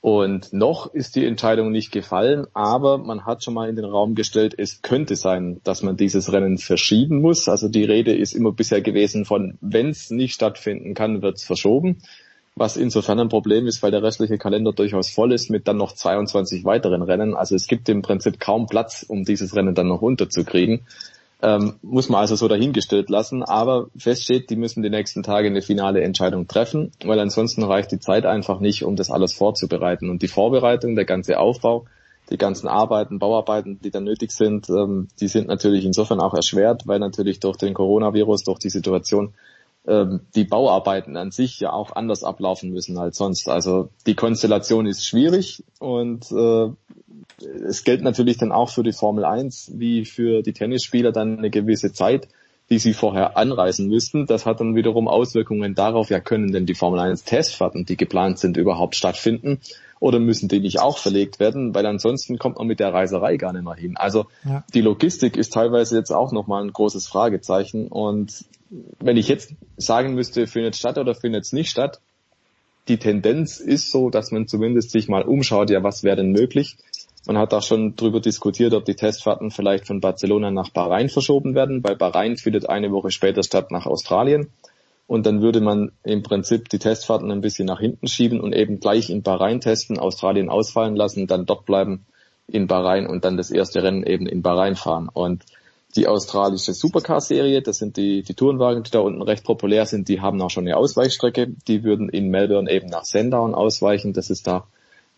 [0.02, 4.16] Und noch ist die Entscheidung nicht gefallen, aber man hat schon mal in den Raum
[4.16, 7.50] gestellt, es könnte sein, dass man dieses Rennen verschieben muss.
[7.50, 11.44] Also die Rede ist immer bisher gewesen von, wenn es nicht stattfinden kann, wird es
[11.44, 11.98] verschoben.
[12.56, 15.94] Was insofern ein Problem ist, weil der restliche Kalender durchaus voll ist mit dann noch
[15.94, 17.36] 22 weiteren Rennen.
[17.36, 20.82] Also es gibt im Prinzip kaum Platz, um dieses Rennen dann noch unterzukriegen.
[21.42, 23.44] Ähm, muss man also so dahingestellt lassen.
[23.44, 27.92] Aber fest steht, die müssen die nächsten Tage eine finale Entscheidung treffen, weil ansonsten reicht
[27.92, 30.10] die Zeit einfach nicht, um das alles vorzubereiten.
[30.10, 31.86] Und die Vorbereitung, der ganze Aufbau,
[32.30, 36.86] die ganzen Arbeiten, Bauarbeiten, die dann nötig sind, ähm, die sind natürlich insofern auch erschwert,
[36.86, 39.34] weil natürlich durch den Coronavirus, durch die Situation,
[39.90, 43.50] ähm, die Bauarbeiten an sich ja auch anders ablaufen müssen als sonst.
[43.50, 46.70] Also die Konstellation ist schwierig und äh,
[47.68, 51.50] es gilt natürlich dann auch für die Formel 1 wie für die Tennisspieler dann eine
[51.50, 52.28] gewisse Zeit,
[52.70, 54.28] die sie vorher anreisen müssten.
[54.28, 58.38] Das hat dann wiederum Auswirkungen darauf, ja können denn die Formel 1 Testfahrten, die geplant
[58.38, 59.60] sind, überhaupt stattfinden
[60.00, 63.54] oder müssen die nicht auch verlegt werden, weil ansonsten kommt man mit der Reiserei gar
[63.54, 63.98] nicht mehr hin.
[63.98, 64.64] Also Ja.
[64.74, 68.46] die Logistik ist teilweise jetzt auch nochmal ein großes Fragezeichen und
[69.00, 72.00] wenn ich jetzt sagen müsste, findet statt oder findet es nicht statt,
[72.88, 76.78] die Tendenz ist so, dass man zumindest sich mal umschaut, ja, was wäre denn möglich?
[77.28, 81.54] Man hat auch schon darüber diskutiert, ob die Testfahrten vielleicht von Barcelona nach Bahrain verschoben
[81.54, 84.50] werden, weil Bahrain findet eine Woche später statt nach Australien.
[85.10, 88.80] Und dann würde man im Prinzip die Testfahrten ein bisschen nach hinten schieben und eben
[88.80, 92.06] gleich in Bahrain testen, Australien ausfallen lassen, dann dort bleiben
[92.46, 95.10] in Bahrain und dann das erste Rennen eben in Bahrain fahren.
[95.12, 95.46] Und
[95.96, 100.22] die australische Supercar-Serie, das sind die, die Tourenwagen, die da unten recht populär sind, die
[100.22, 101.56] haben auch schon eine Ausweichstrecke.
[101.68, 104.14] Die würden in Melbourne eben nach Sandown ausweichen.
[104.14, 104.68] Das ist da,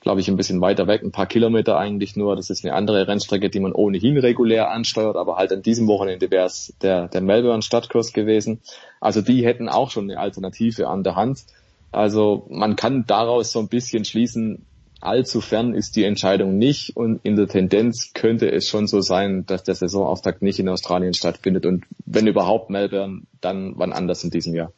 [0.02, 2.36] glaube ich, ein bisschen weiter weg, ein paar Kilometer eigentlich nur.
[2.36, 6.30] Das ist eine andere Rennstrecke, die man ohnehin regulär ansteuert, aber halt an diesem Wochenende
[6.32, 8.60] wäre es der, der Melbourne Stadtkurs gewesen.
[9.00, 11.46] Also die hätten auch schon eine Alternative an der Hand.
[11.92, 14.66] Also man kann daraus so ein bisschen schließen,
[15.02, 19.46] allzu fern ist die Entscheidung nicht und in der Tendenz könnte es schon so sein,
[19.46, 24.32] dass der Saisonauftakt nicht in Australien stattfindet und wenn überhaupt Melbourne, dann wann anders in
[24.32, 24.72] diesem Jahr.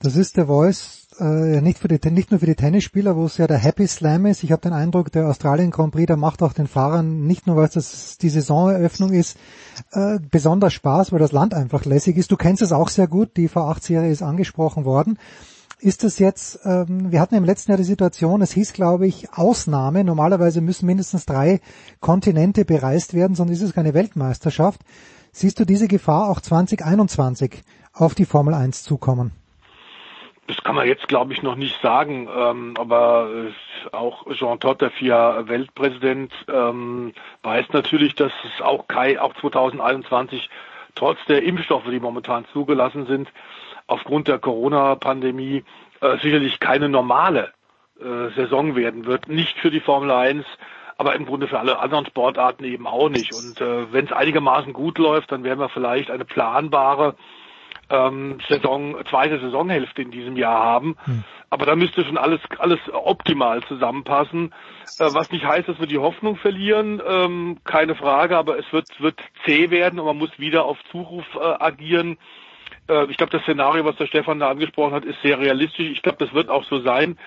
[0.00, 3.36] Das ist der Voice äh, nicht, für die, nicht nur für die Tennisspieler, wo es
[3.36, 4.42] ja der Happy Slam ist.
[4.42, 7.56] Ich habe den Eindruck, der Australien Grand Prix, der macht auch den Fahrern nicht nur,
[7.56, 9.36] weil es die Saisoneröffnung ist,
[9.92, 12.30] äh, besonders Spaß, weil das Land einfach lässig ist.
[12.30, 15.18] Du kennst es auch sehr gut, die V8-Serie ist angesprochen worden.
[15.78, 19.32] ist das jetzt, ähm, wir hatten im letzten Jahr die Situation, es hieß, glaube ich,
[19.32, 20.04] Ausnahme.
[20.04, 21.60] Normalerweise müssen mindestens drei
[22.00, 24.80] Kontinente bereist werden, sonst ist es keine Weltmeisterschaft.
[25.32, 29.32] Siehst du diese Gefahr auch 2021 auf die Formel 1 zukommen?
[30.48, 32.28] Das kann man jetzt, glaube ich, noch nicht sagen.
[32.34, 37.12] Ähm, aber äh, auch Jean Todt, der FIA Weltpräsident, ähm,
[37.42, 40.50] weiß natürlich, dass es auch Kai, auch 2021
[40.94, 43.28] trotz der Impfstoffe, die momentan zugelassen sind,
[43.86, 45.64] aufgrund der Corona-Pandemie
[46.00, 47.52] äh, sicherlich keine normale
[48.00, 49.28] äh, Saison werden wird.
[49.28, 50.44] Nicht für die Formel 1,
[50.98, 53.32] aber im Grunde für alle anderen Sportarten eben auch nicht.
[53.34, 57.14] Und äh, wenn es einigermaßen gut läuft, dann werden wir vielleicht eine planbare
[57.92, 60.96] ähm, Saison, zweite Saisonhälfte in diesem Jahr haben.
[61.04, 61.24] Hm.
[61.50, 64.54] Aber da müsste schon alles, alles optimal zusammenpassen.
[64.98, 68.88] Äh, was nicht heißt, dass wir die Hoffnung verlieren, ähm, keine Frage, aber es wird,
[69.00, 72.16] wird zäh werden und man muss wieder auf Zuruf äh, agieren.
[72.88, 75.90] Äh, ich glaube, das Szenario, was der Stefan da angesprochen hat, ist sehr realistisch.
[75.90, 77.18] Ich glaube, das wird auch so sein.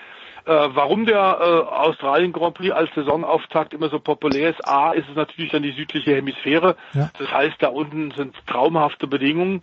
[0.45, 5.09] Äh, warum der äh, Australien Grand Prix als Saisonauftakt immer so populär ist, A, ist
[5.09, 6.75] es natürlich dann die südliche Hemisphäre.
[6.93, 7.09] Ja.
[7.17, 9.61] Das heißt, da unten sind traumhafte Bedingungen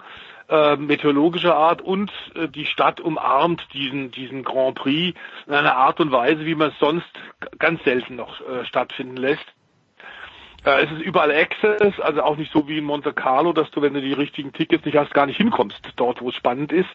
[0.53, 5.99] äh, meteorologischer Art und äh, die Stadt umarmt diesen, diesen Grand Prix in einer Art
[5.99, 7.09] und Weise, wie man es sonst
[7.59, 9.47] ganz selten noch äh, stattfinden lässt.
[10.67, 13.81] Äh, es ist überall Access, also auch nicht so wie in Monte Carlo, dass du,
[13.81, 16.91] wenn du die richtigen Tickets nicht hast, gar nicht hinkommst, dort wo es spannend ist.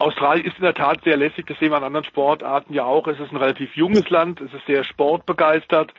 [0.00, 3.06] Australien ist in der Tat sehr lässig, das sehen wir an anderen Sportarten ja auch.
[3.06, 5.94] Es ist ein relativ junges Land, es ist sehr sportbegeistert.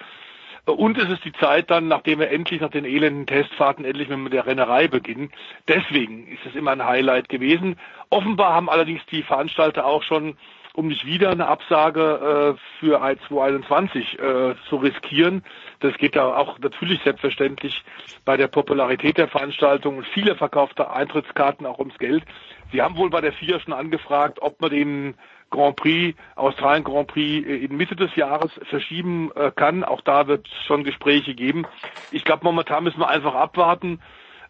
[0.66, 4.32] Und es ist die Zeit dann, nachdem wir endlich nach den elenden Testfahrten endlich mit
[4.32, 5.32] der Rennerei beginnen.
[5.68, 7.78] Deswegen ist es immer ein Highlight gewesen.
[8.10, 10.38] Offenbar haben allerdings die Veranstalter auch schon,
[10.74, 15.44] um nicht wieder eine Absage äh, für 2021 äh, zu riskieren,
[15.82, 17.84] das geht da auch natürlich selbstverständlich
[18.26, 22.24] bei der Popularität der Veranstaltung und viele verkaufte Eintrittskarten auch ums Geld.
[22.72, 25.14] Sie haben wohl bei der FIA schon angefragt, ob man den
[25.54, 29.84] Grand Prix, Australien Grand Prix äh, in Mitte des Jahres verschieben äh, kann.
[29.84, 31.66] Auch da wird es schon Gespräche geben.
[32.12, 34.02] Ich glaube, momentan müssen wir einfach abwarten,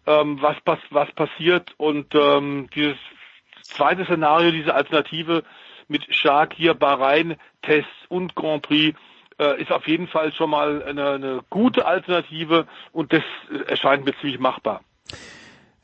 [0.06, 1.74] ähm, was, was, was passiert.
[1.76, 2.96] Und ähm, dieses
[3.62, 5.44] zweite Szenario, diese Alternative
[5.88, 8.98] mit Shakir, Bahrain, Tests und Grand Prix,
[9.38, 13.22] äh, ist auf jeden Fall schon mal eine, eine gute Alternative und das
[13.66, 14.80] erscheint mir ziemlich machbar.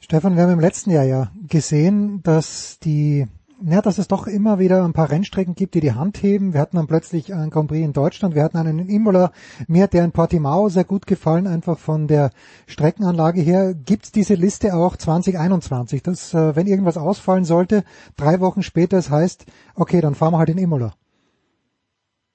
[0.00, 3.26] Stefan, wir haben im letzten Jahr ja gesehen, dass die
[3.62, 6.52] ja, dass es doch immer wieder ein paar Rennstrecken gibt, die die Hand heben.
[6.52, 9.32] Wir hatten dann plötzlich einen Grand Prix in Deutschland, wir hatten einen in Imola.
[9.68, 12.30] Mir hat der in Portimao sehr gut gefallen, einfach von der
[12.66, 13.74] Streckenanlage her.
[13.74, 17.84] Gibt's diese Liste auch 2021, dass äh, wenn irgendwas ausfallen sollte,
[18.16, 20.94] drei Wochen später es heißt, okay, dann fahren wir halt in Imola.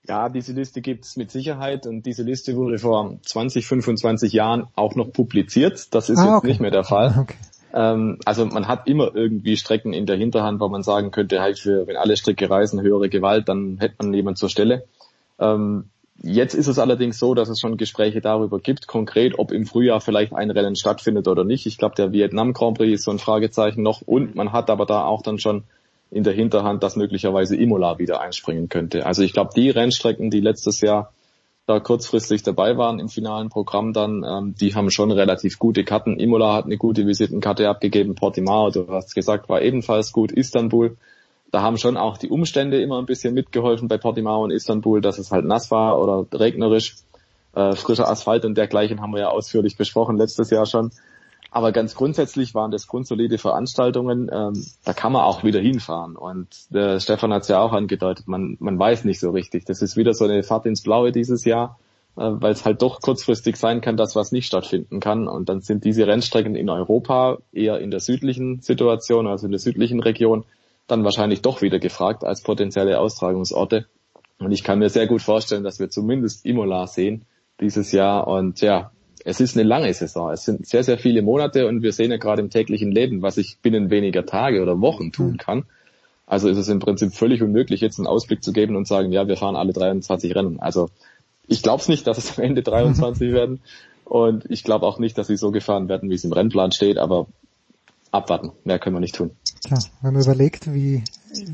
[0.07, 4.95] Ja, diese Liste gibt's mit Sicherheit und diese Liste wurde vor 20, 25 Jahren auch
[4.95, 5.93] noch publiziert.
[5.95, 6.47] Das ist ah, jetzt okay.
[6.47, 7.15] nicht mehr der Fall.
[7.25, 7.35] Okay.
[7.75, 11.59] Ähm, also man hat immer irgendwie Strecken in der Hinterhand, wo man sagen könnte, halt
[11.59, 14.85] für, wenn alle Strecke reisen, höhere Gewalt, dann hätte man jemand zur Stelle.
[15.39, 15.89] Ähm,
[16.23, 19.99] jetzt ist es allerdings so, dass es schon Gespräche darüber gibt, konkret, ob im Frühjahr
[19.99, 21.65] vielleicht ein Rennen stattfindet oder nicht.
[21.65, 24.85] Ich glaube, der Vietnam Grand Prix ist so ein Fragezeichen noch und man hat aber
[24.85, 25.63] da auch dann schon
[26.11, 29.05] in der Hinterhand, dass möglicherweise Imola wieder einspringen könnte.
[29.05, 31.11] Also ich glaube, die Rennstrecken, die letztes Jahr
[31.67, 36.19] da kurzfristig dabei waren im finalen Programm dann, ähm, die haben schon relativ gute Karten.
[36.19, 40.97] Imola hat eine gute Visitenkarte abgegeben, Portimao, du hast gesagt, war ebenfalls gut, Istanbul.
[41.51, 45.17] Da haben schon auch die Umstände immer ein bisschen mitgeholfen bei Portimao und Istanbul, dass
[45.17, 46.97] es halt nass war oder regnerisch.
[47.55, 50.91] Äh, frischer Asphalt und dergleichen haben wir ja ausführlich besprochen letztes Jahr schon.
[51.55, 54.29] Aber ganz grundsätzlich waren das grundsolide Veranstaltungen.
[54.29, 56.17] Ähm, da kann man auch wieder hinfahren.
[56.17, 59.63] Und der Stefan hat es ja auch angedeutet, man, man weiß nicht so richtig.
[59.63, 61.79] Das ist wieder so eine Fahrt ins Blaue dieses Jahr,
[62.17, 65.29] äh, weil es halt doch kurzfristig sein kann, dass was nicht stattfinden kann.
[65.29, 69.61] Und dann sind diese Rennstrecken in Europa eher in der südlichen Situation, also in der
[69.61, 70.43] südlichen Region,
[70.87, 73.85] dann wahrscheinlich doch wieder gefragt als potenzielle Austragungsorte.
[74.39, 77.23] Und ich kann mir sehr gut vorstellen, dass wir zumindest Imola sehen
[77.61, 78.27] dieses Jahr.
[78.27, 78.91] Und ja,
[79.25, 80.31] es ist eine lange Saison.
[80.31, 83.37] Es sind sehr, sehr viele Monate und wir sehen ja gerade im täglichen Leben, was
[83.37, 85.37] ich binnen weniger Tage oder Wochen tun hm.
[85.37, 85.65] kann.
[86.27, 89.27] Also ist es im Prinzip völlig unmöglich, jetzt einen Ausblick zu geben und sagen, ja,
[89.27, 90.59] wir fahren alle 23 Rennen.
[90.59, 90.89] Also
[91.47, 93.61] ich glaube es nicht, dass es am Ende 23 werden.
[94.05, 96.99] Und ich glaube auch nicht, dass sie so gefahren werden, wie es im Rennplan steht,
[96.99, 97.25] aber
[98.11, 98.51] abwarten.
[98.63, 99.31] Mehr können wir nicht tun.
[99.67, 101.03] Ja, wenn man überlegt, wie,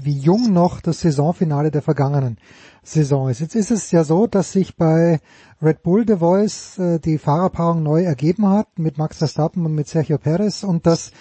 [0.03, 2.37] wie jung noch das Saisonfinale der vergangenen
[2.83, 3.39] Saison ist.
[3.39, 5.19] Jetzt ist es ja so, dass sich bei
[5.61, 9.87] Red Bull The Voice äh, die Fahrerpaarung neu ergeben hat mit Max Verstappen und mit
[9.87, 11.11] Sergio Perez und dass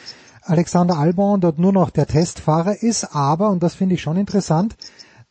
[0.42, 4.76] Alexander Albon dort nur noch der Testfahrer ist, aber, und das finde ich schon interessant,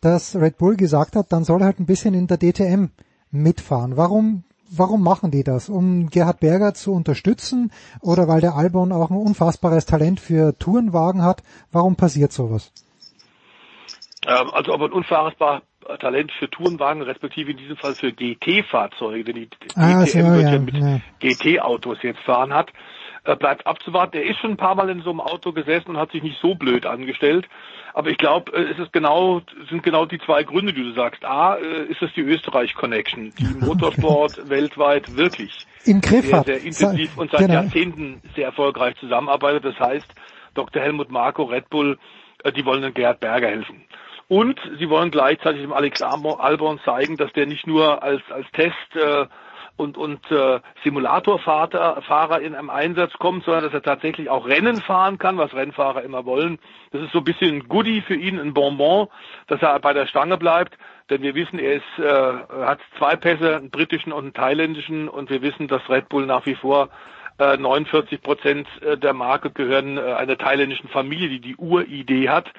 [0.01, 2.89] dass Red Bull gesagt hat, dann soll er halt ein bisschen in der DTM
[3.31, 3.97] mitfahren.
[3.97, 5.67] Warum, warum machen die das?
[5.67, 11.23] Um Gerhard Berger zu unterstützen oder weil der Albon auch ein unfassbares Talent für Tourenwagen
[11.23, 11.43] hat?
[11.71, 12.71] Warum passiert sowas?
[14.27, 15.61] Ähm, also ob ein unfahrbar
[15.99, 20.51] Talent für Tourenwagen, respektive in diesem Fall für GT-Fahrzeuge, denn die Ah, so, wird ja,
[20.51, 20.99] ja mit ja.
[21.19, 22.71] GT-Autos jetzt fahren hat,
[23.23, 24.17] äh, bleibt abzuwarten.
[24.17, 26.37] Er ist schon ein paar Mal in so einem Auto gesessen und hat sich nicht
[26.41, 27.47] so blöd angestellt.
[27.93, 31.23] Aber ich glaube, äh, es ist genau, sind genau die zwei Gründe, die du sagst.
[31.25, 37.17] A, äh, ist es die Österreich-Connection, die Motorsport weltweit wirklich Im Griff sehr, sehr intensiv
[37.17, 37.53] und seit Genau.
[37.53, 39.65] Jahrzehnten sehr erfolgreich zusammenarbeitet.
[39.65, 40.07] Das heißt,
[40.53, 40.81] Dr.
[40.81, 41.97] Helmut Marko, Red Bull,
[42.55, 43.83] die wollen den Gerhard Berger helfen.
[44.29, 48.95] Und sie wollen gleichzeitig dem Alex Albon- zeigen, dass der nicht nur als, als Test
[48.95, 49.25] äh,
[49.75, 54.81] und, und äh, Simulatorfahrer Fahrer in einem Einsatz kommt, sondern dass er tatsächlich auch Rennen
[54.81, 56.59] fahren kann, was Rennfahrer immer wollen.
[56.91, 59.07] Das ist so ein bisschen ein Goodie für ihn, ein Bonbon,
[59.47, 60.77] dass er bei der Stange bleibt.
[61.09, 65.31] Denn wir wissen, er ist, äh, hat zwei Pässe, einen britischen und einen thailändischen, und
[65.31, 66.89] wir wissen, dass Red Bull nach wie vor
[67.39, 72.51] äh, 49 Prozent äh, der Marke gehören äh, einer thailändischen Familie, die die Uridee hat.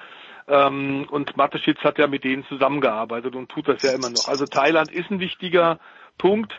[0.49, 4.29] Ähm, und Mateschitz hat ja mit denen zusammengearbeitet und tut das ja immer noch.
[4.29, 5.79] Also Thailand ist ein wichtiger
[6.19, 6.53] Punkt.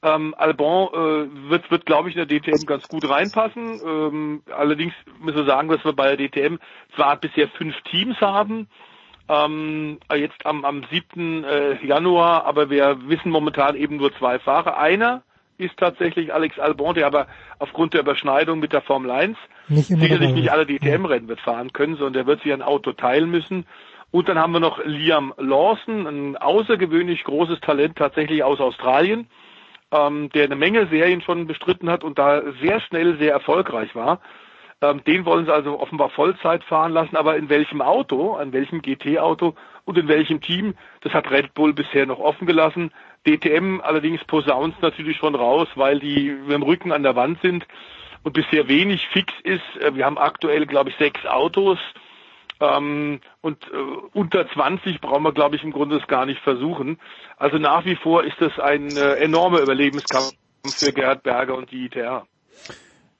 [0.00, 3.80] Ähm, Albon äh, wird, wird glaube ich, in der DTM ganz gut reinpassen.
[3.84, 6.58] Ähm, allerdings müssen wir sagen, dass wir bei der DTM
[6.94, 8.68] zwar bisher fünf Teams haben,
[9.28, 11.44] ähm, jetzt am, am 7.
[11.44, 14.78] Äh, Januar, aber wir wissen momentan eben nur zwei Fahrer.
[14.78, 15.22] Einer
[15.58, 17.26] ist tatsächlich Alex Albon, der aber
[17.58, 19.36] aufgrund der Überschneidung mit der Formel 1
[19.68, 23.30] Nicht sicherlich nicht alle DTM-Rennen wird fahren können, sondern der wird sich ein Auto teilen
[23.30, 23.66] müssen.
[24.10, 29.26] Und dann haben wir noch Liam Lawson, ein außergewöhnlich großes Talent tatsächlich aus Australien,
[29.92, 34.20] ähm, der eine Menge Serien schon bestritten hat und da sehr schnell sehr erfolgreich war.
[34.80, 38.80] Ähm, den wollen sie also offenbar Vollzeit fahren lassen, aber in welchem Auto, an welchem
[38.80, 39.54] GT-Auto
[39.84, 42.92] und in welchem Team, das hat Red Bull bisher noch offen gelassen.
[43.26, 47.66] DTM allerdings posaunt natürlich schon raus, weil die mit dem Rücken an der Wand sind
[48.22, 49.62] und bisher wenig fix ist.
[49.80, 51.78] Äh, Wir haben aktuell, glaube ich, sechs Autos.
[52.60, 53.76] Ähm, und äh,
[54.14, 56.98] unter 20 brauchen wir, glaube ich, im Grunde es gar nicht versuchen.
[57.36, 60.32] Also nach wie vor ist das ein äh, enormer Überlebenskampf
[60.64, 62.26] für Gerhard Berger und die ITR.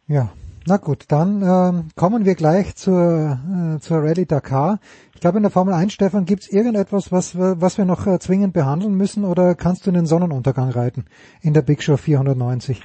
[0.08, 0.32] Ja,
[0.68, 3.38] na gut, dann ähm, kommen wir gleich zur,
[3.76, 4.78] äh, zur Rallye Dakar.
[5.14, 8.06] Ich glaube, in der Formel 1, Stefan, gibt es irgendetwas, was, wir- was wir noch
[8.06, 11.06] äh, zwingend behandeln müssen oder kannst du in den Sonnenuntergang reiten
[11.42, 12.80] in der Big Show 490?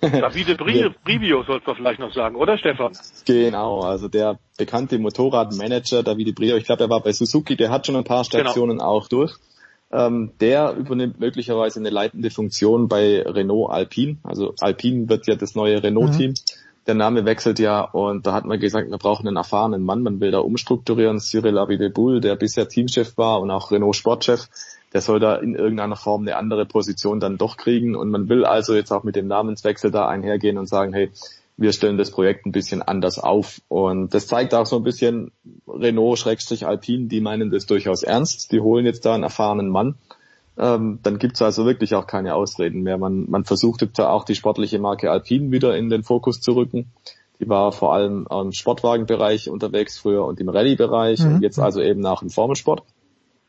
[0.00, 2.92] Davide Bri Brivio sollte man vielleicht noch sagen, oder Stefan?
[3.26, 7.86] Genau, also der bekannte Motorradmanager Davide Brio, ich glaube, er war bei Suzuki, der hat
[7.86, 9.34] schon ein paar Stationen auch durch.
[9.90, 14.18] Ähm, der übernimmt möglicherweise eine leitende Funktion bei Renault Alpine.
[14.22, 16.34] Also Alpine wird ja das neue Renault-Team.
[16.88, 20.20] Der Name wechselt ja und da hat man gesagt, wir brauchen einen erfahrenen Mann, man
[20.20, 21.20] will da umstrukturieren.
[21.20, 24.48] Cyril Abiteboul, der bisher Teamchef war und auch Renault Sportchef,
[24.94, 28.46] der soll da in irgendeiner Form eine andere Position dann doch kriegen und man will
[28.46, 31.10] also jetzt auch mit dem Namenswechsel da einhergehen und sagen, hey,
[31.58, 33.60] wir stellen das Projekt ein bisschen anders auf.
[33.68, 35.32] Und das zeigt auch so ein bisschen
[35.66, 38.52] Renault-Alpine, die meinen das durchaus ernst.
[38.52, 39.96] Die holen jetzt da einen erfahrenen Mann.
[40.58, 42.98] Ähm, dann gibt's also wirklich auch keine Ausreden mehr.
[42.98, 46.52] Man, man versucht jetzt da auch die sportliche Marke Alpine wieder in den Fokus zu
[46.52, 46.90] rücken.
[47.40, 51.34] Die war vor allem im Sportwagenbereich unterwegs früher und im Rallye-Bereich Mhm.
[51.36, 52.82] und jetzt also eben auch im Formelsport.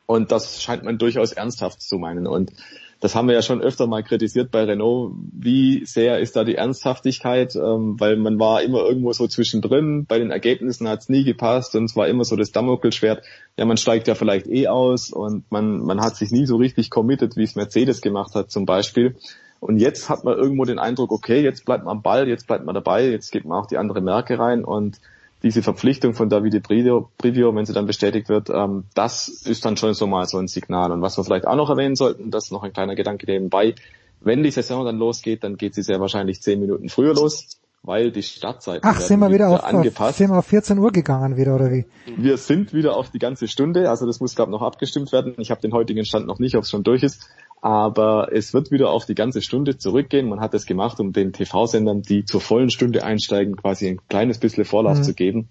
[0.06, 2.28] Und das scheint man durchaus ernsthaft zu meinen.
[2.28, 2.52] Und
[3.00, 5.14] das haben wir ja schon öfter mal kritisiert bei Renault.
[5.32, 7.56] Wie sehr ist da die Ernsthaftigkeit?
[7.56, 10.06] Ähm, weil man war immer irgendwo so zwischendrin.
[10.06, 13.24] Bei den Ergebnissen hat es nie gepasst und es war immer so das Damokelschwert.
[13.58, 16.90] Ja, man steigt ja vielleicht eh aus und man, man hat sich nie so richtig
[16.90, 19.16] committed, wie es Mercedes gemacht hat zum Beispiel.
[19.62, 22.66] Und jetzt hat man irgendwo den Eindruck, okay, jetzt bleibt man am Ball, jetzt bleibt
[22.66, 25.00] man dabei, jetzt geht man auch die andere Marke rein und
[25.44, 27.10] diese Verpflichtung von Davide Brivio
[27.56, 30.92] wenn sie dann bestätigt wird, ähm, das ist dann schon so mal so ein Signal.
[30.92, 33.76] Und was wir vielleicht auch noch erwähnen sollten, das ist noch ein kleiner Gedanke nebenbei,
[34.22, 38.12] wenn die Saison dann losgeht, dann geht sie sehr wahrscheinlich zehn Minuten früher los, weil
[38.12, 40.18] die Startzeiten Ach, sind wir wieder auf, auf, angepasst.
[40.18, 41.86] sind wir auf 14 Uhr gegangen wieder, oder wie?
[42.18, 45.36] Wir sind wieder auf die ganze Stunde, also das muss glaube noch abgestimmt werden.
[45.38, 47.30] Ich habe den heutigen Stand noch nicht, ob es schon durch ist,
[47.62, 50.30] aber es wird wieder auf die ganze Stunde zurückgehen.
[50.30, 54.40] Man hat es gemacht, um den TV-Sendern, die zur vollen Stunde einsteigen, quasi ein kleines
[54.40, 55.04] bisschen Vorlauf Mhm.
[55.04, 55.50] zu geben.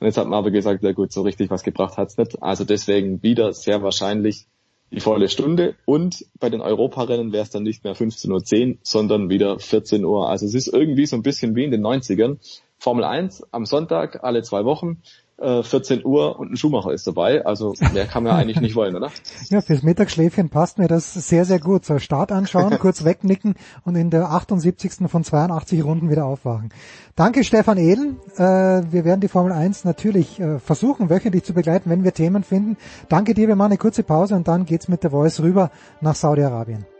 [0.00, 2.40] Und jetzt hat man aber gesagt, ja gut, so richtig was gebracht hat's nicht.
[2.42, 4.46] Also deswegen wieder sehr wahrscheinlich
[4.90, 9.28] die volle Stunde und bei den Europarennen wäre es dann nicht mehr 15.10 Uhr, sondern
[9.28, 10.30] wieder 14 Uhr.
[10.30, 12.38] Also es ist irgendwie so ein bisschen wie in den 90ern.
[12.78, 15.02] Formel 1 am Sonntag alle zwei Wochen,
[15.38, 17.44] äh, 14 Uhr und ein Schumacher ist dabei.
[17.44, 19.10] Also mehr kann man eigentlich nicht wollen, oder?
[19.50, 21.84] Ja, fürs Mittagsschläfchen passt mir das sehr, sehr gut.
[21.84, 25.08] So Start anschauen, kurz wegnicken und in der 78.
[25.08, 26.70] von 82 Runden wieder aufwachen.
[27.16, 28.16] Danke Stefan Edel.
[28.36, 32.42] Äh, wir werden die Formel 1 natürlich äh, versuchen, wöchentlich zu begleiten, wenn wir Themen
[32.42, 32.76] finden.
[33.08, 36.14] Danke dir, wir machen eine kurze Pause und dann geht's mit der Voice rüber nach
[36.14, 36.97] Saudi-Arabien.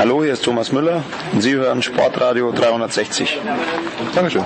[0.00, 3.38] Hallo, hier ist Thomas Müller und Sie hören Sportradio 360.
[4.14, 4.44] Dankeschön.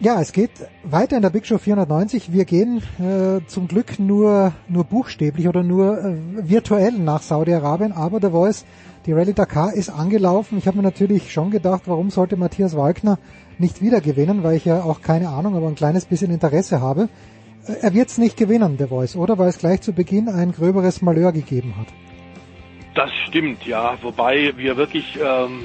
[0.00, 0.50] Ja, es geht
[0.84, 2.30] weiter in der Big Show 490.
[2.30, 8.20] Wir gehen äh, zum Glück nur nur buchstäblich oder nur äh, virtuell nach Saudi-Arabien, aber
[8.20, 8.66] der Voice,
[9.06, 10.58] die Rallye Dakar ist angelaufen.
[10.58, 13.18] Ich habe mir natürlich schon gedacht, warum sollte Matthias Walkner
[13.56, 17.08] nicht wieder gewinnen, weil ich ja auch keine Ahnung, aber ein kleines bisschen Interesse habe.
[17.68, 19.38] Er wird es nicht gewinnen, der Voice, oder?
[19.38, 21.88] Weil es gleich zu Beginn ein gröberes Malheur gegeben hat.
[22.94, 23.98] Das stimmt, ja.
[24.02, 25.64] Wobei wir wirklich ähm,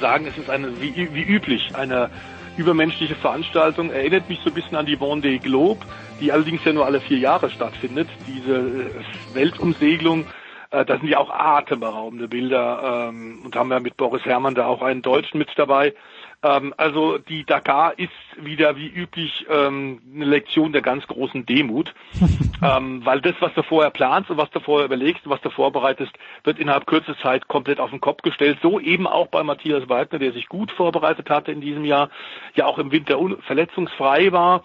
[0.00, 2.10] sagen, es ist eine wie, wie üblich eine
[2.56, 3.90] übermenschliche Veranstaltung.
[3.90, 5.84] Erinnert mich so ein bisschen an die Vendée Globe,
[6.20, 8.08] die allerdings ja nur alle vier Jahre stattfindet.
[8.26, 10.26] Diese äh, Weltumsegelung,
[10.70, 14.66] äh, da sind ja auch atemberaubende Bilder ähm, und haben ja mit Boris Herrmann da
[14.66, 15.94] auch einen Deutschen mit dabei.
[16.42, 21.94] Ähm, also die Dakar ist wieder wie üblich ähm, eine Lektion der ganz großen Demut,
[22.62, 25.50] ähm, weil das, was du vorher planst und was du vorher überlegst und was du
[25.50, 26.12] vorbereitest,
[26.44, 28.58] wird innerhalb kürzester Zeit komplett auf den Kopf gestellt.
[28.62, 32.10] So eben auch bei Matthias Wagner, der sich gut vorbereitet hatte in diesem Jahr,
[32.54, 34.64] ja auch im Winter verletzungsfrei war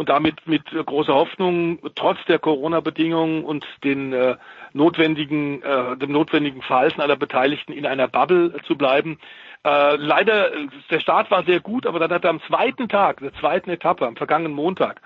[0.00, 4.36] und damit mit großer Hoffnung trotz der Corona-Bedingungen und den äh,
[4.72, 9.18] notwendigen, äh, dem notwendigen Verhalten aller Beteiligten in einer Bubble zu bleiben,
[9.64, 10.50] äh, leider,
[10.90, 14.06] der Start war sehr gut, aber dann hat er am zweiten Tag, der zweiten Etappe,
[14.06, 15.00] am vergangenen Montag,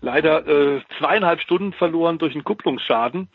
[0.00, 3.28] leider äh, zweieinhalb Stunden verloren durch einen Kupplungsschaden,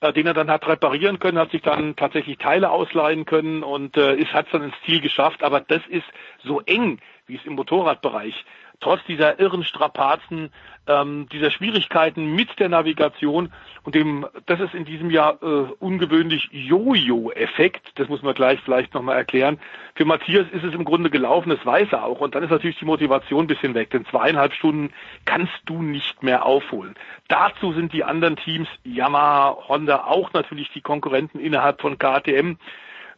[0.00, 3.96] äh, den er dann hat reparieren können, hat sich dann tatsächlich Teile ausleihen können und
[3.96, 5.42] äh, ist, hat es dann ins Ziel geschafft.
[5.42, 6.06] Aber das ist
[6.44, 8.44] so eng, wie es im Motorradbereich
[8.80, 10.52] trotz dieser irren Strapazen,
[10.86, 16.48] ähm, dieser Schwierigkeiten mit der Navigation und dem, das ist in diesem Jahr äh, ungewöhnlich
[16.52, 19.58] Jojo-Effekt, das muss man gleich vielleicht nochmal erklären.
[19.94, 22.78] Für Matthias ist es im Grunde gelaufen, das weiß er auch und dann ist natürlich
[22.78, 24.92] die Motivation ein bisschen weg, denn zweieinhalb Stunden
[25.24, 26.94] kannst du nicht mehr aufholen.
[27.28, 32.56] Dazu sind die anderen Teams, Yamaha, Honda, auch natürlich die Konkurrenten innerhalb von KTM,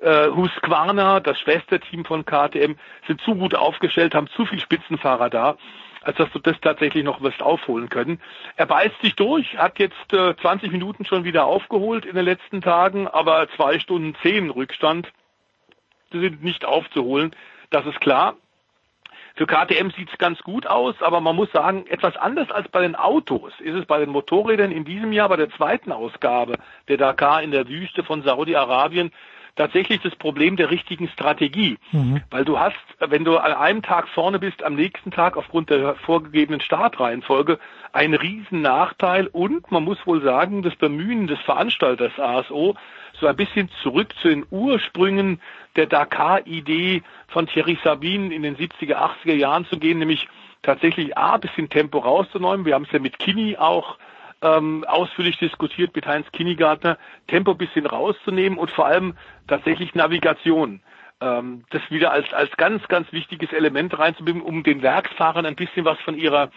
[0.00, 2.74] äh, Husqvarna, das Schwesterteam von KTM,
[3.06, 5.56] sind zu gut aufgestellt, haben zu viel Spitzenfahrer da,
[6.06, 8.20] als dass du das tatsächlich noch wirst aufholen können.
[8.56, 12.62] Er beißt sich durch, hat jetzt äh, 20 Minuten schon wieder aufgeholt in den letzten
[12.62, 15.12] Tagen, aber zwei Stunden zehn Rückstand
[16.12, 17.34] sind nicht aufzuholen.
[17.70, 18.36] Das ist klar.
[19.34, 22.80] Für KTM sieht es ganz gut aus, aber man muss sagen, etwas anders als bei
[22.80, 26.54] den Autos ist es bei den Motorrädern in diesem Jahr bei der zweiten Ausgabe
[26.88, 29.12] der Dakar in der Wüste von Saudi-Arabien
[29.56, 31.78] tatsächlich das Problem der richtigen Strategie.
[31.92, 32.22] Mhm.
[32.30, 35.96] Weil du hast, wenn du an einem Tag vorne bist, am nächsten Tag aufgrund der
[35.96, 37.58] vorgegebenen Startreihenfolge
[37.92, 42.76] einen riesen Nachteil und man muss wohl sagen, das Bemühen des Veranstalters ASO,
[43.18, 45.40] so ein bisschen zurück zu den Ursprüngen
[45.74, 50.28] der Dakar-Idee von Thierry Sabine in den 70er, 80er Jahren zu gehen, nämlich
[50.62, 52.66] tatsächlich A, ein bisschen Tempo rauszunehmen.
[52.66, 53.96] Wir haben es ja mit Kini auch
[54.42, 56.98] ähm, ausführlich diskutiert mit Heinz Kinigartner,
[57.28, 59.14] Tempo bisschen rauszunehmen und vor allem
[59.48, 60.80] tatsächlich Navigation.
[61.20, 65.84] Ähm, das wieder als, als ganz, ganz wichtiges Element reinzubringen, um den Werksfahrern ein bisschen
[65.84, 66.50] was von ihrer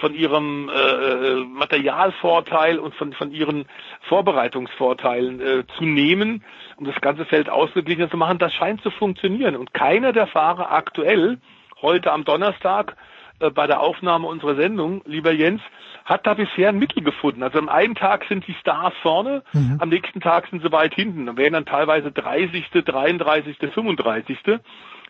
[0.00, 3.64] von ihrem äh, Materialvorteil und von, von ihren
[4.02, 6.44] Vorbereitungsvorteilen äh, zu nehmen,
[6.76, 9.56] um das ganze Feld ausgeglichener zu machen, das scheint zu funktionieren.
[9.56, 11.38] Und keiner der Fahrer aktuell,
[11.82, 15.62] heute am Donnerstag, äh, bei der Aufnahme unserer Sendung, lieber Jens,
[16.04, 17.42] hat da bisher ein Mittel gefunden.
[17.42, 19.76] Also am einen Tag sind die Stars vorne, mhm.
[19.80, 21.26] am nächsten Tag sind sie weit hinten.
[21.26, 24.38] Dann wären dann teilweise 30., 33., 35.,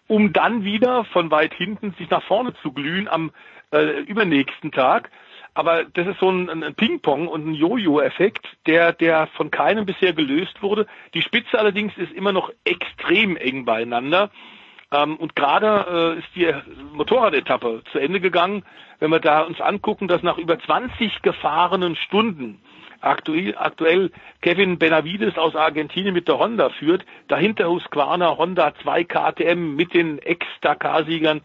[0.09, 3.31] um dann wieder von weit hinten sich nach vorne zu glühen am
[3.73, 5.11] äh, übernächsten Tag.
[5.55, 10.13] Aber das ist so ein, ein Ping-Pong und ein Jojo-Effekt, der, der von keinem bisher
[10.13, 10.87] gelöst wurde.
[11.15, 14.31] Die Spitze allerdings ist immer noch extrem eng beieinander.
[14.93, 16.53] Ähm, und gerade äh, ist die
[16.93, 18.65] Motorradetappe zu Ende gegangen.
[18.99, 22.61] Wenn wir da uns angucken, dass nach über 20 gefahrenen Stunden
[23.01, 24.11] aktuell, aktuell
[24.43, 30.19] Kevin Benavides aus Argentinien mit der Honda führt, dahinter Husqvarna, Honda 2 KTM mit den
[30.19, 31.41] Ex-Dakar-Siegern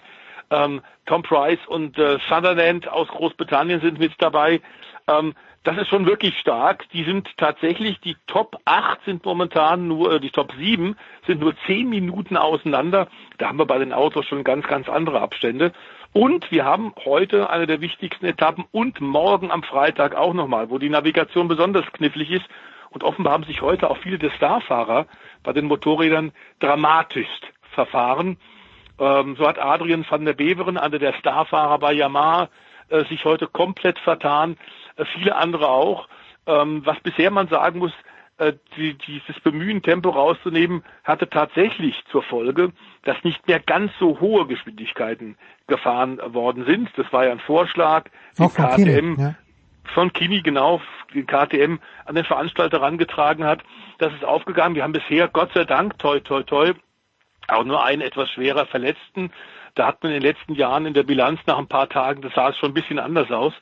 [0.49, 4.61] ähm, Tom Price und äh, Sutherland aus Großbritannien sind mit dabei.
[5.07, 5.33] Ähm,
[5.65, 6.87] das ist schon wirklich stark.
[6.93, 11.55] Die sind tatsächlich, die Top 8 sind momentan nur, äh, die Top 7 sind nur
[11.65, 13.07] 10 Minuten auseinander.
[13.39, 15.73] Da haben wir bei den Autos schon ganz, ganz andere Abstände.
[16.13, 20.77] Und wir haben heute eine der wichtigsten Etappen und morgen am Freitag auch nochmal, wo
[20.77, 22.45] die Navigation besonders knifflig ist.
[22.91, 25.07] Und offenbar haben sich heute auch viele der Starfahrer
[25.43, 27.27] bei den Motorrädern dramatisch
[27.71, 28.37] verfahren.
[28.99, 32.49] Ähm, so hat Adrian van der Beveren, einer der Starfahrer bei Yamaha,
[32.89, 34.57] äh, sich heute komplett vertan.
[34.95, 36.07] Äh, viele andere auch.
[36.47, 37.93] Ähm, was bisher man sagen muss,
[38.37, 42.71] äh, die, dieses Bemühen, Tempo rauszunehmen, hatte tatsächlich zur Folge,
[43.03, 46.89] dass nicht mehr ganz so hohe Geschwindigkeiten gefahren worden sind.
[46.97, 49.35] Das war ja ein Vorschlag, die KTM ja.
[49.93, 50.81] von Kimi genau
[51.13, 53.63] den KTM an den Veranstalter herangetragen hat.
[53.99, 54.75] Das ist aufgegangen.
[54.75, 56.73] Wir haben bisher, Gott sei Dank, toi, toi, toi,
[57.47, 59.31] auch nur einen etwas schwerer Verletzten.
[59.75, 62.33] Da hat man in den letzten Jahren in der Bilanz nach ein paar Tagen, das
[62.33, 63.53] sah es schon ein bisschen anders aus.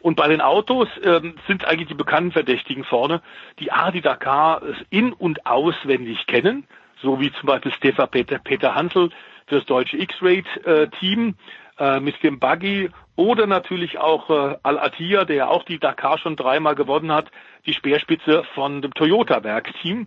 [0.00, 3.22] Und bei den Autos ähm, sind eigentlich die bekannten Verdächtigen vorne,
[3.58, 6.66] die A, die Dakar in- und auswendig kennen,
[7.00, 9.08] so wie zum Beispiel Stefan Peter, Peter Hansel
[9.46, 11.36] für das deutsche X-Rate-Team
[11.78, 16.36] äh, mit dem Buggy oder natürlich auch äh, Al-Attiyah, der ja auch die Dakar schon
[16.36, 17.30] dreimal gewonnen hat,
[17.64, 20.06] die Speerspitze von dem Toyota-Werkteam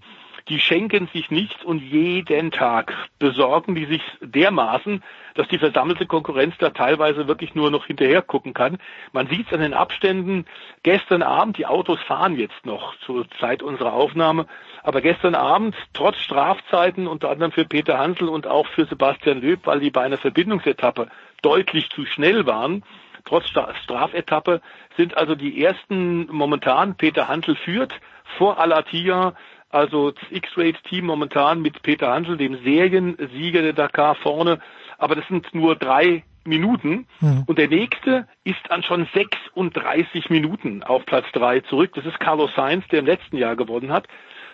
[0.50, 5.03] die schenken sich nichts und jeden Tag besorgen die sich dermaßen,
[5.35, 8.77] dass die versammelte Konkurrenz da teilweise wirklich nur noch hinterher gucken kann.
[9.11, 10.45] Man sieht es an den Abständen
[10.84, 14.48] gestern Abend, die Autos fahren jetzt noch zur Zeit unserer Aufnahme,
[14.84, 19.61] aber gestern Abend, trotz Strafzeiten, unter anderem für Peter Hansel und auch für Sebastian Löb,
[19.66, 21.09] weil die bei einer Verbindungsetappe
[21.42, 22.84] deutlich zu schnell waren,
[23.26, 24.61] trotz Strafetappe,
[24.95, 27.93] sind also die ersten momentan, Peter Hansel führt,
[28.38, 29.34] vor Alatia
[29.69, 34.59] also das X-Rate-Team momentan mit Peter Hansel, dem Seriensieger der Dakar vorne.
[34.97, 37.07] Aber das sind nur drei Minuten.
[37.19, 37.43] Mhm.
[37.45, 41.91] Und der nächste ist an schon 36 Minuten auf Platz drei zurück.
[41.95, 44.07] Das ist Carlos Sainz, der im letzten Jahr gewonnen hat.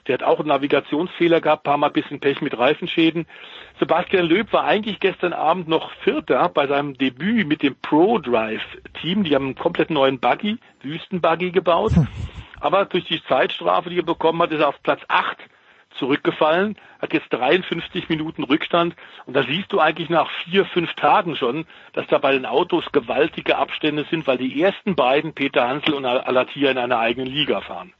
[0.07, 3.25] Der hat auch einen Navigationsfehler gehabt, paar Mal bisschen Pech mit Reifenschäden.
[3.79, 8.61] Sebastian Löb war eigentlich gestern Abend noch Vierter bei seinem Debüt mit dem Pro Drive
[9.01, 9.23] Team.
[9.23, 11.95] Die haben einen komplett neuen Buggy, Wüstenbuggy gebaut.
[11.95, 12.07] Hm.
[12.63, 15.37] Aber durch die Zeitstrafe, die er bekommen hat, ist er auf Platz 8
[15.99, 21.35] zurückgefallen, hat jetzt 53 Minuten Rückstand und da siehst du eigentlich nach vier, fünf Tagen
[21.35, 25.93] schon, dass da bei den Autos gewaltige Abstände sind, weil die ersten beiden, Peter Hansel
[25.93, 27.93] und Alatia, in einer eigenen Liga fahren.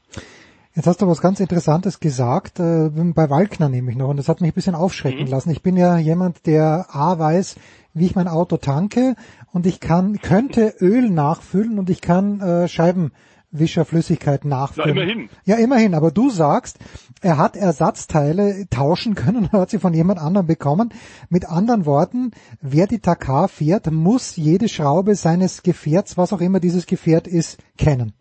[0.73, 4.39] Jetzt hast du was ganz Interessantes gesagt, äh, bei Walkner nämlich noch, und das hat
[4.39, 5.29] mich ein bisschen aufschrecken mhm.
[5.29, 5.51] lassen.
[5.51, 7.57] Ich bin ja jemand, der A weiß,
[7.93, 9.15] wie ich mein Auto tanke
[9.51, 13.11] und ich kann, könnte Öl nachfüllen und ich kann äh, Scheiben
[13.53, 14.95] Wischerflüssigkeit nachfüllen.
[14.95, 15.29] Ja, immerhin.
[15.45, 15.93] Ja, immerhin.
[15.93, 16.79] Aber du sagst,
[17.21, 20.93] er hat Ersatzteile tauschen können, hat sie von jemand anderem bekommen.
[21.29, 26.59] Mit anderen Worten, wer die Takar fährt, muss jede Schraube seines Gefährts, was auch immer
[26.59, 28.13] dieses Gefährt ist, kennen.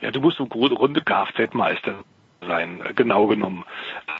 [0.00, 2.04] Ja, du musst im Grunde Kfz-Meister
[2.46, 3.64] sein, äh, genau genommen.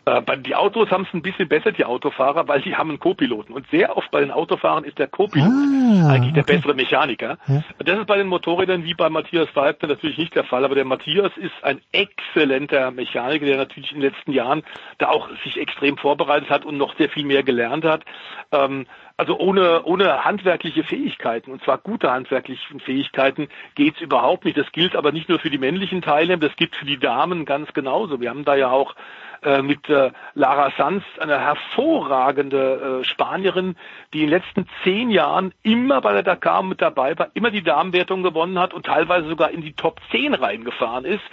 [0.04, 3.52] Äh, die Autos haben es ein bisschen besser, die Autofahrer, weil sie haben einen Co-Piloten.
[3.52, 6.56] Und sehr oft bei den Autofahrern ist der Co-Pilot ah, eigentlich der okay.
[6.56, 7.38] bessere Mechaniker.
[7.46, 7.62] Ja.
[7.78, 10.84] Das ist bei den Motorrädern wie bei Matthias Wagner natürlich nicht der Fall, aber der
[10.84, 14.62] Matthias ist ein exzellenter Mechaniker, der natürlich in den letzten Jahren
[14.98, 18.04] da auch sich extrem vorbereitet hat und noch sehr viel mehr gelernt hat.
[18.52, 18.86] Ähm,
[19.20, 24.56] also ohne, ohne handwerkliche Fähigkeiten, und zwar gute handwerkliche Fähigkeiten, geht's überhaupt nicht.
[24.56, 27.70] Das gilt aber nicht nur für die männlichen Teilnehmer, das gilt für die Damen ganz
[27.74, 28.18] genauso.
[28.22, 28.94] Wir haben da ja auch
[29.42, 33.76] äh, mit äh, Lara Sanz eine hervorragende äh, Spanierin,
[34.14, 37.62] die in den letzten zehn Jahren immer bei der Dakar mit dabei war, immer die
[37.62, 41.24] Damenwertung gewonnen hat und teilweise sogar in die Top 10 reingefahren ist.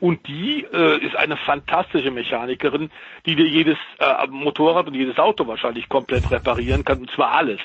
[0.00, 2.90] Und die äh, ist eine fantastische Mechanikerin,
[3.24, 7.60] die dir jedes äh, Motorrad und jedes Auto wahrscheinlich komplett reparieren kann, und zwar alles.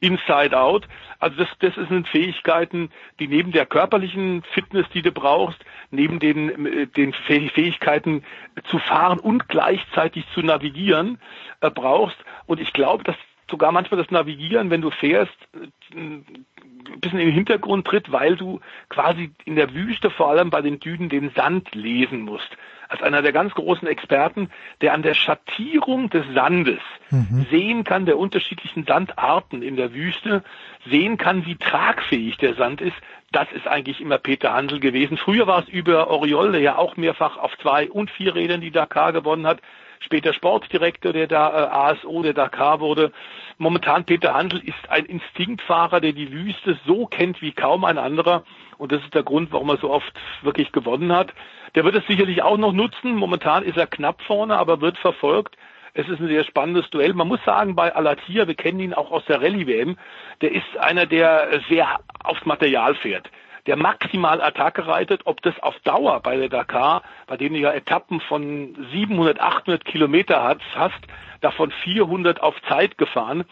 [0.00, 0.86] Inside out.
[1.18, 5.58] Also das, das sind Fähigkeiten, die neben der körperlichen Fitness, die du brauchst,
[5.90, 8.24] neben den, äh, den Fähigkeiten
[8.70, 11.18] zu fahren und gleichzeitig zu navigieren,
[11.60, 12.18] äh, brauchst.
[12.46, 13.16] Und ich glaube, dass
[13.50, 18.36] sogar manchmal das Navigieren, wenn du fährst, äh, ein bisschen in den Hintergrund tritt, weil
[18.36, 22.56] du quasi in der Wüste vor allem bei den Dünen den Sand lesen musst.
[22.88, 24.50] Als einer der ganz großen Experten,
[24.80, 26.78] der an der Schattierung des Sandes
[27.10, 27.46] mhm.
[27.50, 30.44] sehen kann, der unterschiedlichen Sandarten in der Wüste,
[30.88, 32.96] sehen kann, wie tragfähig der Sand ist,
[33.32, 35.16] das ist eigentlich immer Peter Hansel gewesen.
[35.16, 38.70] Früher war es über Oriol, der ja auch mehrfach auf zwei und vier Rädern die
[38.70, 39.60] Dakar gewonnen hat,
[40.06, 43.12] später Sportdirektor der da, äh, ASO der Dakar wurde.
[43.58, 48.44] Momentan Peter Handel ist ein Instinktfahrer, der die Wüste so kennt wie kaum ein anderer.
[48.78, 50.12] Und das ist der Grund, warum er so oft
[50.42, 51.34] wirklich gewonnen hat.
[51.74, 53.14] Der wird es sicherlich auch noch nutzen.
[53.14, 55.56] Momentan ist er knapp vorne, aber wird verfolgt.
[55.94, 57.14] Es ist ein sehr spannendes Duell.
[57.14, 59.96] Man muss sagen, bei Alatia, wir kennen ihn auch aus der Rallye-WM,
[60.42, 63.30] der ist einer, der sehr aufs Material fährt
[63.66, 67.72] der maximal Attacke reitet, ob das auf Dauer bei der Dakar, bei denen du ja
[67.72, 71.00] Etappen von 700, 800 Kilometer hast,
[71.40, 73.44] davon 400 auf Zeit gefahren,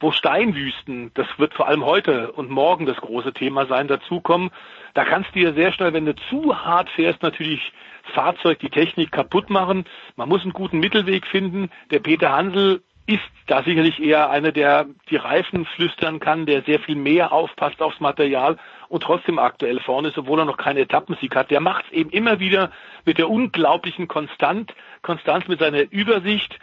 [0.00, 4.50] wo Steinwüsten, das wird vor allem heute und morgen das große Thema sein, dazukommen.
[4.94, 7.72] Da kannst du dir sehr schnell, wenn du zu hart fährst, natürlich
[8.04, 9.84] das Fahrzeug, die Technik kaputt machen.
[10.16, 11.70] Man muss einen guten Mittelweg finden.
[11.90, 16.80] Der Peter Hansel ist da sicherlich eher einer, der die Reifen flüstern kann, der sehr
[16.80, 18.58] viel mehr aufpasst aufs Material
[18.88, 21.50] und trotzdem aktuell vorne ist, obwohl er noch keinen Etappensieg hat.
[21.50, 22.70] Der macht es eben immer wieder
[23.04, 26.58] mit der unglaublichen Konstant, Konstanz, mit seiner Übersicht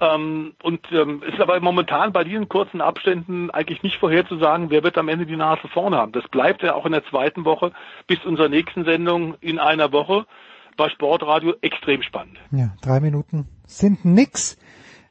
[0.00, 4.96] Ähm, und ähm, ist aber momentan bei diesen kurzen Abständen eigentlich nicht vorherzusagen, wer wird
[4.96, 6.12] am Ende die Nase vorne haben.
[6.12, 7.72] Das bleibt ja auch in der zweiten Woche
[8.06, 10.26] bis unserer nächsten Sendung in einer Woche
[10.76, 12.38] bei Sportradio extrem spannend.
[12.52, 14.56] Ja, drei Minuten sind nix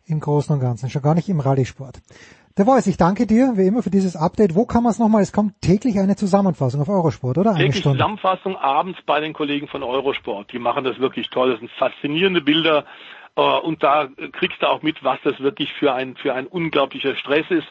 [0.06, 2.00] im Großen und Ganzen, schon gar nicht im Rallye-Sport.
[2.58, 4.56] Der Voice, ich danke dir wie immer für dieses Update.
[4.56, 5.22] Wo kann man es nochmal?
[5.22, 7.52] Es kommt täglich eine Zusammenfassung auf Eurosport, oder?
[7.52, 8.00] Eine Täglich Stunde.
[8.00, 10.52] Zusammenfassung abends bei den Kollegen von Eurosport.
[10.52, 11.52] Die machen das wirklich toll.
[11.52, 12.86] Das sind faszinierende Bilder.
[13.36, 17.16] Äh, Und da kriegst du auch mit, was das wirklich für ein, für ein unglaublicher
[17.16, 17.68] Stress ist.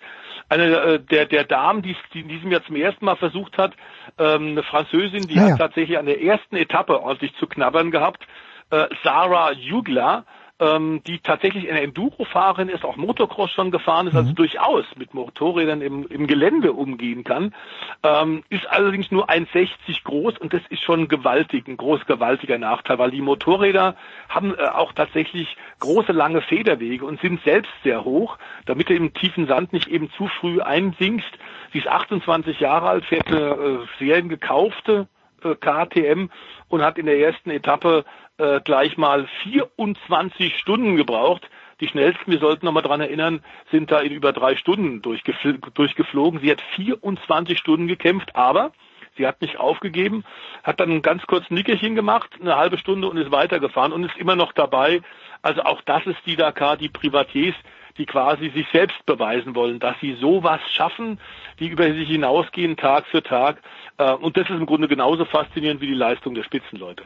[0.49, 3.73] Eine äh, der, der Damen, die es in diesem Jahr zum ersten Mal versucht hat,
[4.19, 5.53] ähm, eine Französin, die Ah, ja.
[5.55, 8.25] hat tatsächlich an der ersten Etappe ordentlich zu knabbern gehabt.
[8.71, 10.25] Äh, Sarah Jugler,
[10.59, 15.83] ähm, die tatsächlich eine Enduro-Fahrerin ist, auch Motocross schon gefahren ist, also durchaus mit Motorrädern
[15.83, 17.55] im, im Gelände umgehen kann,
[18.03, 22.99] ähm, ist allerdings nur 1,60 groß und das ist schon gewaltig, ein groß gewaltiger Nachteil,
[22.99, 23.97] weil die Motorräder
[24.29, 29.13] haben äh, auch tatsächlich große, lange Federwege und sind selbst sehr hoch, damit du im
[29.13, 31.31] tiefen Sand nicht eben zu früh einsinkst.
[31.73, 35.07] Sie ist 28 Jahre alt, fährt eine äh, sehr gekaufte
[35.45, 36.31] äh, KTM
[36.69, 38.05] und hat in der ersten Etappe
[38.39, 41.49] äh, gleich mal 24 Stunden gebraucht.
[41.81, 46.41] Die schnellsten, wir sollten nochmal dran erinnern, sind da in über drei Stunden durchgefl durchgeflogen.
[46.41, 48.73] Sie hat 24 Stunden gekämpft, aber
[49.17, 50.25] sie hat nicht aufgegeben,
[50.63, 54.17] hat dann einen ganz kurzen Nickerchen gemacht, eine halbe Stunde und ist weitergefahren und ist
[54.17, 55.03] immer noch dabei.
[55.43, 57.55] Also auch das ist die Dakar, die Privatiers,
[57.99, 61.19] die quasi sich selbst beweisen wollen, dass sie sowas schaffen,
[61.59, 63.63] die über sich hinausgehen Tag für Tag.
[63.99, 67.05] Äh, Und das ist im Grunde genauso faszinierend wie die Leistung der Spitzenleute.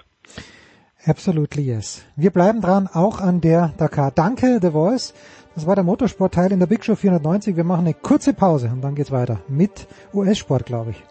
[1.07, 2.03] Absolutely yes.
[2.15, 4.11] Wir bleiben dran, auch an der Dakar.
[4.11, 5.15] Danke, The Voice.
[5.55, 7.57] Das war der Motorsportteil in der Big Show 490.
[7.57, 11.03] Wir machen eine kurze Pause und dann geht's weiter mit US-Sport, glaube ich.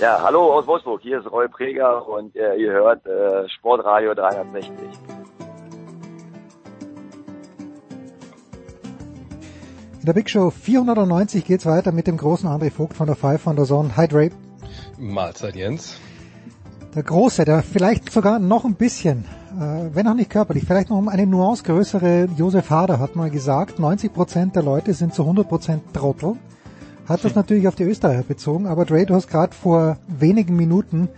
[0.00, 1.02] Ja, hallo aus Wolfsburg.
[1.02, 5.19] Hier ist Roy Preger und äh, ihr hört äh, Sportradio 360.
[10.00, 13.42] In der Big Show 490 geht's weiter mit dem großen André Vogt von der Five
[13.42, 13.98] von der Zone.
[13.98, 14.30] Hi Dre.
[14.98, 15.96] Mahlzeit Jens.
[16.94, 19.26] Der Große, der vielleicht sogar noch ein bisschen,
[19.60, 23.28] äh, wenn auch nicht körperlich, vielleicht noch um eine Nuance größere Josef Hader hat mal
[23.28, 26.36] gesagt, 90% der Leute sind zu 100% Trottel.
[27.06, 31.10] Hat das natürlich auf die Österreicher bezogen, aber Dre, du hast gerade vor wenigen Minuten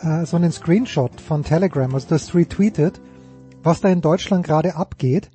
[0.00, 3.00] äh, so einen Screenshot von Telegram, also das retweetet,
[3.64, 5.28] was da in Deutschland gerade abgeht.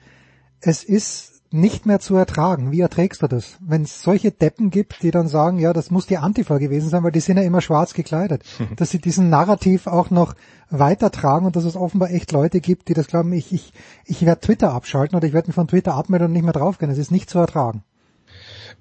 [0.61, 2.72] Es ist nicht mehr zu ertragen.
[2.72, 3.58] Wie erträgst du das?
[3.59, 7.03] Wenn es solche Deppen gibt, die dann sagen, ja, das muss die Antifa gewesen sein,
[7.03, 8.43] weil die sind ja immer schwarz gekleidet,
[8.76, 10.35] dass sie diesen Narrativ auch noch
[10.69, 13.72] weitertragen und dass es offenbar echt Leute gibt, die das glauben, ich, ich,
[14.06, 16.92] ich werde Twitter abschalten oder ich werde mich von Twitter abmelden und nicht mehr draufgehen.
[16.92, 17.84] Es ist nicht zu ertragen.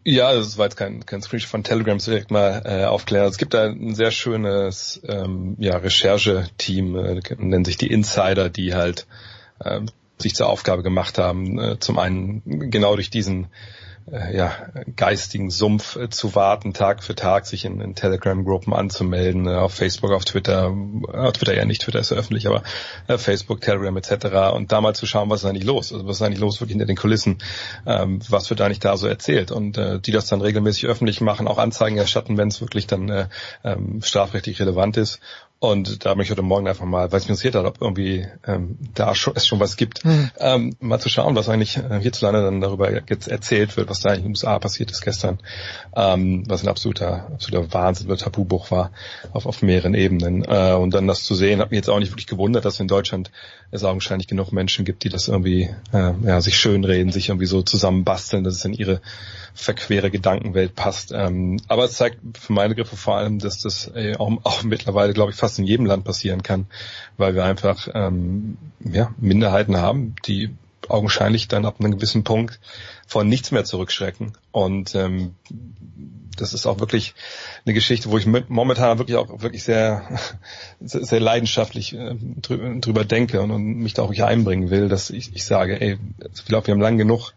[0.09, 3.29] Ja, das war jetzt kein, kein Screenshot von Telegram, so direkt mal äh, aufklären.
[3.29, 8.75] Es gibt da ein sehr schönes ähm, ja, Rechercheteam, äh, nennen sich die Insider, die
[8.75, 9.09] halt
[9.59, 9.81] äh,
[10.19, 13.49] sich zur Aufgabe gemacht haben, äh, zum einen genau durch diesen
[14.11, 14.53] äh, ja,
[14.95, 20.13] geistigen Sumpf äh, zu warten, Tag für Tag sich in, in Telegram-Gruppen anzumelden, auf Facebook,
[20.13, 20.73] auf Twitter,
[21.13, 22.63] äh, Twitter ja nicht, Twitter ist ja öffentlich, aber
[23.19, 24.55] Facebook, Telegram etc.
[24.55, 26.75] und da mal zu schauen, was ist eigentlich los, also was ist eigentlich los wirklich
[26.75, 27.39] hinter den Kulissen,
[27.85, 29.51] ähm, was wird eigentlich da so erzählt?
[29.51, 33.09] Und äh, die das dann regelmäßig öffentlich machen, auch Anzeigen erstatten, wenn es wirklich dann
[33.09, 33.29] äh,
[33.65, 35.21] ähm, strafrechtlich relevant ist
[35.59, 38.27] und da bin ich heute Morgen einfach mal, weil es mich interessiert hat, ob irgendwie
[38.47, 40.31] ähm, da schon, es schon was gibt, Mhm.
[40.39, 44.11] ähm, mal zu schauen, was eigentlich äh, hierzulande dann darüber jetzt erzählt wird, was da
[44.11, 45.39] eigentlich in den USA passiert ist gestern,
[45.95, 48.91] ähm, was ein absoluter, absoluter Wahnsinn oder Tabubruch war
[49.33, 50.45] auf, auf mehreren Ebenen.
[50.45, 52.89] Äh, und dann das zu sehen, hat mich jetzt auch nicht wirklich gewundert, dass in
[52.89, 53.31] Deutschland
[53.71, 57.63] es augenscheinlich genug Menschen gibt, die das irgendwie äh, ja, sich schönreden, sich irgendwie so
[57.63, 59.01] zusammenbasteln, dass es in ihre
[59.55, 61.13] verquere Gedankenwelt passt.
[61.13, 65.13] Ähm, aber es zeigt für meine Griffe vor allem, dass das äh, auch, auch mittlerweile,
[65.13, 66.67] glaube ich, fast in jedem Land passieren kann,
[67.17, 70.55] weil wir einfach ähm, ja, Minderheiten haben, die
[70.91, 72.61] augenscheinlich dann ab einem gewissen Punkt
[73.07, 74.37] von nichts mehr zurückschrecken.
[74.53, 75.35] Und ähm,
[76.37, 77.15] das ist auch wirklich
[77.65, 80.19] eine Geschichte, wo ich mit, momentan wirklich auch wirklich sehr,
[80.81, 85.11] sehr, leidenschaftlich äh, drü drüber denke und, und mich da auch hier einbringen will, dass
[85.11, 85.99] ich, ich sage, ey,
[86.35, 87.33] ich glaube, wir haben lang genug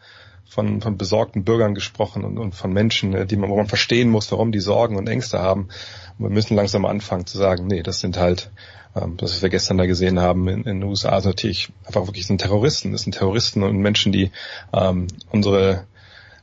[0.50, 4.10] von, von besorgten Bürgern gesprochen und, und von Menschen, äh, die man, wo man verstehen
[4.10, 5.70] muss, warum die Sorgen und Ängste haben.
[6.18, 8.52] Und wir müssen langsam anfangen zu sagen, nee, das sind halt,
[8.96, 12.06] ähm, das, was wir gestern da gesehen haben in, in den USA, ist natürlich einfach
[12.08, 12.92] wirklich sind Terroristen.
[12.92, 14.32] Das sind Terroristen und Menschen, die
[14.74, 15.86] ähm, unsere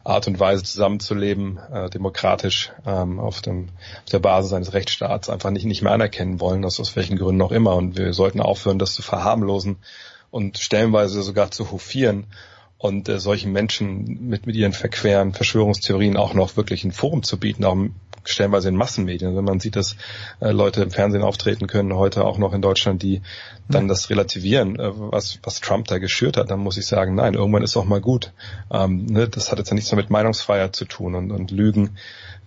[0.04, 3.70] Art und Weise zusammenzuleben, äh, demokratisch ähm, auf, dem,
[4.04, 7.42] auf der Basis eines Rechtsstaats einfach nicht, nicht mehr anerkennen wollen, aus, aus welchen Gründen
[7.42, 7.74] auch immer.
[7.74, 9.78] Und wir sollten aufhören, das zu verharmlosen
[10.30, 12.26] und stellenweise sogar zu hofieren
[12.78, 17.38] und äh, solchen Menschen mit, mit ihren verqueren Verschwörungstheorien auch noch wirklich ein Forum zu
[17.38, 17.76] bieten, auch
[18.24, 19.36] stellenweise in Massenmedien.
[19.36, 19.96] Wenn man sieht, dass
[20.40, 23.22] äh, Leute im Fernsehen auftreten können, heute auch noch in Deutschland, die
[23.68, 23.88] dann mhm.
[23.88, 27.62] das relativieren, äh, was, was Trump da geschürt hat, dann muss ich sagen, nein, irgendwann
[27.62, 28.32] ist auch mal gut.
[28.70, 31.96] Ähm, ne, das hat jetzt ja nichts mehr mit Meinungsfreiheit zu tun und, und Lügen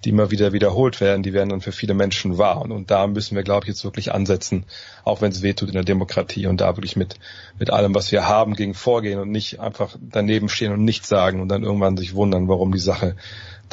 [0.05, 2.61] die immer wieder wiederholt werden, die werden dann für viele Menschen wahr.
[2.61, 4.65] Und, und da müssen wir, glaube ich, jetzt wirklich ansetzen,
[5.03, 7.15] auch wenn es wehtut in der Demokratie und da wirklich mit,
[7.57, 11.41] mit allem, was wir haben, gegen vorgehen und nicht einfach daneben stehen und nichts sagen
[11.41, 13.15] und dann irgendwann sich wundern, warum die Sache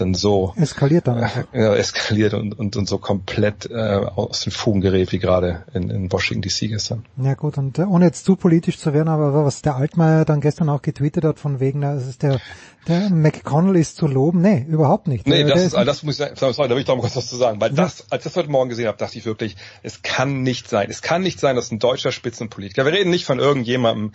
[0.00, 4.80] dann so eskaliert dann äh, eskaliert und, und, und so komplett äh, aus den Fugen
[4.80, 7.04] gerät wie gerade in, in Washington DC gestern.
[7.16, 10.40] Ja gut und äh, ohne jetzt zu politisch zu werden, aber was der Altmaier dann
[10.40, 12.40] gestern auch getweetet hat von wegen, das ist der
[12.86, 14.40] der McConnell ist zu loben.
[14.40, 15.26] Nee, überhaupt nicht.
[15.26, 17.16] Nee, der, das, ist, das muss ich sagen, sorry, da will ich doch mal kurz
[17.16, 19.56] was zu sagen, weil das, als ich das heute Morgen gesehen habe, dachte ich wirklich,
[19.82, 20.88] es kann nicht sein.
[20.88, 24.12] Es kann nicht sein, dass ein deutscher Spitzenpolitiker, wir reden nicht von irgendjemandem,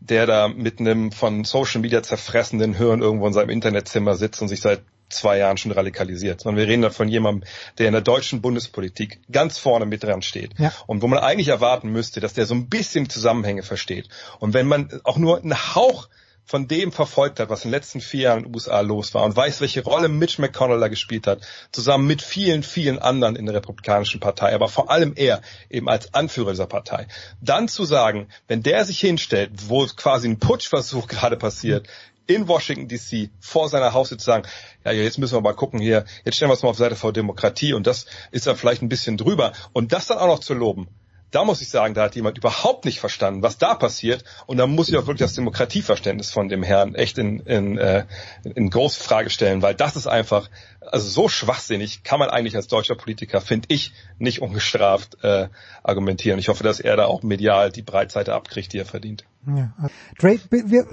[0.00, 4.48] der da mit einem von Social Media zerfressenden Hirn irgendwo in seinem Internetzimmer sitzt und
[4.48, 4.80] sich seit
[5.10, 7.46] zwei Jahren schon radikalisiert, sondern wir reden da von jemandem,
[7.78, 10.72] der in der deutschen Bundespolitik ganz vorne mit dran steht ja.
[10.86, 14.08] und wo man eigentlich erwarten müsste, dass der so ein bisschen Zusammenhänge versteht.
[14.38, 16.08] Und wenn man auch nur einen Hauch
[16.50, 19.22] von dem verfolgt hat, was in den letzten vier Jahren in den USA los war
[19.22, 23.46] und weiß, welche Rolle Mitch McConnell da gespielt hat, zusammen mit vielen, vielen anderen in
[23.46, 27.06] der Republikanischen Partei, aber vor allem er eben als Anführer dieser Partei,
[27.40, 31.86] dann zu sagen, wenn der sich hinstellt, wo quasi ein Putschversuch gerade passiert,
[32.26, 34.48] in Washington DC vor seiner Haustür zu sagen,
[34.84, 37.12] ja, jetzt müssen wir mal gucken hier, jetzt stellen wir es mal auf Seite vor
[37.12, 40.54] Demokratie und das ist dann vielleicht ein bisschen drüber und das dann auch noch zu
[40.54, 40.88] loben.
[41.30, 44.24] Da muss ich sagen, da hat jemand überhaupt nicht verstanden, was da passiert.
[44.46, 48.04] Und da muss ich auch wirklich das Demokratieverständnis von dem Herrn echt in, in, äh,
[48.42, 50.50] in große Frage stellen, weil das ist einfach,
[50.80, 55.48] also so schwachsinnig kann man eigentlich als deutscher Politiker, finde ich, nicht ungestraft äh,
[55.82, 56.38] argumentieren.
[56.38, 59.24] Ich hoffe, dass er da auch medial die Breitseite abkriegt, die er verdient.
[59.46, 59.72] Ja.
[60.18, 60.86] Dre, wir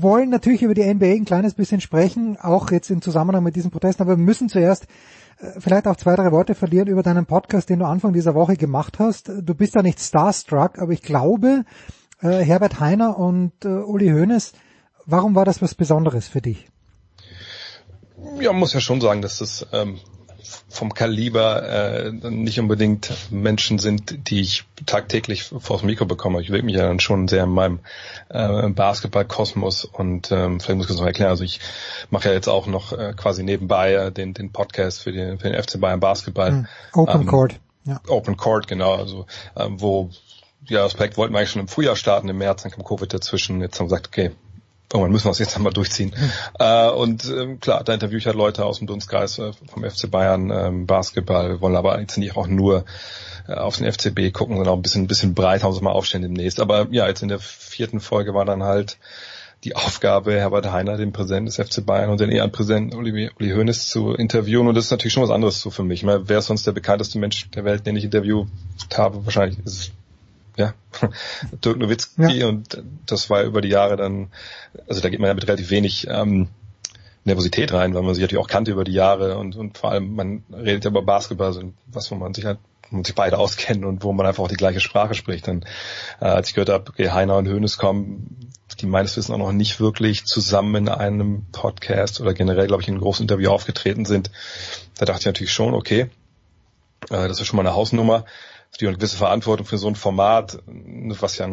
[0.00, 3.70] wollen natürlich über die NBA ein kleines bisschen sprechen, auch jetzt im Zusammenhang mit diesen
[3.70, 4.86] Protesten, aber wir müssen zuerst
[5.58, 8.98] vielleicht auch zwei, drei Worte verlieren über deinen Podcast, den du Anfang dieser Woche gemacht
[8.98, 9.28] hast.
[9.28, 11.64] Du bist ja nicht starstruck, aber ich glaube,
[12.22, 14.52] äh, Herbert Heiner und äh, Uli Hoeneß,
[15.04, 16.68] warum war das was Besonderes für dich?
[18.40, 19.98] Ja, muss ja schon sagen, dass das ähm,
[20.76, 26.40] vom Kaliber äh, nicht unbedingt Menschen sind, die ich tagtäglich vors Mikro bekomme.
[26.40, 27.80] Ich bewege mich ja dann schon sehr in meinem
[28.28, 31.30] äh, Basketballkosmos und ähm, vielleicht muss ich das noch erklären.
[31.30, 31.60] Also ich
[32.10, 35.50] mache ja jetzt auch noch äh, quasi nebenbei äh, den, den Podcast für den, für
[35.50, 36.50] den FC Bayern Basketball.
[36.50, 36.66] Hm.
[36.92, 37.60] Open ähm, Court.
[37.84, 38.00] Ja.
[38.08, 38.94] Open Court, genau.
[38.94, 40.10] Also ähm, wo
[40.68, 43.12] ja, das Projekt wollten wir eigentlich schon im Frühjahr starten, im März, dann kam Covid
[43.12, 43.60] dazwischen.
[43.60, 44.32] Jetzt haben wir gesagt, okay,
[44.92, 46.12] irgendwann müssen wir es jetzt einmal durchziehen.
[46.16, 46.30] Mhm.
[46.58, 50.10] Äh, und ähm, klar, da interviewe ich halt Leute aus dem Dunstkreis äh, vom FC
[50.10, 52.84] Bayern, ähm, Basketball, wollen aber jetzt nicht auch nur
[53.48, 56.22] äh, auf den FCB gucken, sondern auch ein bisschen, ein bisschen breiter uns mal aufstellen
[56.22, 56.60] demnächst.
[56.60, 58.98] Aber ja, jetzt in der vierten Folge war dann halt
[59.64, 63.88] die Aufgabe, Herbert Heiner, den Präsidenten des FC Bayern und den Ehrenpräsidenten Uli, Uli Hoeneß
[63.88, 64.68] zu interviewen.
[64.68, 66.06] Und das ist natürlich schon was anderes so für mich.
[66.06, 68.48] Wer ist sonst der bekannteste Mensch der Welt, den ich interviewt
[68.96, 69.24] habe?
[69.24, 69.90] Wahrscheinlich ist es
[70.56, 70.74] ja,
[71.64, 72.48] Dirk Nowitzki ja.
[72.48, 74.30] und das war über die Jahre dann,
[74.88, 76.48] also da geht man ja mit relativ wenig ähm,
[77.24, 80.14] Nervosität rein, weil man sich natürlich auch kannte über die Jahre und, und vor allem
[80.14, 82.58] man redet ja über Basketball, also was wo man sich halt
[82.90, 85.48] wo man sich beide auskennt und wo man einfach auch die gleiche Sprache spricht.
[85.48, 85.64] Dann,
[86.20, 89.52] äh, als ich gehört habe, okay, Heiner und Hönes kommen, die meines Wissens auch noch
[89.52, 94.04] nicht wirklich zusammen in einem Podcast oder generell, glaube ich, in einem großen Interview aufgetreten
[94.04, 94.30] sind,
[94.98, 96.10] da dachte ich natürlich schon, okay,
[97.10, 98.24] äh, das ist schon mal eine Hausnummer
[98.76, 101.48] die eine gewisse Verantwortung für so ein Format, was ja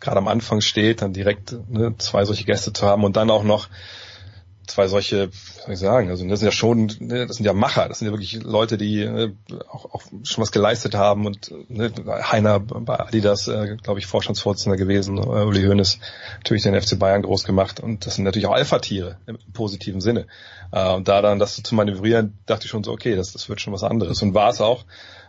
[0.00, 3.44] gerade am Anfang steht, dann direkt ne, zwei solche Gäste zu haben und dann auch
[3.44, 3.68] noch
[4.66, 7.52] zwei solche, was soll ich sagen, also das sind ja schon, ne, das sind ja
[7.52, 9.36] Macher, das sind ja wirklich Leute, die ne,
[9.68, 14.76] auch, auch schon was geleistet haben und ne, Heiner bei Adidas, äh, glaube ich, Vorstandsvorsitzender
[14.76, 15.98] gewesen, äh, Uli Hoeneß
[16.38, 20.26] natürlich den FC Bayern groß gemacht und das sind natürlich auch Alpha-Tiere im positiven Sinne.
[20.72, 23.60] Äh, und da dann das zu manövrieren, dachte ich schon so, okay, das, das wird
[23.60, 24.84] schon was anderes und war es auch.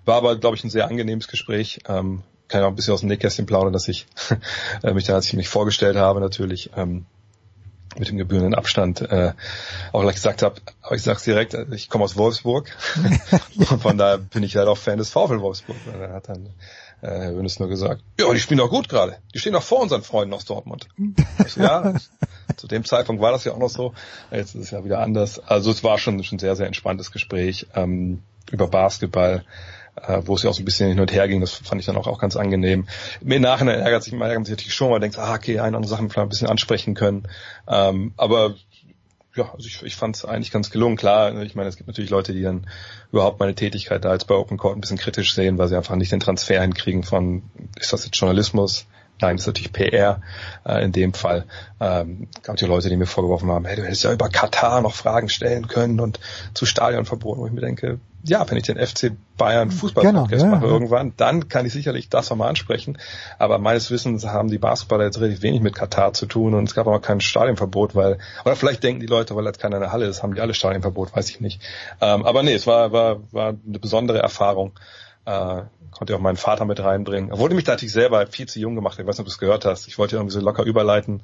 [0.06, 1.80] War aber, glaube ich, ein sehr angenehmes Gespräch.
[1.88, 4.08] Ähm, kann ja auch ein bisschen aus dem Nähkästchen plaudern, dass ich
[4.84, 7.06] äh, mich da, als ich mich vorgestellt habe, natürlich ähm,
[8.00, 9.34] mit dem gebührenden Abstand äh,
[9.92, 12.70] auch gleich gesagt habe, aber ich sag's direkt, also ich komme aus Wolfsburg
[13.56, 15.78] und von daher bin ich halt auch Fan des VfL Wolfsburg.
[15.86, 16.48] Und dann hat dann
[17.02, 19.18] äh, Herr Hönes nur gesagt, ja, die spielen doch gut gerade.
[19.34, 20.88] Die stehen doch vor unseren Freunden aus Dortmund.
[21.38, 21.94] Also, ja,
[22.56, 23.94] zu dem Zeitpunkt war das ja auch noch so.
[24.32, 25.40] Jetzt ist es ja wieder anders.
[25.40, 29.44] Also es war schon schon sehr, sehr entspanntes Gespräch ähm, über Basketball
[30.06, 31.42] äh, wo es ja auch so ein bisschen hin und her ging.
[31.42, 32.88] Das fand ich dann auch, auch ganz angenehm.
[33.22, 35.78] Im Nachhinein ärgert sich, man ärgert sich natürlich schon, weil man denkt, ah, okay, eine
[35.78, 37.28] andere Sachen vielleicht ein bisschen ansprechen können.
[37.68, 38.56] Ähm, aber
[39.36, 40.98] ja, also ich, ich fand es eigentlich ganz gelungen.
[40.98, 42.68] Klar, ich meine, es gibt natürlich Leute, die dann
[43.12, 45.96] überhaupt meine Tätigkeit da als bei Open Court ein bisschen kritisch sehen, weil sie einfach
[45.96, 47.44] nicht den Transfer hinkriegen von,
[47.80, 48.88] ist das jetzt Journalismus
[49.20, 50.22] Nein, das ist natürlich PR
[50.66, 51.46] äh, in dem Fall.
[51.80, 54.94] Ähm, gab ja Leute, die mir vorgeworfen haben, hey, du hättest ja über Katar noch
[54.94, 56.20] Fragen stellen können und
[56.54, 60.56] zu Stadionverboten, wo ich mir denke, ja, wenn ich den FC Bayern Fußball-Podcast Genau, ja,
[60.56, 60.72] mache ja.
[60.72, 62.98] irgendwann, dann kann ich sicherlich das nochmal ansprechen.
[63.38, 66.76] Aber meines Wissens haben die Basketballer jetzt relativ wenig mit Katar zu tun und es
[66.76, 69.92] gab auch kein Stadionverbot, weil, oder vielleicht denken die Leute, weil jetzt keiner in der
[69.92, 71.62] Halle ist, haben die alle Stadionverbot, weiß ich nicht.
[72.02, 74.80] Ähm, aber nee, es war, war, war eine besondere Erfahrung.
[75.26, 77.32] Äh, konnte auch meinen Vater mit reinbringen.
[77.32, 79.00] Er wurde mich da natürlich selber viel zu jung gemacht.
[79.00, 79.88] Ich weiß nicht, ob du es gehört hast.
[79.88, 81.24] Ich wollte irgendwie so locker überleiten.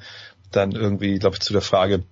[0.52, 2.04] Dann irgendwie, glaube ich, zu der Frage,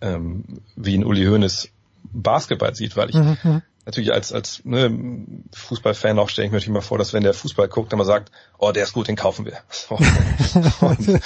[0.00, 0.44] ähm,
[0.76, 1.68] wie ein Uli Hoeneß
[2.12, 3.62] Basketball sieht, weil ich Mhm, mhm.
[3.88, 7.32] Natürlich als, als ne, Fußballfan auch stelle ich mir natürlich mal vor, dass wenn der
[7.32, 9.56] Fußball guckt, dann mal sagt, oh, der ist gut, den kaufen wir.
[10.80, 11.20] Und,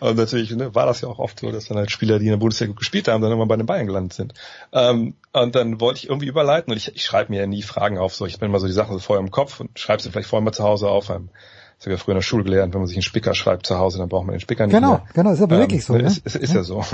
[0.00, 2.30] und natürlich ne, war das ja auch oft so, dass dann halt Spieler, die in
[2.30, 4.34] der Bundesliga gut gespielt haben, dann immer bei den Bayern gelandet sind.
[4.72, 7.98] Ähm, und dann wollte ich irgendwie überleiten und ich, ich schreibe mir ja nie Fragen
[7.98, 10.10] auf, so ich bin immer so die Sachen so vorher im Kopf und schreibe sie
[10.10, 11.10] vielleicht vorher mal zu Hause auf.
[11.10, 11.28] Ähm,
[11.80, 13.66] das habe ich ja früher in der Schule gelernt, wenn man sich einen Spicker schreibt
[13.66, 15.02] zu Hause, dann braucht man den Spicker nicht Genau, mehr.
[15.14, 16.02] genau, ist aber wirklich so, ne?
[16.08, 16.84] Ist, ist, ist ja so.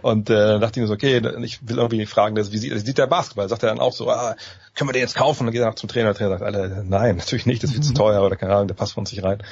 [0.00, 2.72] Und äh, dann dachte ich mir so, okay, ich will irgendwie fragen, das, wie sieht,
[2.74, 3.50] wie sieht der Basketball?
[3.50, 4.34] Sagt er dann auch so, ah,
[4.74, 5.40] können wir den jetzt kaufen?
[5.40, 7.68] Und dann geht er nach zum Trainer, der Trainer sagt, Alter, nein, natürlich nicht, das
[7.68, 9.42] ist viel zu teuer oder keine Ahnung, der passt von uns nicht rein.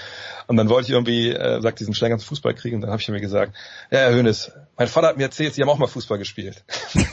[0.47, 3.03] Und dann wollte ich irgendwie, äh, sagt diesen Schläger ins Fußball kriegen und dann habe
[3.03, 3.53] ich mir gesagt,
[3.91, 6.65] ja, Herr Hönes, mein Vater hat mir erzählt, Sie haben auch mal Fußball gespielt.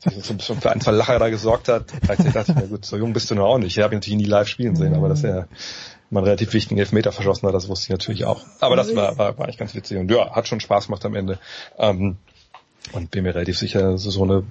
[0.00, 1.92] So ein bisschen für ein, zwei Lacher da gesorgt hat.
[2.06, 3.76] Dachte ich mir, gut, so jung bist du noch auch nicht.
[3.76, 5.48] Ich habe ihn natürlich nie live spielen sehen, aber dass er
[6.10, 8.42] mal einen relativ wichtigen Elfmeter verschossen hat, das wusste ich natürlich auch.
[8.60, 11.14] Aber das war, war, war eigentlich ganz witzig und ja, hat schon Spaß gemacht am
[11.14, 11.38] Ende.
[11.78, 12.16] Ähm,
[12.92, 14.44] und bin mir relativ sicher, so, so eine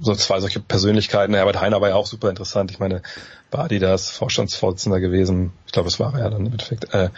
[0.00, 1.34] so zwei solche Persönlichkeiten.
[1.34, 2.70] Herbert Heiner war ja auch super interessant.
[2.70, 3.02] Ich meine,
[3.50, 5.52] bei Adidas Vorstandsvorsitzender gewesen.
[5.66, 6.92] Ich glaube, es war er dann im Endeffekt.
[6.92, 7.10] Äh,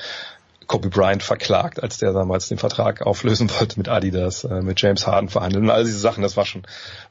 [0.70, 5.04] Kobe Bryant verklagt, als der damals den Vertrag auflösen wollte mit Adidas, äh, mit James
[5.04, 6.22] Harden verhandeln und all diese Sachen.
[6.22, 6.62] Das war schon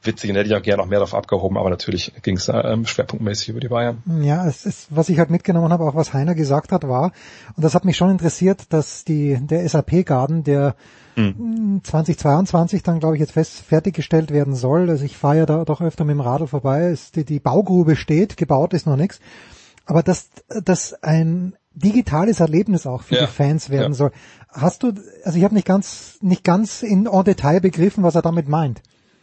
[0.02, 2.86] witzig und hätte ich auch gerne noch mehr darauf abgehoben, aber natürlich ging es ähm,
[2.86, 4.02] schwerpunktmäßig über die Bayern.
[4.22, 7.12] Ja, es ist, was ich halt mitgenommen habe, auch was Heiner gesagt hat, war,
[7.54, 10.74] und das hat mich schon interessiert, dass die, der SAP-Garden, der
[11.16, 11.80] Hm.
[11.82, 14.88] 2022 dann, glaube ich, jetzt fest fertiggestellt werden soll.
[14.88, 16.96] Also ich fahre ja da doch öfter mit dem Radl vorbei.
[17.14, 19.20] Die, die Baugrube steht, gebaut ist noch nichts.
[19.84, 20.30] Aber dass,
[20.64, 23.94] dass ein digitales Erlebnis auch für Ja, die Fans werden ja.
[23.94, 24.12] soll.
[24.48, 24.92] Hast du,
[25.24, 28.82] also ich habe nicht ganz, nicht ganz in en Detail begriffen, was er damit meint.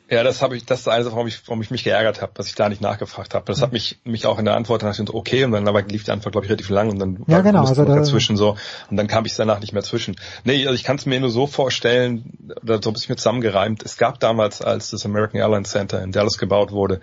[0.09, 2.47] Ja, das habe ich, das ist eines, warum ich, warum ich mich geärgert habe, dass
[2.47, 3.43] ich da nicht nachgefragt habe.
[3.47, 6.05] Das hat mich, mich auch in der Antwort danach so, okay, und dann aber lief
[6.05, 8.55] die Antwort, glaube ich, relativ lang und dann Ja, war genau, also da- dazwischen so
[8.89, 10.15] und dann kam ich danach nicht mehr zwischen.
[10.45, 13.83] Nee, also ich kann es mir nur so vorstellen, oder so ein bisschen mir zusammengereimt.
[13.83, 17.01] Es gab damals, als das American Airlines Center in Dallas gebaut wurde,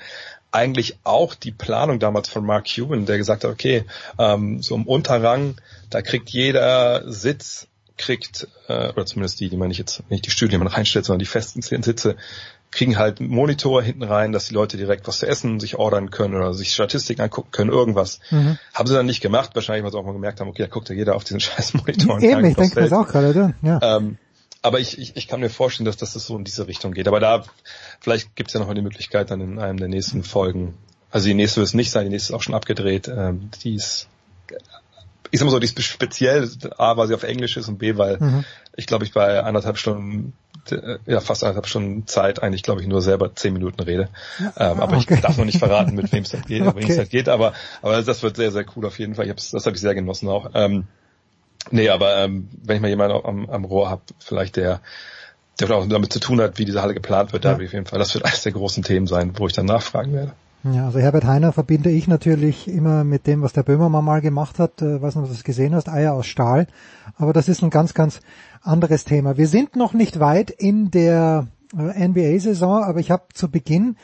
[0.55, 3.84] eigentlich auch die Planung damals von Mark Cuban, der gesagt hat, okay,
[4.18, 5.57] ähm, so im Unterrang,
[5.91, 7.66] da kriegt jeder Sitz,
[7.97, 11.05] kriegt, äh, oder zumindest die, die man nicht jetzt, nicht die Stühle, die man reinstellt,
[11.05, 12.16] sondern die festen Sitze,
[12.70, 16.10] kriegen halt einen Monitor hinten rein, dass die Leute direkt was zu essen sich ordern
[16.10, 18.18] können oder sich Statistiken angucken können, irgendwas.
[18.31, 18.58] Mhm.
[18.73, 20.89] Haben sie dann nicht gemacht, wahrscheinlich, weil sie auch mal gemerkt haben, okay, da guckt
[20.89, 22.20] ja jeder auf diesen scheiß Monitor.
[22.20, 23.78] Eben, ich denke das auch gerade, ja.
[23.83, 24.18] ähm,
[24.65, 27.07] aber ich, ich, ich kann mir vorstellen, dass, dass das so in diese Richtung geht.
[27.07, 27.44] Aber da,
[28.01, 30.78] vielleicht gibt es ja noch mal die Möglichkeit, dann in einem der nächsten Folgen,
[31.10, 33.75] also die nächste wird es nicht sein, die nächste ist auch schon abgedreht, ähm, die
[33.75, 34.09] ist,
[35.31, 37.99] ich sag mal so, die ist speziell, A, weil sie auf Englisch ist und B,
[37.99, 38.43] weil Mhm.
[38.75, 40.33] ich glaube, ich bei anderthalb Stunden,
[40.70, 44.09] äh, ja, fast anderthalb Stunden Zeit eigentlich, glaube ich, nur selber zehn Minuten rede.
[44.57, 45.15] Ähm, aber okay.
[45.15, 46.97] ich darf noch nicht verraten, mit wem es halt geht, Okay.
[46.97, 47.52] halt geht, aber,
[47.83, 49.26] aber das wird sehr, sehr cool auf jeden Fall.
[49.26, 50.52] Ich hab's, das habe ich sehr genossen auch.
[50.55, 50.89] Ähm,
[51.70, 54.81] nee, aber ähm, wenn ich mal jemanden am, am Rohr habe, vielleicht der,
[55.60, 57.57] der auch damit zu tun hat, wie diese Halle geplant wird, da Ja.
[57.57, 57.99] auf jeden Fall.
[57.99, 60.33] Das wird eines der großen Themen sein, wo ich dann nachfragen werde.
[60.65, 64.59] Ja, also Herbert Heiner verbinde ich natürlich immer mit dem, was der Böhmermann mal gemacht
[64.59, 64.81] hat.
[64.81, 66.67] Äh, weiß nicht, ob du das gesehen hast, Eier aus Stahl.
[67.18, 68.20] Aber das ist ein ganz, ganz
[68.62, 69.36] anderes Thema.
[69.36, 73.97] Wir sind noch nicht weit in der äh, NBA-Saison, aber ich habe zu Beginn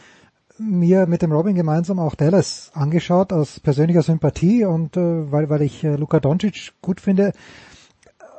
[0.60, 5.62] mir mit dem Robin gemeinsam auch Dallas angeschaut aus persönlicher Sympathie und äh, weil, weil
[5.62, 7.32] ich äh, Luka Doncic gut finde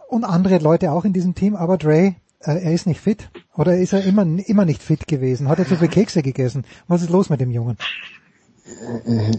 [0.08, 3.76] und andere Leute auch in diesem Team, aber Dre, äh, er ist nicht fit oder
[3.78, 5.50] ist er immer immer nicht fit gewesen?
[5.50, 6.66] Hat er zu viele Kekse gegessen?
[6.88, 7.78] Was ist los mit dem Jungen?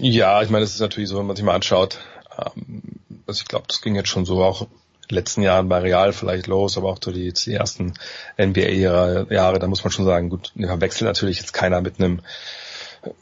[0.00, 2.00] Ja, ich meine, es ist natürlich so, wenn man sich mal anschaut,
[2.36, 2.82] ähm,
[3.26, 4.66] also ich glaube, das ging jetzt schon so auch
[5.10, 7.94] den letzten Jahren bei Real vielleicht los, aber auch so die, die ersten
[8.40, 12.20] NBA-Jahre, da muss man schon sagen, gut, da wechselt natürlich jetzt keiner mit einem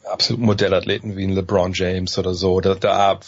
[0.03, 2.61] absoluten Modellathleten wie ein LeBron James oder so.
[2.61, 3.19] Da, da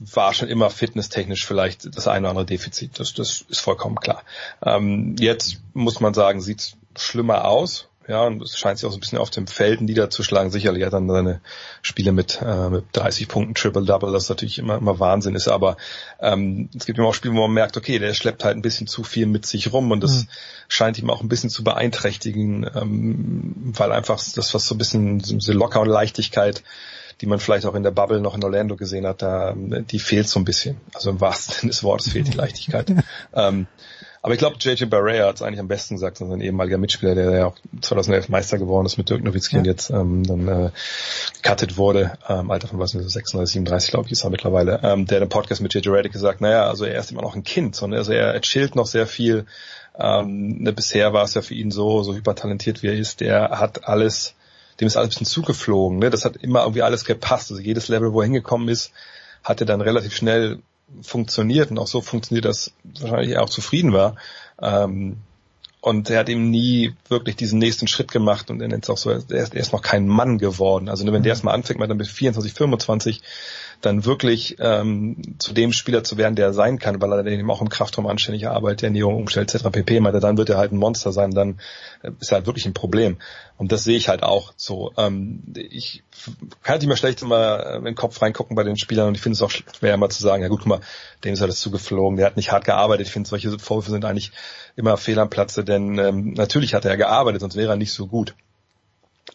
[0.00, 2.98] war schon immer fitnesstechnisch vielleicht das eine oder andere Defizit.
[3.00, 4.22] Das, das ist vollkommen klar.
[4.62, 7.87] Ähm, jetzt muss man sagen, sieht schlimmer aus.
[8.08, 10.50] Ja, und es scheint sich auch so ein bisschen auf dem Feld niederzuschlagen.
[10.50, 11.40] Sicherlich hat er dann seine
[11.82, 15.48] Spiele mit, äh, mit 30 Punkten Triple-Double, das natürlich immer, immer Wahnsinn ist.
[15.48, 15.76] Aber
[16.18, 18.86] ähm, es gibt immer auch Spiele, wo man merkt, okay, der schleppt halt ein bisschen
[18.86, 20.28] zu viel mit sich rum und das Mhm.
[20.68, 25.18] scheint ihm auch ein bisschen zu beeinträchtigen, ähm, weil einfach das, was so ein bisschen
[25.18, 26.62] diese Locker und Leichtigkeit
[27.20, 30.28] die man vielleicht auch in der Bubble noch in Orlando gesehen hat, da, die fehlt
[30.28, 30.80] so ein bisschen.
[30.94, 32.92] Also im wahrsten Sinne des Wortes fehlt die Leichtigkeit.
[33.34, 33.66] ähm,
[34.28, 37.30] aber ich glaube, JJ Barrea hat es eigentlich am besten gesagt, ein ehemaliger Mitspieler, der
[37.30, 39.60] ja auch 2011 Meister geworden ist mit Dirk Nowitzki ja.
[39.60, 40.70] und jetzt ähm, dann äh,
[41.40, 45.22] gecuttet wurde, ähm, Alter von was, 36, 37 glaube ich ist er mittlerweile, ähm, der
[45.22, 48.00] im Podcast mit JJ Redick gesagt, naja, also er ist immer noch ein Kind, sondern
[48.00, 49.46] also er, er chillt noch sehr viel.
[49.98, 53.58] Ähm, ne, bisher war es ja für ihn so, so hypertalentiert wie er ist, der
[53.58, 54.34] hat alles,
[54.78, 56.00] dem ist alles ein bisschen zugeflogen.
[56.00, 56.10] Ne?
[56.10, 57.50] Das hat immer irgendwie alles gepasst.
[57.50, 58.92] Also jedes Level, wo er hingekommen ist,
[59.42, 60.58] hat er dann relativ schnell
[61.02, 64.16] funktioniert und auch so funktioniert, dass wahrscheinlich er auch zufrieden war.
[64.60, 65.18] Ähm,
[65.80, 68.98] und er hat eben nie wirklich diesen nächsten Schritt gemacht und er nennt es auch
[68.98, 70.88] so, er ist, er ist noch kein Mann geworden.
[70.88, 73.22] Also wenn der erstmal anfängt, mal dann mit 24, 25,
[73.80, 77.32] dann wirklich ähm, zu dem Spieler zu werden, der er sein kann, weil er dann
[77.32, 79.70] eben auch im Kraftraum anständig arbeitet, Ernährung umstellt, etc.
[79.70, 80.00] pp.
[80.00, 81.60] Meinte, dann wird er halt ein Monster sein, dann
[82.02, 83.18] äh, ist er halt wirklich ein Problem.
[83.56, 84.92] Und das sehe ich halt auch so.
[84.96, 86.02] Ähm, ich
[86.62, 89.34] kann halt immer schlecht immer in den Kopf reingucken bei den Spielern und ich finde
[89.34, 90.80] es auch schwer immer zu sagen, ja gut, guck mal,
[91.24, 93.06] dem ist alles zugeflogen, der hat nicht hart gearbeitet.
[93.06, 94.32] Ich finde, solche Vorwürfe sind eigentlich
[94.74, 98.06] immer fehl am Platze, denn ähm, natürlich hat er gearbeitet, sonst wäre er nicht so
[98.06, 98.34] gut.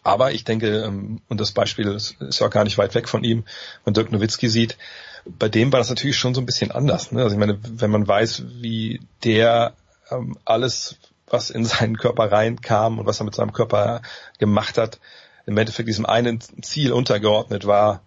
[0.04, 3.24] Aber ich denke, ähm, und das Beispiel ist, ist auch gar nicht weit weg von
[3.24, 3.44] ihm,
[3.84, 4.76] wenn Dirk Nowitzki sieht,
[5.24, 7.10] bei dem war das natürlich schon so ein bisschen anders.
[7.10, 7.22] Ne?
[7.22, 9.72] Also ich meine, wenn man weiß, wie der
[10.10, 14.02] ähm, alles, was in seinen Körper reinkam und was er mit seinem Körper
[14.38, 15.00] gemacht hat,
[15.46, 18.02] im Endeffekt diesem einen Ziel untergeordnet war,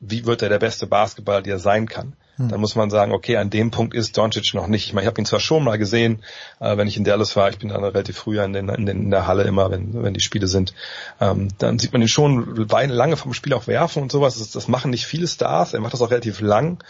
[0.00, 2.14] wie wird er der beste Basketballer, der sein kann.
[2.42, 2.48] Hm.
[2.48, 4.86] Dann muss man sagen, okay, an dem Punkt ist Doncic noch nicht.
[4.86, 6.22] Ich meine, ich habe ihn zwar schon mal gesehen,
[6.60, 9.02] äh, wenn ich in Dallas war, ich bin dann relativ früher in, den, in, den,
[9.04, 10.74] in der Halle immer, wenn, wenn die Spiele sind,
[11.20, 14.38] ähm, dann sieht man ihn schon lange vom Spiel auch werfen und sowas.
[14.38, 15.74] Das, das machen nicht viele Stars.
[15.74, 16.82] Er macht das auch relativ lang,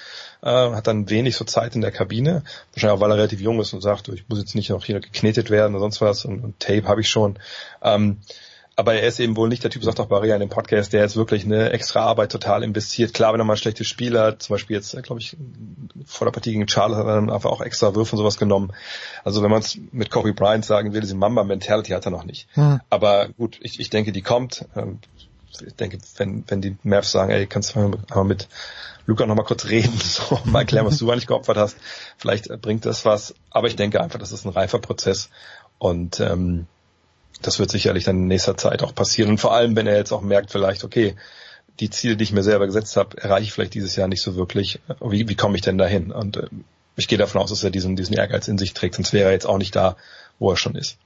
[0.42, 2.42] äh, hat dann wenig so Zeit in der Kabine.
[2.72, 5.00] Wahrscheinlich auch, weil er relativ jung ist und sagt, ich muss jetzt nicht noch hier
[5.00, 7.38] geknetet werden oder sonst was und, und Tape habe ich schon.
[7.82, 8.18] Ähm,
[8.74, 11.02] aber er ist eben wohl nicht der Typ, sagt auch Barrea in dem Podcast, der
[11.02, 13.12] jetzt wirklich eine extra Arbeit total investiert.
[13.12, 15.36] Klar, wenn er mal ein schlechtes Spiel hat, zum Beispiel jetzt, glaube ich,
[16.06, 18.72] vor der Partie gegen Charles hat er dann einfach auch extra Würfe und sowas genommen.
[19.24, 22.48] Also wenn man es mit Kobe Bryant sagen will, diese Mamba-Mentality hat er noch nicht.
[22.54, 22.80] Hm.
[22.88, 24.64] Aber gut, ich, ich denke, die kommt.
[24.74, 25.00] Ähm,
[25.50, 28.48] ich denke, wenn, wenn die Mavs sagen, ey, kannst du mal mit
[29.04, 31.76] Luca noch mal kurz reden, so mal erklären, was du eigentlich geopfert hast.
[32.16, 33.34] Vielleicht bringt das was.
[33.50, 35.28] Aber ich denke einfach, das ist ein reifer Prozess.
[35.78, 36.66] Und ähm,
[37.40, 39.30] das wird sicherlich dann in nächster Zeit auch passieren.
[39.30, 41.16] Und vor allem, wenn er jetzt auch merkt, vielleicht, okay,
[41.80, 44.36] die Ziele, die ich mir selber gesetzt habe, erreiche ich vielleicht dieses Jahr nicht so
[44.36, 44.80] wirklich.
[45.00, 46.12] Wie, wie komme ich denn dahin?
[46.12, 46.48] Und äh,
[46.96, 49.32] ich gehe davon aus, dass er diesen, diesen Ehrgeiz in sich trägt, sonst wäre er
[49.32, 49.96] jetzt auch nicht da,
[50.38, 50.98] wo er schon ist.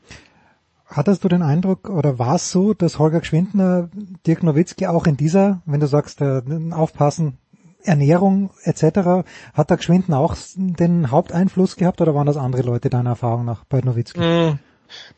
[0.86, 3.88] Hattest du den Eindruck oder war es so, dass Holger Gschwindner
[4.26, 7.38] Dirk Nowitzki auch in dieser, wenn du sagst, äh, aufpassen,
[7.82, 9.24] Ernährung etc.,
[9.54, 13.64] hat der Gschwindner auch den Haupteinfluss gehabt oder waren das andere Leute deiner Erfahrung nach
[13.64, 14.20] bei Nowitzki?
[14.20, 14.58] Mm,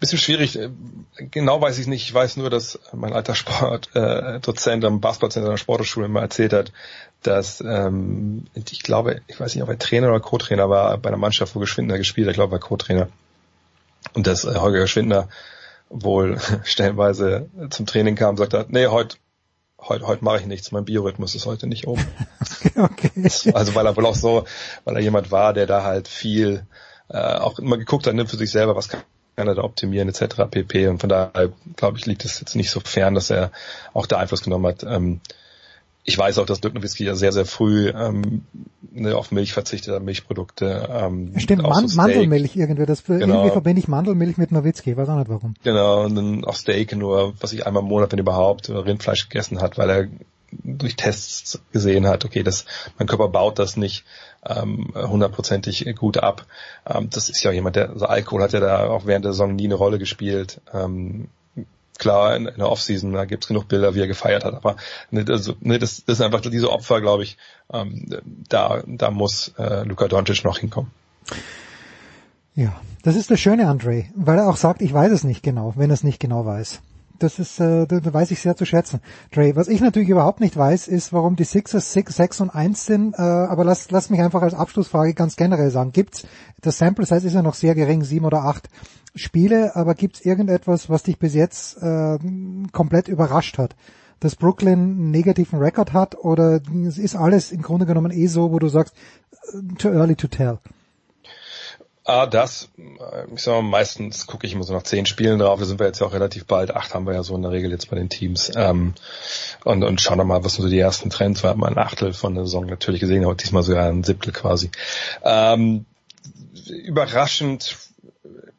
[0.01, 0.71] Bisschen schwierig, äh,
[1.31, 2.03] genau weiß ich nicht.
[2.03, 6.73] Ich weiß nur, dass mein alter Sportdozent äh, am Basketballcenter der Sporthochschule immer erzählt hat,
[7.23, 11.17] dass ähm, ich glaube, ich weiß nicht, ob er Trainer oder Co-Trainer war bei einer
[11.17, 13.09] Mannschaft, wo Geschwindner gespielt hat, ich glaube, er war Co-Trainer.
[14.15, 15.29] Und dass äh, Holger Geschwindner
[15.89, 19.17] wohl stellenweise zum Training kam und sagte, nee, heute
[19.81, 22.05] heute, heute mache ich nichts, mein Biorhythmus ist heute nicht oben.
[22.77, 23.11] okay.
[23.55, 24.45] Also weil er wohl auch so,
[24.85, 26.67] weil er jemand war, der da halt viel
[27.09, 29.03] äh, auch immer geguckt hat, nimmt für sich selber, was kann
[29.39, 30.50] kann er da optimieren etc.
[30.50, 30.89] pp.
[30.89, 33.52] Und von daher, glaube ich, liegt es jetzt nicht so fern, dass er
[33.94, 34.83] auch da Einfluss genommen hat.
[34.83, 35.20] Ähm,
[36.02, 38.42] ich weiß auch, dass Dirk Nowitzki ja sehr, sehr früh ähm,
[38.91, 40.89] ne, auf Milch verzichtet, hat, Milchprodukte.
[40.91, 42.84] Ähm, Stimmt, Man so Mandelmilch irgendwie.
[42.84, 43.26] Das genau.
[43.26, 45.55] irgendwie verbinde ich Mandelmilch mit Nowitzki, weiß auch nicht warum.
[45.62, 49.60] Genau, und dann auch Steak nur, was ich einmal im Monat, wenn überhaupt, Rindfleisch gegessen
[49.60, 50.08] hat, weil er
[50.50, 52.65] durch Tests gesehen hat, okay, das,
[52.99, 54.05] mein Körper baut das nicht
[54.49, 56.47] ähm, hundertprozentig gut ab.
[56.86, 59.55] Ähm, das ist ja jemand, der, also Alkohol hat ja da auch während der Saison
[59.55, 60.60] nie eine Rolle gespielt.
[60.73, 61.28] Ähm,
[61.99, 64.77] klar, in, in der Offseason, da gibt's genug Bilder, wie er gefeiert hat, aber
[65.10, 67.36] ne, das, ne, das, das ist einfach diese Opfer, glaube ich,
[67.73, 68.07] ähm,
[68.49, 70.91] da, da muss äh, Luka Doncic noch hinkommen.
[72.55, 75.75] Ja, das ist das Schöne, Andre, weil er auch sagt, ich weiß es nicht genau,
[75.77, 76.81] wenn er es nicht genau weiß.
[77.19, 79.01] Das ist, äh, da, weiß ich sehr zu schätzen.
[79.33, 82.87] Dre, was ich natürlich überhaupt nicht weiß, ist, warum die Sixers 6, 6 und 1
[82.87, 85.93] sind, äh, aber lass, lass mich einfach als Abschlussfrage ganz generell sagen.
[85.93, 86.25] Gibt's,
[86.61, 88.69] das Sample Size ist ja noch sehr gering, sieben oder acht
[89.15, 92.19] Spiele, aber gibt's irgendetwas, was dich bis jetzt äh,
[92.73, 93.75] komplett überrascht hat?
[94.21, 96.61] Dass Brooklyn einen negativen Rekord hat oder
[96.97, 98.95] ist alles im Grunde genommen eh so, wo du sagst,
[99.53, 100.59] äh, too early to tell?
[102.09, 105.61] Ah, das, äh, ich sag mal, meistens gucke ich immer so nach zehn Spielen drauf.
[105.61, 106.75] Da sind wir jetzt ja auch relativ bald.
[106.75, 108.51] Acht haben wir ja so in der Regel jetzt bei den Teams.
[108.57, 108.95] Ähm,
[109.65, 111.43] und, und schauen mal, was sind so die ersten Trends.
[111.43, 114.70] Wir haben ein Achtel von der Saison natürlich gesehen, aber diesmal sogar ein Siebtel quasi.
[115.23, 115.85] Ähm,
[116.70, 117.77] überraschend,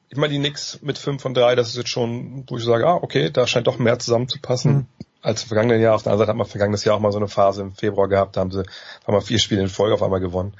[0.09, 2.85] ich meine, die Knicks mit fünf von drei, das ist jetzt schon, wo ich sage,
[2.85, 4.73] ah, okay, da scheint doch mehr zusammenzupassen.
[4.73, 4.85] Mhm.
[5.21, 5.95] Als im vergangenen Jahr.
[5.95, 8.07] Auf der anderen Seite hat man vergangenes Jahr auch mal so eine Phase im Februar
[8.07, 8.63] gehabt, da haben sie
[9.05, 10.53] haben wir vier Spiele in Folge auf einmal gewonnen.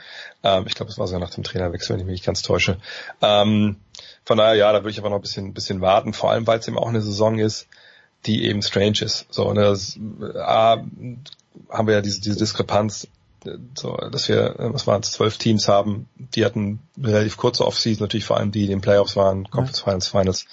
[0.44, 2.78] Ähm, ich glaube, das war sogar nach dem Trainerwechsel, wenn ich mich nicht ganz täusche.
[3.22, 3.78] Ähm,
[4.26, 6.60] von daher, ja, da würde ich aber noch ein bisschen, bisschen warten, vor allem weil
[6.60, 7.68] es eben auch eine Saison ist,
[8.26, 9.28] die eben strange ist.
[9.30, 10.78] So, ne, das, äh,
[11.70, 13.08] haben wir ja diese, diese Diskrepanz,
[13.76, 18.26] so, dass wir, was waren es, zwölf Teams haben, die hatten relativ kurze Offseason, natürlich
[18.26, 20.46] vor allem die, die in den Playoffs waren, Conference Finals, Finals.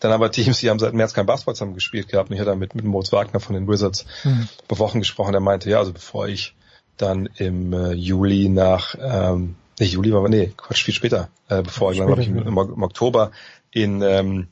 [0.00, 2.30] Dann aber Teams, die haben seit März kein Basketball zusammen gespielt gehabt.
[2.30, 4.48] Und ich hatte mit, mit Moritz Wagner von den Wizards mhm.
[4.68, 6.54] vor Wochen gesprochen, der meinte, ja, also bevor ich
[6.96, 11.92] dann im äh, Juli nach, ähm, nee, Juli war, nee, Quatsch, viel später, äh, bevor
[11.92, 13.32] ich, glaube ich, im, im, Oktober
[13.70, 14.48] in, ähm,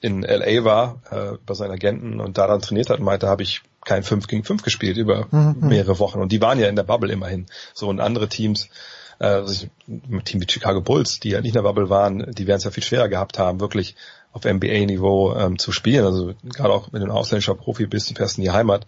[0.00, 3.62] in LA war, äh, bei seinen Agenten und da dann trainiert hat, meinte, habe ich
[3.84, 5.56] kein 5 gegen 5 gespielt über mhm.
[5.60, 6.20] mehrere Wochen.
[6.20, 7.46] Und die waren ja in der Bubble immerhin.
[7.74, 8.68] So und andere Teams,
[9.18, 9.42] äh,
[10.24, 12.70] Team wie Chicago Bulls, die ja nicht in der Bubble waren, die werden es ja
[12.70, 13.94] viel schwerer gehabt haben, wirklich
[14.34, 16.04] auf NBA-Niveau ähm, zu spielen.
[16.04, 18.86] Also gerade auch wenn du ein ausländischer Profi bist, du fährst in die Heimat.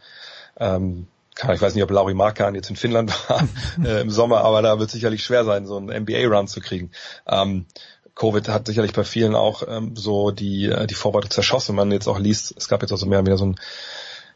[0.58, 1.06] Ähm,
[1.38, 3.46] ich weiß nicht, ob Lauri Markan jetzt in Finnland war
[3.84, 6.90] äh, im Sommer, aber da wird sicherlich schwer sein, so einen NBA-Run zu kriegen.
[7.26, 7.66] Ähm,
[8.14, 11.76] Covid hat sicherlich bei vielen auch ähm, so die, äh, die Vorbereitung zerschossen.
[11.76, 13.56] Man jetzt auch liest, es gab jetzt auch so mehr wieder so ein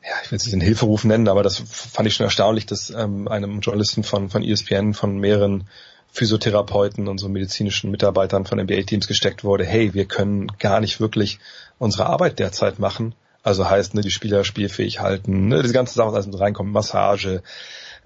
[0.03, 2.89] ja, ich will es nicht einen Hilferuf nennen, aber das fand ich schon erstaunlich, dass
[2.89, 5.69] ähm, einem Journalisten von, von ESPN, von mehreren
[6.13, 11.39] Physiotherapeuten und so medizinischen Mitarbeitern von NBA-Teams gesteckt wurde, hey, wir können gar nicht wirklich
[11.79, 13.15] unsere Arbeit derzeit machen.
[13.43, 17.43] Also heißt, ne, die Spieler spielfähig halten, ne, diese ganze Sachen, alles mit reinkommen, Massage,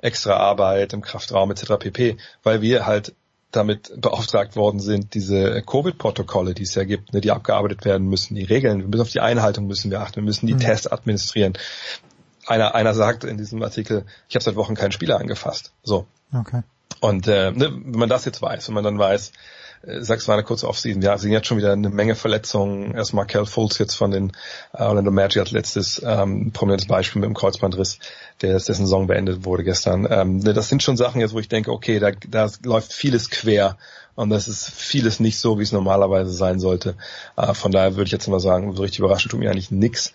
[0.00, 1.72] extra Arbeit im Kraftraum etc.
[1.78, 2.16] pp.
[2.42, 3.14] Weil wir halt
[3.50, 8.34] damit beauftragt worden sind, diese Covid-Protokolle, die es ja gibt, ne, die abgearbeitet werden müssen,
[8.34, 10.60] die Regeln, wir müssen auf die Einhaltung müssen wir achten, wir müssen die mhm.
[10.60, 11.54] Tests administrieren.
[12.46, 15.72] Einer, einer sagt in diesem Artikel, ich habe seit Wochen keinen Spieler angefasst.
[15.82, 16.06] So.
[16.32, 16.62] Okay.
[17.00, 19.32] Und äh, ne, wenn man das jetzt weiß, wenn man dann weiß,
[19.86, 22.94] äh, sagst, war eine kurze Offseason, ja, sind jetzt schon wieder eine Menge Verletzungen.
[22.94, 24.32] Erstmal Cal Fultz jetzt von den
[24.72, 27.98] äh, Orlando Magic hat letztes ähm, prominentes Beispiel mit dem Kreuzbandriss,
[28.40, 30.06] der dessen Saison beendet wurde gestern.
[30.10, 33.30] Ähm, ne, das sind schon Sachen jetzt, wo ich denke, okay, da, da läuft vieles
[33.30, 33.76] quer
[34.14, 36.96] und das ist vieles nicht so, wie es normalerweise sein sollte.
[37.36, 40.12] Äh, von daher würde ich jetzt mal sagen, so richtig überraschend tut mir eigentlich nix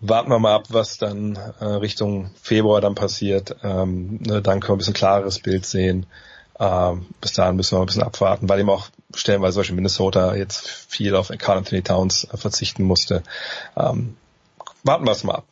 [0.00, 3.56] warten wir mal ab, was dann äh, Richtung Februar dann passiert.
[3.62, 6.06] Ähm, ne, dann können wir ein bisschen klareres Bild sehen.
[6.60, 10.68] Ähm, bis dahin müssen wir ein bisschen abwarten, weil eben auch stellenweise Beispiel Minnesota jetzt
[10.68, 13.22] viel auf Carl Anthony Towns äh, verzichten musste.
[13.76, 14.16] Ähm,
[14.82, 15.44] warten wir es mal ab.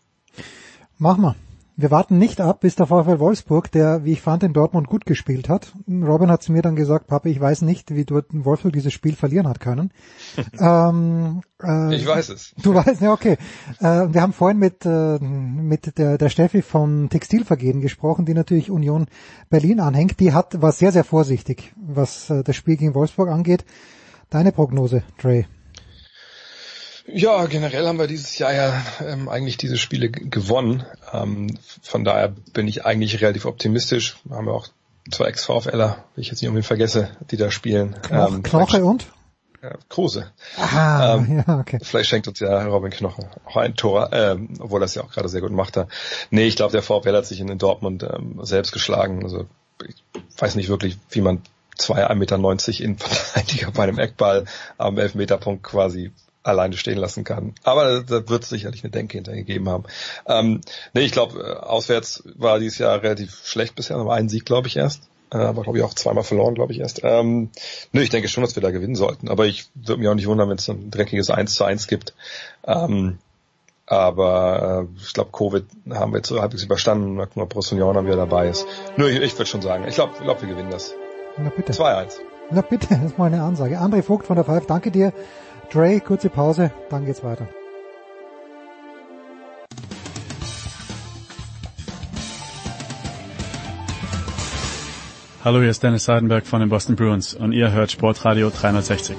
[0.99, 1.46] Machen wir.
[1.79, 5.05] Wir warten nicht ab, bis der VfL Wolfsburg, der, wie ich fand, in Dortmund gut
[5.05, 5.75] gespielt hat.
[5.87, 9.15] Robin hat zu mir dann gesagt, Papa, ich weiß nicht, wie dort Wolfsburg dieses Spiel
[9.15, 9.93] verlieren hat können.
[10.59, 12.55] ähm, äh, ich weiß es.
[12.63, 13.37] Du weißt, ja, okay.
[13.81, 18.71] Äh, wir haben vorhin mit, äh, mit der, der Steffi vom Textilvergehen gesprochen, die natürlich
[18.71, 19.05] Union
[19.51, 20.19] Berlin anhängt.
[20.19, 23.67] Die hat, war sehr, sehr vorsichtig, was äh, das Spiel gegen Wolfsburg angeht.
[24.31, 25.47] Deine Prognose, Trey?
[27.09, 30.85] Ja, generell haben wir dieses Jahr ja ähm, eigentlich diese Spiele gewonnen.
[31.13, 34.17] Ähm, von daher bin ich eigentlich relativ optimistisch.
[34.29, 34.69] Haben wir auch
[35.11, 37.95] zwei Ex-VfLer, wie ich jetzt nicht unbedingt vergesse, die da spielen.
[38.03, 39.07] Knoch, ähm, Knoche und?
[39.63, 40.33] Ja, Kruse.
[40.59, 41.79] Aha, ähm, ja, okay.
[41.83, 45.29] Vielleicht schenkt uns ja Robin Knoche auch ein Tor, ähm, obwohl das ja auch gerade
[45.29, 45.77] sehr gut macht.
[45.77, 45.89] Da.
[46.31, 49.23] Nee, ich glaube, der VfL hat sich in Dortmund ähm, selbst geschlagen.
[49.23, 49.47] Also
[49.87, 49.97] ich
[50.39, 51.43] weiß nicht wirklich, wie man
[51.77, 54.45] zwei 1,90 Meter in Verteidiger bei einem Eckball
[54.79, 56.13] am Elfmeterpunkt quasi
[56.47, 57.55] alleine stehen lassen kann.
[57.63, 59.85] Aber da wird es sicherlich eine Denke hintergegeben haben.
[60.27, 60.61] Ähm,
[60.95, 64.69] nee, ich glaube, äh, auswärts war dieses Jahr relativ schlecht bisher, aber einen Sieg, glaube
[64.69, 65.03] ich, erst.
[65.33, 67.01] Äh, aber glaube ich auch zweimal verloren, glaube ich erst.
[67.03, 67.51] Ähm,
[67.93, 69.29] nö, ich denke schon, dass wir da gewinnen sollten.
[69.29, 72.15] Aber ich würde mich auch nicht wundern, wenn es ein dreckiges 1 zu 1 gibt.
[72.65, 73.19] Ähm,
[73.87, 77.15] aber äh, ich glaube, Covid haben wir jetzt so halbwegs überstanden.
[77.15, 78.67] Mal gucken, ob dann wieder dabei ist.
[78.97, 80.95] Nö, ich, ich würde schon sagen, ich glaube, ich glaub, wir gewinnen das.
[81.39, 81.73] Na bitte.
[81.73, 82.15] 2-1.
[82.51, 83.79] Na bitte, das ist mal eine Ansage.
[83.81, 85.13] André Vogt von der Five, danke dir.
[85.73, 87.49] Dre, kurze Pause, dann geht's weiter.
[95.45, 99.17] Hallo, hier ist Dennis Seidenberg von den Boston Bruins und ihr hört Sportradio 360.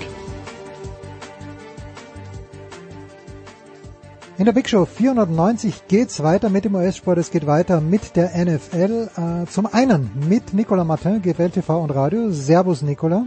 [4.37, 7.17] In der Big Show 490 geht's weiter mit dem US-Sport.
[7.17, 9.09] Es geht weiter mit der NFL.
[9.15, 12.29] Äh, zum einen mit Nicolas Martin, GFL TV und Radio.
[12.29, 13.23] Servus, Nicolas.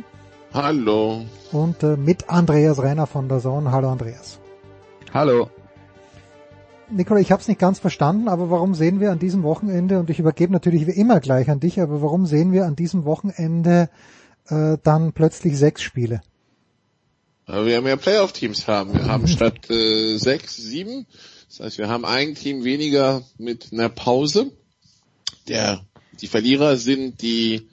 [0.52, 1.24] Hallo.
[1.52, 3.70] Und äh, mit Andreas Renner von der Zone.
[3.70, 4.40] Hallo Andreas.
[5.14, 5.48] Hallo.
[6.90, 10.10] Nikola, ich habe es nicht ganz verstanden, aber warum sehen wir an diesem Wochenende, und
[10.10, 13.90] ich übergebe natürlich wie immer gleich an dich, aber warum sehen wir an diesem Wochenende
[14.48, 16.20] äh, dann plötzlich sechs Spiele?
[17.46, 18.92] Weil wir mehr Playoff-Teams haben.
[18.92, 21.06] Wir haben statt äh, sechs, sieben.
[21.48, 24.50] Das heißt, wir haben ein Team weniger mit einer Pause.
[25.46, 25.84] Der,
[26.20, 27.68] die Verlierer sind die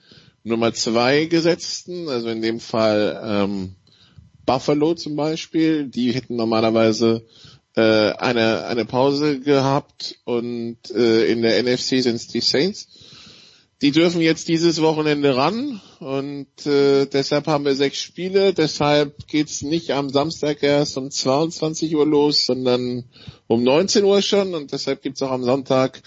[0.47, 3.75] Nummer zwei Gesetzten, also in dem Fall ähm,
[4.45, 7.25] Buffalo zum Beispiel, die hätten normalerweise
[7.75, 12.87] äh, eine, eine Pause gehabt und äh, in der NFC sind es die Saints.
[13.83, 18.53] Die dürfen jetzt dieses Wochenende ran und äh, deshalb haben wir sechs Spiele.
[18.53, 23.03] Deshalb geht's nicht am Samstag erst um 22 Uhr los, sondern
[23.45, 26.01] um 19 Uhr schon und deshalb gibt's auch am Sonntag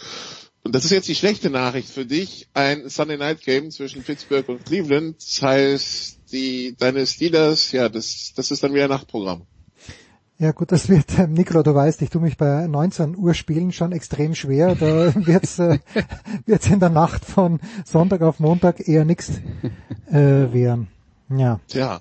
[0.63, 4.49] und das ist jetzt die schlechte Nachricht für dich, ein Sunday Night Game zwischen Pittsburgh
[4.49, 5.17] und Cleveland.
[5.19, 9.47] Das heißt, die, deine Steelers, ja, das, das ist dann wieder Nachtprogramm.
[10.39, 13.73] Ja gut, das wird, äh, Nikola, du weißt, ich tue mich bei 19 Uhr Spielen
[13.73, 14.75] schon extrem schwer.
[14.75, 15.79] Da wird's, äh,
[16.47, 19.33] wird's in der Nacht von Sonntag auf Montag eher nichts
[20.11, 20.15] äh,
[20.53, 20.89] werden.
[21.29, 21.61] Ja.
[21.69, 22.01] Tja.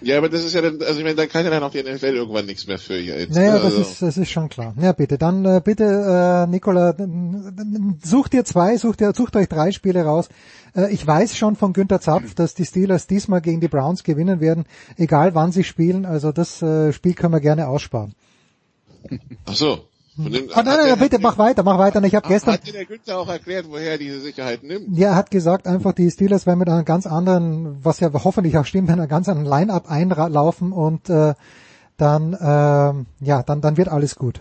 [0.00, 1.82] Ja, aber das ist ja dann, also ich meine, da kann ja dann auch die
[1.82, 3.34] NFL irgendwann nichts mehr für jetzt.
[3.34, 3.80] Naja, das also.
[3.80, 4.74] ist, das ist schon klar.
[4.80, 6.94] Ja, bitte, dann äh, bitte, äh, Nikola,
[8.02, 10.28] sucht ihr zwei, sucht ihr, sucht euch drei Spiele raus.
[10.74, 14.40] Äh, ich weiß schon von Günter Zapf, dass die Steelers diesmal gegen die Browns gewinnen
[14.40, 14.64] werden,
[14.96, 16.04] egal wann sie spielen.
[16.04, 18.14] Also das äh, Spiel können wir gerne aussparen.
[19.46, 19.80] Ach so.
[20.18, 22.02] Dem, Ah, nein, nein, bitte, mach weiter, mach weiter.
[22.04, 24.96] Ich habe gestern, Hat dir der Günther auch erklärt, woher er diese Sicherheit nimmt?
[24.96, 28.56] ja, er hat gesagt, einfach die Steelers werden mit einem ganz anderen, was ja hoffentlich
[28.56, 31.34] auch stimmt, mit einem ganz anderen Line-Up einlaufen und äh,
[31.98, 34.40] dann, äh, ja, dann, dann wird alles gut.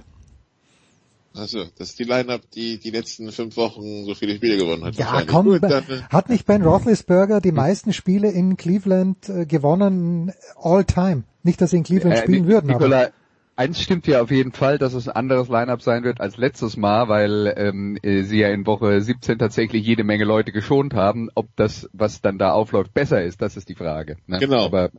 [1.37, 4.95] Also, das ist die Line-Up, die die letzten fünf Wochen so viele Spiele gewonnen hat.
[4.95, 9.45] Ja, komm, Gut, dann, äh, hat nicht Ben Roethlisberger die meisten Spiele in Cleveland äh,
[9.45, 11.23] gewonnen all time?
[11.43, 13.11] Nicht, dass sie in Cleveland Äh, spielen Ni- würden, Nicola, aber
[13.55, 16.77] eins stimmt ja auf jeden Fall, dass es ein anderes Line-Up sein wird als letztes
[16.77, 21.29] Mal, weil ähm, äh, sie ja in Woche 17 tatsächlich jede Menge Leute geschont haben.
[21.35, 24.17] Ob das, was dann da aufläuft, besser ist, das ist die Frage.
[24.27, 24.39] Ne?
[24.39, 24.65] Genau.
[24.65, 24.89] Aber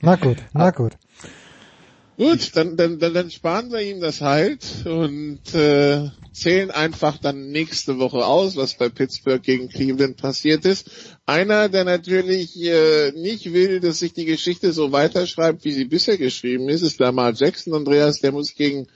[0.00, 0.96] na gut, na gut.
[2.18, 7.50] Gut, dann, dann, dann, dann sparen wir ihm das halt und äh, zählen einfach dann
[7.50, 10.90] nächste Woche aus, was bei Pittsburgh gegen Cleveland passiert ist.
[11.24, 16.18] Einer, der natürlich äh, nicht will, dass sich die Geschichte so weiterschreibt, wie sie bisher
[16.18, 17.72] geschrieben ist, ist Lamar Jackson.
[17.72, 18.88] Andreas, der muss gegen,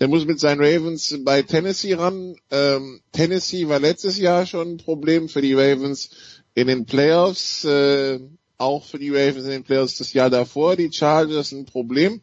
[0.00, 2.34] der muss mit seinen Ravens bei Tennessee ran.
[2.50, 6.10] Ähm, Tennessee war letztes Jahr schon ein Problem für die Ravens
[6.54, 7.64] in den Playoffs.
[7.64, 8.18] Äh,
[8.58, 10.74] auch für die Ravens in den Playoffs das Jahr davor.
[10.74, 12.22] Die Chargers ein Problem.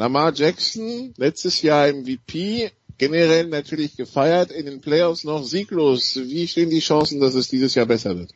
[0.00, 6.16] Lamar Jackson, letztes Jahr MVP, generell natürlich gefeiert, in den Playoffs noch sieglos.
[6.16, 8.32] Wie stehen die Chancen, dass es dieses Jahr besser wird?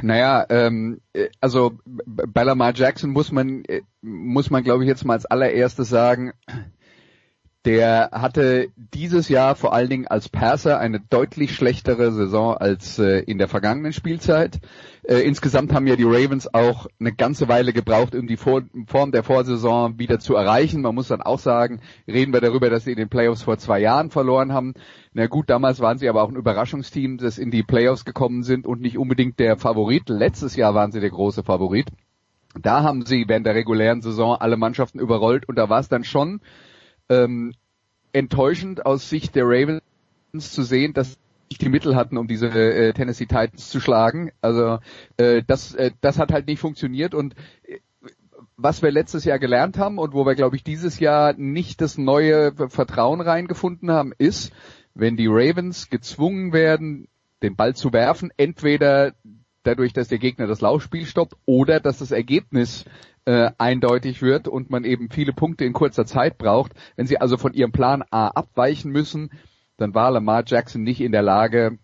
[0.00, 5.04] Naja, ähm, äh, also bei Lamar Jackson muss man, äh, muss man glaube ich jetzt
[5.04, 6.32] mal als allererstes sagen,
[7.64, 13.18] der hatte dieses Jahr vor allen Dingen als Passer eine deutlich schlechtere Saison als äh,
[13.20, 14.60] in der vergangenen Spielzeit.
[15.02, 19.10] Äh, insgesamt haben ja die Ravens auch eine ganze Weile gebraucht, um die Vor Form
[19.10, 20.82] der Vorsaison wieder zu erreichen.
[20.82, 23.80] Man muss dann auch sagen, reden wir darüber, dass sie in den Playoffs vor zwei
[23.80, 24.74] Jahren verloren haben.
[25.12, 28.66] Na gut, damals waren sie aber auch ein Überraschungsteam, das in die Playoffs gekommen sind
[28.66, 30.08] und nicht unbedingt der Favorit.
[30.08, 31.88] Letztes Jahr waren sie der große Favorit.
[32.60, 36.04] Da haben sie während der regulären Saison alle Mannschaften überrollt und da war es dann
[36.04, 36.40] schon
[37.08, 37.52] ähm,
[38.12, 39.82] enttäuschend aus Sicht der Ravens
[40.32, 41.18] zu sehen, dass
[41.50, 44.30] nicht die Mittel hatten, um diese äh, Tennessee Titans zu schlagen.
[44.40, 44.78] Also
[45.16, 47.78] äh, das, äh, das hat halt nicht funktioniert und äh,
[48.56, 51.96] was wir letztes Jahr gelernt haben und wo wir, glaube ich, dieses Jahr nicht das
[51.96, 54.52] neue Vertrauen reingefunden haben, ist,
[54.94, 57.06] wenn die Ravens gezwungen werden,
[57.40, 59.14] den Ball zu werfen, entweder
[59.62, 62.84] dadurch, dass der Gegner das Laufspiel stoppt oder dass das Ergebnis
[63.28, 66.72] äh, eindeutig wird und man eben viele Punkte in kurzer Zeit braucht.
[66.96, 69.28] Wenn sie also von ihrem Plan A abweichen müssen,
[69.76, 71.78] dann war Lamar Jackson nicht in der Lage,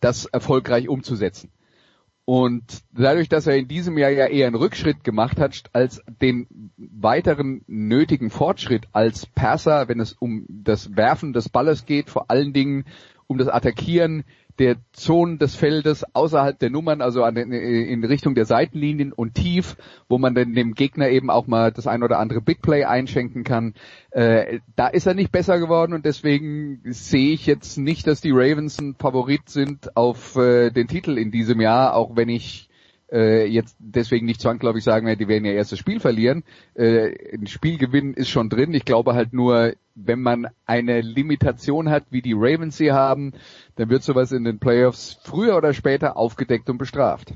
[0.00, 1.52] das erfolgreich umzusetzen.
[2.24, 6.72] Und dadurch, dass er in diesem Jahr ja eher einen Rückschritt gemacht hat, als den
[6.76, 12.52] weiteren nötigen Fortschritt als Passer, wenn es um das Werfen des Balles geht, vor allen
[12.52, 12.86] Dingen
[13.26, 14.24] um das Attackieren
[14.58, 19.76] der Zonen des Feldes außerhalb der Nummern, also an in Richtung der Seitenlinien und tief,
[20.08, 23.44] wo man dann dem Gegner eben auch mal das ein oder andere Big Play einschenken
[23.44, 23.74] kann.
[24.10, 28.32] Äh, da ist er nicht besser geworden und deswegen sehe ich jetzt nicht, dass die
[28.32, 32.65] Ravens ein Favorit sind auf äh, den Titel in diesem Jahr, auch wenn ich
[33.10, 36.42] äh, jetzt deswegen nicht zwangsläufig sagen die werden ihr erstes Spiel verlieren.
[36.74, 38.74] Äh, ein Spielgewinn ist schon drin.
[38.74, 43.32] Ich glaube halt nur, wenn man eine Limitation hat, wie die Ravens sie haben,
[43.76, 47.32] dann wird sowas in den Playoffs früher oder später aufgedeckt und bestraft.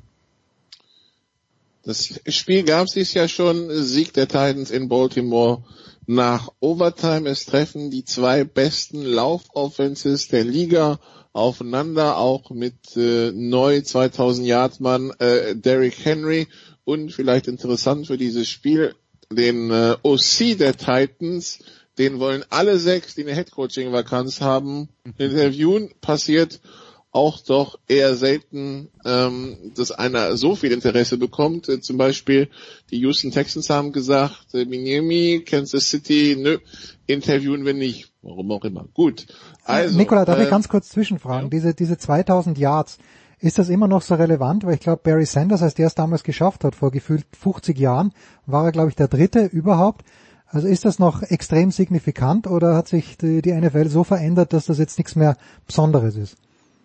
[1.83, 5.63] Das Spiel gab es dieses Jahr schon, Sieg der Titans in Baltimore
[6.07, 7.29] nach Overtime.
[7.29, 10.99] Es treffen die zwei besten Laufoffenses der Liga
[11.33, 16.49] aufeinander, auch mit äh, neu 2000 Yard Mann äh, Derrick Henry
[16.85, 18.95] und vielleicht interessant für dieses Spiel
[19.33, 21.61] den äh, OC der Titans,
[21.99, 25.91] den wollen alle sechs, die eine Headcoaching-Vakanz haben, interviewen.
[26.01, 26.61] Passiert
[27.13, 31.69] auch doch eher selten, ähm, dass einer so viel Interesse bekommt.
[31.69, 32.49] Äh, zum Beispiel
[32.91, 36.59] die Houston Texans haben gesagt, äh, Miami, Kansas City, nö,
[37.07, 38.10] interviewen wir nicht.
[38.23, 38.87] Warum auch immer.
[38.93, 39.27] Gut.
[39.65, 41.45] Also, Nikola, darf äh, ich ganz kurz zwischenfragen?
[41.45, 41.51] Ja.
[41.51, 42.99] Diese, diese 2000 Yards,
[43.39, 44.65] ist das immer noch so relevant?
[44.65, 48.13] Weil ich glaube, Barry Sanders, als der es damals geschafft hat, vor gefühlt 50 Jahren,
[48.47, 50.05] war er, glaube ich, der Dritte überhaupt.
[50.47, 54.67] Also ist das noch extrem signifikant oder hat sich die, die NFL so verändert, dass
[54.67, 56.37] das jetzt nichts mehr Besonderes ist?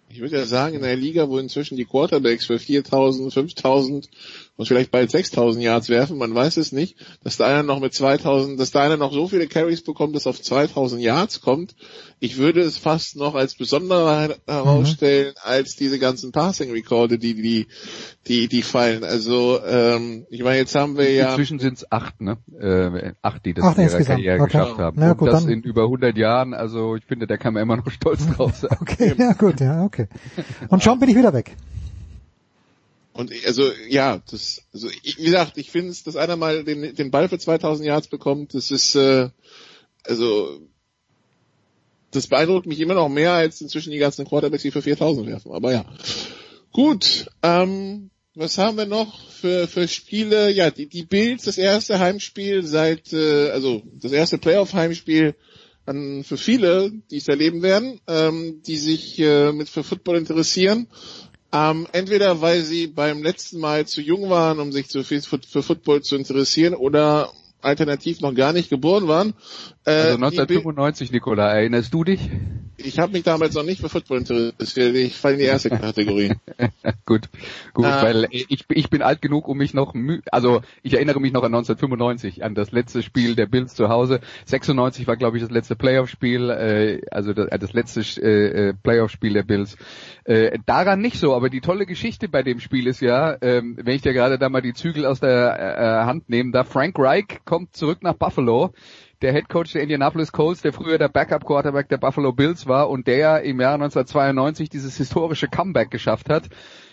[0.07, 4.09] Ich würde ja sagen, in einer Liga, wo inzwischen die Quarterbacks für 4000, 5000
[4.57, 7.93] und vielleicht bald 6000 Yards werfen, man weiß es nicht, dass da einer noch mit
[7.93, 11.75] 2000, dass da einer noch so viele Carries bekommt, dass auf 2000 Yards kommt.
[12.19, 15.41] Ich würde es fast noch als besonderer herausstellen mhm.
[15.43, 17.67] als diese ganzen Passing-Rekorde, die, die,
[18.27, 19.03] die, die fallen.
[19.03, 21.31] Also, ähm, ich meine, jetzt haben wir ja...
[21.31, 22.37] Inzwischen sind es acht, ne?
[22.57, 24.45] Äh, acht, die das acht in ihrer Karriere okay.
[24.45, 24.97] geschafft haben.
[24.99, 25.51] Na, gut, und das dann...
[25.51, 28.77] in über 100 Jahren, also ich finde, da kann man immer noch stolz drauf sein.
[28.79, 30.07] okay, ja gut, ja, okay.
[30.69, 31.57] Und schon bin ich wieder weg.
[33.15, 36.95] Und also ja, das, also ich, wie gesagt, ich finde es, dass einer mal den,
[36.95, 39.29] den Ball für 2000 Yards bekommt, das ist äh,
[40.03, 40.59] also
[42.11, 45.53] das beeindruckt mich immer noch mehr als inzwischen die ganzen Quarterbacks, die für 4000 werfen.
[45.53, 45.85] Aber ja,
[46.73, 47.27] gut.
[47.41, 50.51] Ähm, was haben wir noch für für Spiele?
[50.51, 55.35] Ja, die die Bills, das erste Heimspiel seit äh, also das erste Playoff-Heimspiel
[55.85, 60.87] an für viele, die es erleben werden, ähm, die sich äh, mit für Football interessieren.
[61.55, 65.63] Ähm, entweder weil sie beim letzten Mal zu jung waren, um sich zu, für, für
[65.63, 69.33] Football zu interessieren, oder alternativ noch gar nicht geboren waren.
[69.85, 72.29] Äh, also 1995, Nikola, erinnerst du dich?
[72.77, 74.95] Ich habe mich damals noch nicht für Football interessiert.
[74.95, 76.33] Ich falle in die erste Kategorie.
[77.05, 77.29] gut,
[77.73, 78.01] gut, ah.
[78.03, 79.93] weil ich, ich bin alt genug, um mich noch,
[80.31, 84.19] also ich erinnere mich noch an 1995, an das letzte Spiel der Bills zu Hause.
[84.45, 89.43] 96 war, glaube ich, das letzte Playoff-Spiel, äh, also das, das letzte äh, Playoff-Spiel der
[89.43, 89.77] Bills.
[90.25, 93.95] Äh, daran nicht so, aber die tolle Geschichte bei dem Spiel ist ja, ähm, wenn
[93.95, 97.39] ich dir gerade da mal die Zügel aus der äh, Hand nehme, da Frank Reich
[97.45, 98.73] kommt zurück nach Buffalo
[99.25, 102.91] der Head Coach der Indianapolis Colts, der früher der Backup Quarterback der Buffalo Bills war
[102.91, 106.49] und der im Jahr 1992 dieses historische Comeback geschafft hat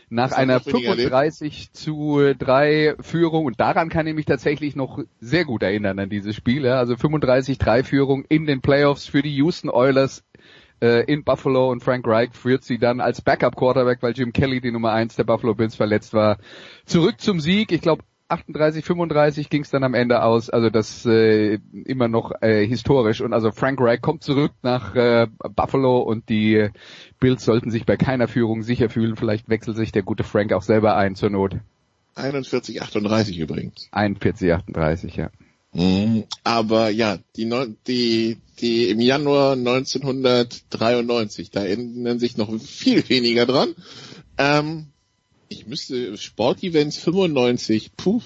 [0.08, 5.62] nach einer 35 zu 3 Führung und daran kann ich mich tatsächlich noch sehr gut
[5.62, 6.78] erinnern an dieses Spiel, ja.
[6.78, 10.24] also 35-3 Führung in den Playoffs für die Houston Oilers
[10.80, 14.62] äh, in Buffalo und Frank Reich führt sie dann als Backup Quarterback, weil Jim Kelly
[14.62, 16.38] die Nummer 1 der Buffalo Bills verletzt war,
[16.86, 17.72] zurück zum Sieg.
[17.72, 20.50] Ich glaube 38, 35 ging es dann am Ende aus.
[20.50, 23.20] Also das äh, immer noch äh, historisch.
[23.20, 26.68] Und also Frank Reich kommt zurück nach äh, Buffalo und die
[27.20, 29.16] Bills sollten sich bei keiner Führung sicher fühlen.
[29.16, 31.56] Vielleicht wechselt sich der gute Frank auch selber ein zur Not.
[32.14, 33.88] 41, 38 übrigens.
[33.92, 35.30] 41, 38, ja.
[35.72, 37.48] Mhm, aber ja, die,
[37.86, 43.74] die, die im Januar 1993, da erinnern sich noch viel weniger dran.
[44.36, 44.91] Ähm,
[45.52, 48.20] ich müsste Sportevents 95, puh.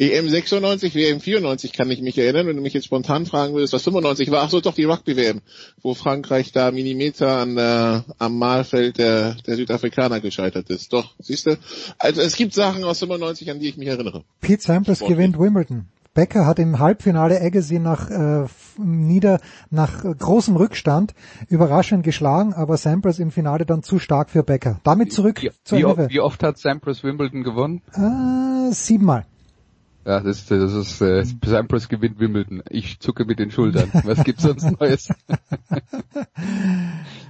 [0.00, 3.72] EM 96, WM 94 kann ich mich erinnern, wenn du mich jetzt spontan fragen würdest,
[3.72, 4.44] was 95 war.
[4.44, 5.40] Ach so, doch die Rugby-WM,
[5.82, 10.92] wo Frankreich da Millimeter an der, am Mahlfeld der, der Südafrikaner gescheitert ist.
[10.92, 11.58] Doch, siehst du?
[11.98, 14.22] Also es gibt Sachen aus 95, an die ich mich erinnere.
[14.40, 15.88] Pete Sampras gewinnt Wimbledon.
[16.18, 19.38] Becker hat im Halbfinale Agassi nach äh, nieder
[19.70, 21.14] nach großem Rückstand
[21.48, 24.80] überraschend geschlagen, aber Sampras im Finale dann zu stark für Becker.
[24.82, 27.82] Damit zurück wie, zur wie, oft, wie oft hat Sampras Wimbledon gewonnen?
[27.94, 29.26] Äh, siebenmal.
[30.08, 32.62] Ja, das ist, das ist äh, Sampras gewinnt Wimbledon.
[32.70, 33.90] Ich zucke mit den Schultern.
[34.04, 35.10] Was gibt's sonst Neues?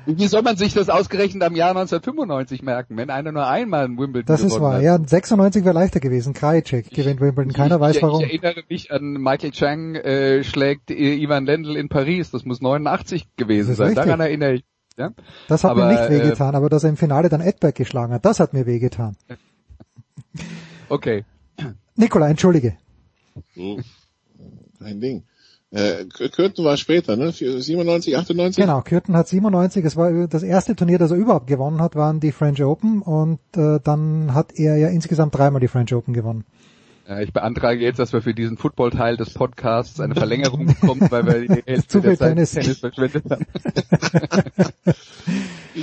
[0.06, 3.98] Wie soll man sich das ausgerechnet am Jahr 1995 merken, wenn einer nur einmal ein
[3.98, 4.74] Wimbledon Das ist wahr.
[4.74, 4.82] Hat?
[4.82, 6.34] Ja, 96 wäre leichter gewesen.
[6.34, 7.52] Krajicek gewinnt Wimbledon.
[7.52, 8.22] Keiner ich, weiß ich, warum.
[8.22, 12.30] Ich erinnere mich an Michael Chang äh, schlägt Ivan Lendl in Paris.
[12.30, 13.88] Das muss 89 gewesen sein.
[13.88, 14.04] Richtig.
[14.04, 14.64] Daran erinnere ich.
[14.96, 15.10] Ja?
[15.48, 18.12] Das hat aber, mir nicht wehgetan, äh, aber dass er im Finale dann Edberg geschlagen
[18.12, 19.16] hat, das hat mir wehgetan.
[20.90, 21.26] Okay.
[21.98, 22.76] Nikola, entschuldige.
[23.56, 23.80] So,
[24.78, 25.24] kein Ding.
[25.70, 27.32] Äh, Kürten war später, ne?
[27.32, 28.64] 97, 98?
[28.64, 32.20] Genau, Kürten hat 97, es war das erste Turnier, das er überhaupt gewonnen hat, waren
[32.20, 36.44] die French Open und äh, dann hat er ja insgesamt dreimal die French Open gewonnen.
[37.06, 41.26] Ja, ich beantrage jetzt, dass wir für diesen Football-Teil des Podcasts eine Verlängerung bekommen, weil
[41.26, 42.52] wir die Hälfte der Zeit Tennis.
[42.52, 43.44] Tennis verschwendet haben.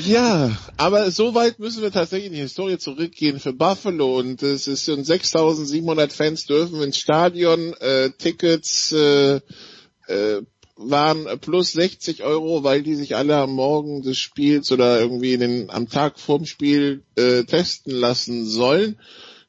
[0.04, 4.68] ja, aber so weit müssen wir tatsächlich in die Historie zurückgehen für Buffalo und es
[4.68, 9.40] ist und 6.700 Fans dürfen ins Stadion, äh, Tickets äh,
[10.08, 10.42] äh,
[10.76, 15.70] waren plus 60 Euro, weil die sich alle am Morgen des Spiels oder irgendwie den,
[15.70, 19.00] am Tag vorm Spiel äh, testen lassen sollen.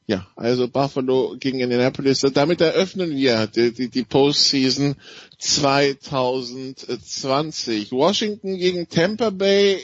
[0.07, 2.21] Ja, also Buffalo gegen Indianapolis.
[2.21, 4.95] Damit eröffnen wir die, die, die Postseason
[5.39, 7.91] 2020.
[7.91, 9.81] Washington gegen Tampa Bay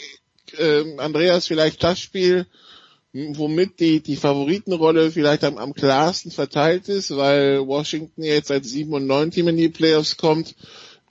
[0.58, 2.46] äh, Andreas, vielleicht das Spiel,
[3.12, 8.92] womit die, die Favoritenrolle vielleicht am, am klarsten verteilt ist, weil Washington jetzt als 7
[8.92, 10.54] und 9 Team in die Playoffs kommt,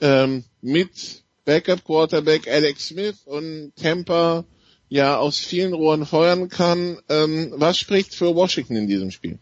[0.01, 4.45] ähm, mit Backup Quarterback Alex Smith und Tampa
[4.89, 6.97] ja aus vielen Rohren feuern kann.
[7.09, 9.39] Ähm, was spricht für Washington in diesem Spiel?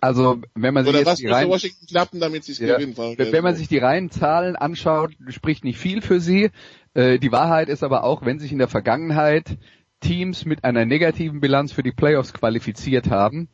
[0.00, 2.78] Also wenn man sich Oder jetzt was die rein, Washington klappen, damit sie es ja,
[2.78, 2.96] gewinnen?
[2.96, 6.50] Wenn man sich die reinen Zahlen anschaut, spricht nicht viel für sie.
[6.94, 9.58] Äh, die Wahrheit ist aber auch, wenn sich in der Vergangenheit
[10.00, 13.48] Teams mit einer negativen Bilanz für die Playoffs qualifiziert haben,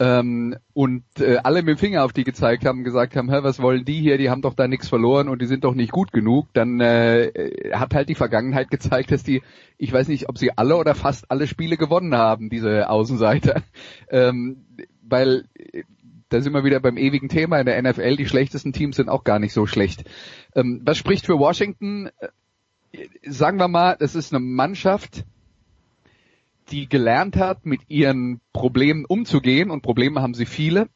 [0.00, 3.84] ähm, und äh, alle mit dem Finger auf die gezeigt haben, gesagt haben, was wollen
[3.84, 6.48] die hier, die haben doch da nichts verloren und die sind doch nicht gut genug,
[6.52, 9.42] dann äh, hat halt die Vergangenheit gezeigt, dass die,
[9.78, 13.62] ich weiß nicht, ob sie alle oder fast alle Spiele gewonnen haben, diese Außenseiter.
[14.10, 14.66] Ähm,
[15.02, 15.82] weil äh,
[16.28, 19.24] da sind wir wieder beim ewigen Thema in der NFL, die schlechtesten Teams sind auch
[19.24, 20.04] gar nicht so schlecht.
[20.54, 22.10] Ähm, was spricht für Washington?
[23.22, 25.24] Sagen wir mal, das ist eine Mannschaft,
[26.70, 30.88] die gelernt hat, mit ihren Problemen umzugehen und Probleme haben sie viele.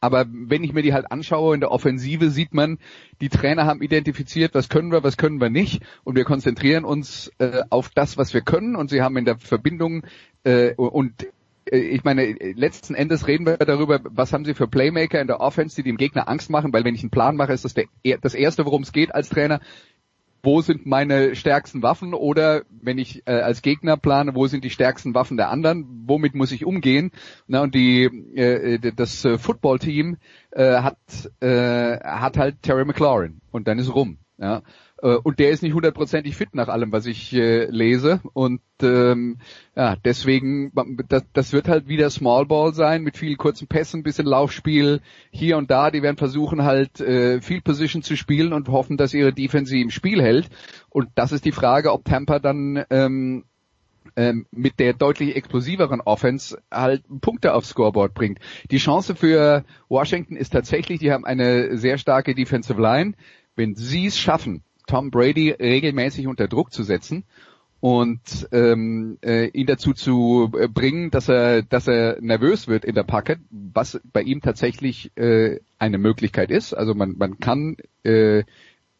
[0.00, 2.78] Aber wenn ich mir die halt anschaue in der Offensive, sieht man,
[3.20, 5.82] die Trainer haben identifiziert, was können wir, was können wir nicht.
[6.02, 8.74] Und wir konzentrieren uns äh, auf das, was wir können.
[8.74, 10.04] Und sie haben in der Verbindung
[10.42, 11.26] äh, und
[11.70, 15.40] äh, ich meine, letzten Endes reden wir darüber, was haben sie für Playmaker in der
[15.40, 17.86] Offense, die dem Gegner Angst machen, weil wenn ich einen Plan mache, ist das der,
[18.20, 19.60] das erste, worum es geht als Trainer,
[20.42, 24.70] wo sind meine stärksten Waffen oder wenn ich äh, als Gegner plane, wo sind die
[24.70, 27.12] stärksten Waffen der anderen, womit muss ich umgehen?
[27.46, 28.04] Na, und die
[28.34, 30.16] äh, das äh, Football-Team
[30.50, 30.98] äh, hat
[31.40, 34.18] äh, hat halt Terry McLaurin und dann ist rum.
[34.38, 34.62] Ja.
[35.02, 38.20] Äh, und der ist nicht hundertprozentig fit nach allem, was ich äh, lese.
[38.32, 39.38] Und ähm,
[39.76, 40.72] ja, deswegen,
[41.08, 45.00] das, das wird halt wieder Small Ball sein mit vielen kurzen Pässen, bisschen Laufspiel
[45.30, 45.90] hier und da.
[45.90, 49.90] Die werden versuchen halt äh, viel Position zu spielen und hoffen, dass ihre Defense im
[49.90, 50.48] Spiel hält.
[50.88, 53.44] Und das ist die Frage, ob Tampa dann ähm,
[54.16, 58.38] ähm, mit der deutlich explosiveren Offense halt Punkte aufs Scoreboard bringt.
[58.70, 63.14] Die Chance für Washington ist tatsächlich, die haben eine sehr starke Defensive Line.
[63.54, 67.24] Wenn sie es schaffen, Tom Brady regelmäßig unter Druck zu setzen
[67.82, 72.94] und ähm, äh, ihn dazu zu äh, bringen, dass er, dass er nervös wird in
[72.94, 76.74] der Pocket, was bei ihm tatsächlich äh, eine Möglichkeit ist.
[76.74, 78.44] Also man, man kann äh,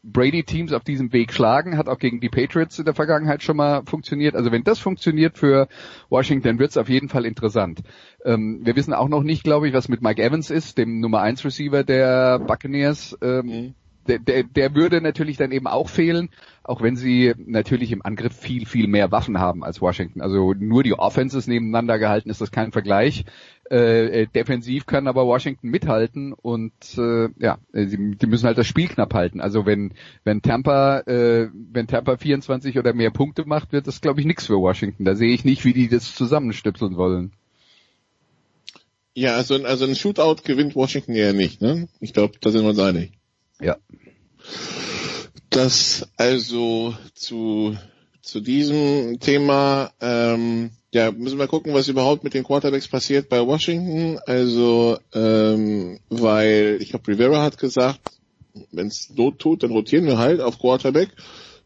[0.02, 3.84] Brady-Teams auf diesem Weg schlagen, hat auch gegen die Patriots in der Vergangenheit schon mal
[3.86, 4.34] funktioniert.
[4.34, 5.68] Also wenn das funktioniert für
[6.08, 7.84] Washington, wird es auf jeden Fall interessant.
[8.24, 11.20] Ähm, wir wissen auch noch nicht, glaube ich, was mit Mike Evans ist, dem Nummer
[11.20, 13.16] 1 Receiver der Buccaneers.
[13.22, 13.74] Ähm, mhm
[14.06, 16.30] der, der, der würde natürlich dann eben auch fehlen,
[16.64, 20.20] auch wenn sie natürlich im Angriff viel, viel mehr Waffen haben als Washington.
[20.20, 23.24] Also nur die Offenses nebeneinander gehalten ist das kein Vergleich.
[23.70, 28.66] Äh, äh defensiv kann aber Washington mithalten und äh, ja, sie, die müssen halt das
[28.66, 29.40] Spiel knapp halten.
[29.40, 34.20] Also wenn wenn Tampa äh, wenn Tampa 24 oder mehr Punkte macht, wird das glaube
[34.20, 35.04] ich nichts für Washington.
[35.04, 37.32] Da sehe ich nicht, wie die das zusammenstöpseln wollen.
[39.14, 41.88] Ja, also, also ein Shootout gewinnt Washington ja nicht, ne?
[42.00, 43.12] Ich glaube, da sind wir uns einig.
[43.62, 43.76] Ja.
[45.50, 47.76] Das also zu,
[48.22, 53.46] zu diesem Thema, ähm, ja, müssen wir gucken, was überhaupt mit den Quarterbacks passiert bei
[53.46, 54.18] Washington.
[54.26, 58.00] Also, ähm, weil ich glaube, Rivera hat gesagt,
[58.70, 61.10] wenn es Not tut, dann rotieren wir halt auf Quarterback.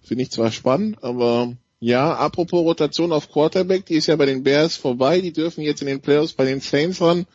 [0.03, 4.43] Finde ich zwar spannend, aber ja, apropos Rotation auf Quarterback, die ist ja bei den
[4.43, 5.21] Bears vorbei.
[5.21, 7.27] Die dürfen jetzt in den Playoffs bei den Saints ran.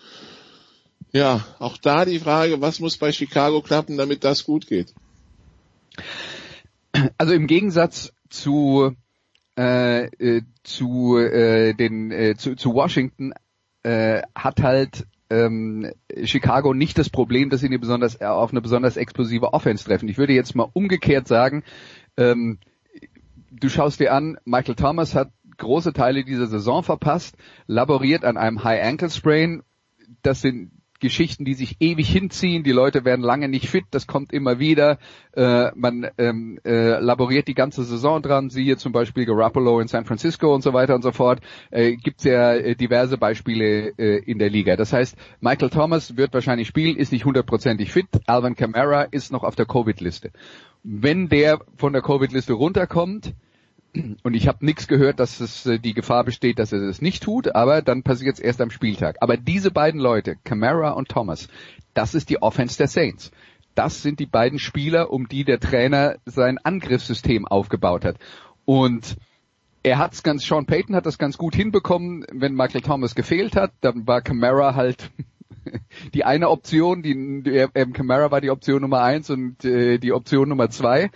[1.14, 4.94] Ja, auch da die Frage, was muss bei Chicago klappen, damit das gut geht?
[7.18, 8.96] Also im Gegensatz zu
[9.58, 13.34] äh, äh, zu äh, den äh, zu, zu Washington
[13.84, 15.92] äh, hat halt ähm,
[16.24, 20.10] Chicago nicht das Problem, dass sie eine besonders äh, auf eine besonders explosive Offense treffen.
[20.10, 21.64] Ich würde jetzt mal umgekehrt sagen,
[22.18, 22.60] ähm,
[23.50, 27.36] du schaust dir an, Michael Thomas hat große Teile dieser Saison verpasst,
[27.68, 29.64] laboriert an einem High Ankle Sprain.
[30.22, 32.64] Das sind Geschichten, die sich ewig hinziehen.
[32.64, 35.00] Die Leute werden lange nicht fit, das kommt immer wieder.
[35.34, 40.06] Äh, man ähm, äh, laboriert die ganze Saison dran, siehe zum Beispiel Garoppolo in San
[40.06, 41.42] Francisco und so weiter und so fort.
[41.72, 44.78] Äh, Gibt ja äh, diverse Beispiele äh, in der Liga.
[44.78, 48.08] Das heißt, Michael Thomas wird wahrscheinlich spielen, ist nicht hundertprozentig fit.
[48.28, 50.32] Alvin Kamara ist noch auf der Covid-Liste.
[50.84, 53.34] Wenn der von der Covid-Liste runterkommt,
[54.24, 57.24] und ich habe nichts gehört, dass es äh, die Gefahr besteht, dass er das nicht
[57.24, 59.18] tut, aber dann passiert es erst am Spieltag.
[59.22, 61.48] Aber diese beiden Leute, Camara und Thomas,
[61.94, 63.32] das ist die Offense der Saints.
[63.76, 68.18] Das sind die beiden Spieler, um die der Trainer sein Angriffssystem aufgebaut hat.
[68.66, 69.18] Und
[69.84, 73.72] er hat's ganz, Sean Payton hat das ganz gut hinbekommen, wenn Michael Thomas gefehlt hat,
[73.82, 75.10] dann war Camara halt
[76.14, 80.50] die eine Option, die, die Camara war die Option Nummer eins und äh, die Option
[80.50, 81.10] Nummer zwei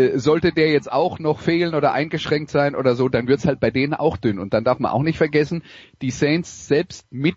[0.00, 3.60] äh, sollte der jetzt auch noch fehlen oder eingeschränkt sein oder so, dann wird's halt
[3.60, 4.38] bei denen auch dünn.
[4.38, 5.62] Und dann darf man auch nicht vergessen,
[6.02, 7.34] die Saints selbst mit,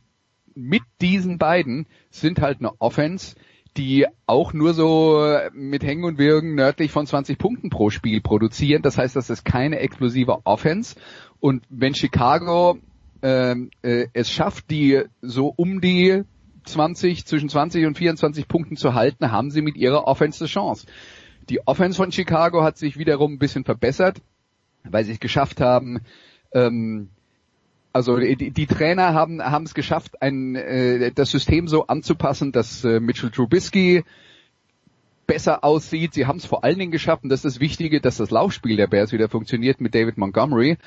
[0.55, 3.35] mit diesen beiden sind halt eine Offense,
[3.75, 8.83] die auch nur so mit Hängen und Wirken nördlich von 20 Punkten pro Spiel produzieren.
[8.83, 10.95] Das heißt, das ist keine explosive Offense.
[11.39, 12.77] Und wenn Chicago
[13.23, 16.23] ähm, äh, es schafft, die so um die
[16.65, 20.85] 20, zwischen 20 und 24 Punkten zu halten, haben sie mit ihrer Offense eine Chance.
[21.49, 24.21] Die Offense von Chicago hat sich wiederum ein bisschen verbessert,
[24.83, 26.01] weil sie es geschafft haben,
[26.53, 27.09] ähm,
[27.93, 32.83] also die, die Trainer haben haben es geschafft, ein, äh, das System so anzupassen, dass
[32.83, 34.03] äh, Mitchell Trubisky
[35.27, 36.15] besser aussieht.
[36.15, 38.77] Sie haben es vor allen Dingen geschafft, und das ist das Wichtige, dass das Laufspiel
[38.77, 40.77] der Bears wieder funktioniert mit David Montgomery.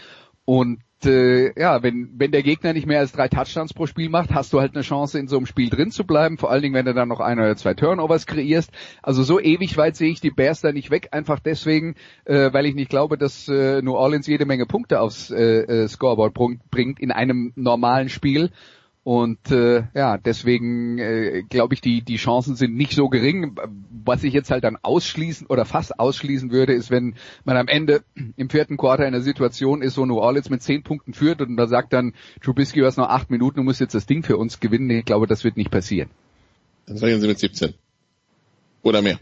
[0.44, 4.32] Und äh, ja, wenn, wenn der Gegner nicht mehr als drei Touchdowns pro Spiel macht,
[4.32, 6.38] hast du halt eine Chance, in so einem Spiel drin zu bleiben.
[6.38, 8.70] Vor allen Dingen, wenn du dann noch ein oder zwei Turnovers kreierst.
[9.02, 12.66] Also so ewig weit sehe ich die Bears da nicht weg, einfach deswegen, äh, weil
[12.66, 16.34] ich nicht glaube, dass äh, New Orleans jede Menge Punkte aufs äh, äh, Scoreboard
[16.70, 18.50] bringt in einem normalen Spiel.
[19.06, 23.54] Und äh, ja, deswegen äh, glaube ich, die die Chancen sind nicht so gering.
[24.04, 28.02] Was ich jetzt halt dann ausschließen oder fast ausschließen würde, ist, wenn man am Ende
[28.36, 31.56] im vierten Quarter in einer Situation ist, wo New Orleans mit zehn Punkten führt und
[31.56, 34.38] da sagt dann Trubisky, du hast noch acht Minuten, du musst jetzt das Ding für
[34.38, 34.90] uns gewinnen.
[34.90, 36.10] Ich glaube, das wird nicht passieren.
[36.86, 37.74] Dann sagen sie mit 17.
[38.82, 39.20] Oder mehr.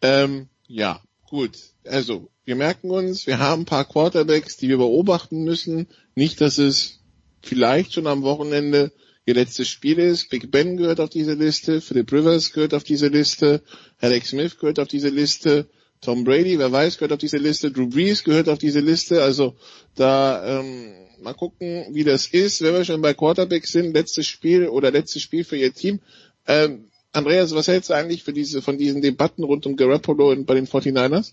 [0.00, 1.58] Ähm, ja, gut.
[1.84, 5.88] Also, wir merken uns, wir haben ein paar Quarterbacks, die wir beobachten müssen.
[6.14, 7.00] Nicht, dass es
[7.42, 8.92] vielleicht schon am Wochenende
[9.26, 10.30] ihr letztes Spiel ist.
[10.30, 13.62] Big Ben gehört auf diese Liste, Philip Rivers gehört auf diese Liste,
[14.00, 15.68] Alex Smith gehört auf diese Liste,
[16.00, 19.22] Tom Brady, wer weiß, gehört auf diese Liste, Drew Brees gehört auf diese Liste.
[19.22, 19.56] Also
[19.94, 24.68] da ähm, mal gucken, wie das ist, wenn wir schon bei Quarterback sind, letztes Spiel
[24.68, 26.00] oder letztes Spiel für ihr Team.
[26.46, 30.44] Ähm, Andreas, was hältst du eigentlich für diese, von diesen Debatten rund um Garoppolo und
[30.46, 31.32] bei den 49ers?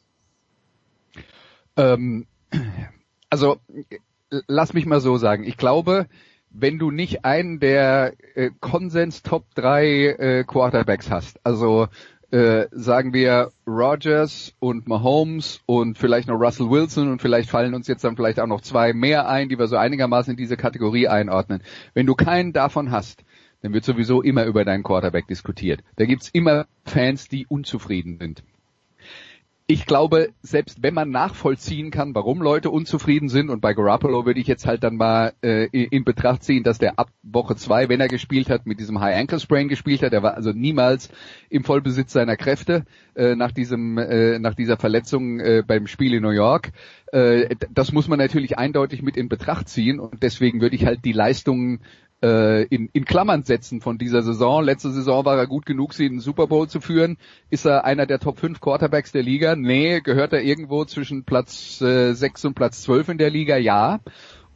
[1.76, 2.28] Ähm,
[3.30, 3.60] also
[4.48, 5.44] lass mich mal so sagen.
[5.44, 6.08] Ich glaube,
[6.54, 11.88] wenn du nicht einen der äh, Konsens Top 3 äh, Quarterbacks hast, also
[12.32, 17.88] äh, sagen wir Rogers und Mahomes und vielleicht noch Russell Wilson und vielleicht fallen uns
[17.88, 21.08] jetzt dann vielleicht auch noch zwei mehr ein, die wir so einigermaßen in diese Kategorie
[21.08, 21.62] einordnen.
[21.94, 23.24] Wenn du keinen davon hast,
[23.62, 25.82] dann wird sowieso immer über deinen Quarterback diskutiert.
[25.98, 28.44] Da gibt's immer Fans, die unzufrieden sind
[29.72, 34.42] ich glaube, selbst wenn man nachvollziehen kann, warum Leute unzufrieden sind, und bei Garoppolo würde
[34.42, 38.02] ich jetzt halt dann mal äh, in Betracht ziehen, dass der ab Woche zwei, wenn
[38.02, 41.10] er gespielt hat, mit diesem High Ankle Sprain gespielt hat, er war also niemals
[41.50, 42.84] im Vollbesitz seiner Kräfte
[43.16, 46.74] äh, nach diesem äh, nach dieser Verletzung äh, beim Spiel in New York.
[47.14, 51.06] Äh, das muss man natürlich eindeutig mit in Betracht ziehen und deswegen würde ich halt
[51.06, 51.80] die Leistungen
[52.22, 54.64] äh, in, in Klammern setzen von dieser Saison.
[54.64, 57.18] Letzte Saison war er gut genug, sie in den Super Bowl zu führen.
[57.50, 59.56] Ist er einer der Top 5 Quarterbacks der Liga?
[59.56, 60.02] Nee.
[60.02, 63.58] Gehört er irgendwo zwischen Platz äh, 6 und Platz 12 in der Liga?
[63.58, 64.00] Ja.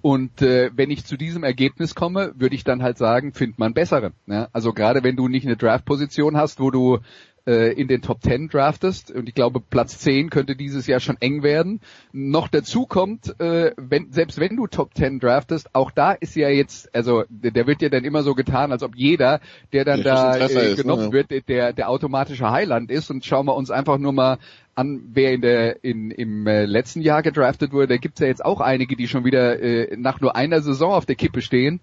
[0.02, 3.74] Und äh, wenn ich zu diesem Ergebnis komme, würde ich dann halt sagen, findet man
[3.74, 4.12] bessere.
[4.28, 4.50] Ne?
[4.54, 7.00] Also gerade wenn du nicht eine Draft-Position hast, wo du
[7.48, 11.18] äh, in den Top 10 draftest und ich glaube Platz 10 könnte dieses Jahr schon
[11.20, 11.82] eng werden.
[12.12, 16.50] Noch dazu kommt, äh, wenn, selbst wenn du Top 10 draftest, auch da ist ja
[16.50, 19.40] jetzt, also der wird ja dann immer so getan, als ob jeder,
[19.74, 21.12] der dann der da äh, ist, genommen ne?
[21.14, 24.38] wird, der, der automatische Highland ist und schauen wir uns einfach nur mal
[24.76, 27.88] an, wer in der in, im äh, letzten Jahr gedraftet wurde.
[27.88, 31.06] Da gibt's ja jetzt auch einige, die schon wieder äh, nach nur einer Saison auf
[31.06, 31.80] der Kippe stehen.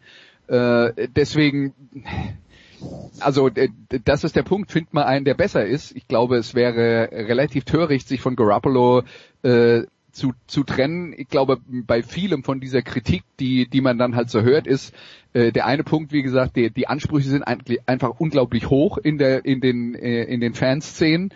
[0.48, 1.72] Äh, deswegen
[3.20, 3.50] also
[4.04, 5.94] das ist der Punkt, findet man einen, der besser ist.
[5.96, 9.02] Ich glaube, es wäre relativ töricht, sich von Garoppolo
[9.42, 11.14] äh, zu, zu trennen.
[11.16, 14.94] Ich glaube, bei vielem von dieser Kritik, die, die man dann halt so hört, ist
[15.32, 19.18] äh, der eine Punkt, wie gesagt, die, die Ansprüche sind eigentlich einfach unglaublich hoch in
[19.18, 21.32] der in den äh, in den Fanszenen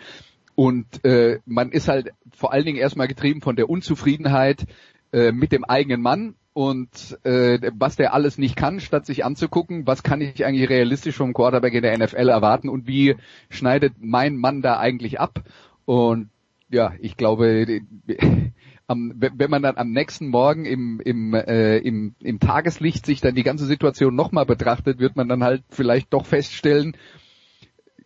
[0.55, 4.65] und äh, man ist halt vor allen Dingen erstmal getrieben von der Unzufriedenheit
[5.11, 9.85] äh, mit dem eigenen Mann und äh, was der alles nicht kann, statt sich anzugucken,
[9.85, 13.15] was kann ich eigentlich realistisch vom Quarterback in der NFL erwarten und wie
[13.47, 15.43] schneidet mein Mann da eigentlich ab?
[15.85, 16.31] Und
[16.71, 17.81] ja, ich glaube,
[18.87, 23.35] am, wenn man dann am nächsten Morgen im, im, äh, im, im Tageslicht sich dann
[23.35, 26.97] die ganze Situation nochmal betrachtet, wird man dann halt vielleicht doch feststellen,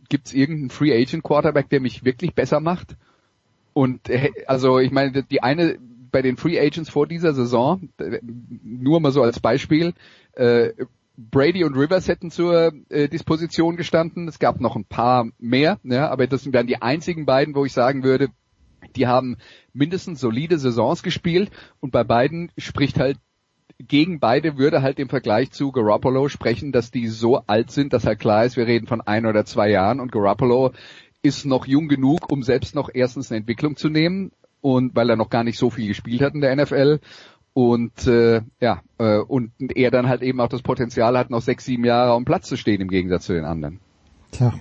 [0.09, 2.97] gibt es irgendeinen Free Agent Quarterback, der mich wirklich besser macht?
[3.71, 5.79] Und äh, also ich meine, die eine
[6.11, 7.89] bei den Free Agents vor dieser Saison,
[8.63, 9.93] nur mal so als Beispiel,
[10.33, 10.71] äh,
[11.17, 14.27] Brady und Rivers hätten zur äh, Disposition gestanden.
[14.27, 17.73] Es gab noch ein paar mehr, ja, aber das wären die einzigen beiden, wo ich
[17.73, 18.29] sagen würde,
[18.95, 19.37] die haben
[19.73, 23.17] mindestens solide Saisons gespielt und bei beiden spricht halt
[23.77, 28.05] gegen beide würde halt im Vergleich zu Garoppolo sprechen, dass die so alt sind, dass
[28.05, 30.71] halt klar ist, wir reden von ein oder zwei Jahren und Garoppolo
[31.23, 34.31] ist noch jung genug, um selbst noch erstens eine Entwicklung zu nehmen
[34.61, 36.99] und weil er noch gar nicht so viel gespielt hat in der NFL
[37.53, 41.65] und äh, ja äh, und er dann halt eben auch das Potenzial hat, noch sechs,
[41.65, 43.79] sieben Jahre am Platz zu stehen im Gegensatz zu den anderen.
[44.31, 44.53] Tja.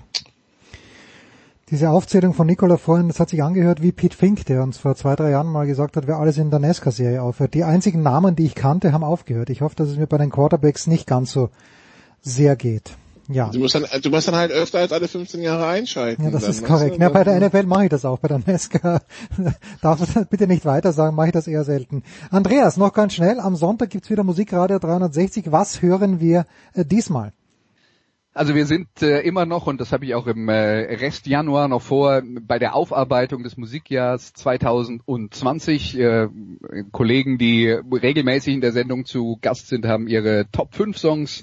[1.71, 4.97] Diese Aufzählung von Nicola vorhin, das hat sich angehört wie Pete Fink, der uns vor
[4.97, 7.55] zwei, drei Jahren mal gesagt hat, wer alles in der NASCAR-Serie aufhört.
[7.55, 9.51] Die einzigen Namen, die ich kannte, haben aufgehört.
[9.51, 11.51] Ich hoffe, dass es mir bei den Quarterbacks nicht ganz so
[12.23, 12.97] sehr geht.
[13.33, 13.51] Ja.
[13.51, 16.25] Du musst dann, du musst dann halt öfter als alle 15 Jahre einschalten.
[16.25, 16.99] Ja, das dann, ist korrekt.
[16.99, 18.19] Ja, bei der NFL mache ich das auch.
[18.19, 19.03] Bei der NASCAR
[19.83, 22.03] darf ich bitte nicht weiter sagen, mache ich das eher selten.
[22.31, 23.39] Andreas, noch ganz schnell.
[23.39, 25.53] Am Sonntag gibt's wieder Musikradio 360.
[25.53, 26.45] Was hören wir
[26.75, 27.33] äh, diesmal?
[28.33, 31.67] Also wir sind äh, immer noch, und das habe ich auch im äh, Rest Januar
[31.67, 35.99] noch vor, bei der Aufarbeitung des Musikjahrs 2020.
[35.99, 36.29] Äh,
[36.93, 41.43] Kollegen, die regelmäßig in der Sendung zu Gast sind, haben ihre Top 5 Songs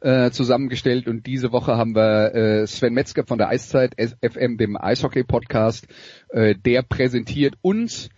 [0.00, 4.76] äh, zusammengestellt und diese Woche haben wir äh, Sven Metzger von der Eiszeit FM, dem
[4.76, 5.86] Eishockey-Podcast,
[6.30, 8.10] äh, der präsentiert uns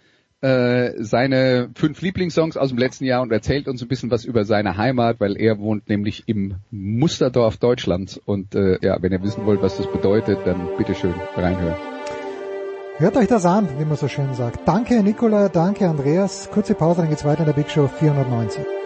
[0.42, 4.44] äh, seine fünf Lieblingssongs aus dem letzten Jahr und erzählt uns ein bisschen was über
[4.44, 8.17] seine Heimat, weil er wohnt nämlich im Musterdorf Deutschlands.
[8.17, 11.76] Und äh, ja, wenn ihr wissen wollt, was das bedeutet, dann bitteschön reinhören.
[12.97, 14.67] Hört euch das an, wie man so schön sagt.
[14.67, 16.50] Danke Nicola, danke Andreas.
[16.50, 18.80] Kurze Pause, dann geht's weiter in der Big Show 490.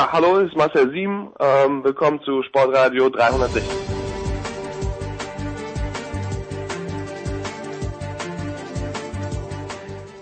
[0.00, 1.28] Ja, hallo, es ist Marcel Sieben.
[1.38, 3.62] Ähm, willkommen zu Sportradio 360.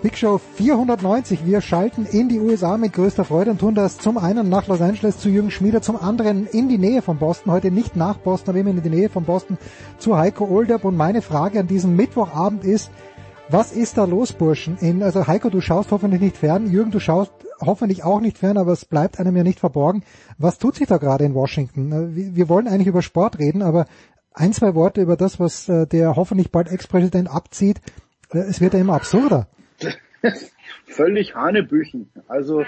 [0.01, 1.45] Big Show 490.
[1.45, 4.81] Wir schalten in die USA mit größter Freude und tun das zum einen nach Los
[4.81, 7.53] Angeles zu Jürgen Schmieder, zum anderen in die Nähe von Boston.
[7.53, 9.57] Heute nicht nach Boston, aber immer in die Nähe von Boston
[9.97, 10.83] zu Heiko Olderb.
[10.83, 12.91] Und meine Frage an diesem Mittwochabend ist,
[13.47, 14.77] was ist da los, Burschen?
[14.81, 16.69] In, also Heiko, du schaust hoffentlich nicht fern.
[16.69, 17.31] Jürgen, du schaust
[17.61, 20.03] hoffentlich auch nicht fern, aber es bleibt einem ja nicht verborgen.
[20.37, 22.15] Was tut sich da gerade in Washington?
[22.15, 23.85] Wir wollen eigentlich über Sport reden, aber
[24.33, 27.81] ein, zwei Worte über das, was äh, der hoffentlich bald Ex-Präsident abzieht.
[28.31, 29.47] Äh, es wird ja immer absurder.
[30.85, 32.09] Völlig Hanebüchen.
[32.27, 32.63] Also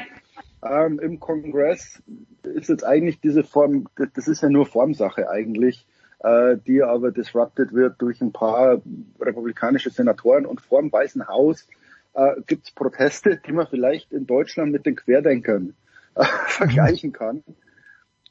[0.63, 2.01] ähm, im Kongress
[2.43, 5.87] ist jetzt eigentlich diese Form, das ist ja nur Formsache eigentlich,
[6.19, 8.81] äh, die aber disrupted wird durch ein paar
[9.19, 11.67] republikanische Senatoren und vor dem Weißen Haus
[12.13, 15.75] äh, gibt es Proteste, die man vielleicht in Deutschland mit den Querdenkern
[16.15, 17.43] äh, vergleichen kann.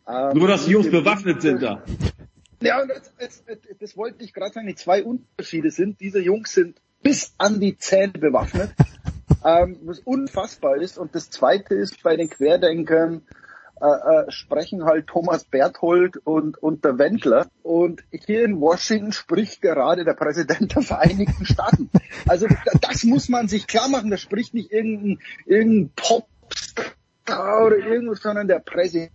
[0.08, 1.82] Ähm, Nur, dass die Jungs bewaffnet sind da.
[2.62, 3.44] Ja, das, das,
[3.78, 7.78] das wollte ich gerade sagen, die zwei Unterschiede sind, diese Jungs sind bis an die
[7.78, 8.70] Zähne bewaffnet,
[9.44, 10.98] ähm, was unfassbar ist.
[10.98, 13.22] Und das Zweite ist, bei den Querdenkern
[13.80, 17.46] äh, äh, sprechen halt Thomas Berthold und, und der Wendler.
[17.62, 21.90] Und hier in Washington spricht gerade der Präsident der Vereinigten Staaten.
[22.28, 22.46] Also
[22.82, 24.10] das muss man sich klar machen.
[24.10, 29.10] Da spricht nicht irgendein, irgendein Popstar oder irgendwas, sondern der Präsident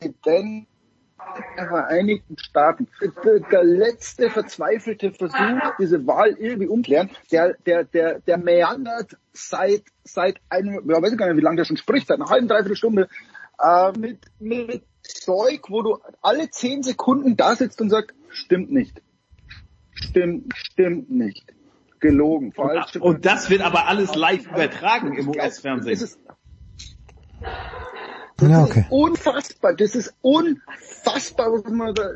[0.00, 2.88] der Vereinigten Staaten.
[3.52, 10.40] Der letzte verzweifelte Versuch, diese Wahl irgendwie umklären, der, der, der, der meandert seit, seit
[10.48, 13.08] einem, ich weiß gar nicht, wie lange der schon spricht, seit einer halben, dreiviertel Stunde,
[13.60, 19.02] äh, mit, mit Zeug, wo du alle zehn Sekunden da sitzt und sagst, stimmt nicht.
[19.92, 21.54] Stimmt, stimmt nicht.
[22.00, 22.52] Gelogen.
[22.52, 22.96] Falsch.
[22.96, 25.98] Und, und das wird aber alles live übertragen im US-Fernsehen.
[25.98, 26.18] Das
[28.40, 28.80] ja, okay.
[28.80, 29.74] ist unfassbar.
[29.74, 32.10] Das ist unfassbar, was, man da,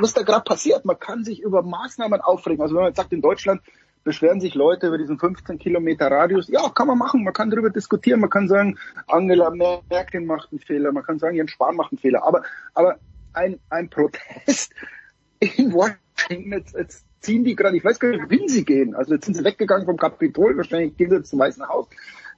[0.00, 0.84] was da gerade passiert.
[0.84, 2.62] Man kann sich über Maßnahmen aufregen.
[2.62, 3.60] Also wenn man jetzt sagt, in Deutschland
[4.04, 6.48] beschweren sich Leute über diesen 15 Kilometer Radius.
[6.48, 7.24] Ja, kann man machen.
[7.24, 8.20] Man kann darüber diskutieren.
[8.20, 10.92] Man kann sagen, Angela Merkel macht einen Fehler.
[10.92, 12.24] Man kann sagen, Jens Spahn macht einen Fehler.
[12.24, 12.42] Aber,
[12.74, 12.98] aber
[13.32, 14.72] ein, ein Protest
[15.40, 18.94] in Washington, jetzt, jetzt ziehen die gerade, ich weiß gar nicht, wohin sie gehen.
[18.94, 20.56] Also jetzt sind sie weggegangen vom Kapitol.
[20.56, 21.88] Wahrscheinlich gehen sie jetzt zum Weißen Haus.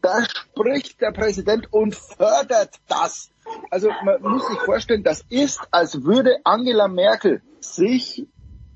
[0.03, 3.31] Da spricht der Präsident und fördert das.
[3.71, 8.27] Also man muss sich vorstellen, das ist, als würde Angela Merkel sich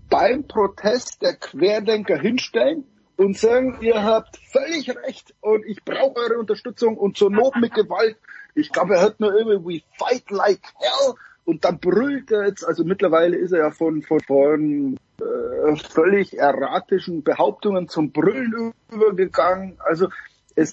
[0.09, 2.85] beim Protest der Querdenker hinstellen
[3.17, 7.75] und sagen, ihr habt völlig recht und ich brauche eure Unterstützung und zur Not mit
[7.75, 8.17] Gewalt.
[8.55, 12.65] Ich glaube, er hört nur irgendwie, we fight like hell und dann brüllt er jetzt,
[12.65, 19.77] also mittlerweile ist er ja von, von, von äh, völlig erratischen Behauptungen zum Brüllen übergegangen.
[19.79, 20.09] Also
[20.55, 20.73] es,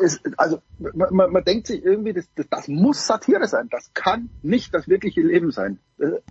[0.00, 3.68] es also man, man denkt sich irgendwie, das, das, das muss Satire sein.
[3.70, 5.78] Das kann nicht das wirkliche Leben sein.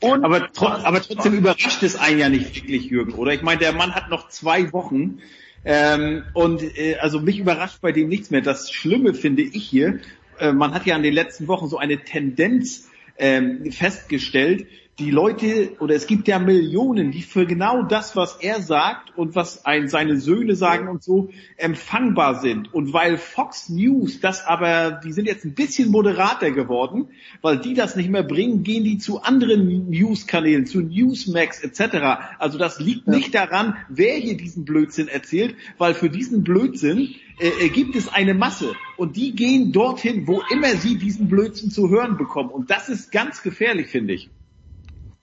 [0.02, 3.34] Und aber, tro aber trotzdem überrascht es einen ja nicht wirklich, Jürgen, oder?
[3.34, 5.20] Ich meine, der Mann hat noch zwei Wochen.
[5.66, 8.42] Ähm, und äh, also mich überrascht bei dem nichts mehr.
[8.42, 10.00] Das Schlimme finde ich hier,
[10.40, 14.68] äh, man hat ja in den letzten Wochen so eine Tendenz ähm, festgestellt,
[15.00, 19.36] die Leute oder es gibt ja Millionen, die für genau das, was er sagt und
[19.36, 22.74] was ein, seine Söhne sagen und so empfangbar sind.
[22.74, 27.10] Und weil Fox News das aber, die sind jetzt ein bisschen moderater geworden,
[27.44, 32.38] weil die das nicht mehr bringen, gehen die zu anderen News-Kanälen, zu Newsmax etc.
[32.40, 37.50] Also das liegt nicht daran, wer hier diesen Blödsinn erzählt, weil für diesen Blödsinn äh,
[37.66, 41.90] äh, gibt es eine Masse und die gehen dorthin, wo immer sie diesen Blödsinn zu
[41.90, 42.50] hören bekommen.
[42.50, 44.32] Und das ist ganz gefährlich, finde ich.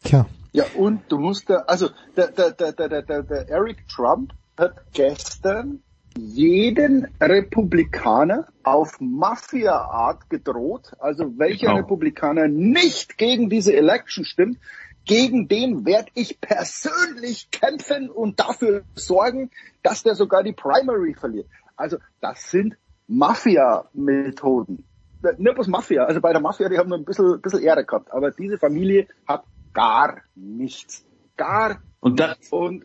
[0.04, 0.26] Tja.
[0.52, 4.74] Ja, und du musst da, also der, der, der, der, der, der Eric Trump hat
[4.92, 5.80] gestern
[6.16, 11.80] jeden Republikaner auf Mafia-Art gedroht, also welcher Genau.
[11.80, 14.58] Republikaner nicht gegen diese Election stimmt,
[15.06, 19.50] gegen den werde ich persönlich kämpfen und dafür sorgen,
[19.82, 21.48] dass der sogar die Primary verliert.
[21.76, 22.76] Also das sind
[23.08, 24.84] Mafia-Methoden.
[25.38, 28.12] Nicht bloß Mafia, also bei der Mafia, die haben nur ein bisschen, bisschen Ehre gehabt,
[28.12, 31.04] aber diese Familie hat gar nichts.
[31.36, 32.84] Gar und das und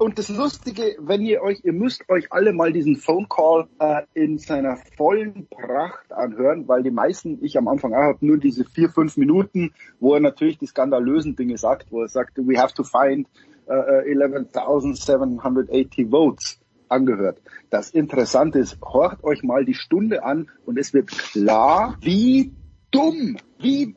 [0.00, 4.00] und das Lustige, wenn ihr euch, ihr müsst euch alle mal diesen Phone Call äh,
[4.14, 8.64] in seiner vollen Pracht anhören, weil die meisten, ich am Anfang auch, habe nur diese
[8.64, 12.72] vier, fünf Minuten, wo er natürlich die skandalösen Dinge sagt, wo er sagt, we have
[12.72, 13.28] to find
[13.68, 16.58] uh, 11.780 votes
[16.88, 17.42] angehört.
[17.68, 22.54] Das Interessante ist, horcht euch mal die Stunde an und es wird klar, wie
[22.90, 23.94] dumm, wie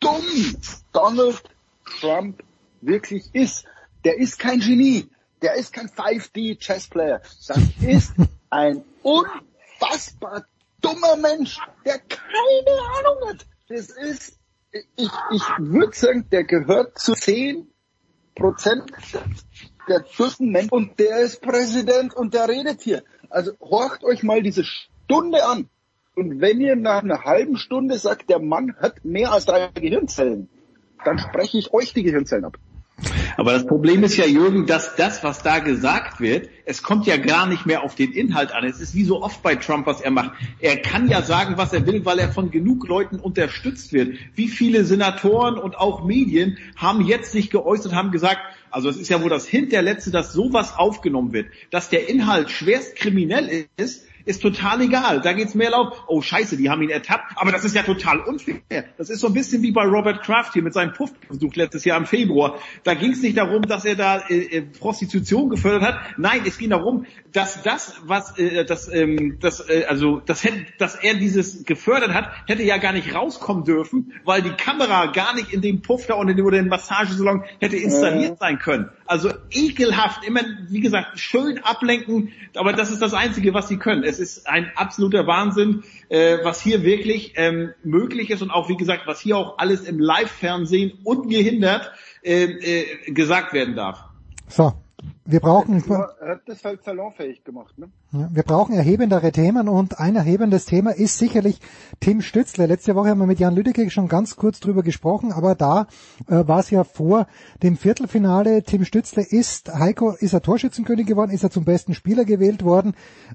[0.00, 0.24] dumm
[0.92, 1.44] Donald
[2.00, 2.42] Trump
[2.80, 3.64] wirklich ist.
[4.04, 5.08] Der ist kein Genie.
[5.42, 7.20] Der ist kein 5D Chessplayer.
[7.46, 8.14] Das ist
[8.50, 10.44] ein unfassbar
[10.80, 13.46] dummer Mensch, der keine Ahnung hat.
[13.68, 14.38] Das ist,
[14.72, 17.68] ich, ich würde sagen, der gehört zu 10
[18.34, 18.90] Prozent
[19.88, 23.02] der dünnen Menschen und der ist Präsident und der redet hier.
[23.28, 25.68] Also horcht euch mal diese Stunde an.
[26.16, 30.48] Und wenn ihr nach einer halben Stunde sagt, der Mann hat mehr als drei Gehirnzellen,
[31.04, 32.58] dann spreche ich euch die Gehirnzellen ab.
[33.36, 37.16] Aber das Problem ist ja, Jürgen, dass das, was da gesagt wird, es kommt ja
[37.16, 38.64] gar nicht mehr auf den Inhalt an.
[38.64, 40.32] Es ist wie so oft bei Trump, was er macht.
[40.60, 44.16] Er kann ja sagen, was er will, weil er von genug Leuten unterstützt wird.
[44.34, 49.08] Wie viele Senatoren und auch Medien haben jetzt sich geäußert, haben gesagt, also es ist
[49.08, 51.48] ja wohl das Hinterletzte, dass sowas aufgenommen wird.
[51.70, 55.20] Dass der Inhalt schwerst kriminell ist, ist total egal.
[55.20, 58.20] Da geht's mehr laut, oh scheiße, die haben ihn ertappt, aber das ist ja total
[58.20, 58.60] unfair.
[58.96, 61.98] Das ist so ein bisschen wie bei Robert Kraft hier mit seinem Puffversuch letztes Jahr
[61.98, 62.58] im Februar.
[62.84, 65.98] Da ging es nicht darum, dass er da äh, äh, Prostitution gefördert hat.
[66.16, 70.64] Nein, es ging darum, dass das, was äh, das, ähm, das, äh, also das hätte,
[70.78, 75.34] dass er dieses gefördert hat, hätte ja gar nicht rauskommen dürfen, weil die Kamera gar
[75.34, 78.88] nicht in dem Puff da und in dem, oder im Massagesalon hätte installiert sein können.
[79.06, 84.02] Also ekelhaft, immer, wie gesagt, schön ablenken, aber das ist das Einzige, was sie können.
[84.02, 88.76] Es ist ein absoluter Wahnsinn, äh, was hier wirklich ähm, möglich ist und auch, wie
[88.76, 94.04] gesagt, was hier auch alles im Live-Fernsehen ungehindert äh, äh, gesagt werden darf.
[94.48, 94.72] So,
[95.26, 97.88] wir brauchen, Er hat das halt salonfähig gemacht, ne?
[98.12, 101.60] Ja, Wir brauchen erhebendere Themen und ein erhebendes Thema ist sicherlich
[102.00, 102.66] Tim Stützle.
[102.66, 105.86] Letzte Woche haben wir mit Jan Lüdecke schon ganz kurz drüber gesprochen, aber da
[106.28, 107.26] äh, war es ja vor
[107.62, 108.62] dem Viertelfinale.
[108.62, 112.94] Tim Stützle ist, Heiko, ist er Torschützenkönig geworden, ist er zum besten Spieler gewählt worden.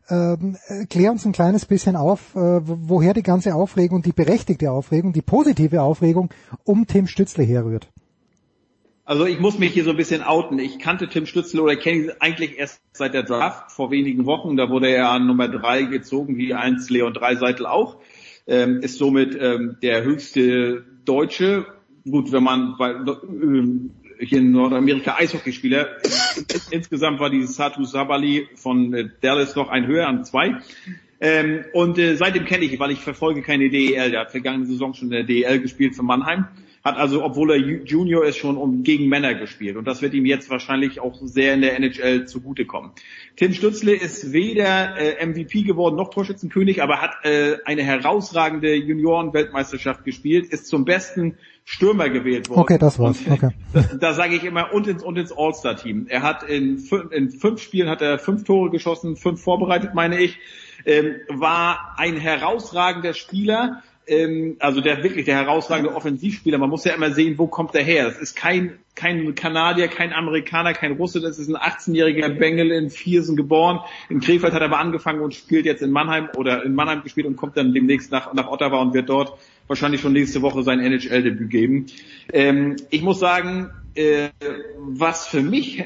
[0.09, 4.71] Ähm, äh, klär uns ein kleines bisschen auf, äh, woher die ganze Aufregung, die berechtigte
[4.71, 6.29] Aufregung, die positive Aufregung
[6.63, 7.91] um Tim Stützle herrührt.
[9.09, 10.59] Also ich muss mich hier so ein bisschen outen.
[10.59, 14.55] Ich kannte Tim Stützle oder kenne ihn eigentlich erst seit der Draft vor wenigen Wochen.
[14.55, 17.97] Da wurde er an Nummer drei gezogen, wie eins Leon Dreiseitel auch.
[18.45, 21.65] Ähm, ist somit ähm, der höchste Deutsche.
[22.07, 25.87] Gut, wenn man bei, ähm, hier in Nordamerika Eishockeyspieler.
[26.69, 30.57] Insgesamt war dieses Satu Sabali von äh, Dallas noch ein höher an zwei.
[31.19, 34.11] Ähm, und äh, seitdem kenne ich, weil ich verfolge keine DEL.
[34.11, 36.45] Der hat vergangene Saison schon in der DEL gespielt für Mannheim.
[36.89, 39.77] Hat also, obwohl er Ju- Junior ist, schon um, gegen Männer gespielt.
[39.77, 42.91] Und das wird ihm jetzt wahrscheinlich auch sehr in der NHL zugutekommen.
[43.35, 50.03] Tim Stützle ist weder äh, MVP geworden noch Torschützenkönig, aber hat äh, eine herausragende Junioren-Weltmeisterschaft
[50.03, 52.61] gespielt, ist zum besten Stürmer gewählt worden.
[52.61, 53.19] Okay, das war's.
[53.29, 53.51] Okay.
[53.73, 56.07] Da, da sage ich immer und ins, und ins All-Star-Team.
[56.09, 60.39] Er hat in, in fünf Spielen hat er fünf Tore geschossen, fünf vorbereitet, meine ich.
[60.85, 66.57] Ähm, war ein herausragender Spieler, ähm, also der wirklich der herausragende Offensivspieler.
[66.57, 68.05] Man muss ja immer sehen, wo kommt er her.
[68.05, 71.21] Das ist kein kein Kanadier, kein Amerikaner, kein Russe.
[71.21, 73.79] Das ist ein 18-jähriger Bengel in Viersen geboren.
[74.09, 77.25] In Krefeld hat er aber angefangen und spielt jetzt in Mannheim oder in Mannheim gespielt
[77.25, 80.81] und kommt dann demnächst nach, nach Ottawa und wird dort wahrscheinlich schon nächste Woche sein
[80.81, 81.85] NHL-Debüt geben.
[82.33, 84.29] Ähm, ich muss sagen, äh,
[84.77, 85.85] was für mich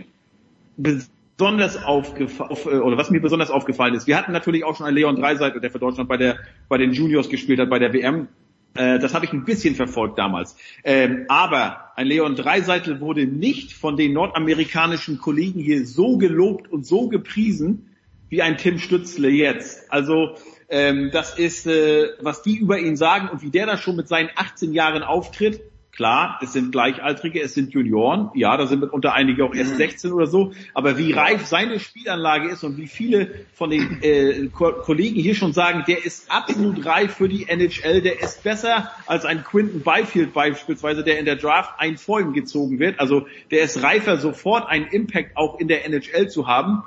[1.43, 4.85] besonders aufgefallen auf, äh, oder was mir besonders aufgefallen ist, wir hatten natürlich auch schon
[4.85, 6.37] einen Leon Dreiseitel, der für Deutschland bei der
[6.69, 8.29] bei den Juniors gespielt hat bei der WM.
[8.75, 10.55] Äh, das habe ich ein bisschen verfolgt damals.
[10.85, 16.85] Ähm, aber ein Leon Dreiseitel wurde nicht von den nordamerikanischen Kollegen hier so gelobt und
[16.85, 17.89] so gepriesen
[18.29, 19.91] wie ein Tim Stützle jetzt.
[19.91, 20.35] Also
[20.69, 24.07] ähm, das ist, äh, was die über ihn sagen und wie der da schon mit
[24.07, 25.59] seinen 18 Jahren auftritt.
[25.95, 30.11] Klar, es sind Gleichaltrige, es sind Junioren, ja, da sind mitunter einige auch erst 16
[30.11, 34.71] oder so, aber wie reif seine Spielanlage ist und wie viele von den äh, Ko
[34.71, 39.23] Kollegen hier schon sagen, der ist absolut reif für die NHL, der ist besser als
[39.23, 43.61] ein Quinton Byfield beispielsweise, der in der Draft ein vor ihm gezogen wird, also der
[43.61, 46.81] ist reifer, sofort einen Impact auch in der NHL zu haben.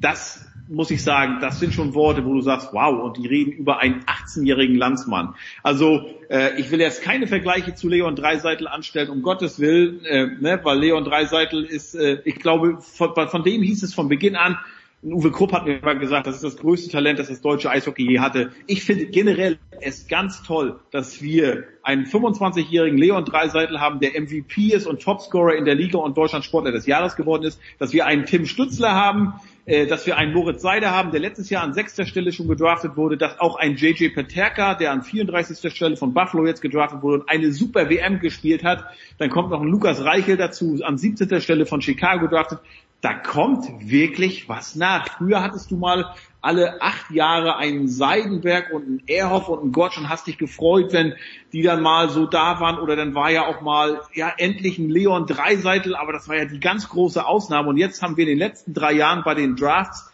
[0.00, 3.52] Das muss ich sagen, das sind schon Worte, wo du sagst, wow, und die reden
[3.52, 5.34] über einen 18-jährigen Landsmann.
[5.62, 10.26] Also äh, ich will jetzt keine Vergleiche zu Leon Dreiseitel anstellen, um Gottes Willen, äh,
[10.26, 14.36] ne, weil Leon Dreiseitel ist, äh, ich glaube, von, von dem hieß es von Beginn
[14.36, 14.58] an,
[15.00, 18.02] Uwe Krupp hat mir mal gesagt, das ist das größte Talent, das das deutsche Eishockey
[18.02, 18.50] je hatte.
[18.66, 24.72] Ich finde generell es ganz toll, dass wir einen 25-jährigen Leon Dreiseitel haben, der MVP
[24.72, 28.06] ist und Topscorer in der Liga und Deutschland Sportler des Jahres geworden ist, dass wir
[28.06, 29.34] einen Tim Stützler haben,
[29.68, 32.96] äh, dass wir einen Moritz Seider haben, der letztes Jahr an sechster Stelle schon gedraftet
[32.96, 35.70] wurde, dass auch ein JJ Peterka, der an 34.
[35.70, 38.84] Stelle von Buffalo jetzt gedraftet wurde und eine super WM gespielt hat.
[39.18, 41.40] Dann kommt noch ein Lukas Reichel dazu, an 17.
[41.42, 42.60] Stelle von Chicago gedraftet
[43.00, 45.08] da kommt wirklich was nach.
[45.18, 49.98] Früher hattest du mal alle acht Jahre einen Seidenberg und einen Erhoff und einen Gottsch
[49.98, 51.14] und hast dich gefreut, wenn
[51.52, 52.78] die dann mal so da waren.
[52.78, 56.44] Oder dann war ja auch mal, ja, endlich ein Leon Dreiseitel, aber das war ja
[56.44, 57.68] die ganz große Ausnahme.
[57.68, 60.10] Und jetzt haben wir in den letzten drei Jahren bei den Drafts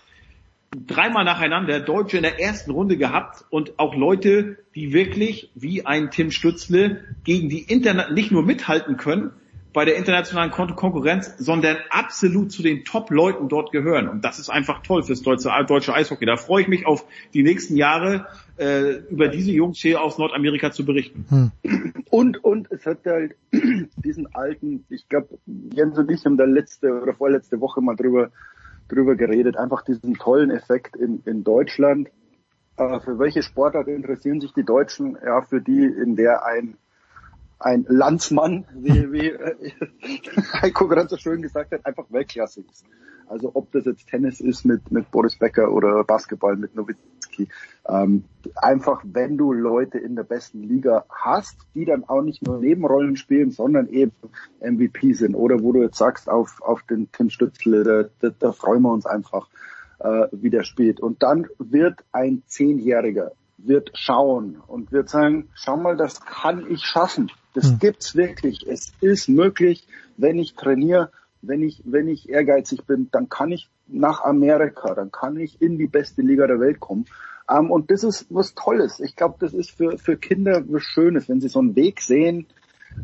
[0.87, 6.11] dreimal nacheinander Deutsche in der ersten Runde gehabt und auch Leute, die wirklich wie ein
[6.11, 9.33] Tim Stützle gegen die Internet nicht nur mithalten können,
[9.75, 14.09] bei der internationalen Kon Konkurrenz, sondern absolut zu den Top-Leuten dort gehören.
[14.09, 16.25] Und das ist einfach toll fürs deutsche, deutsche Eishockey.
[16.25, 17.05] Da freue ich mich auf
[17.35, 21.27] die nächsten Jahre, äh, über diese Jungs hier aus Nordamerika zu berichten.
[21.29, 21.93] Hm.
[22.09, 23.35] Und, und es hat halt
[23.97, 28.31] diesen alten, ich glaube, Jens und ich haben da letzte oder vorletzte Woche mal drüber,
[28.89, 32.11] drüber geredet, einfach diesen tollen Effekt in, in Deutschland.
[32.77, 35.19] Äh, für welche Sportart interessieren sich die Deutschen?
[35.25, 36.77] Ja, für die, in der ein
[37.59, 39.73] ein Landsmann, wie, wie äh,
[40.63, 42.85] Heiko gerade so schön gesagt hat, einfach Weltklasse ist.
[43.27, 47.49] Also ob das jetzt Tennis ist mit, mit Boris Becker oder Basketball mit Nowitzki.
[47.89, 48.25] Ähm,
[48.57, 53.17] einfach, wenn du Leute in der besten Liga hast, die dann auch nicht nur Nebenrollen
[53.17, 54.13] spielen, sondern eben
[54.61, 55.35] MVP sind.
[55.35, 58.93] Oder wo du jetzt sagst, auf, auf den Tim Stützle, da, da, da freuen wir
[58.93, 59.49] uns einfach,
[60.01, 61.01] äh, wie der spielt.
[61.01, 63.33] Und dann wird ein Zehnjähriger
[63.67, 67.31] wird schauen und wird sagen, schau mal, das kann ich schaffen.
[67.55, 67.79] Das hm.
[67.79, 68.67] gibt's wirklich.
[68.67, 69.87] Es ist möglich,
[70.17, 71.11] wenn ich trainiere,
[71.43, 75.79] wenn ich, wenn ich ehrgeizig bin, dann kann ich nach Amerika, dann kann ich in
[75.79, 77.07] die beste Liga der Welt kommen.
[77.47, 79.01] Um, ähm, und das ist was Tolles.
[79.01, 82.47] Ich glaube, das ist für, für Kinder was Schönes, wenn sie so einen Weg sehen,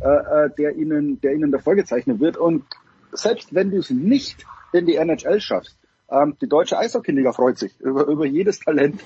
[0.00, 2.38] äh, äh der ihnen, der ihnen da vorgezeichnet wird.
[2.38, 2.64] Und
[3.12, 5.76] selbst wenn du es nicht in die NHL schaffst,
[6.10, 9.02] ähm, die deutsche Eishockey-Liga freut sich über, über jedes Talent,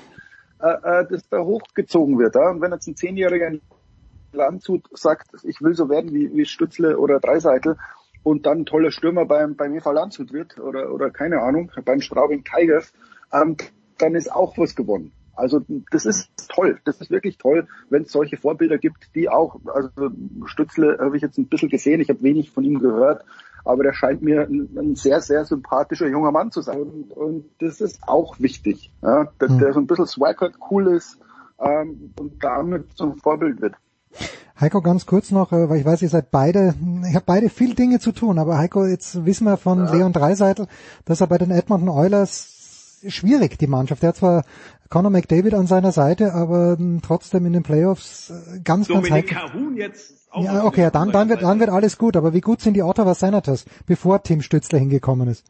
[0.60, 2.34] äh, äh, das da hochgezogen wird.
[2.34, 2.50] Ja?
[2.50, 3.60] Und wenn jetzt ein Zehnjähriger in
[4.32, 7.76] Landshut sagt, ich will so werden wie, wie Stützle oder Dreiseitel
[8.22, 12.44] und dann toller Stürmer beim, beim EV Landshut wird oder, oder keine Ahnung, beim Straubing
[12.44, 12.92] Tigers,
[13.32, 13.56] ähm,
[13.98, 15.12] dann ist auch was gewonnen.
[15.36, 15.60] Also
[15.90, 19.90] das ist toll, das ist wirklich toll, wenn es solche Vorbilder gibt, die auch, also
[20.46, 23.24] Stützle habe ich jetzt ein bisschen gesehen, ich habe wenig von ihm gehört,
[23.64, 26.80] aber der scheint mir ein, ein, sehr, sehr sympathischer junger Mann zu sein.
[26.82, 29.58] Und, und das ist auch wichtig, ja, dass mhm.
[29.58, 31.18] der so ein bisschen swag hat, cool ist
[31.58, 33.74] ähm, und damit zum Vorbild wird.
[34.60, 36.74] Heiko, ganz kurz noch, äh, weil ich weiß, ihr seid beide,
[37.08, 39.92] ich habe beide viel Dinge zu tun, aber Heiko, jetzt wissen wir von ja.
[39.92, 40.68] Leon Dreiseitel,
[41.04, 42.53] dass er bei den Edmonton Oilers
[43.08, 44.02] schwierig, die Mannschaft.
[44.02, 44.44] Der hat zwar
[44.88, 49.78] Conor McDavid an seiner Seite, aber trotzdem in den Playoffs äh, ganz, Dominik ganz Dominik
[49.78, 52.82] jetzt ja, okay, dann, dann wird, dann wird alles gut, aber wie gut sind die
[52.82, 55.44] Ottawa Senators, bevor Tim Stützler hingekommen ist?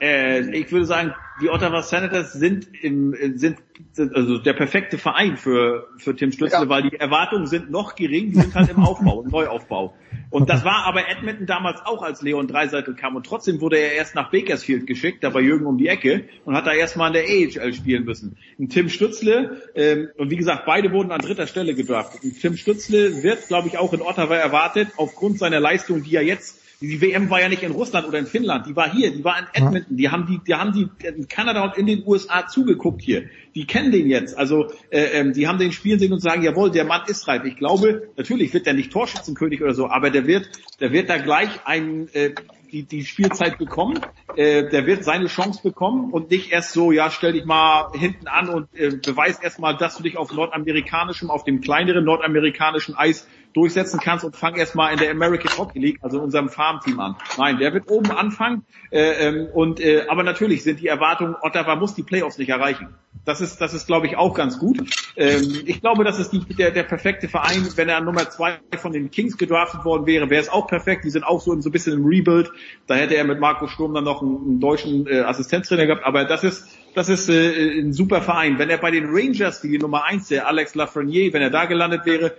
[0.00, 3.58] Äh, ich würde sagen, die Ottawa Senators sind im, sind,
[3.92, 6.68] sind also der perfekte Verein für, für Tim Stützle, ja.
[6.68, 9.94] weil die Erwartungen sind noch gering, die sind halt im Aufbau, im Neuaufbau.
[10.30, 13.16] Und das war aber Edmonton damals auch, als Leon Dreiseitel kam.
[13.16, 16.54] Und trotzdem wurde er erst nach Bakersfield geschickt, da bei Jürgen um die Ecke, und
[16.54, 18.36] hat da erstmal in der AHL spielen müssen.
[18.58, 22.22] Und Tim Stützle, ähm, und wie gesagt, beide wurden an dritter Stelle gedraftet.
[22.22, 26.22] Und Tim Stützle wird, glaube ich, auch in Ottawa erwartet, aufgrund seiner Leistung, die er
[26.22, 29.22] jetzt die WM war ja nicht in Russland oder in Finnland, die war hier, die
[29.22, 32.46] war in Edmonton, die haben die, die haben die in Kanada und in den USA
[32.46, 33.28] zugeguckt hier.
[33.54, 36.70] Die kennen den jetzt, also äh, ähm, die haben den spielen sehen und sagen, jawohl,
[36.70, 37.44] der Mann ist reif.
[37.44, 40.48] Ich glaube, natürlich wird der nicht Torschützenkönig oder so, aber der wird,
[40.80, 42.30] der wird da gleich ein äh,
[42.72, 44.00] die, die Spielzeit bekommen,
[44.36, 48.28] äh, der wird seine Chance bekommen und nicht erst so, ja, stell dich mal hinten
[48.28, 53.26] an und äh, beweis erstmal, dass du dich auf nordamerikanischem, auf dem kleineren nordamerikanischen Eis
[53.52, 57.16] durchsetzen kannst und fang erstmal in der American Hockey League, also in unserem Farmteam an.
[57.36, 58.64] Nein, der wird oben anfangen.
[58.90, 62.94] Äh, ähm, und äh, aber natürlich sind die Erwartungen, Ottawa muss die Playoffs nicht erreichen.
[63.24, 64.78] Das ist, das ist, glaube ich, auch ganz gut.
[65.16, 67.68] Ähm, ich glaube, das ist die, der, der perfekte Verein.
[67.74, 71.04] Wenn er Nummer zwei von den Kings gedraftet worden wäre, wäre es auch perfekt.
[71.04, 72.50] Die sind auch so, so ein bisschen im Rebuild.
[72.86, 76.04] Da hätte er mit Marco Sturm dann noch einen, einen deutschen äh, Assistenztrainer gehabt.
[76.04, 78.58] Aber das ist, das ist äh, ein super Verein.
[78.58, 82.06] Wenn er bei den Rangers, die Nummer eins, der Alex Lafreniere, wenn er da gelandet
[82.06, 82.32] wäre,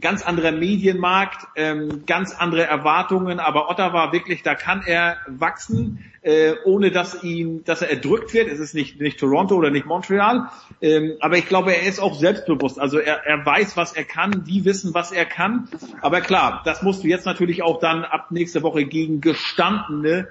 [0.00, 6.54] ganz anderer Medienmarkt, ähm, ganz andere Erwartungen, aber Ottawa wirklich, da kann er wachsen, äh,
[6.64, 8.48] ohne dass ihn, dass er erdrückt wird.
[8.48, 12.14] Es ist nicht nicht Toronto oder nicht Montreal, ähm, aber ich glaube, er ist auch
[12.14, 12.78] selbstbewusst.
[12.78, 15.68] Also er, er weiß, was er kann, die wissen, was er kann.
[16.00, 20.28] Aber klar, das musst du jetzt natürlich auch dann ab nächste Woche gegen gestandene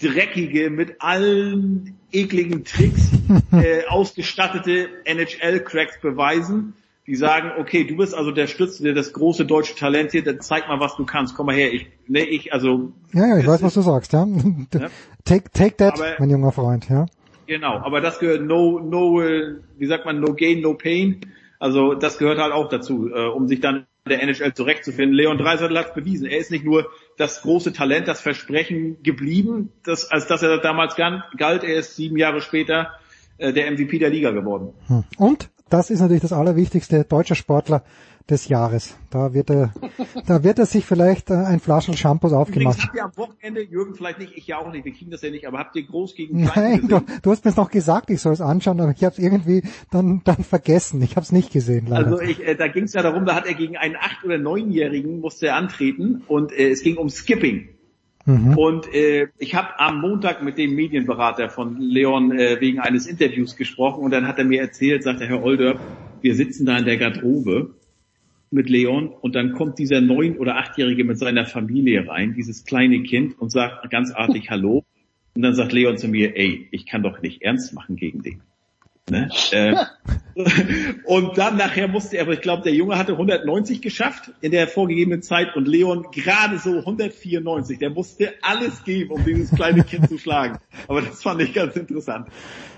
[0.00, 3.10] dreckige, mit allen ekligen Tricks
[3.52, 6.74] äh, ausgestattete NHL-Cracks beweisen
[7.10, 10.68] die sagen, okay, du bist also der Stütze, das große deutsche Talent hier, dann zeig
[10.68, 11.34] mal, was du kannst.
[11.34, 12.92] Komm mal her, ich, ne, ich, also.
[13.12, 14.24] Ja, ja, ich weiß, was du sagst, ja.
[14.74, 14.88] ja.
[15.24, 17.06] Take, take that, aber, mein junger Freund, ja.
[17.48, 21.20] Genau, aber das gehört no, no, wie sagt man, no gain, no pain.
[21.58, 25.12] Also das gehört halt auch dazu, äh, um sich dann der NHL zurechtzufinden.
[25.12, 26.26] Leon Dreiseitel hat bewiesen.
[26.26, 30.94] Er ist nicht nur das große Talent, das Versprechen geblieben, das, als dass er damals
[30.94, 31.64] galt.
[31.64, 32.92] Er ist sieben Jahre später
[33.38, 34.74] äh, der MVP der Liga geworden.
[34.86, 35.04] Hm.
[35.18, 37.82] Und das ist natürlich das Allerwichtigste, deutscher Sportler
[38.28, 38.96] des Jahres.
[39.10, 39.72] Da wird er,
[40.26, 42.76] da wird er sich vielleicht äh, ein Flaschen Shampoos aufgemacht.
[42.76, 45.22] Übrigens habt ihr am Wochenende, Jürgen vielleicht nicht, ich ja auch nicht, wir kriegen das
[45.22, 48.10] ja nicht, aber habt ihr groß gegen Klein Nein, du, du, hast mir noch gesagt,
[48.10, 51.02] ich soll es anschauen, aber ich habe es irgendwie dann, dann vergessen.
[51.02, 51.86] Ich habe es nicht gesehen.
[51.86, 52.06] Leider.
[52.06, 54.38] Also ich, äh, da ging es ja darum, da hat er gegen einen acht- oder
[54.38, 57.68] neunjährigen musste er antreten und äh, es ging um Skipping.
[58.26, 58.56] Mhm.
[58.56, 63.56] Und äh, ich habe am Montag mit dem Medienberater von Leon äh, wegen eines Interviews
[63.56, 65.78] gesprochen und dann hat er mir erzählt, sagte Herr Older,
[66.20, 67.74] wir sitzen da in der Garderobe
[68.50, 73.02] mit Leon und dann kommt dieser neun- oder achtjährige mit seiner Familie rein, dieses kleine
[73.02, 74.84] Kind und sagt ganz artig Hallo
[75.34, 78.42] und dann sagt Leon zu mir, ey, ich kann doch nicht ernst machen gegen den.
[79.10, 79.28] Ne?
[79.50, 79.74] äh,
[81.04, 84.68] und dann nachher musste er, aber ich glaube, der Junge hatte 190 geschafft in der
[84.68, 87.78] vorgegebenen Zeit und Leon gerade so 194.
[87.78, 90.58] Der musste alles geben, um dieses kleine Kind zu schlagen.
[90.88, 92.28] Aber das fand ich ganz interessant,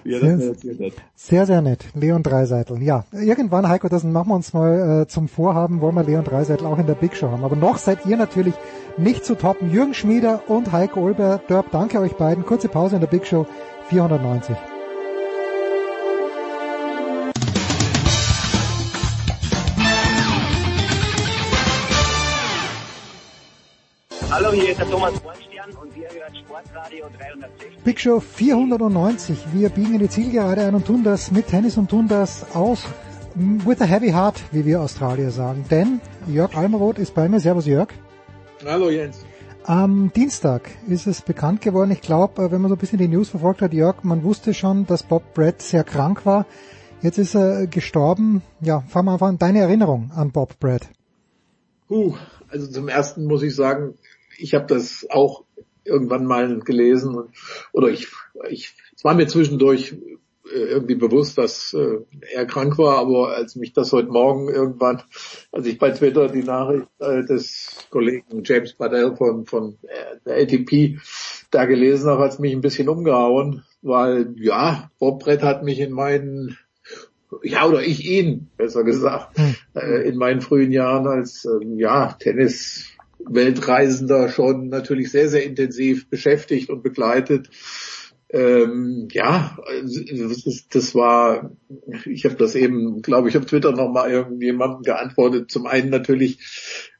[0.05, 0.93] wie er sehr, das erzählt hat.
[1.15, 1.85] Sehr, sehr nett.
[1.95, 2.83] Leon Dreiseitel.
[2.83, 6.67] Ja, irgendwann, Heiko, das machen wir uns mal äh, zum Vorhaben, wollen wir Leon Dreiseitel
[6.67, 7.45] auch in der Big Show haben.
[7.45, 8.55] Aber noch seid ihr natürlich
[8.97, 9.71] nicht zu toppen.
[9.73, 12.45] Jürgen Schmieder und Heiko Olber, Dörp, danke euch beiden.
[12.45, 13.47] Kurze Pause in der Big Show
[13.89, 14.72] 490.
[24.33, 27.85] Hallo, hier ist der Thomas Bornstern und wir hören Sportradio 360.
[27.85, 29.39] Big Show 490.
[29.53, 32.83] Wir biegen in die Zielgerade ein und tun das mit Tennis und tun das aus
[33.35, 35.67] with a heavy heart, wie wir Australier sagen.
[35.71, 37.41] Denn Jörg Almeroth ist bei mir.
[37.41, 37.89] Servus Jörg.
[38.65, 39.23] Hallo Jens.
[39.65, 41.91] Am Dienstag ist es bekannt geworden.
[41.91, 44.87] Ich glaube, wenn man so ein bisschen die News verfolgt hat, Jörg, man wusste schon,
[44.87, 46.47] dass Bob Brett sehr krank war.
[47.03, 48.41] Jetzt ist er gestorben.
[48.63, 49.37] Ja, fangen wir einfach an.
[49.37, 50.89] Deine Erinnerung an Bob Brett.
[51.91, 52.15] Uh,
[52.49, 53.93] also zum ersten muss ich sagen,
[54.43, 55.45] ich habe das auch
[55.85, 57.17] irgendwann mal gelesen
[57.73, 58.09] oder ich,
[58.49, 59.97] ich, es war mir zwischendurch
[60.53, 61.99] äh, irgendwie bewusst, dass äh,
[62.33, 65.03] er krank war, aber als mich das heute Morgen irgendwann,
[65.51, 70.43] als ich bei Twitter die Nachricht äh, des Kollegen James Badell von, von äh, der
[70.43, 70.99] ATP
[71.51, 75.81] da gelesen habe, hat es mich ein bisschen umgehauen, weil ja, Bob Brett hat mich
[75.81, 76.57] in meinen
[77.43, 79.55] ja, oder ich ihn, besser gesagt, hm.
[79.75, 82.92] äh, in meinen frühen Jahren als ähm, ja, Tennis
[83.29, 87.49] Weltreisender schon natürlich sehr, sehr intensiv beschäftigt und begleitet.
[88.33, 89.59] Ähm, ja,
[90.71, 91.51] das war,
[92.07, 95.51] ich habe das eben, glaube ich, auf Twitter nochmal irgendjemandem geantwortet.
[95.51, 96.39] Zum einen natürlich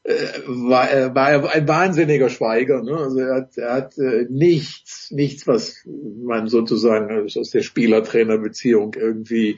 [0.03, 0.13] äh,
[0.45, 2.83] war, er, war er ein wahnsinniger Schweiger.
[2.83, 2.95] Ne?
[2.95, 9.57] Also er hat, er hat äh, nichts, nichts, was man sozusagen aus der Spieler-Trainer-Beziehung irgendwie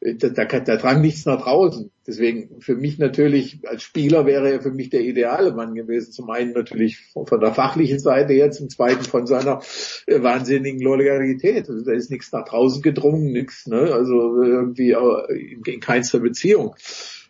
[0.00, 1.90] da, da, da drang nichts nach draußen.
[2.06, 6.12] Deswegen für mich natürlich als Spieler wäre er für mich der ideale Mann gewesen.
[6.12, 9.60] Zum einen natürlich von, von der fachlichen Seite her, zum zweiten von seiner
[10.06, 11.68] äh, wahnsinnigen Loyalität.
[11.68, 13.92] Also da ist nichts nach draußen gedrungen, nichts, ne?
[13.92, 16.76] Also irgendwie äh, in, in keinster Beziehung.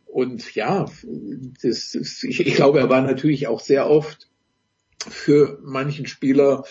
[0.06, 0.86] Und ja,
[1.62, 4.28] das, das, ich, ich glaube, er war natürlich auch sehr oft
[5.08, 6.64] für manchen Spieler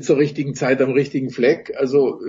[0.00, 1.72] zur richtigen Zeit am richtigen Fleck.
[1.76, 2.20] Also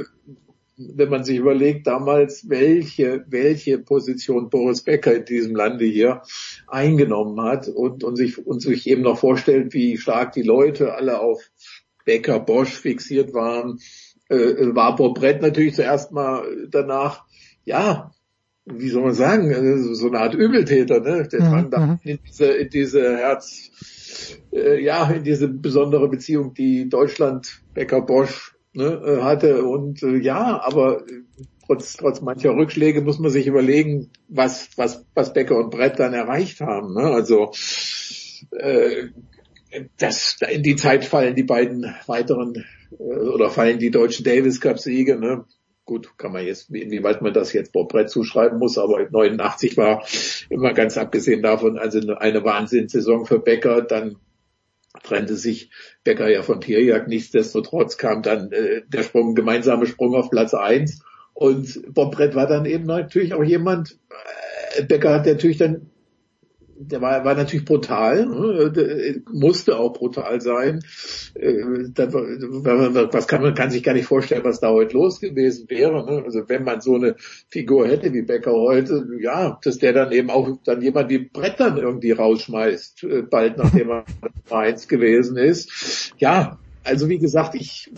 [0.79, 6.21] wenn man sich überlegt damals, welche, welche Position Boris Becker in diesem Lande hier
[6.67, 11.19] eingenommen hat und, und sich, und sich eben noch vorstellt, wie stark die Leute alle
[11.19, 11.51] auf
[12.05, 13.79] Becker, Bosch fixiert waren,
[14.29, 17.25] äh, war Bob Brett natürlich zuerst mal danach,
[17.65, 18.11] ja,
[18.65, 21.27] wie soll man sagen, äh, so eine Art Übeltäter, ne?
[21.27, 21.71] Der drang mhm.
[21.71, 23.71] da in diese, in diese Herz,
[24.53, 29.63] äh, ja, in diese besondere Beziehung, die Deutschland, Becker, Bosch ne, äh, hatte.
[29.63, 31.03] Und äh, ja, aber
[31.67, 36.13] trotz, trotz mancher Rückschläge muss man sich überlegen, was, was, was Becker und Brett dann
[36.13, 36.93] erreicht haben.
[36.93, 37.03] Ne?
[37.03, 37.51] Also
[38.51, 39.09] äh,
[39.97, 44.79] das, in die Zeit fallen die beiden weiteren äh, oder fallen die deutschen Davis Cup
[44.79, 45.19] Siege.
[45.19, 45.45] Ne?
[45.85, 50.05] Gut, kann man jetzt, inwieweit man das jetzt Bob Brett zuschreiben muss, aber 89 war
[50.49, 53.81] immer ganz abgesehen davon also eine Wahnsinnssaison für Becker.
[53.81, 54.17] Dann
[55.03, 55.71] trennte sich
[56.03, 57.07] Becker ja von Tierjagd.
[57.07, 61.01] Nichtsdestotrotz kam dann äh, der Sprung, gemeinsame Sprung auf Platz eins
[61.33, 63.97] und Bob Brett war dann eben natürlich auch jemand,
[64.75, 65.89] äh, Becker hat natürlich dann
[66.81, 69.21] der war, war natürlich brutal, ne?
[69.31, 70.79] musste auch brutal sein.
[71.35, 71.61] Äh,
[71.93, 76.05] was kann man kann sich gar nicht vorstellen, was da heute los gewesen wäre.
[76.05, 76.23] Ne?
[76.23, 77.15] Also wenn man so eine
[77.49, 81.59] Figur hätte wie Becker heute, ja, dass der dann eben auch dann jemand wie Brett
[81.59, 84.05] dann irgendwie rausschmeißt, äh, bald nachdem er
[84.49, 86.13] eins gewesen ist.
[86.17, 87.91] Ja, also wie gesagt, ich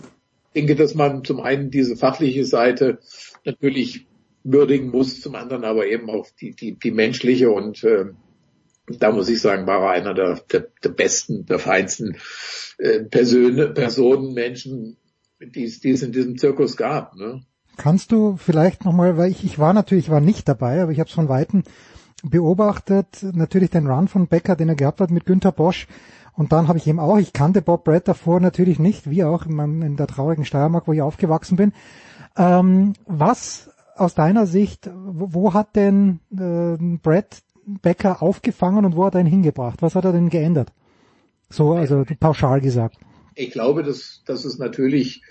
[0.56, 2.98] denke, dass man zum einen diese fachliche Seite
[3.44, 4.06] natürlich
[4.44, 8.06] würdigen muss, zum anderen aber eben auch die, die, die menschliche und äh,
[8.98, 12.16] da muss ich sagen, war er einer der, der, der besten, der feinsten
[12.78, 14.96] äh, Personen, Personen, Menschen,
[15.40, 17.16] die es, in diesem Zirkus gab.
[17.16, 17.42] Ne?
[17.76, 21.08] Kannst du vielleicht nochmal, weil ich, ich war natürlich, war nicht dabei, aber ich habe
[21.08, 21.64] es von Weitem
[22.22, 25.88] beobachtet, natürlich den Run von Becker, den er gehabt hat mit Günter Bosch.
[26.34, 29.44] Und dann habe ich eben auch, ich kannte Bob Brett davor natürlich nicht, wie auch
[29.44, 31.72] in, meinem, in der traurigen Steiermark, wo ich aufgewachsen bin.
[32.36, 39.04] Ähm, was aus deiner Sicht, wo, wo hat denn äh, Brett Becker aufgefangen und wo
[39.04, 39.82] hat er ihn hingebracht?
[39.82, 40.72] Was hat er denn geändert?
[41.50, 42.96] So, also pauschal gesagt.
[43.34, 45.22] Ich glaube, dass, dass es natürlich,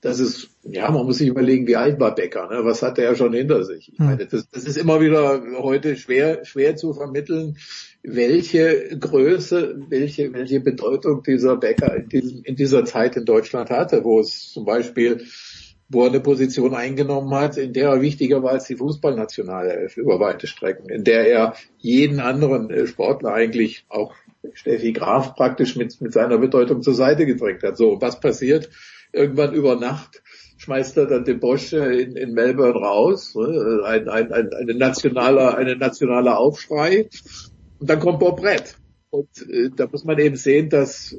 [0.00, 2.64] dass es, ja, man muss sich überlegen, wie alt war Becker, ne?
[2.64, 3.92] was hat er schon hinter sich?
[3.92, 4.06] Ich hm.
[4.06, 7.56] meine, das, das ist immer wieder heute schwer, schwer zu vermitteln,
[8.02, 14.04] welche Größe, welche, welche Bedeutung dieser Becker in, diesem, in dieser Zeit in Deutschland hatte,
[14.04, 15.24] wo es zum Beispiel
[15.88, 20.18] wo er eine Position eingenommen hat, in der er wichtiger war als die Fußballnationalelf über
[20.18, 24.14] weite Strecken, in der er jeden anderen äh, Sportler eigentlich auch
[24.52, 27.76] Steffi Graf praktisch mit, mit seiner Bedeutung zur Seite gedrängt hat.
[27.76, 28.70] So, was passiert?
[29.12, 30.22] Irgendwann über Nacht
[30.56, 33.82] schmeißt er dann den Bosch äh, in, in Melbourne raus, ne?
[33.84, 37.08] ein, ein, ein, ein nationaler, eine nationaler Aufschrei.
[37.78, 38.76] Und dann kommt Bob Brett.
[39.14, 41.16] Und äh, da muss man eben sehen, dass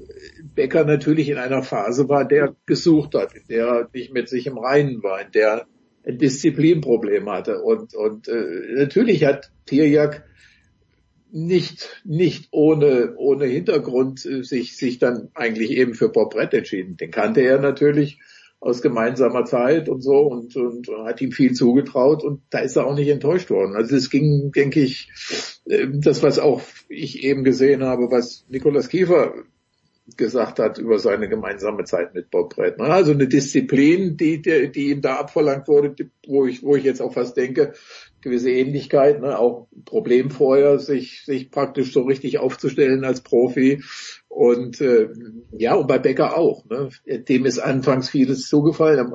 [0.54, 4.48] Becker natürlich in einer Phase war, der gesucht hat, in der er nicht mit sich
[4.48, 5.66] im Reinen war, in der
[6.06, 7.62] ein Disziplinproblem hatte.
[7.62, 10.26] Und, und äh, natürlich hat Tirjak
[11.32, 16.98] nicht, nicht ohne, ohne Hintergrund äh, sich, sich dann eigentlich eben für Bob Brett entschieden.
[16.98, 18.20] Den kannte er natürlich
[18.60, 22.76] aus gemeinsamer Zeit und so und, und, und hat ihm viel zugetraut und da ist
[22.76, 23.76] er auch nicht enttäuscht worden.
[23.76, 25.12] Also es ging, denke ich,
[25.70, 29.34] ähm, das, was auch ich eben gesehen habe, was Nikolaus Kiefer
[30.18, 32.80] gesagt hat über seine gemeinsame Zeit mit Bob Brett.
[32.80, 35.96] Also eine Disziplin, die, die, die ihm da abverlangt wurde,
[36.28, 37.74] wo ich, wo ich jetzt auch fast denke,
[38.22, 39.38] gewisse Ähnlichkeit, ne?
[39.40, 43.84] auch Problem vorher, sich, sich praktisch so richtig aufzustellen als Profi
[44.36, 45.08] und äh,
[45.52, 46.66] ja, und bei Becker auch.
[46.66, 46.90] Ne?
[47.06, 49.14] Dem ist anfangs vieles zugefallen,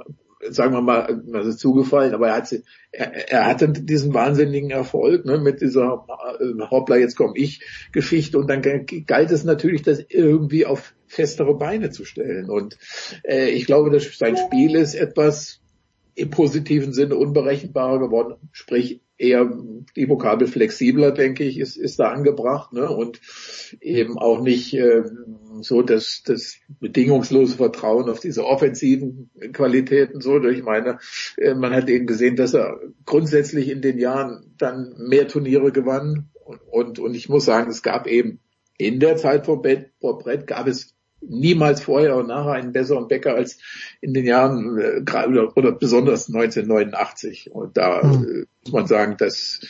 [0.49, 2.53] sagen wir mal, ist zugefallen, aber er, hat,
[2.91, 6.07] er, er hatte diesen wahnsinnigen Erfolg ne, mit dieser
[6.41, 11.55] äh, Hoppla, jetzt komme ich Geschichte und dann galt es natürlich, das irgendwie auf festere
[11.55, 12.49] Beine zu stellen.
[12.49, 12.79] Und
[13.23, 15.61] äh, ich glaube, dass sein Spiel ist etwas
[16.15, 19.51] im positiven Sinne unberechenbarer geworden, sprich eher
[19.97, 22.89] die Vokabel flexibler, denke ich, ist, ist da angebracht ne?
[22.89, 23.21] und
[23.81, 25.03] eben auch nicht äh,
[25.61, 30.21] so das, das bedingungslose Vertrauen auf diese offensiven Qualitäten.
[30.21, 30.99] So, ich meine,
[31.37, 36.31] äh, man hat eben gesehen, dass er grundsätzlich in den Jahren dann mehr Turniere gewann
[36.71, 38.41] und, und, ich muss sagen, es gab eben
[38.77, 39.93] in der Zeit vor Brett
[40.47, 43.59] gab es niemals vorher und nachher einen besseren Bäcker als
[44.01, 47.51] in den Jahren äh, oder, oder besonders 1989.
[47.53, 48.47] Und da mhm.
[48.65, 49.61] muss man sagen, dass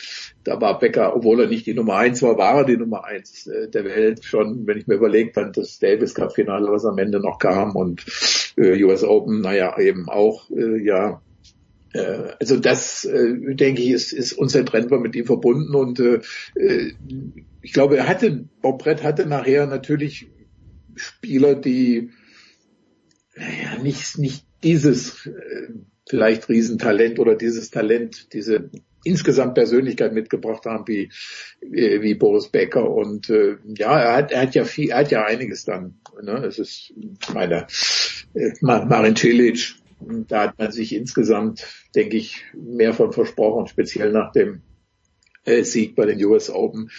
[0.43, 3.47] da war Becker, obwohl er nicht die Nummer eins war, war er die Nummer eins
[3.47, 6.97] äh, der Welt schon, wenn ich mir überlegt fand, das Davis Cup Finale, was am
[6.97, 8.05] Ende noch kam und
[8.57, 11.21] äh, US Open, naja, eben auch, äh, ja,
[12.39, 16.21] also das, äh, denke ich, ist, ist unzertrennbar mit ihm verbunden und äh,
[17.61, 20.29] ich glaube, er hatte, Bob Brett hatte nachher natürlich
[20.95, 22.11] Spieler, die
[23.35, 25.69] naja, nicht, nicht dieses äh,
[26.09, 28.69] vielleicht Riesentalent oder dieses Talent, diese
[29.03, 31.11] insgesamt Persönlichkeit mitgebracht haben wie
[31.61, 32.89] wie, wie Boris Becker.
[32.89, 36.43] Und äh, ja er hat er hat ja viel er hat ja einiges dann ne?
[36.45, 36.93] Es ist
[37.33, 37.67] meine
[38.33, 39.75] äh, Marin Cilic
[40.27, 44.61] da hat man sich insgesamt denke ich mehr von versprochen speziell nach dem
[45.45, 46.91] äh, Sieg bei den US Open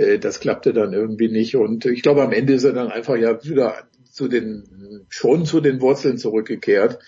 [0.00, 3.16] äh, das klappte dann irgendwie nicht und ich glaube am Ende ist er dann einfach
[3.16, 3.74] ja wieder
[4.10, 6.98] zu den schon zu den Wurzeln zurückgekehrt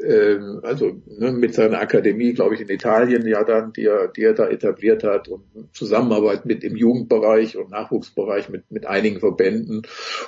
[0.00, 4.22] ähm, also ne, mit seiner Akademie, glaube ich, in Italien ja dann, die er, die
[4.22, 9.82] er da etabliert hat und Zusammenarbeit mit im Jugendbereich und Nachwuchsbereich mit, mit einigen Verbänden.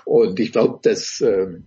[0.05, 1.65] Und ich glaube, dass ähm,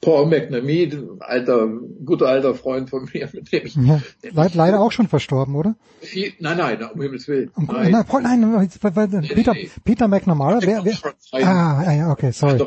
[0.00, 1.66] Paul McNamee, alter,
[2.04, 3.74] guter alter Freund von mir, mit dem ich...
[3.74, 4.00] Ja,
[4.32, 5.74] leid, leider auch schon verstorben, oder?
[6.00, 7.50] Viel, nein, nein, um Himmels Willen.
[7.56, 7.90] Um, nein.
[7.90, 9.70] Nein, Paul, nein, Peter, nee, nee.
[9.84, 10.94] Peter McNamara, wer, wer?
[11.32, 12.58] Ah, ja, okay, sorry.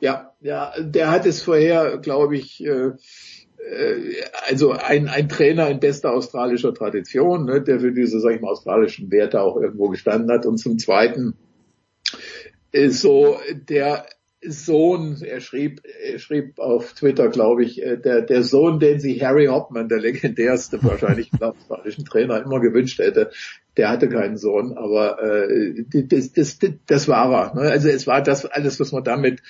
[0.00, 2.90] Ja, ja, der hat es vorher, glaube ich, äh,
[3.66, 8.40] äh, also ein, ein Trainer in bester australischer Tradition, ne, der für diese, sag ich
[8.40, 10.46] mal, australischen Werte auch irgendwo gestanden hat.
[10.46, 11.34] Und zum Zweiten
[12.72, 14.06] ist so der
[14.42, 19.22] Sohn, er schrieb, er schrieb auf Twitter, glaube ich, äh, der, der Sohn, den sich
[19.22, 23.30] Harry Hopman, der legendärste wahrscheinlich australischen Trainer, immer gewünscht hätte,
[23.76, 27.54] der hatte keinen Sohn, aber äh, das, das, das, das war er.
[27.54, 27.70] Ne?
[27.70, 29.40] Also es war das alles, was man damit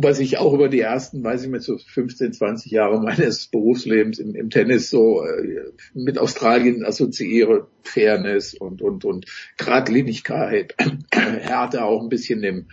[0.00, 4.20] was ich auch über die ersten, weiß ich mit so 15, 20 Jahre meines Berufslebens
[4.20, 9.26] im, im Tennis so äh, mit Australien assoziiere, Fairness und und und
[9.56, 10.76] Gradlinigkeit,
[11.12, 12.66] Härte auch ein bisschen im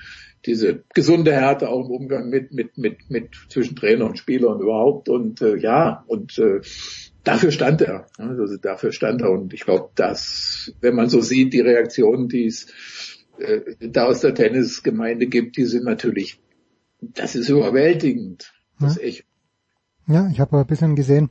[0.46, 4.62] diese gesunde Härte auch im Umgang mit mit mit mit zwischen Trainer und Spieler und
[4.62, 6.62] überhaupt und äh, ja und äh,
[7.24, 11.54] dafür stand er, also dafür stand er und ich glaube, dass wenn man so sieht
[11.54, 12.68] die Reaktionen, die es
[13.40, 16.40] äh, da aus der Tennisgemeinde gibt, die sind natürlich
[17.02, 18.54] das ist überwältigend.
[18.80, 19.04] Das ja.
[19.04, 19.26] echt.
[20.08, 21.30] Ja, ich habe ein bisschen gesehen,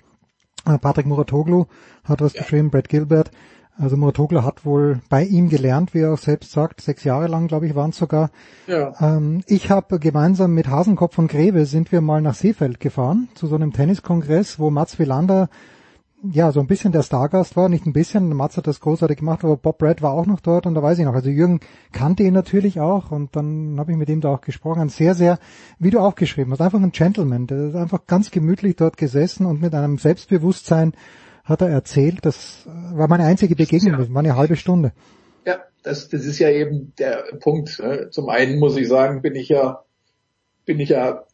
[0.65, 1.67] Patrick Muratoglu
[2.05, 2.43] hat was ja.
[2.43, 3.31] geschrieben, Brad Gilbert.
[3.77, 7.49] Also Muratoglu hat wohl bei ihm gelernt, wie er auch selbst sagt, sechs Jahre lang,
[7.49, 8.31] glaube ich, waren es sogar.
[8.69, 8.95] Ja.
[9.01, 13.49] Ähm, ich habe gemeinsam mit Hasenkopf und Greve sind wir mal nach Seefeld gefahren, zu
[13.49, 15.49] so einem Tenniskongress, wo Mats Wilander
[16.33, 19.45] ja, so ein bisschen der Stargast war, nicht ein bisschen, Mats hat das großartig gemacht,
[19.45, 21.61] aber Bob Brad war auch noch dort und da weiß ich noch, also Jürgen
[21.93, 25.15] kannte ihn natürlich auch und dann habe ich mit ihm da auch gesprochen, ein sehr,
[25.15, 25.39] sehr,
[25.79, 29.45] wie du auch geschrieben hast, einfach ein Gentleman, der ist einfach ganz gemütlich dort gesessen
[29.45, 30.95] und mit einem Selbstbewusstsein
[31.45, 34.93] hat er erzählt, das war meine einzige Begegnung, das war eine halbe Stunde.
[35.47, 37.79] Ja, das, das ist ja eben der Punkt.
[37.79, 38.09] Ne?
[38.11, 39.85] Zum einen muss ich sagen, bin ich ja,
[40.65, 41.25] bin ich ja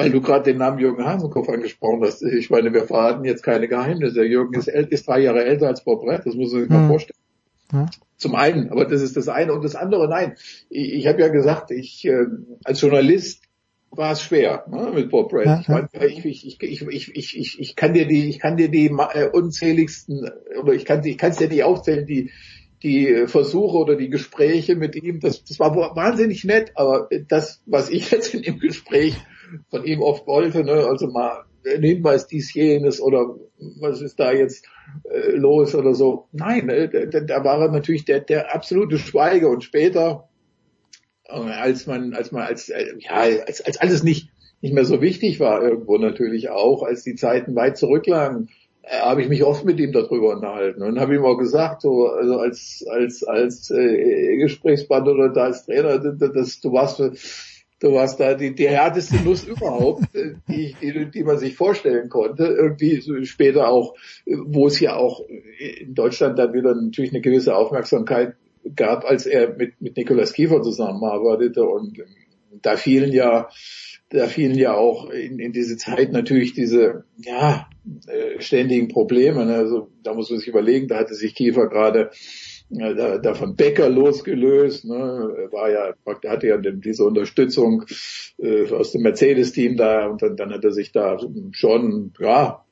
[0.00, 2.22] weil du gerade den Namen Jürgen Hasenkopf angesprochen hast.
[2.22, 4.24] Ich meine, wir verraten jetzt keine Geheimnisse.
[4.24, 6.88] Jürgen ist, ist drei Jahre älter als Bob Brett, das muss man sich mal mhm.
[6.88, 7.18] vorstellen.
[7.72, 7.86] Ja.
[8.16, 9.52] Zum einen, aber das ist das eine.
[9.52, 10.36] Und das andere, nein,
[10.70, 12.26] ich, ich habe ja gesagt, ich äh,
[12.64, 13.44] als Journalist
[13.90, 15.46] war es schwer ne, mit Bob Brett.
[15.46, 18.68] Ja, ich, ich, ich, ich, ich, ich, ich, ich kann dir die, ich kann dir
[18.68, 22.30] die äh, unzähligsten oder ich kann, ich kann es dir nicht aufzählen, die
[22.82, 27.90] die Versuche oder die Gespräche mit ihm, das, das war wahnsinnig nett, aber das, was
[27.90, 29.16] ich jetzt in dem Gespräch
[29.68, 33.36] von ihm oft wollte, ne, also mal ein Hinweis dies jenes oder
[33.80, 34.64] was ist da jetzt
[35.04, 36.28] äh, los oder so.
[36.32, 40.29] Nein, äh, da, da war er natürlich der, der absolute Schweige und später,
[41.30, 43.14] als man, als man, als, äh, ja,
[43.46, 47.54] als, als alles nicht, nicht mehr so wichtig war irgendwo natürlich auch, als die Zeiten
[47.54, 48.48] weit zurücklagen,
[48.82, 52.06] äh, habe ich mich oft mit ihm darüber unterhalten und habe ihm auch gesagt, so
[52.06, 58.20] also als als als äh, Gesprächspartner oder da als Trainer, dass du warst du warst
[58.20, 62.44] da die, die härteste Nuss überhaupt, äh, die, die, die man sich vorstellen konnte.
[62.44, 63.94] Irgendwie später auch,
[64.26, 65.24] wo es ja auch
[65.58, 68.34] in Deutschland dann wieder natürlich eine gewisse Aufmerksamkeit
[68.74, 71.98] gab, als er mit, mit Nikolaus Kiefer zusammenarbeitete und
[72.62, 73.48] da fielen ja
[74.10, 77.68] da fielen ja auch in, in diese Zeit natürlich diese ja
[78.08, 79.46] äh, ständigen Probleme.
[79.46, 79.54] Ne?
[79.54, 82.10] Also da muss man sich überlegen, da hatte sich Kiefer gerade
[82.76, 85.94] äh, da, da von Becker losgelöst, ne, war ja,
[86.28, 87.84] hatte ja diese Unterstützung
[88.38, 91.18] äh, aus dem Mercedes-Team da und dann, dann hat er sich da
[91.52, 92.64] schon, ja,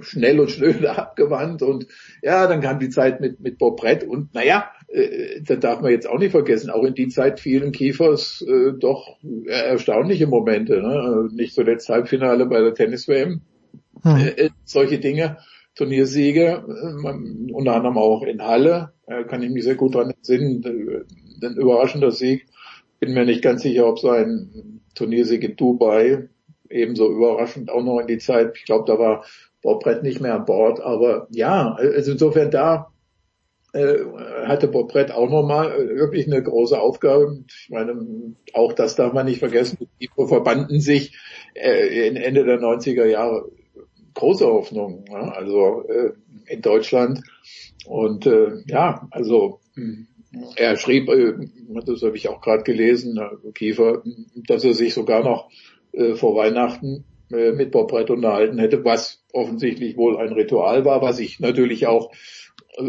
[0.00, 1.86] schnell und schnell abgewandt und
[2.22, 5.90] ja, dann kam die Zeit mit, mit Bob Brett und naja, äh, da darf man
[5.90, 11.28] jetzt auch nicht vergessen, auch in die Zeit fielen Kiefers äh, doch erstaunliche Momente, ne?
[11.32, 13.40] nicht zuletzt Halbfinale bei der Tennis-WM,
[14.02, 14.16] hm.
[14.16, 15.38] äh, solche Dinge.
[15.74, 20.62] Turniersiege, äh, unter anderem auch in Halle, äh, kann ich mich sehr gut daran entsinnen,
[20.62, 22.46] äh, ein überraschender Sieg.
[23.00, 26.28] Bin mir nicht ganz sicher, ob sein Turniersieg in Dubai
[26.70, 29.24] ebenso überraschend auch noch in die Zeit, ich glaube, da war
[29.62, 32.93] Bob Brett nicht mehr an Bord, aber ja, also insofern da äh,
[33.74, 37.44] hatte Bob Brett auch nochmal wirklich eine große Aufgabe.
[37.48, 41.16] Ich meine, auch das darf man nicht vergessen, die verbanden sich
[41.54, 43.50] äh, Ende der 90er Jahre
[44.14, 45.04] große Hoffnung.
[45.10, 45.30] Ja?
[45.30, 46.12] Also äh,
[46.46, 47.22] in Deutschland.
[47.86, 49.60] Und äh, ja, also
[50.56, 51.34] er schrieb, äh,
[51.84, 54.02] das habe ich auch gerade gelesen, äh, Kiefer,
[54.34, 55.50] dass er sich sogar noch
[55.92, 61.02] äh, vor Weihnachten äh, mit Bob Brett unterhalten hätte, was offensichtlich wohl ein Ritual war,
[61.02, 62.10] was ich natürlich auch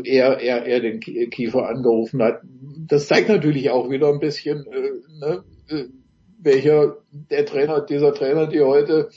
[0.03, 2.41] er, er, er den Kiefer angerufen hat.
[2.87, 5.85] Das zeigt natürlich auch wieder ein bisschen, äh, ne, äh,
[6.39, 9.09] welcher der Trainer, dieser Trainer, die heute,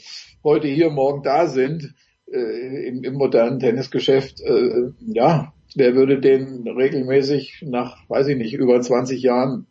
[0.43, 1.93] heute hier, morgen da sind,
[2.31, 8.53] äh, im, im modernen Tennisgeschäft, äh, ja, wer würde den regelmäßig nach, weiß ich nicht,
[8.53, 9.67] über 20 Jahren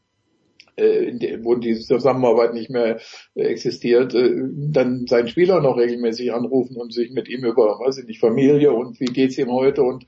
[0.76, 3.00] äh, wo die Zusammenarbeit nicht mehr
[3.34, 4.30] existiert, äh,
[4.70, 8.72] dann seinen Spieler noch regelmäßig anrufen und sich mit ihm über, weiß ich nicht, Familie
[8.72, 10.04] und wie geht's ihm heute und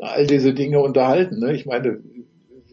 [0.00, 1.38] all diese Dinge unterhalten.
[1.38, 1.54] Ne?
[1.54, 2.00] Ich meine,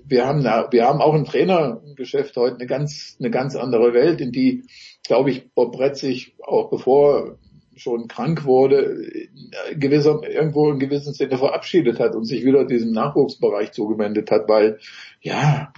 [0.06, 4.32] wir haben, wir haben auch im Trainergeschäft heute eine ganz, eine ganz andere Welt, in
[4.32, 4.64] die,
[5.04, 7.38] glaube ich, Bob Brett sich auch bevor
[7.76, 9.06] schon krank wurde,
[9.76, 14.80] gewisser, irgendwo in gewissem Sinne verabschiedet hat und sich wieder diesem Nachwuchsbereich zugewendet hat, weil,
[15.22, 15.72] ja,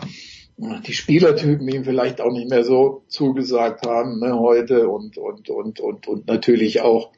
[0.58, 5.80] die Spielertypen ihm vielleicht auch nicht mehr so zugesagt haben ne, heute und, und, und,
[5.80, 7.12] und, und natürlich auch,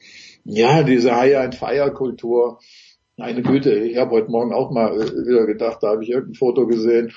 [0.43, 2.59] ja, diese High-and-Fire-Kultur,
[3.21, 6.35] meine Güte, ich habe heute Morgen auch mal äh, wieder gedacht, da habe ich irgendein
[6.35, 7.13] Foto gesehen,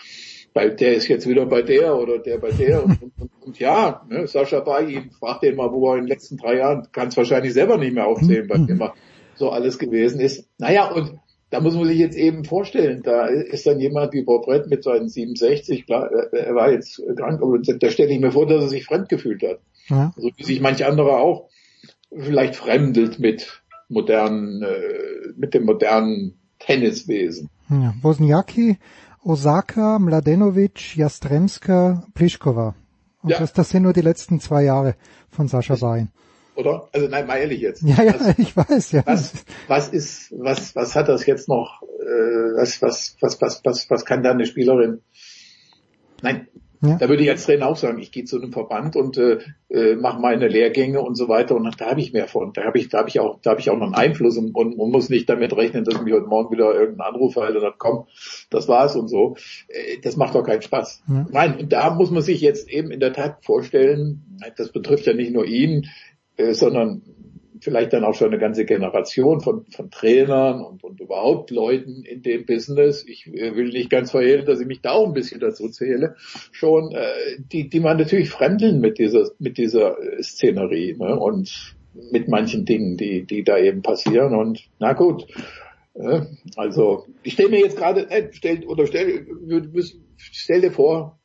[0.53, 4.03] weil der ist jetzt wieder bei der oder der bei der und, und, und ja,
[4.09, 7.17] ne, Sascha Bayin, frag den mal, wo er in den letzten drei Jahren, kann es
[7.17, 8.93] wahrscheinlich selber nicht mehr aufsehen, weil immer
[9.35, 10.47] so alles gewesen ist.
[10.59, 11.19] Naja, und
[11.49, 14.85] da muss man sich jetzt eben vorstellen, da ist dann jemand wie Bob Brett mit
[14.85, 18.69] seinen 67, klar, er war jetzt krank, aber da stelle ich mir vor, dass er
[18.69, 19.61] sich fremd gefühlt hat.
[19.89, 20.13] Ja.
[20.17, 21.49] So wie sich manch anderer auch
[22.17, 23.64] vielleicht fremdelt mit
[23.95, 27.49] modernen, äh, mit dem modernen Tenniswesen.
[27.71, 28.79] Ja, Wozniacki,
[29.23, 32.75] Osaka, Mladenovic, Jastremska, Pliskova.
[33.23, 33.39] Und ja.
[33.39, 34.97] das, das sind nur die letzten zwei Jahre
[35.31, 36.11] von Sascha Wein.
[36.57, 36.89] Oder?
[36.93, 37.83] Also nein, mal ehrlich jetzt.
[37.83, 39.03] Ja, ja, was, ich weiß, ja.
[39.07, 39.33] Was,
[39.67, 44.05] was ist, was, was hat das jetzt noch, äh, was, was, was, was, was, was
[44.05, 45.01] kann da eine Spielerin?
[46.23, 46.49] Nein,
[46.85, 46.97] ja.
[46.99, 49.39] Da würde ich als Trainer auch sagen, ich gehe zu einem Verband und äh,
[49.69, 52.53] äh, mache meine Lehrgänge und so weiter und da habe ich mehr von.
[52.53, 54.55] Da habe ich, da habe ich auch, da habe ich auch noch einen Einfluss und,
[54.55, 57.59] und, und muss nicht damit rechnen, dass ich mich heute Morgen wieder irgendeinen Anruf halte
[57.59, 58.07] und dann komm,
[58.51, 59.37] das war's und so.
[59.69, 61.03] Äh, das macht doch keinen Spaß.
[61.09, 61.27] Ja.
[61.31, 65.15] Nein, und da muss man sich jetzt eben in der Tat vorstellen, das betrifft ja
[65.15, 65.87] nicht nur ihn,
[66.37, 67.03] äh, sondern
[67.65, 72.23] vielleicht dann auch schon eine ganze Generation von, von Trainern und, und überhaupt Leuten in
[72.23, 73.05] dem Business.
[73.09, 76.15] Ich äh, will nicht ganz verhehlen, dass ich mich da auch ein bisschen dazu zähle,
[76.53, 81.19] schon, äh, die, die man natürlich fremdeln mit dieser, mit dieser äh, Szenerie ne?
[81.19, 81.75] und
[82.13, 84.35] mit manchen Dingen, die, die da eben passieren.
[84.35, 85.27] Und na gut,
[85.95, 86.21] äh,
[86.57, 89.27] also ich stelle mir jetzt gerade, äh, stell, oder stell,
[90.17, 91.19] stell dir vor,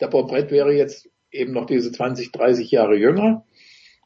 [0.00, 3.44] der Porträt wäre jetzt eben noch diese 20, 30 Jahre jünger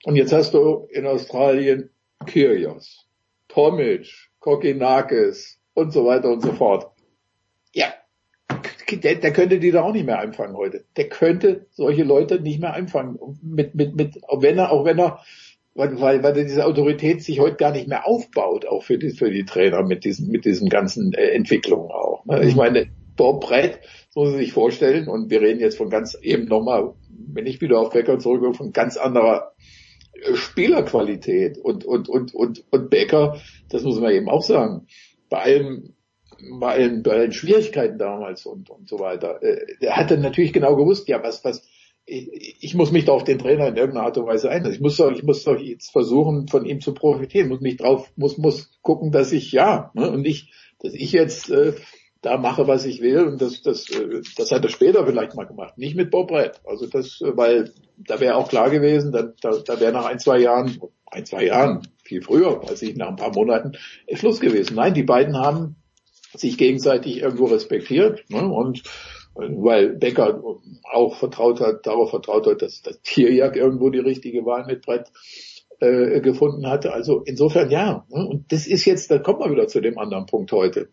[0.04, 1.90] und jetzt hast du in Australien
[2.26, 3.06] Kyrgios,
[3.48, 4.08] Tomic,
[4.40, 6.90] Kokinakis und so weiter und so fort.
[7.72, 7.92] Ja,
[8.90, 10.84] der, der könnte die da auch nicht mehr einfangen heute.
[10.96, 13.18] Der könnte solche Leute nicht mehr einfangen.
[13.42, 15.20] Mit, mit, mit, auch wenn er, auch wenn er,
[15.74, 19.30] weil, weil, weil diese Autorität sich heute gar nicht mehr aufbaut, auch für die, für
[19.30, 22.24] die Trainer mit diesen, mit diesen ganzen äh, Entwicklungen auch.
[22.26, 22.44] Ne?
[22.44, 22.58] Ich mhm.
[22.58, 23.80] meine, Bob Brett,
[24.14, 27.78] muss man sich vorstellen, und wir reden jetzt von ganz, eben nochmal, wenn ich wieder
[27.78, 29.51] auf Becker zurückkomme, von ganz anderer
[30.34, 34.86] Spielerqualität und, und, und, und, und Becker, das muss man eben auch sagen,
[35.28, 35.94] bei allem,
[36.58, 40.76] bei allen, bei allen Schwierigkeiten damals und, und so weiter, äh, er hatte natürlich genau
[40.76, 41.66] gewusst, ja, was, was,
[42.04, 44.74] ich, ich muss mich doch auf den Trainer in irgendeiner Art und Weise einlassen.
[44.74, 48.10] Ich muss doch, ich muss doch jetzt versuchen, von ihm zu profitieren, muss mich drauf,
[48.16, 51.74] muss, muss gucken, dass ich, ja, ne, und nicht, dass ich jetzt, äh,
[52.22, 53.26] da mache, was ich will.
[53.26, 55.76] Und das, das, äh, das hat er später vielleicht mal gemacht.
[55.76, 56.60] Nicht mit Bob Brett.
[56.64, 60.20] Also das, äh, weil da wäre auch klar gewesen, da, da, da wäre nach ein,
[60.20, 63.72] zwei Jahren, ein, zwei Jahren, viel früher, als ich nach ein paar Monaten,
[64.12, 64.76] Schluss gewesen.
[64.76, 65.76] Nein, die beiden haben
[66.34, 68.24] sich gegenseitig irgendwo respektiert.
[68.30, 68.46] Ne?
[68.46, 68.82] Und
[69.36, 70.40] äh, weil Becker
[70.92, 75.08] auch vertraut hat, darauf vertraut hat, dass das Tierjagd irgendwo die richtige Wahl mit Brett
[75.80, 76.92] äh, gefunden hatte.
[76.92, 78.06] Also insofern ja.
[78.10, 78.26] Ne?
[78.28, 80.88] Und das ist jetzt, da kommt man wieder zu dem anderen Punkt heute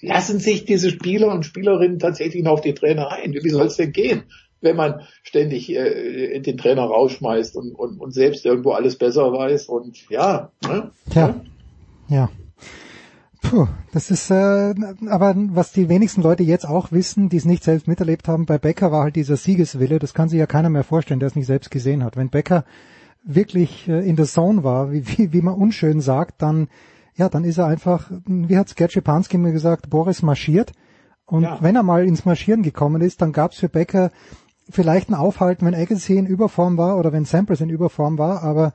[0.00, 3.32] lassen sich diese Spieler und Spielerinnen tatsächlich noch auf die Trainer ein?
[3.32, 4.24] Wie soll es denn gehen,
[4.60, 9.66] wenn man ständig äh, den Trainer rausschmeißt und, und, und selbst irgendwo alles besser weiß
[9.66, 10.50] und ja.
[10.62, 10.90] Ne?
[11.10, 11.40] Tja,
[12.08, 12.30] ja.
[13.42, 14.74] Puh, das ist äh,
[15.08, 18.58] aber was die wenigsten Leute jetzt auch wissen, die es nicht selbst miterlebt haben, bei
[18.58, 21.46] Becker war halt dieser Siegeswille, das kann sich ja keiner mehr vorstellen, der es nicht
[21.46, 22.16] selbst gesehen hat.
[22.16, 22.64] Wenn Becker
[23.22, 26.68] wirklich äh, in der Zone war, wie, wie, wie man unschön sagt, dann
[27.16, 30.72] ja, dann ist er einfach, wie hat Skerczypanski mir gesagt, Boris marschiert.
[31.24, 31.58] Und ja.
[31.60, 34.10] wenn er mal ins Marschieren gekommen ist, dann gab's für Becker
[34.70, 38.72] vielleicht ein Aufhalten, wenn Agassi in Überform war oder wenn Samples in Überform war, aber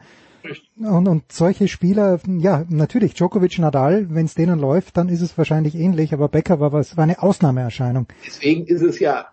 [0.79, 5.37] Und, und solche Spieler, ja, natürlich, Djokovic, Nadal, wenn es denen läuft, dann ist es
[5.37, 8.07] wahrscheinlich ähnlich, aber Becker war was, war eine Ausnahmeerscheinung.
[8.25, 9.27] Deswegen ist es ja,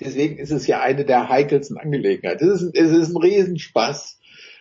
[0.00, 2.48] deswegen ist es ja eine der heikelsten Angelegenheiten.
[2.48, 4.18] Es ist, es ist ein Riesenspaß.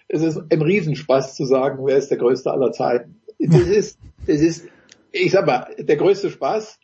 [0.09, 3.21] Es ist ein Riesenspaß zu sagen, wer ist der größte aller Zeiten.
[3.49, 4.67] Das ist, das ist,
[5.11, 6.79] ich sag mal, der größte Spaß.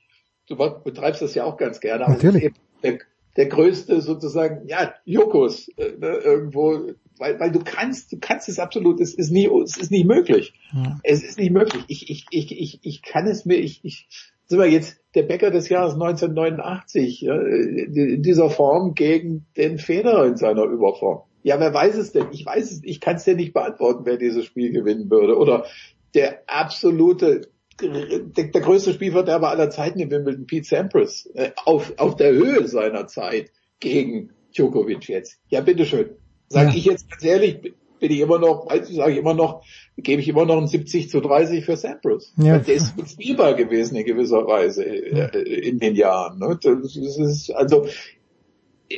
[0.48, 2.06] Du betreibst das ja auch ganz gerne.
[2.06, 2.54] Aber Natürlich.
[2.84, 3.00] Der,
[3.38, 8.60] der größte sozusagen, ja, Jokos, äh, ne, irgendwo, weil, weil du kannst, du kannst es
[8.60, 10.54] absolut, es ist nie, es ist nicht möglich.
[10.74, 11.00] Ja.
[11.04, 11.84] Es ist nicht möglich.
[11.88, 14.08] Ich, ich, ich, ich, ich kann es mir, ich, ich,
[14.46, 20.26] sind wir jetzt der Bäcker des Jahres 1989 ja, in dieser Form gegen den Federer
[20.26, 21.22] in seiner Überform.
[21.44, 22.28] Ja, wer weiß es denn?
[22.32, 25.38] Ich weiß es, ich kann es dir nicht beantworten, wer dieses Spiel gewinnen würde.
[25.38, 25.66] Oder
[26.14, 27.50] der absolute,
[27.82, 32.68] der, der größte Spielverderber aller Zeiten in Wimbledon, Pete Sampras, äh, auf, auf der Höhe
[32.68, 35.40] seiner Zeit gegen Djokovic jetzt.
[35.50, 36.12] Ja, bitteschön.
[36.50, 36.76] Sage Ja.
[36.76, 37.62] ich jetzt ganz ehrlich,
[38.00, 39.64] bin ich immer noch, ich, sage ich immer noch,
[39.98, 42.34] gebe ich immer noch ein 70 zu 30 für Sampras.
[42.38, 42.58] Ja.
[42.58, 46.40] Der ist spielbar gewesen in gewisser Weise äh, in den Jahren.
[46.40, 46.58] Ne?
[46.62, 47.88] Das ist also,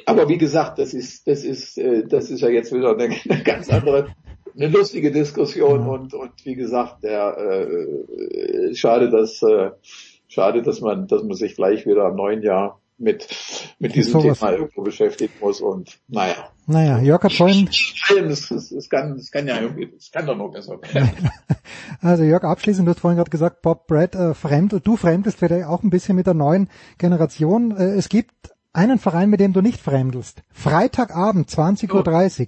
[0.06, 3.44] aber wie gesagt, das ist, das ist, äh, das ist ja jetzt wieder eine, eine
[3.44, 4.16] ganz andere,
[4.56, 9.72] eine lustige Diskussion und und wie gesagt, der äh, schade, dass äh,
[10.28, 13.28] schade, dass man, dass man sich gleich wieder im neuen Jahr mit
[13.80, 14.22] mit diesem.
[14.22, 16.50] Thema irgendwo beschäftigen muss und naja.
[16.68, 20.38] Naja, Jörg hat vorhin, Es, es, es, kann, es kann ja irgendwie, es kann doch
[20.38, 21.30] noch besser werden.
[22.02, 25.66] also Jörg, abschließend, du hast vorhin gerade gesagt, Bob Brad äh, fremdelt, du fremdelst vielleicht
[25.66, 27.76] auch ein bisschen mit der neuen Generation.
[27.76, 30.44] Äh, es gibt einen Verein, mit dem du nicht fremdelst.
[30.54, 31.92] Freitagabend, 20.30
[32.42, 32.48] Uhr.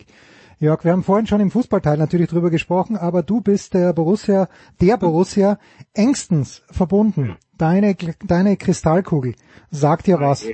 [0.64, 4.48] Jörg, wir haben vorhin schon im Fußballteil natürlich drüber gesprochen, aber du bist der Borussia,
[4.82, 5.59] der Borussia
[5.93, 7.35] engstens verbunden.
[7.58, 9.35] Deine, deine Kristallkugel
[9.72, 10.48] sagt dir was.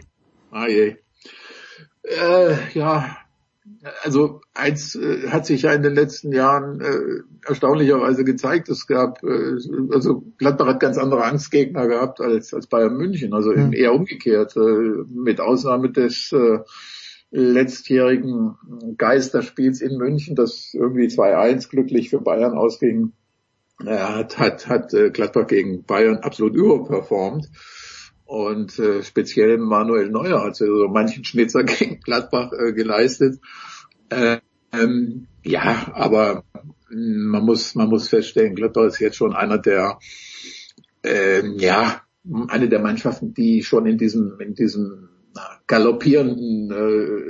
[0.51, 0.95] Ah je.
[2.03, 3.17] Äh, ja,
[4.03, 8.67] also eins äh, hat sich ja in den letzten Jahren äh, erstaunlicherweise gezeigt.
[8.69, 9.57] Es gab, äh,
[9.93, 13.33] also Gladbach hat ganz andere Angstgegner gehabt als, als Bayern München.
[13.33, 13.73] Also Hm.
[13.73, 16.59] eher umgekehrt, äh, mit Ausnahme des äh,
[17.31, 18.55] letztjährigen
[18.97, 23.13] Geisterspiels in München, das irgendwie 2-1 glücklich für Bayern ausging,
[23.85, 27.49] hat, hat, hat äh, Gladbach gegen Bayern absolut überperformt.
[28.25, 33.39] Und äh, speziell Manuel Neuer hat so manchen Schnitzer gegen Gladbach äh, geleistet.
[34.09, 34.39] Äh,
[34.71, 36.43] ähm, ja, aber
[36.91, 39.99] man muss man muss feststellen, Gladbach ist jetzt schon einer der
[41.03, 42.01] ähm, ja
[42.49, 45.08] eine der Mannschaften, die schon in diesem in diesem
[45.67, 46.71] galoppierenden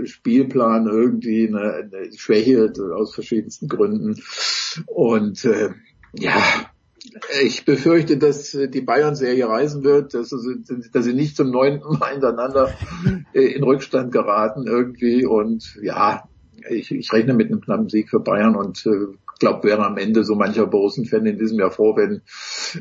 [0.04, 4.22] äh, Spielplan irgendwie eine, eine Schwäche aus verschiedensten Gründen
[4.86, 5.70] und äh,
[6.14, 6.42] ja
[7.42, 12.12] ich befürchte, dass die Bayern-Serie reisen wird, dass sie, dass sie nicht zum neunten Mal
[12.12, 12.74] hintereinander
[13.34, 15.26] äh, in Rückstand geraten irgendwie.
[15.26, 16.28] Und ja,
[16.70, 19.08] ich, ich rechne mit einem knappen Sieg für Bayern und äh,
[19.40, 22.22] glaube, wäre am Ende so mancher Borussen-Fan in diesem Jahr froh, wenn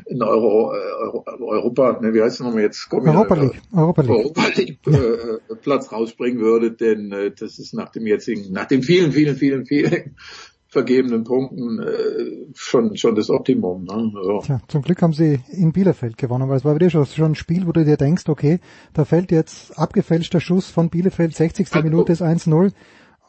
[0.05, 2.87] in Euro, äh, Euro, Europa, ne, wie heißt es nochmal jetzt?
[2.91, 4.11] Europa äh, League, Europa League.
[4.11, 8.83] Europa League äh, Platz rausspringen würde, denn äh, das ist nach dem jetzigen, nach den
[8.83, 10.15] vielen, vielen, vielen, vielen
[10.67, 13.85] vergebenen Punkten äh, schon schon das Optimum.
[13.85, 14.11] Ne?
[14.15, 17.31] Also, Tja, zum Glück haben sie in Bielefeld gewonnen, weil es war wieder schon, schon
[17.31, 18.59] ein Spiel, wo du dir denkst, okay,
[18.93, 21.67] da fällt jetzt abgefälschter Schuss von Bielefeld, 60.
[21.71, 22.71] Also- Minute ist 1-0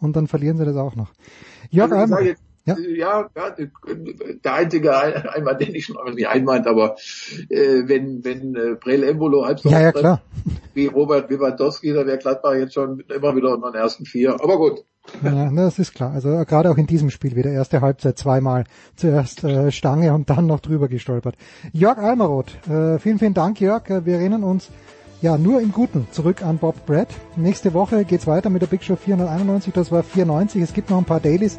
[0.00, 1.12] und dann verlieren sie das auch noch.
[1.70, 2.16] Jörg Also
[2.66, 2.76] Ja.
[2.78, 3.30] ja.
[3.34, 3.56] Ja,
[4.44, 6.96] der einzige Einwand, den ich schon nicht einwand, aber
[7.48, 10.22] äh, wenn wenn äh, Brel Embolo halb so Ja, ja, klar.
[10.74, 14.34] wie Robert Lewandowski, da wäre Gladbach jetzt schon immer wieder unter den ersten vier.
[14.34, 14.84] Aber gut.
[15.24, 16.12] Ja, das ist klar.
[16.12, 18.64] Also äh, gerade auch in diesem Spiel wieder erste Halbzeit zweimal.
[18.96, 21.36] Zuerst äh, Stange und dann noch drüber gestolpert.
[21.72, 23.88] Jörg Almeroth, äh, vielen, vielen Dank, Jörg.
[23.88, 24.68] Äh, Wir erinnern uns
[25.22, 27.08] ja nur im Guten zurück an Bob Brad.
[27.36, 29.72] Nächste Woche geht's weiter mit der Big Show 491.
[29.72, 30.62] Das war 94.
[30.62, 31.58] Es gibt noch ein paar Dailies.